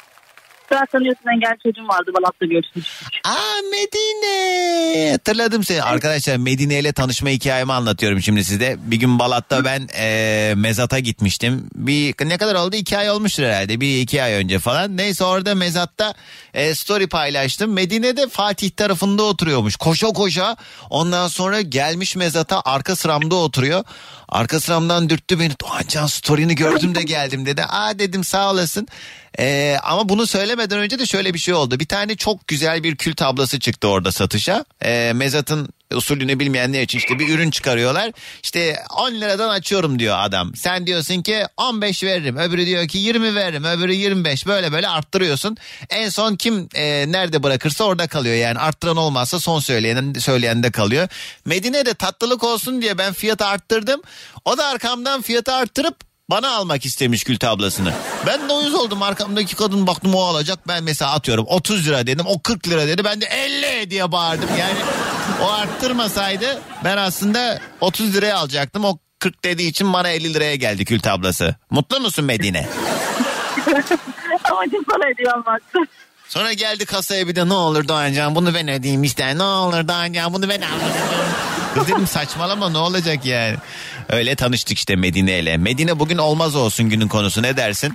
Sen 0.73 0.87
tanıyorsun 0.87 1.29
engel 1.35 1.57
çocuğum 1.63 1.89
vardı 1.89 2.11
Balat'ta 2.19 2.47
görüşmüş. 2.47 2.87
Aa 3.25 3.61
Medine. 3.71 5.13
Hatırladım 5.13 5.65
seni. 5.65 5.83
Arkadaşlar 5.83 6.37
Medine 6.37 6.79
ile 6.79 6.93
tanışma 6.93 7.29
hikayemi 7.29 7.73
anlatıyorum 7.73 8.23
şimdi 8.23 8.45
size. 8.45 8.77
Bir 8.79 8.97
gün 8.97 9.19
Balat'ta 9.19 9.65
ben 9.65 9.89
e, 9.99 10.55
mezata 10.57 10.99
gitmiştim. 10.99 11.71
Bir 11.75 12.15
ne 12.25 12.39
kadar 12.39 12.55
oldu? 12.55 12.77
İki 12.77 12.99
ay 12.99 13.11
olmuştur 13.11 13.43
herhalde. 13.43 13.81
Bir 13.81 14.01
iki 14.01 14.23
ay 14.23 14.33
önce 14.33 14.59
falan. 14.59 14.97
Neyse 14.97 15.25
orada 15.25 15.55
mezatta 15.55 16.15
e, 16.55 16.75
story 16.75 17.09
paylaştım. 17.09 17.73
Medine 17.73 18.17
de 18.17 18.29
Fatih 18.29 18.71
tarafında 18.71 19.23
oturuyormuş. 19.23 19.77
Koşa 19.77 20.07
koşa. 20.07 20.57
Ondan 20.91 21.29
sonra 21.29 21.61
gelmiş 21.61 22.17
mezata 22.17 22.63
arka 22.65 22.97
sıramda 22.97 23.35
oturuyor. 23.35 23.85
Arka 24.29 24.61
sıramdan 24.61 25.09
dürttü 25.09 25.41
beni. 25.41 25.53
Doğancan 25.61 26.07
story'ni 26.07 26.55
gördüm 26.55 26.95
de 26.95 27.03
geldim 27.03 27.47
dedi. 27.47 27.65
Aa 27.65 27.99
dedim 27.99 28.25
sağ 28.25 28.51
olasın. 28.51 28.89
Ee, 29.41 29.77
ama 29.83 30.09
bunu 30.09 30.27
söylemeden 30.27 30.79
önce 30.79 30.99
de 30.99 31.07
şöyle 31.07 31.35
bir 31.35 31.39
şey 31.39 31.55
oldu. 31.55 31.81
Bir 31.81 31.87
tane 31.87 32.17
çok 32.17 32.49
güzel 32.49 32.83
bir 32.83 32.97
kül 32.97 33.15
tablası 33.15 33.61
çıktı 33.61 33.89
orada 33.89 34.13
satışa. 34.13 34.65
Ee, 34.85 35.13
mezatın 35.15 35.69
usulünü 35.95 36.41
bilmeyenler 36.41 36.83
için 36.83 36.99
işte 36.99 37.19
bir 37.19 37.29
ürün 37.29 37.51
çıkarıyorlar. 37.51 38.13
İşte 38.43 38.83
10 38.97 39.13
liradan 39.13 39.49
açıyorum 39.49 39.99
diyor 39.99 40.17
adam. 40.19 40.57
Sen 40.57 40.87
diyorsun 40.87 41.23
ki 41.23 41.43
15 41.57 42.03
veririm. 42.05 42.37
Öbürü 42.37 42.67
diyor 42.67 42.89
ki 42.89 42.99
20 42.99 43.35
veririm. 43.35 43.65
Öbürü 43.65 43.95
25. 43.95 44.47
Böyle 44.47 44.73
böyle 44.73 44.89
arttırıyorsun. 44.89 45.57
En 45.91 46.09
son 46.09 46.37
kim 46.37 46.69
e, 46.75 47.13
nerede 47.13 47.43
bırakırsa 47.43 47.85
orada 47.85 48.09
kalıyor. 48.09 48.35
Yani 48.35 48.59
arttıran 48.59 48.97
olmazsa 48.97 49.41
son 49.41 49.61
söyleyen, 49.61 50.13
söyleyen 50.19 50.63
de 50.63 50.71
kalıyor. 50.71 51.09
Medine'de 51.45 51.95
tatlılık 51.95 52.45
olsun 52.45 52.83
diye 52.83 52.99
ben 52.99 53.13
fiyatı 53.13 53.45
arttırdım. 53.45 54.03
O 54.45 54.59
da 54.59 54.67
arkamdan 54.67 55.23
fiyatı 55.23 55.53
arttırıp 55.53 56.10
bana 56.31 56.51
almak 56.57 56.85
istemiş 56.85 57.25
kül 57.25 57.39
tablasını. 57.39 57.93
Ben 58.27 58.49
de 58.49 58.53
uyuz 58.53 58.75
oldum 58.75 59.03
arkamdaki 59.03 59.57
kadın 59.57 59.87
baktım 59.87 60.15
o 60.15 60.21
alacak. 60.23 60.69
Ben 60.69 60.85
mesela 60.85 61.13
atıyorum 61.13 61.47
30 61.49 61.87
lira 61.89 62.07
dedim 62.07 62.27
o 62.27 62.43
40 62.43 62.69
lira 62.69 62.87
dedi. 62.87 63.05
Ben 63.05 63.21
de 63.21 63.27
50 63.27 63.91
diye 63.91 64.13
bağırdım. 64.13 64.49
Yani 64.59 64.79
o 65.43 65.51
arttırmasaydı 65.51 66.61
ben 66.85 66.97
aslında 66.97 67.59
30 67.81 68.15
liraya 68.15 68.37
alacaktım. 68.37 68.85
O 68.85 68.99
40 69.19 69.45
dediği 69.45 69.69
için 69.69 69.93
bana 69.93 70.09
50 70.09 70.35
liraya 70.35 70.57
geldi 70.57 70.85
kül 70.85 71.01
tablası. 71.01 71.55
Mutlu 71.71 72.01
musun 72.01 72.25
Medine? 72.25 72.69
Amacım 74.53 74.85
sana 74.91 75.07
hediye 75.11 75.31
almaktı. 75.31 75.79
Sonra 76.31 76.53
geldi 76.53 76.87
kasaya 76.87 77.29
bir 77.29 77.37
de 77.37 77.49
ne 77.49 77.53
olur 77.53 77.89
Doğancan 77.89 78.35
bunu 78.35 78.55
ben 78.55 78.69
ödeyeyim 78.69 79.05
işte. 79.05 79.39
Ne 79.39 79.43
olur 79.43 79.89
Doğancan 79.89 80.33
bunu 80.33 80.49
ben 80.49 80.61
alayım. 80.61 80.95
Dedim 81.77 82.07
saçmalama 82.07 82.71
ne 82.71 82.79
olacak 82.79 83.27
yani. 83.27 83.57
Öyle 84.09 84.35
tanıştık 84.35 84.79
işte 84.79 84.97
Medine 84.97 85.39
ile. 85.39 85.57
Medine 85.57 85.99
bugün 85.99 86.19
olmaz 86.19 86.57
olsun 86.57 86.91
günün 86.91 87.09
konusu 87.09 87.43
ne 87.43 87.57
dersin? 87.57 87.95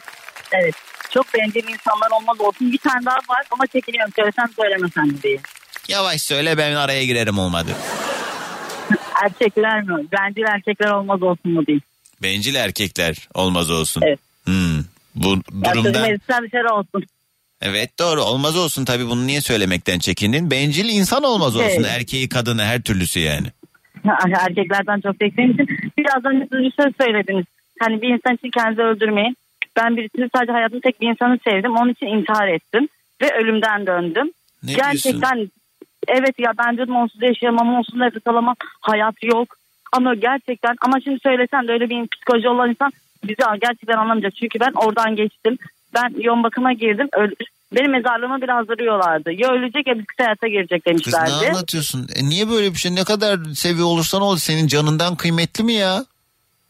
Evet. 0.52 0.76
Çok 1.10 1.34
beğendiğim 1.34 1.68
insanlar 1.70 2.12
olmaz 2.12 2.42
olsun. 2.42 2.72
Bir 2.72 2.78
tane 2.78 3.06
daha 3.06 3.16
var 3.16 3.46
ama 3.52 3.68
çekiniyorum. 3.68 4.14
Söylesem 4.16 4.50
söylemesem 4.56 5.22
diye. 5.24 5.38
Yavaş 5.88 6.22
söyle 6.22 6.58
ben 6.58 6.76
araya 6.76 7.06
girerim 7.06 7.40
olmadı. 7.40 7.72
Erkekler 9.24 9.82
mi? 9.84 10.06
Bencil 10.12 10.44
erkekler 10.44 10.92
olmaz 10.92 11.24
olsun 11.24 11.52
mu 11.52 11.66
diyeyim. 11.66 11.84
Bencil 12.24 12.56
erkekler 12.56 13.28
olmaz 13.34 13.70
olsun. 13.72 14.02
Evet. 14.06 14.20
Hmm. 14.46 14.80
Bu 15.16 15.30
Ya 15.30 15.74
durumda 15.74 15.94
çocuğum 15.94 16.06
elbiseden 16.06 16.44
dışarı 16.44 16.74
olsun. 16.74 17.04
Evet 17.62 18.00
doğru 18.00 18.22
olmaz 18.22 18.58
olsun 18.58 18.86
tabii 18.86 19.08
bunu 19.08 19.28
niye 19.28 19.42
söylemekten 19.42 20.00
çekindin? 20.00 20.52
Bencil 20.52 20.90
insan 20.90 21.24
olmaz 21.24 21.56
olsun 21.56 21.84
Evet. 21.84 21.92
erkeği 21.98 22.30
kadını 22.30 22.64
her 22.64 22.82
türlüsü 22.82 23.20
yani. 23.20 23.48
Erkeklerden 24.40 25.02
çok 25.02 25.16
seçtiğim 25.18 25.52
için 25.52 25.68
biraz 25.98 26.26
önce 26.26 26.52
bir 26.52 26.72
söz 26.82 26.94
söylediniz. 27.02 27.46
Hani 27.80 28.02
bir 28.02 28.10
insan 28.10 28.36
için 28.36 28.52
kendinizi 28.52 28.82
öldürmeyin. 28.82 29.38
Ben 29.76 29.98
birisini 29.98 30.30
sadece 30.36 30.52
hayatımda 30.52 30.82
tek 30.82 31.02
bir 31.02 31.10
insanı 31.10 31.40
sevdim. 31.44 31.76
Onun 31.76 31.92
için 31.92 32.06
intihar 32.06 32.48
ettim. 32.48 32.88
Ve 33.22 33.32
ölümden 33.36 33.88
döndüm. 33.88 34.32
Ne 34.64 34.74
Gerçekten 34.74 35.52
evet 36.08 36.40
ya 36.40 36.52
ben 36.58 36.78
dedim 36.78 36.96
onsuz 36.96 37.22
yaşayamam, 37.22 37.76
onsuz 37.76 37.96
nefes 37.96 38.28
alamam. 38.28 38.56
Hayat 38.82 39.24
yok. 39.24 39.58
Ama 39.92 40.16
gerçekten 40.16 40.76
ama 40.82 41.00
şimdi 41.04 41.20
söylesen 41.20 41.68
de 41.68 41.72
öyle 41.72 41.90
bir 41.90 42.08
psikoloji 42.08 42.50
olan 42.50 42.70
insan 42.70 42.92
bizi 43.24 43.42
gerçekten 43.62 43.98
anlamayacak. 43.98 44.36
Çünkü 44.36 44.60
ben 44.60 44.72
oradan 44.76 45.16
geçtim. 45.16 45.58
Ben 45.96 46.14
yoğun 46.24 46.44
bakıma 46.44 46.74
girdim. 46.74 47.08
Öl- 47.14 47.36
benim 47.76 47.92
mezarlığımı 47.92 48.42
bile 48.42 48.52
hazırlıyorlardı. 48.52 49.32
Ya 49.32 49.50
ölecek 49.52 49.88
ya 49.88 50.00
bitkisel 50.00 50.26
hayata 50.26 50.48
girecek 50.48 50.84
Kız 50.86 50.88
ne 50.88 50.94
demişlerdi. 50.94 51.50
anlatıyorsun? 51.52 52.08
E 52.16 52.30
niye 52.30 52.50
böyle 52.50 52.74
bir 52.74 52.78
şey? 52.78 52.96
Ne 52.96 53.04
kadar 53.04 53.40
seviyor 53.56 53.88
olursan 53.88 54.22
ol 54.22 54.36
senin 54.38 54.68
canından 54.68 55.16
kıymetli 55.16 55.64
mi 55.64 55.74
ya? 55.74 56.06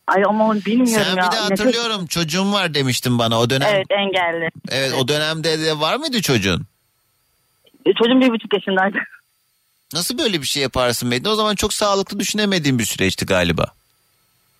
Ay 0.07 0.23
ama 0.27 0.47
onu 0.47 0.65
bilmiyorum 0.65 1.03
Sen 1.05 1.15
ya. 1.15 1.15
bir 1.15 1.21
de 1.21 1.35
Nefes- 1.35 1.49
hatırlıyorum 1.49 2.05
çocuğum 2.07 2.51
var 2.53 2.73
demiştin 2.73 3.19
bana 3.19 3.39
o 3.39 3.49
dönem. 3.49 3.69
Evet 3.75 3.87
engelli. 3.91 4.49
Evet 4.69 4.93
o 4.99 5.07
dönemde 5.07 5.59
de 5.59 5.79
var 5.79 5.95
mıydı 5.95 6.21
çocuğun? 6.21 6.65
E, 7.85 7.93
Çocuğum 7.93 8.19
bir 8.21 8.29
buçuk 8.29 8.53
yaşındaydı. 8.53 8.97
Nasıl 9.93 10.17
böyle 10.17 10.41
bir 10.41 10.47
şey 10.47 10.63
yaparsın 10.63 11.09
Medine? 11.09 11.29
O 11.29 11.35
zaman 11.35 11.55
çok 11.55 11.73
sağlıklı 11.73 12.19
düşünemediğin 12.19 12.79
bir 12.79 12.83
süreçti 12.85 13.25
galiba. 13.25 13.65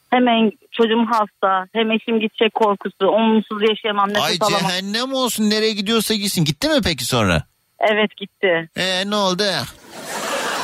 Hemen 0.10 0.52
çocuğum 0.78 1.06
hasta. 1.12 1.68
Hem 1.74 1.92
eşim 1.92 2.20
gidecek 2.20 2.54
korkusu. 2.54 3.08
Onsuz 3.08 3.62
yaşayamam 3.70 4.10
nefes 4.10 4.24
Ay 4.24 4.38
alamam. 4.42 4.60
cehennem 4.60 5.14
olsun 5.14 5.50
nereye 5.50 5.74
gidiyorsa 5.74 6.14
gitsin. 6.14 6.46
Gitti 6.46 6.68
mi 6.70 6.80
peki 6.84 7.06
sonra? 7.06 7.44
Evet 7.80 8.18
gitti. 8.18 8.70
Ee 8.78 9.04
ne 9.10 9.16
oldu? 9.16 9.44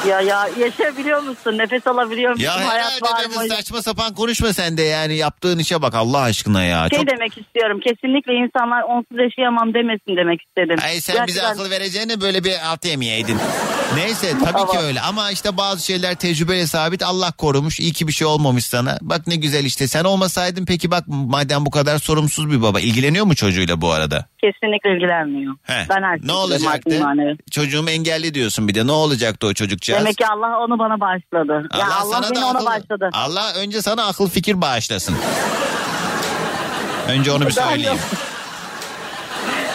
Ya 0.07 0.21
ya 0.21 0.47
yaşayabiliyor 0.59 1.21
musun? 1.21 1.57
Nefes 1.57 1.87
alabiliyor 1.87 2.31
musun? 2.31 2.43
Ya 2.43 2.67
Hayat 2.69 3.03
var 3.03 3.25
mı? 3.25 3.47
saçma 3.49 3.81
sapan 3.81 4.13
konuşma 4.13 4.53
sen 4.53 4.77
de 4.77 4.81
yani 4.81 5.15
yaptığın 5.15 5.59
işe 5.59 5.81
bak 5.81 5.95
Allah 5.95 6.21
aşkına 6.21 6.63
ya. 6.63 6.87
Şey 6.89 6.99
Çok... 6.99 7.07
demek 7.07 7.37
istiyorum. 7.37 7.79
Kesinlikle 7.79 8.33
insanlar 8.33 8.81
onsuz 8.83 9.17
yaşayamam 9.19 9.73
demesin 9.73 10.17
demek 10.17 10.41
istedim. 10.41 10.79
Ay 10.83 11.01
sen 11.01 11.27
bize 11.27 11.39
Gerçekten- 11.39 11.51
akıl 11.63 11.71
vereceğine 11.71 12.21
böyle 12.21 12.43
bir 12.43 12.53
altı 12.71 12.87
yemeyeydin. 12.87 13.37
Neyse 13.95 14.33
tabii 14.45 14.71
ki 14.71 14.77
öyle 14.79 15.01
ama 15.01 15.31
işte 15.31 15.57
bazı 15.57 15.85
şeyler 15.85 16.15
tecrübeyle 16.15 16.67
sabit 16.67 17.03
Allah 17.03 17.31
korumuş 17.31 17.79
iyi 17.79 17.93
ki 17.93 18.07
bir 18.07 18.13
şey 18.13 18.27
olmamış 18.27 18.65
sana. 18.65 18.97
Bak 19.01 19.27
ne 19.27 19.35
güzel 19.35 19.65
işte 19.65 19.87
sen 19.87 20.03
olmasaydın 20.03 20.65
peki 20.65 20.91
bak 20.91 21.03
madem 21.07 21.65
bu 21.65 21.71
kadar 21.71 21.97
sorumsuz 21.99 22.51
bir 22.51 22.61
baba 22.61 22.79
ilgileniyor 22.79 23.25
mu 23.25 23.35
çocuğuyla 23.35 23.81
bu 23.81 23.91
arada? 23.91 24.25
Kesinlikle 24.41 24.89
ilgilenmiyor. 24.95 25.55
He. 25.63 25.85
Ben 25.89 26.03
her 26.03 26.19
Ne 26.23 26.31
olacaktı? 26.33 26.89
maddi 26.89 26.99
manevi. 26.99 27.37
Çocuğum 27.51 27.85
engelli 27.89 28.33
diyorsun 28.33 28.67
bir 28.67 28.75
de 28.75 28.87
ne 28.87 28.91
olacaktı 28.91 29.47
o 29.47 29.53
çocukcağız? 29.53 29.99
Demek 30.01 30.17
ki 30.17 30.27
Allah 30.27 30.59
onu 30.65 30.79
bana 30.79 30.99
bağışladı. 30.99 31.69
ya 31.79 31.87
Allah 32.01 32.21
beni 32.31 32.45
ona 32.45 32.57
akıl- 32.59 32.65
bağışladı. 32.65 33.09
Allah 33.13 33.53
önce 33.53 33.81
sana 33.81 34.05
akıl 34.07 34.29
fikir 34.29 34.61
bağışlasın. 34.61 35.15
önce 37.07 37.31
onu 37.31 37.45
bir 37.47 37.51
söyleyeyim. 37.51 37.99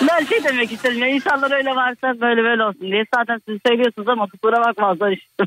Ben 0.02 0.24
şey 0.24 0.44
demek 0.44 0.72
istedim 0.72 0.98
ya 0.98 1.08
insanlar 1.08 1.50
öyle 1.50 1.70
varsa 1.70 2.20
böyle 2.20 2.42
böyle 2.42 2.62
olsun 2.62 2.80
diye. 2.80 3.04
Zaten 3.14 3.40
siz 3.48 3.58
söylüyorsunuz 3.66 4.08
ama 4.08 4.26
kusura 4.26 4.64
bakmazlar 4.64 5.10
işte. 5.10 5.44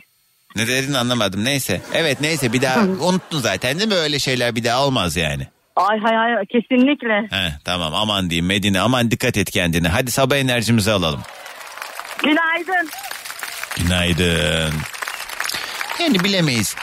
Ne 0.56 0.68
dediğini 0.68 0.98
anlamadım 0.98 1.46
neyse. 1.46 1.82
Evet 1.94 2.22
neyse 2.22 2.54
bir 2.54 2.62
daha 2.62 2.80
unuttun 3.02 3.40
zaten 3.40 3.80
değil 3.80 3.90
mi 3.90 3.96
öyle 3.96 4.20
şeyler 4.20 4.56
bir 4.56 4.64
daha 4.64 4.86
olmaz 4.86 5.16
yani. 5.18 5.48
Ay 5.76 6.00
hay 6.00 6.16
hay 6.16 6.46
kesinlikle. 6.46 7.28
Heh, 7.30 7.52
tamam 7.66 7.94
aman 7.94 8.30
diyeyim 8.30 8.46
Medine 8.46 8.80
aman 8.82 9.12
dikkat 9.12 9.38
et 9.38 9.52
kendine. 9.52 9.88
Hadi 9.88 10.12
sabah 10.12 10.36
enerjimizi 10.36 10.92
alalım. 10.92 11.22
Günaydın. 12.24 12.90
Günaydın. 13.78 14.74
Yani 16.00 16.20
bilemeyiz. 16.24 16.76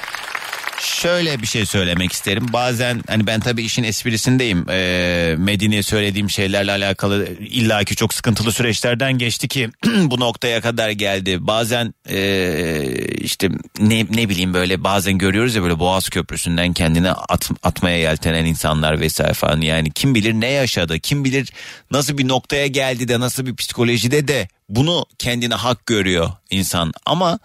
Şöyle 0.80 1.42
bir 1.42 1.46
şey 1.46 1.66
söylemek 1.66 2.12
isterim. 2.12 2.46
Bazen 2.52 3.02
hani 3.08 3.26
ben 3.26 3.40
tabii 3.40 3.62
işin 3.62 3.84
esprisindeyim. 3.84 4.66
Ee, 4.70 5.34
Medine'ye 5.38 5.82
söylediğim 5.82 6.30
şeylerle 6.30 6.72
alakalı 6.72 7.26
illaki 7.40 7.96
çok 7.96 8.14
sıkıntılı 8.14 8.52
süreçlerden 8.52 9.18
geçti 9.18 9.48
ki 9.48 9.70
bu 9.86 10.20
noktaya 10.20 10.60
kadar 10.60 10.90
geldi. 10.90 11.46
Bazen 11.46 11.94
ee, 12.08 12.94
işte 13.20 13.48
ne 13.80 14.06
ne 14.10 14.28
bileyim 14.28 14.54
böyle 14.54 14.84
bazen 14.84 15.18
görüyoruz 15.18 15.54
ya 15.54 15.62
böyle 15.62 15.78
Boğaz 15.78 16.08
Köprüsü'nden 16.08 16.72
kendini 16.72 17.10
at, 17.10 17.50
atmaya 17.62 17.98
yeltenen 17.98 18.44
insanlar 18.44 19.00
vesaire 19.00 19.32
falan. 19.32 19.60
Yani 19.60 19.90
kim 19.90 20.14
bilir 20.14 20.32
ne 20.32 20.50
yaşadı, 20.50 20.98
kim 20.98 21.24
bilir 21.24 21.52
nasıl 21.90 22.18
bir 22.18 22.28
noktaya 22.28 22.66
geldi 22.66 23.08
de 23.08 23.20
nasıl 23.20 23.46
bir 23.46 23.56
psikolojide 23.56 24.28
de 24.28 24.48
bunu 24.68 25.06
kendine 25.18 25.54
hak 25.54 25.86
görüyor 25.86 26.30
insan. 26.50 26.92
Ama 27.06 27.38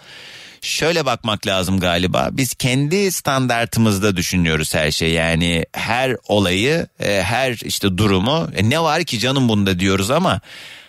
şöyle 0.62 1.06
bakmak 1.06 1.48
lazım 1.48 1.80
galiba. 1.80 2.30
Biz 2.32 2.54
kendi 2.54 3.12
standartımızda 3.12 4.16
düşünüyoruz 4.18 4.76
her 4.76 4.92
şey. 4.92 5.12
Yani 5.12 5.66
her 5.74 6.16
olayı, 6.28 6.88
e, 7.00 7.22
her 7.24 7.54
işte 7.64 7.98
durumu 7.98 8.50
e, 8.56 8.70
ne 8.70 8.80
var 8.80 9.04
ki 9.04 9.20
canım 9.20 9.50
bunda 9.50 9.80
diyoruz 9.80 10.12
ama 10.12 10.42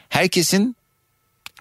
herkesin 0.09 0.77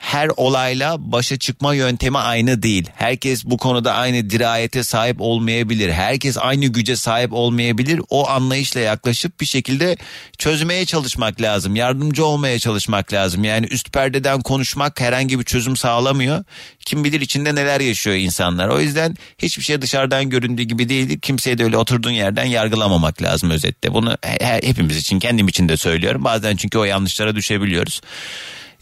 her 0.02 0.30
olayla 0.38 0.96
başa 1.12 1.38
çıkma 1.38 1.76
yöntemi 1.76 2.18
aynı 2.18 2.64
değil. 2.64 2.90
Herkes 2.96 3.46
bu 3.46 3.58
konuda 3.58 3.94
aynı 3.94 4.30
dirayete 4.30 4.84
sahip 4.84 5.22
olmayabilir. 5.22 5.90
Herkes 5.92 6.38
aynı 6.38 6.66
güce 6.66 6.96
sahip 6.96 7.34
olmayabilir. 7.34 8.02
O 8.10 8.30
anlayışla 8.30 8.80
yaklaşıp 8.80 9.42
bir 9.42 9.46
şekilde 9.46 9.98
çözmeye 10.38 10.86
çalışmak 10.86 11.42
lazım. 11.42 11.76
Yardımcı 11.76 12.26
olmaya 12.26 12.60
çalışmak 12.60 13.14
lazım. 13.14 13.44
Yani 13.44 13.66
üst 13.66 13.94
perdeden 13.94 14.42
konuşmak 14.42 15.02
herhangi 15.02 15.40
bir 15.40 15.44
çözüm 15.46 15.76
sağlamıyor. 15.78 16.44
Kim 16.86 17.04
bilir 17.04 17.22
içinde 17.22 17.56
neler 17.56 17.80
yaşıyor 17.82 18.16
insanlar. 18.16 18.68
O 18.68 18.80
yüzden 18.82 19.16
hiçbir 19.38 19.64
şey 19.64 19.82
dışarıdan 19.82 20.30
göründüğü 20.30 20.64
gibi 20.64 20.90
değil. 20.90 21.20
Kimseye 21.20 21.58
de 21.58 21.64
öyle 21.64 21.78
oturduğun 21.78 22.12
yerden 22.12 22.46
yargılamamak 22.46 23.22
lazım 23.22 23.50
özetle. 23.50 23.94
Bunu 23.94 24.18
he- 24.24 24.62
hepimiz 24.64 24.98
için 24.98 25.20
kendim 25.20 25.48
için 25.48 25.70
de 25.70 25.78
söylüyorum. 25.78 26.24
Bazen 26.24 26.56
çünkü 26.56 26.78
o 26.78 26.84
yanlışlara 26.84 27.36
düşebiliyoruz. 27.36 28.02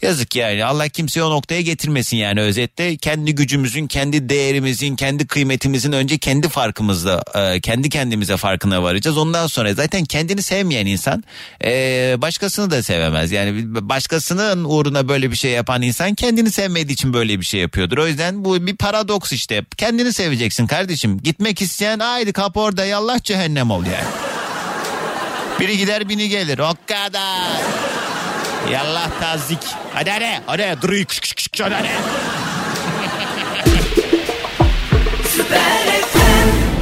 Yazık 0.02 0.36
yani. 0.36 0.64
Allah 0.64 0.88
kimseyi 0.88 1.24
o 1.24 1.30
noktaya 1.30 1.60
getirmesin 1.60 2.16
yani. 2.16 2.40
Özetle 2.40 2.96
kendi 2.96 3.34
gücümüzün 3.34 3.86
kendi 3.86 4.28
değerimizin 4.28 4.96
kendi 4.96 5.26
kıymetimizin 5.26 5.92
önce 5.92 6.18
kendi 6.18 6.48
farkımızda 6.48 7.24
e, 7.34 7.60
kendi 7.60 7.88
kendimize 7.88 8.36
farkına 8.36 8.82
varacağız. 8.82 9.18
Ondan 9.18 9.46
sonra 9.46 9.74
zaten 9.74 10.04
kendini 10.04 10.42
sevmeyen 10.42 10.86
insan 10.86 11.24
e, 11.64 11.70
başkasını 12.18 12.70
da 12.70 12.82
sevemez. 12.82 13.32
Yani 13.32 13.74
başkasının 13.88 14.64
uğruna 14.64 15.08
böyle 15.08 15.30
bir 15.30 15.36
şey 15.36 15.50
yapan 15.50 15.82
insan 15.82 16.14
kendini 16.14 16.50
sevmediği 16.50 16.94
için 16.94 17.12
böyle 17.12 17.40
bir 17.40 17.44
şey 17.44 17.60
yapıyordur. 17.60 17.98
O 17.98 18.06
yüzden 18.06 18.44
bu 18.44 18.66
bir 18.66 18.76
paradoks 18.76 19.32
işte. 19.32 19.64
Kendini 19.76 20.12
seveceksin 20.12 20.66
kardeşim. 20.66 21.18
Gitmek 21.18 21.62
isteyen 21.62 21.98
haydi 21.98 22.32
kap 22.32 22.56
orada 22.56 22.84
yallah 22.84 23.22
cehennem 23.22 23.70
ol 23.70 23.84
yani. 23.84 24.10
Biri 25.60 25.78
gider 25.78 26.08
biri 26.08 26.28
gelir. 26.28 26.58
O 26.58 26.74
kadar. 26.86 27.60
Yallah 28.68 29.20
tazik. 29.20 29.58
Hadi 29.94 30.10
hadi. 30.10 30.40
Hadi. 30.46 30.76
Dur. 30.82 31.04
Kış, 31.04 31.20
kış, 31.20 31.34
kış, 31.34 31.60
Hadi 31.60 31.74
hadi. 31.74 31.88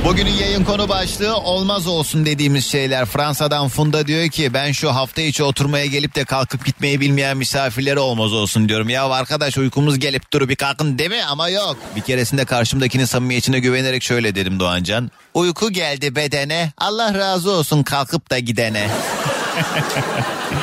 Bugünün 0.05 0.31
yayın 0.31 0.65
konu 0.65 0.89
başlığı 0.89 1.37
olmaz 1.37 1.87
olsun 1.87 2.27
dediğimiz 2.27 2.67
şeyler. 2.67 3.05
Fransa'dan 3.05 3.69
Funda 3.69 4.07
diyor 4.07 4.29
ki 4.29 4.55
ben 4.55 4.73
şu 4.73 4.95
hafta 4.95 5.23
içi 5.23 5.43
oturmaya 5.43 5.87
gelip 5.87 6.15
de 6.15 6.25
kalkıp 6.25 6.67
gitmeyi 6.67 7.01
bilmeyen 7.01 7.37
misafirlere 7.37 7.99
olmaz 8.01 8.33
olsun 8.33 8.69
diyorum. 8.69 8.89
Ya 8.89 9.09
arkadaş 9.09 9.59
uykumuz 9.59 9.99
gelip 9.99 10.33
dur 10.33 10.49
bir 10.49 10.57
kalkın 10.57 10.99
değil 10.99 11.11
mi? 11.11 11.25
Ama 11.25 11.49
yok. 11.49 11.77
Bir 11.97 12.01
keresinde 12.01 12.45
karşımdakinin 12.45 13.05
samimiyetine 13.05 13.59
güvenerek 13.59 14.03
şöyle 14.03 14.35
dedim 14.35 14.61
Doğancan. 14.61 15.11
Uyku 15.35 15.71
geldi 15.71 16.17
bedene 16.17 16.73
Allah 16.79 17.15
razı 17.15 17.51
olsun 17.51 17.83
kalkıp 17.83 18.31
da 18.31 18.39
gidene. 18.39 18.91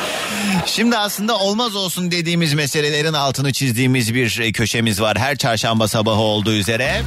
Şimdi 0.65 0.97
aslında 0.97 1.37
olmaz 1.37 1.75
olsun 1.75 2.11
dediğimiz 2.11 2.53
meselelerin 2.53 3.13
altını 3.13 3.53
çizdiğimiz 3.53 4.13
bir 4.13 4.39
e, 4.39 4.51
köşemiz 4.51 5.01
var. 5.01 5.17
Her 5.17 5.35
çarşamba 5.35 5.87
sabahı 5.87 6.19
olduğu 6.19 6.53
üzere. 6.53 7.01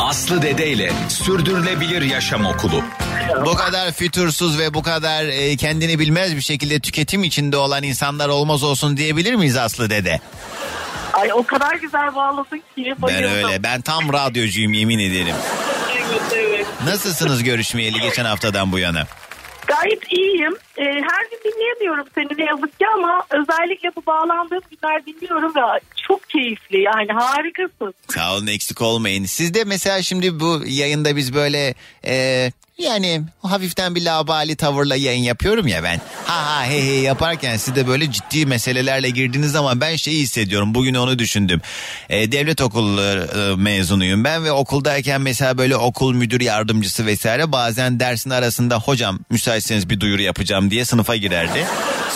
Aslı 0.00 0.42
Dede 0.42 0.70
ile 0.70 0.92
Sürdürülebilir 1.08 2.02
Yaşam 2.02 2.46
Okulu. 2.46 2.84
Bu 3.44 3.54
kadar 3.54 3.92
fütursuz 3.92 4.58
ve 4.58 4.74
bu 4.74 4.82
kadar 4.82 5.24
e, 5.24 5.56
kendini 5.56 5.98
bilmez 5.98 6.36
bir 6.36 6.40
şekilde 6.40 6.80
tüketim 6.80 7.24
içinde 7.24 7.56
olan 7.56 7.82
insanlar 7.82 8.28
olmaz 8.28 8.62
olsun 8.62 8.96
diyebilir 8.96 9.34
miyiz 9.34 9.56
Aslı 9.56 9.90
Dede? 9.90 10.20
Ay 11.12 11.32
o 11.32 11.42
kadar 11.46 11.74
güzel 11.74 12.14
bağladın 12.14 12.56
ki. 12.56 12.64
Ben 12.76 13.02
bayıldım. 13.02 13.30
öyle. 13.32 13.62
Ben 13.62 13.80
tam 13.80 14.12
radyocuyum 14.12 14.72
yemin 14.72 14.98
ederim. 14.98 15.34
Evet 15.96 16.22
evet. 16.32 16.66
Nasılsınız 16.86 17.42
görüşmeyeli 17.42 18.00
geçen 18.00 18.24
haftadan 18.24 18.72
bu 18.72 18.78
yana? 18.78 19.06
Gayet 19.66 20.12
iyiyim. 20.12 20.54
Ee, 20.78 20.82
her 20.84 21.24
gün 21.30 21.38
dinleyemiyorum 21.52 22.06
seni 22.14 22.38
ne 22.38 22.44
yazık 22.44 22.78
ki 22.78 22.86
ama 22.94 23.22
özellikle 23.30 23.90
bu 23.96 24.06
bağlandığım 24.06 24.60
günler 24.70 25.06
dinliyorum 25.06 25.52
ve 25.56 25.80
çok 26.08 26.28
keyifli 26.28 26.80
yani 26.80 27.12
harikasın. 27.12 27.94
Sağ 28.08 28.34
olun 28.36 28.46
eksik 28.46 28.82
olmayın. 28.82 29.24
Siz 29.24 29.54
de 29.54 29.64
mesela 29.64 30.02
şimdi 30.02 30.40
bu 30.40 30.62
yayında 30.66 31.16
biz 31.16 31.34
böyle 31.34 31.74
e, 32.06 32.50
Yani 32.78 33.22
hafiften 33.42 33.94
bir 33.94 34.02
labali 34.02 34.56
tavırla 34.56 34.96
yayın 34.96 35.22
yapıyorum 35.22 35.66
ya 35.66 35.82
ben. 35.82 36.00
Ha 36.26 36.46
ha 36.46 36.64
he 36.64 36.82
he 36.82 36.92
yaparken 36.92 37.56
siz 37.56 37.74
de 37.74 37.86
böyle 37.86 38.12
ciddi 38.12 38.46
meselelerle 38.46 39.10
girdiğiniz 39.10 39.52
zaman 39.52 39.80
ben 39.80 39.96
şeyi 39.96 40.22
hissediyorum. 40.22 40.74
Bugün 40.74 40.94
onu 40.94 41.18
düşündüm. 41.18 41.60
Ee, 42.08 42.32
devlet 42.32 42.60
okulları 42.60 43.52
e, 43.52 43.56
mezunuyum 43.56 44.24
ben 44.24 44.44
ve 44.44 44.52
okuldayken 44.52 45.20
mesela 45.20 45.58
böyle 45.58 45.76
okul 45.76 46.14
müdür 46.14 46.40
yardımcısı 46.40 47.06
vesaire 47.06 47.52
bazen 47.52 48.00
dersin 48.00 48.30
arasında 48.30 48.78
hocam 48.78 49.20
müsaitseniz 49.30 49.90
bir 49.90 50.00
duyuru 50.00 50.22
yapacağım 50.22 50.70
diye 50.70 50.84
sınıfa 50.84 51.16
girerdi. 51.16 51.66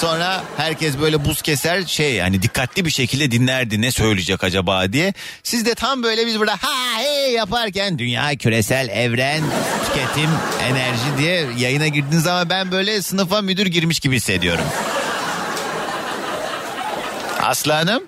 Sonra 0.01 0.45
herkes 0.57 0.99
böyle 1.01 1.25
buz 1.25 1.43
keser 1.43 1.87
şey 1.87 2.15
yani 2.15 2.43
dikkatli 2.43 2.85
bir 2.85 2.91
şekilde 2.91 3.31
dinlerdi 3.31 3.83
ne 3.83 3.93
söyleyecek 3.93 4.45
acaba 4.45 4.93
diye. 4.93 5.15
Siz 5.43 5.67
de 5.67 5.75
tam 5.75 6.03
böyle 6.03 6.27
biz 6.27 6.39
burada 6.39 6.57
ha 6.61 6.99
he 6.99 7.31
yaparken 7.31 7.99
dünya 7.99 8.37
küresel 8.37 8.89
evren 8.89 9.43
tüketim 9.87 10.31
enerji 10.63 11.19
diye 11.19 11.47
yayına 11.59 11.89
girdiğiniz 11.89 12.23
zaman 12.23 12.51
ben 12.51 12.73
böyle 12.73 13.03
sınıfa 13.03 13.43
müdür 13.43 13.67
girmiş 13.67 14.01
gibi 14.01 14.17
hissediyorum. 14.17 14.65
Aslanım. 17.43 18.03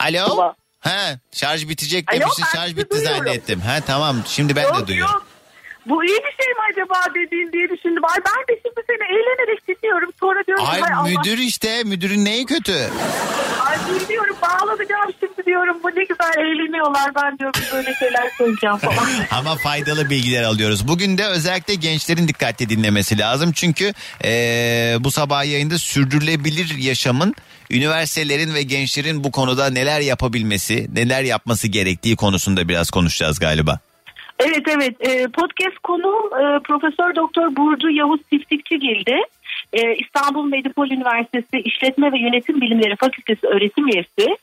Alo. 0.00 0.54
Ha 0.80 1.18
şarj 1.32 1.68
bitecek 1.68 2.12
demişsin 2.12 2.44
şarj 2.54 2.76
bitti 2.76 2.90
duyuyorum. 2.90 3.16
zannettim. 3.26 3.60
Ha 3.60 3.80
tamam 3.86 4.16
şimdi 4.26 4.56
ben 4.56 4.64
de 4.64 4.78
Yok, 4.78 4.86
duyuyorum. 4.86 5.14
yok. 5.14 5.23
Bu 5.88 6.04
iyi 6.04 6.16
bir 6.26 6.44
şey 6.44 6.52
mi 6.52 6.62
acaba 6.72 6.94
dediğin 7.14 7.52
diye 7.52 7.68
düşündüm. 7.68 8.02
Ay 8.04 8.18
ben 8.26 8.40
de 8.56 8.60
şimdi 8.62 8.80
seni 8.86 9.04
eğlenerek 9.16 9.68
dinliyorum. 9.68 10.10
Sonra 10.20 10.40
diyorum 10.46 10.64
ki, 10.64 10.70
Ay 10.70 10.80
hay 10.80 10.92
Allah. 10.94 11.08
müdür 11.08 11.38
işte 11.38 11.82
müdürün 11.84 12.24
neyi 12.24 12.46
kötü? 12.46 12.72
Ay 13.66 13.76
bilmiyorum 14.00 14.36
bağlanacağım 14.42 15.10
şimdi 15.20 15.46
diyorum. 15.46 15.76
Bu 15.82 15.88
ne 15.88 16.04
güzel 16.04 16.38
eğleniyorlar. 16.38 17.10
Ben 17.14 17.38
diyorum 17.38 17.60
böyle 17.72 17.94
şeyler 17.94 18.30
söyleyeceğim 18.38 18.76
falan. 18.86 19.08
Ama 19.30 19.56
faydalı 19.56 20.10
bilgiler 20.10 20.42
alıyoruz. 20.42 20.88
Bugün 20.88 21.18
de 21.18 21.26
özellikle 21.26 21.74
gençlerin 21.74 22.28
dikkatli 22.28 22.68
dinlemesi 22.68 23.18
lazım. 23.18 23.52
Çünkü 23.52 23.92
eee, 24.24 24.96
bu 25.00 25.10
sabah 25.10 25.44
yayında 25.44 25.78
sürdürülebilir 25.78 26.74
yaşamın 26.78 27.34
üniversitelerin 27.70 28.54
ve 28.54 28.62
gençlerin 28.62 29.24
bu 29.24 29.30
konuda 29.30 29.70
neler 29.70 30.00
yapabilmesi, 30.00 30.88
neler 30.94 31.22
yapması 31.22 31.68
gerektiği 31.68 32.16
konusunda 32.16 32.68
biraz 32.68 32.90
konuşacağız 32.90 33.38
galiba. 33.38 33.78
Evet 34.38 34.68
evet 34.68 34.94
Ee, 35.00 35.28
podcast 35.28 35.78
konuğum 35.78 36.26
e, 36.26 36.58
Profesör 36.58 37.14
Doktor 37.14 37.56
Burcu 37.56 37.90
Yavuz 37.90 38.20
Tiftikçigil'di. 38.30 39.20
Ee, 39.72 39.94
İstanbul 39.94 40.44
Medipol 40.44 40.90
Üniversitesi 40.90 41.58
İşletme 41.58 42.12
ve 42.12 42.18
Yönetim 42.18 42.60
Bilimleri 42.60 42.96
Fakültesi 42.96 43.46
öğretim 43.46 43.88
üyesi. 43.88 44.36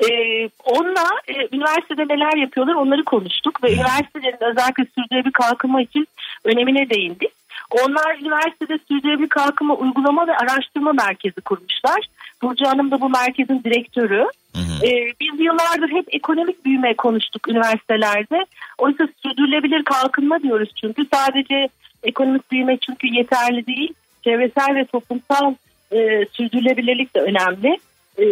Ee, 0.00 0.48
onunla 0.64 1.06
e, 1.28 1.56
üniversitede 1.56 2.08
neler 2.08 2.36
yapıyorlar 2.36 2.74
onları 2.74 3.04
konuştuk 3.04 3.64
ve 3.64 3.74
üniversitelerin 3.74 4.50
özellikle 4.50 4.86
sürdürülebilir 4.94 5.32
kalkınma 5.32 5.82
için 5.82 6.06
önemine 6.44 6.90
değindik. 6.90 7.30
Onlar 7.70 8.18
üniversitede 8.20 8.78
sürdürülebilir 8.88 9.28
kalkınma 9.28 9.74
uygulama 9.74 10.26
ve 10.26 10.36
araştırma 10.36 10.92
merkezi 10.92 11.40
kurmuşlar. 11.40 12.00
Burcu 12.42 12.66
Hanım 12.66 12.90
da 12.90 13.00
bu 13.00 13.10
merkezin 13.10 13.62
direktörü. 13.64 14.26
Ee, 14.56 15.12
biz 15.20 15.40
yıllardır 15.40 15.88
hep 15.88 16.14
ekonomik 16.14 16.64
büyüme 16.64 16.94
konuştuk 16.94 17.48
üniversitelerde. 17.48 18.46
Oysa 18.78 19.08
sürdürülebilir 19.22 19.84
kalkınma 19.84 20.42
diyoruz 20.42 20.72
çünkü 20.80 21.06
sadece 21.14 21.68
ekonomik 22.02 22.50
büyüme 22.50 22.76
çünkü 22.76 23.06
yeterli 23.06 23.66
değil. 23.66 23.94
Çevresel 24.24 24.74
ve 24.74 24.84
toplumsal 24.84 25.54
e, 25.92 26.26
sürdürülebilirlik 26.32 27.14
de 27.14 27.20
önemli 27.20 27.78
e, 28.18 28.24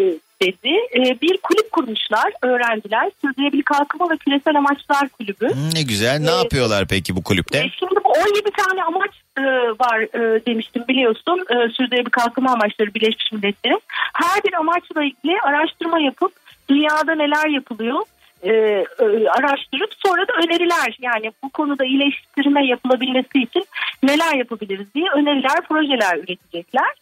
dedi. 0.42 0.72
E, 0.94 1.20
bir 1.20 1.38
kulüp 1.38 1.72
kurmuşlar 1.72 2.32
öğrenciler. 2.42 3.10
Sürdürülebilir 3.20 3.62
kalkınma 3.62 4.10
ve 4.10 4.16
küresel 4.16 4.56
amaçlar 4.56 5.08
kulübü. 5.08 5.48
Ne 5.74 5.82
güzel. 5.82 6.18
Ne 6.20 6.30
yapıyorlar 6.30 6.86
peki 6.90 7.16
bu 7.16 7.22
kulüpte? 7.22 7.58
E, 7.58 7.70
Şimdi 7.78 8.00
bu 8.04 8.08
17 8.08 8.50
tane 8.50 8.82
amaç 8.82 9.10
e, 9.38 9.42
var 9.84 10.00
e, 10.00 10.46
demiştim 10.46 10.84
biliyorsun. 10.88 11.38
E, 11.50 11.54
sürdürülebilir 11.68 12.10
kalkınma 12.10 12.52
amaçları 12.52 12.94
Birleşmiş 12.94 13.32
Milletler'in. 13.32 13.80
Her 14.14 14.42
bir 14.44 14.52
amaçla 14.52 15.04
ilgili 15.04 15.40
araştırma 15.40 16.00
yapıp 16.00 16.32
dünyada 16.68 17.14
neler 17.14 17.48
yapılıyor 17.48 18.02
e, 18.42 18.50
e, 18.50 18.84
araştırıp 19.28 19.90
sonra 20.06 20.28
da 20.28 20.32
öneriler 20.32 20.96
yani 21.00 21.32
bu 21.44 21.50
konuda 21.50 21.84
iyileştirme 21.84 22.66
yapılabilmesi 22.66 23.38
için 23.38 23.64
neler 24.02 24.34
yapabiliriz 24.34 24.94
diye 24.94 25.06
öneriler, 25.14 25.60
projeler 25.68 26.16
üretecekler. 26.16 26.94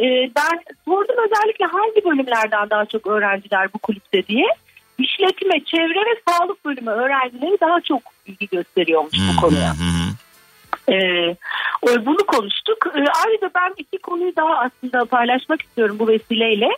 E, 0.00 0.04
ben 0.36 0.60
sordum 0.84 1.16
özellikle 1.26 1.64
hangi 1.64 2.04
bölümlerden 2.04 2.70
daha 2.70 2.84
çok 2.84 3.06
öğrenciler 3.06 3.68
bu 3.74 3.78
kulüpte 3.78 4.26
diye. 4.26 4.46
İşletme, 4.98 5.60
çevre 5.64 6.00
ve 6.00 6.20
sağlık 6.28 6.64
bölümü 6.64 6.90
öğrencileri 6.90 7.60
daha 7.60 7.80
çok 7.80 8.02
ilgi 8.26 8.48
gösteriyormuş 8.48 9.14
bu 9.32 9.40
konuya. 9.40 9.72
Ee, 10.88 11.36
bunu 12.06 12.26
konuştuk. 12.26 12.86
Ee, 12.86 13.04
ayrıca 13.26 13.50
ben 13.54 13.74
iki 13.76 13.98
konuyu 13.98 14.36
daha 14.36 14.58
aslında 14.58 15.04
paylaşmak 15.04 15.62
istiyorum 15.62 15.96
bu 15.98 16.08
vesileyle. 16.08 16.68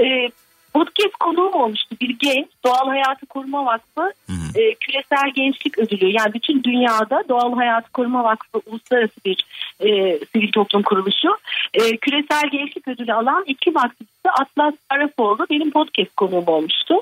Ee, 0.00 0.30
podcast 0.78 1.16
konuğum 1.20 1.54
olmuştu 1.54 1.96
bir 2.00 2.18
genç 2.18 2.46
Doğal 2.64 2.88
Hayatı 2.88 3.26
Koruma 3.26 3.64
Vakfı 3.66 4.12
e, 4.54 4.74
küresel 4.74 5.30
gençlik 5.34 5.78
ödülü 5.78 6.06
yani 6.06 6.34
bütün 6.34 6.62
dünyada 6.62 7.22
Doğal 7.28 7.54
Hayatı 7.54 7.92
Koruma 7.92 8.24
Vakfı 8.24 8.60
uluslararası 8.66 9.20
bir 9.24 9.46
e, 9.80 10.18
sivil 10.32 10.52
toplum 10.52 10.82
kuruluşu 10.82 11.28
E, 11.74 11.96
küresel 11.96 12.50
gençlik 12.52 12.88
ödülü 12.88 13.12
alan 13.12 13.44
iki 13.46 13.70
aktivisti 13.74 14.30
Atlas 14.40 14.74
Arafoğlu 14.90 15.46
benim 15.50 15.70
podcast 15.70 16.16
konuğum 16.16 16.44
olmuştu. 16.46 16.94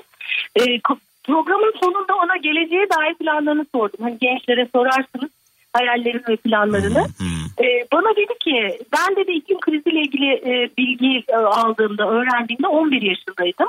E, 0.59 0.79
programın 1.23 1.73
sonunda 1.79 2.15
ona 2.15 2.37
geleceğe 2.37 2.87
dair 2.89 3.13
planlarını 3.13 3.65
sordum. 3.75 3.99
Hani 4.01 4.17
gençlere 4.21 4.67
sorarsınız 4.75 5.31
hayallerini 5.73 6.23
ve 6.29 6.35
planlarını. 6.35 7.05
Ee, 7.61 7.87
bana 7.93 8.15
dedi 8.15 8.33
ki 8.39 8.79
ben 8.93 9.15
dedi 9.15 9.31
iklim 9.31 9.59
kriziyle 9.59 10.01
ilgili 10.01 10.31
e, 10.33 10.69
bilgi 10.77 11.23
e, 11.27 11.35
aldığımda 11.35 12.09
öğrendiğimde 12.09 12.67
11 12.67 13.01
yaşındaydım. 13.01 13.67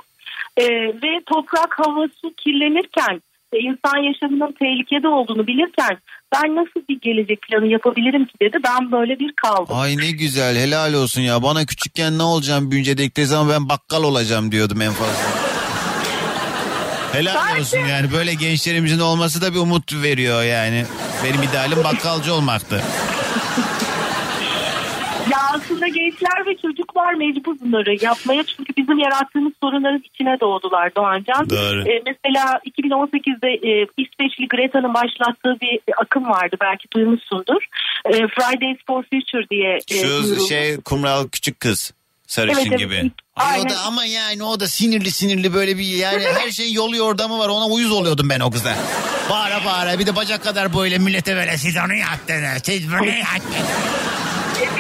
Ee, 0.56 0.64
ve 1.02 1.20
toprak 1.26 1.78
hava 1.78 2.06
su 2.22 2.34
kirlenirken 2.34 3.22
ve 3.54 3.58
insan 3.58 3.98
yaşamının 3.98 4.52
tehlikede 4.52 5.08
olduğunu 5.08 5.46
bilirken 5.46 5.98
ben 6.34 6.56
nasıl 6.56 6.80
bir 6.88 7.00
gelecek 7.00 7.42
planı 7.42 7.66
yapabilirim 7.66 8.24
ki 8.24 8.32
dedi. 8.42 8.58
Ben 8.64 8.92
böyle 8.92 9.18
bir 9.18 9.32
kaldım. 9.32 9.76
Ay 9.76 9.96
ne 9.96 10.10
güzel 10.10 10.56
helal 10.56 10.94
olsun 10.94 11.20
ya. 11.20 11.42
Bana 11.42 11.66
küçükken 11.66 12.18
ne 12.18 12.22
olacağım 12.22 12.70
büyünce 12.70 12.98
dedikleri 12.98 13.26
zaman 13.26 13.48
ben 13.48 13.68
bakkal 13.68 14.02
olacağım 14.02 14.52
diyordum 14.52 14.82
en 14.82 14.92
fazla. 14.92 15.48
Helal 17.12 17.60
olsun 17.60 17.78
yani 17.78 18.12
böyle 18.12 18.34
gençlerimizin 18.34 18.98
olması 18.98 19.42
da 19.42 19.54
bir 19.54 19.58
umut 19.58 19.92
veriyor 20.02 20.42
yani. 20.42 20.84
Benim 21.24 21.42
idealim 21.42 21.84
bakkalcı 21.84 22.34
olmaktı. 22.34 22.82
Aslında 25.78 25.88
gençler 25.88 26.46
ve 26.46 26.56
çocuklar 26.62 27.14
mecbur 27.14 27.56
bunları 27.60 28.04
yapmaya 28.04 28.42
çünkü 28.44 28.72
bizim 28.76 28.98
yarattığımız 28.98 29.52
sorunların 29.62 30.02
içine 30.14 30.40
doğdular 30.40 30.94
Doğancan. 30.96 31.50
Doğru. 31.50 31.88
Ee, 31.88 32.02
mesela 32.06 32.60
2018'de 32.66 33.48
e, 33.70 33.86
İsveçli 33.96 34.48
Greta'nın 34.48 34.94
başlattığı 34.94 35.60
bir 35.60 35.80
akım 36.02 36.24
vardı 36.28 36.56
belki 36.60 36.84
duymuşsundur. 36.94 37.62
E, 38.04 38.12
Fridays 38.12 38.78
for 38.86 39.02
Future 39.02 39.48
diye. 39.50 39.78
e, 39.90 39.94
Şu 39.94 40.08
duyuruldu. 40.24 40.46
şey 40.48 40.76
kumral 40.80 41.28
küçük 41.28 41.60
kız. 41.60 41.92
Sarışın 42.26 42.58
Evet, 42.60 42.66
evet. 42.68 42.78
gibi. 42.78 43.10
Ay 43.36 43.60
o 43.60 43.68
da 43.68 43.74
ama 43.86 44.04
yani 44.04 44.42
o 44.44 44.60
da 44.60 44.68
sinirli 44.68 45.10
sinirli 45.10 45.54
böyle 45.54 45.78
bir 45.78 45.84
yani 45.84 46.24
her 46.44 46.50
şeyin 46.50 46.74
yolu 46.74 46.96
yordamı 46.96 47.38
var 47.38 47.48
ona 47.48 47.66
uyuz 47.66 47.92
oluyordum 47.92 48.28
ben 48.30 48.40
o 48.40 48.50
kıza. 48.50 48.76
Bağıra 49.30 49.64
bağıra 49.64 49.98
bir 49.98 50.06
de 50.06 50.16
bacak 50.16 50.42
kadar 50.44 50.74
böyle 50.74 50.98
millete 50.98 51.36
böyle 51.36 51.56
siz 51.58 51.76
onu 51.86 51.94
yaptınız 51.94 52.62
siz 52.64 52.88
bunu 52.92 53.06
yaptınız. 53.06 53.68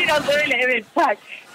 Biraz 0.08 0.28
öyle 0.28 0.60
evet. 0.64 0.84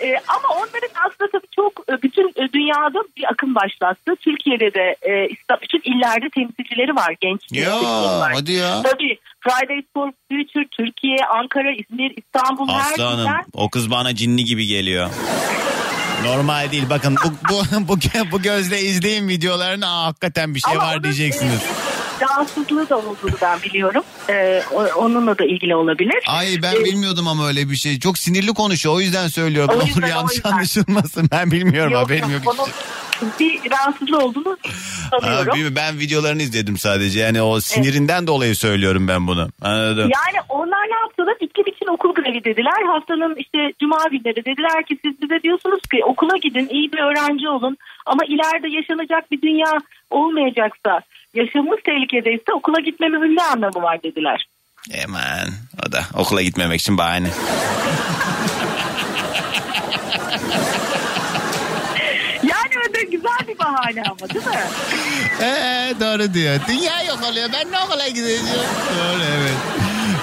E, 0.01 0.15
ama 0.27 0.55
onların 0.55 0.89
aslında 1.05 1.31
tabii 1.31 1.47
çok 1.55 1.73
e, 1.89 2.01
bütün 2.03 2.27
e, 2.29 2.53
dünyada 2.53 2.99
bir 3.17 3.23
akım 3.31 3.55
başlattı. 3.55 4.11
Türkiye'de 4.21 4.73
de 4.73 4.95
e, 5.09 5.29
bütün 5.61 5.81
illerde 5.91 6.29
temsilcileri 6.29 6.95
var 6.95 7.15
genç. 7.21 7.41
Ya, 7.51 7.71
temsilciler. 7.71 8.31
hadi 8.33 8.51
ya. 8.51 8.81
Tabii 8.81 9.19
Fridays 9.39 9.85
for 9.93 10.11
Future 10.31 10.67
Türkiye, 10.71 11.17
Ankara, 11.39 11.71
İzmir, 11.71 12.13
İstanbul 12.17 12.67
her 12.67 12.91
Aslanım 12.91 13.19
ilden 13.21 13.45
o 13.53 13.69
kız 13.69 13.91
bana 13.91 14.15
cinli 14.15 14.43
gibi 14.43 14.67
geliyor. 14.67 15.09
Normal 16.23 16.71
değil 16.71 16.85
bakın 16.89 17.15
bu 17.25 17.29
bu 17.49 17.87
bu, 17.87 17.97
bu 18.31 18.41
gözle 18.41 18.79
izleyin 18.81 19.27
videolarını 19.27 19.87
Aa, 19.87 20.05
hakikaten 20.05 20.55
bir 20.55 20.59
şey 20.59 20.73
Ama 20.73 20.83
var 20.83 20.93
onun, 20.93 21.03
diyeceksiniz. 21.03 21.61
e, 21.61 21.82
Rahatsızlığı 22.23 22.89
da 22.89 22.97
olduğunu 22.97 23.35
ben 23.41 23.61
biliyorum. 23.61 24.03
E, 24.29 24.61
o- 24.73 24.83
onunla 24.99 25.37
da 25.37 25.45
ilgili 25.45 25.75
olabilir. 25.75 26.23
Ay 26.27 26.47
ben 26.63 26.73
bilmiyordum 26.85 27.27
ama 27.27 27.47
öyle 27.47 27.69
bir 27.69 27.75
şey. 27.75 27.99
Çok 27.99 28.17
sinirli 28.17 28.53
konuşuyor 28.53 28.95
o 28.95 28.99
yüzden 28.99 29.27
söylüyorum. 29.27 29.75
O 29.83 29.85
yüzden, 29.85 30.01
olur 30.01 30.09
yanlış 30.09 30.33
yüzden. 30.35 30.51
anlaşılmasın 30.51 31.29
ben 31.31 31.51
bilmiyorum 31.51 31.93
Yok, 31.93 32.01
haberim 32.05 32.31
yok, 32.31 32.45
yok. 32.45 32.55
onun 32.59 32.69
bir 33.39 33.71
rahatsızlığı 33.71 34.17
olduğunu 34.19 34.57
sanıyorum. 35.11 35.47
bilmiyorum. 35.53 35.75
ben 35.75 35.99
videolarını 35.99 36.41
izledim 36.41 36.77
sadece 36.77 37.19
yani 37.19 37.41
o 37.41 37.59
sinirinden 37.61 38.27
dolayı 38.27 38.55
söylüyorum 38.55 39.07
ben 39.07 39.27
bunu. 39.27 39.47
Anladım. 39.61 40.11
Yani 40.15 40.45
onlar 40.49 40.87
ne 40.89 40.95
yaptılar? 40.95 41.35
İklim 41.39 41.67
için 41.67 41.87
okul 41.93 42.13
grevi 42.13 42.43
dediler. 42.43 42.83
Haftanın 42.87 43.35
işte 43.35 43.57
cuma 43.81 43.97
günleri 44.11 44.45
dediler 44.45 44.85
ki 44.87 44.97
siz 45.05 45.21
bize 45.21 45.43
diyorsunuz 45.43 45.79
ki 45.91 46.03
okula 46.05 46.37
gidin 46.37 46.67
iyi 46.69 46.91
bir 46.91 46.97
öğrenci 46.99 47.47
olun. 47.49 47.77
Ama 48.05 48.21
ileride 48.27 48.75
yaşanacak 48.77 49.31
bir 49.31 49.41
dünya 49.41 49.71
olmayacaksa 50.09 51.01
yaşamımız 51.33 51.79
tehlikedeyse 51.85 52.53
okula 52.53 52.79
gitmemizin 52.79 53.35
ne 53.35 53.43
anlamı 53.43 53.81
var 53.81 54.03
dediler. 54.03 54.45
Hemen 54.91 55.47
o 55.87 55.91
da 55.91 56.01
okula 56.17 56.41
gitmemek 56.41 56.81
için 56.81 56.97
bahane. 56.97 57.29
Yani 62.43 62.73
öyle 62.87 63.03
güzel 63.03 63.39
bir 63.47 63.59
bahane 63.59 64.03
ama 64.09 64.29
değil 64.29 64.45
mi? 64.45 64.61
Ee, 65.41 65.93
doğru 65.99 66.33
diyor. 66.33 66.59
Dünya 66.67 67.03
yok 67.03 67.19
oluyor. 67.31 67.49
Ben 67.53 67.71
ne 67.71 67.79
okula 67.79 68.07
gideceğim? 68.07 68.45
Doğru 68.97 69.23
evet. 69.37 69.57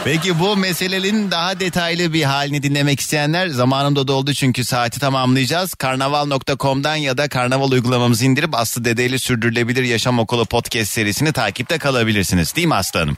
Peki 0.05 0.39
bu 0.39 0.57
meselelerin 0.57 1.31
daha 1.31 1.61
detaylı 1.61 2.13
bir 2.13 2.23
halini 2.23 2.63
dinlemek 2.63 3.01
isteyenler 3.01 3.47
zamanımda 3.47 4.09
doldu 4.09 4.33
çünkü 4.35 4.65
saati 4.65 5.01
tamamlayacağız. 5.01 5.75
Karnaval.com'dan 5.75 6.97
ya 6.97 7.19
da 7.19 7.29
Karnaval 7.29 7.71
uygulamamızı 7.71 8.25
indirip 8.25 8.55
Aslı 8.55 8.85
Dede 8.85 9.07
ile 9.07 9.19
Sürdürülebilir 9.19 9.83
Yaşam 9.85 10.19
Okulu 10.19 10.45
podcast 10.45 10.91
serisini 10.93 11.33
takipte 11.33 11.79
kalabilirsiniz. 11.79 12.57
Değil 12.57 12.67
mi 12.69 12.75
Aslı 12.75 13.01
Hanım? 13.01 13.17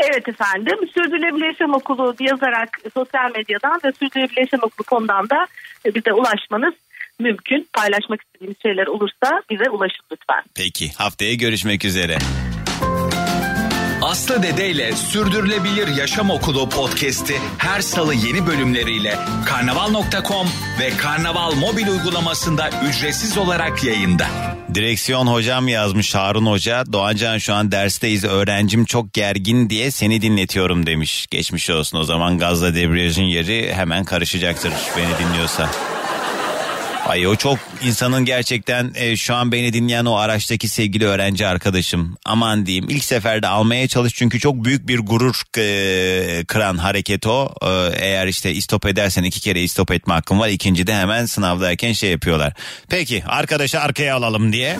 Evet 0.00 0.28
efendim. 0.28 0.76
Sürdürülebilir 0.94 1.46
Yaşam 1.46 1.74
Okulu 1.74 2.14
yazarak 2.20 2.78
sosyal 2.94 3.30
medyadan 3.36 3.80
ve 3.84 3.92
Sürdürülebilir 3.92 4.40
Yaşam 4.40 4.60
Okulu.com'dan 4.62 5.30
da 5.30 5.46
bize 5.94 6.12
ulaşmanız 6.12 6.74
mümkün. 7.18 7.68
Paylaşmak 7.72 8.20
istediğiniz 8.22 8.56
şeyler 8.62 8.86
olursa 8.86 9.42
bize 9.50 9.70
ulaşın 9.70 10.04
lütfen. 10.12 10.42
Peki 10.54 10.92
haftaya 10.92 11.34
görüşmek 11.34 11.84
üzere. 11.84 12.18
Aslı 14.02 14.42
Dede 14.42 14.70
ile 14.70 14.96
Sürdürülebilir 14.96 15.88
Yaşam 15.88 16.30
Okulu 16.30 16.68
podcast'i 16.68 17.34
her 17.58 17.80
salı 17.80 18.14
yeni 18.14 18.46
bölümleriyle 18.46 19.18
karnaval.com 19.46 20.48
ve 20.80 20.90
karnaval 20.96 21.54
mobil 21.54 21.88
uygulamasında 21.88 22.70
ücretsiz 22.88 23.38
olarak 23.38 23.84
yayında. 23.84 24.26
Direksiyon 24.74 25.26
hocam 25.26 25.68
yazmış 25.68 26.14
Harun 26.14 26.46
Hoca. 26.46 26.92
Doğancan 26.92 27.38
şu 27.38 27.54
an 27.54 27.72
dersteyiz 27.72 28.24
öğrencim 28.24 28.84
çok 28.84 29.12
gergin 29.12 29.70
diye 29.70 29.90
seni 29.90 30.22
dinletiyorum 30.22 30.86
demiş. 30.86 31.26
Geçmiş 31.30 31.70
olsun 31.70 31.98
o 31.98 32.04
zaman 32.04 32.38
gazla 32.38 32.74
debriyajın 32.74 33.24
yeri 33.24 33.74
hemen 33.74 34.04
karışacaktır 34.04 34.72
beni 34.96 35.28
dinliyorsa. 35.28 35.70
Ay 37.06 37.26
o 37.26 37.36
çok 37.36 37.58
insanın 37.82 38.24
gerçekten 38.24 38.92
e, 38.94 39.16
şu 39.16 39.34
an 39.34 39.52
beni 39.52 39.72
dinleyen 39.72 40.04
o 40.04 40.14
araçtaki 40.14 40.68
sevgili 40.68 41.06
öğrenci 41.06 41.46
arkadaşım. 41.46 42.16
Aman 42.24 42.66
diyeyim 42.66 42.86
ilk 42.88 43.04
seferde 43.04 43.46
almaya 43.46 43.88
çalış 43.88 44.14
çünkü 44.14 44.40
çok 44.40 44.64
büyük 44.64 44.88
bir 44.88 44.98
gurur 44.98 45.42
e, 45.58 46.44
kıran 46.44 46.76
hareket 46.76 47.26
o. 47.26 47.54
E, 47.62 47.68
eğer 48.06 48.26
işte 48.26 48.52
istop 48.52 48.86
edersen 48.86 49.22
iki 49.22 49.40
kere 49.40 49.62
istop 49.62 49.90
etme 49.90 50.14
hakkın 50.14 50.38
var. 50.38 50.48
İkinci 50.48 50.86
de 50.86 50.94
hemen 50.94 51.26
sınavdayken 51.26 51.92
şey 51.92 52.10
yapıyorlar. 52.10 52.52
Peki 52.88 53.22
arkadaşı 53.26 53.80
arkaya 53.80 54.16
alalım 54.16 54.52
diye. 54.52 54.78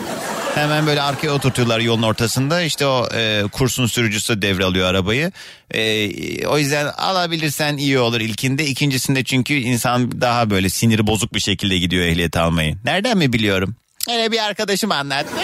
Hemen 0.55 0.87
böyle 0.87 1.01
arkaya 1.01 1.31
oturtuyorlar 1.31 1.79
yolun 1.79 2.01
ortasında. 2.01 2.61
İşte 2.61 2.85
o 2.85 3.09
e, 3.15 3.43
kursun 3.51 3.85
sürücüsü 3.85 4.41
devralıyor 4.41 4.87
arabayı. 4.87 5.31
E, 5.71 6.47
o 6.47 6.57
yüzden 6.57 6.85
alabilirsen 6.85 7.77
iyi 7.77 7.99
olur 7.99 8.19
ilkinde. 8.21 8.65
İkincisinde 8.65 9.23
çünkü 9.23 9.53
insan 9.53 10.21
daha 10.21 10.49
böyle 10.49 10.69
siniri 10.69 11.07
bozuk 11.07 11.33
bir 11.33 11.39
şekilde 11.39 11.77
gidiyor 11.77 12.05
ehliyet 12.05 12.37
almayı. 12.37 12.77
Nereden 12.91 13.17
mi 13.17 13.33
biliyorum? 13.33 13.75
Öyle 14.11 14.31
bir 14.31 14.45
arkadaşım 14.45 14.91
anlattı. 14.91 15.35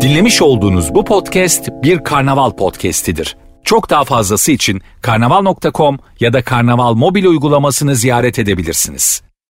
Dinlemiş 0.00 0.42
olduğunuz 0.42 0.94
bu 0.94 1.04
podcast 1.04 1.68
bir 1.82 2.04
karnaval 2.04 2.50
podcastidir. 2.50 3.36
Çok 3.64 3.90
daha 3.90 4.04
fazlası 4.04 4.52
için 4.52 4.80
karnaval.com 5.02 5.98
ya 6.20 6.32
da 6.32 6.44
karnaval 6.44 6.94
mobil 6.94 7.24
uygulamasını 7.24 7.96
ziyaret 7.96 8.38
edebilirsiniz. 8.38 9.22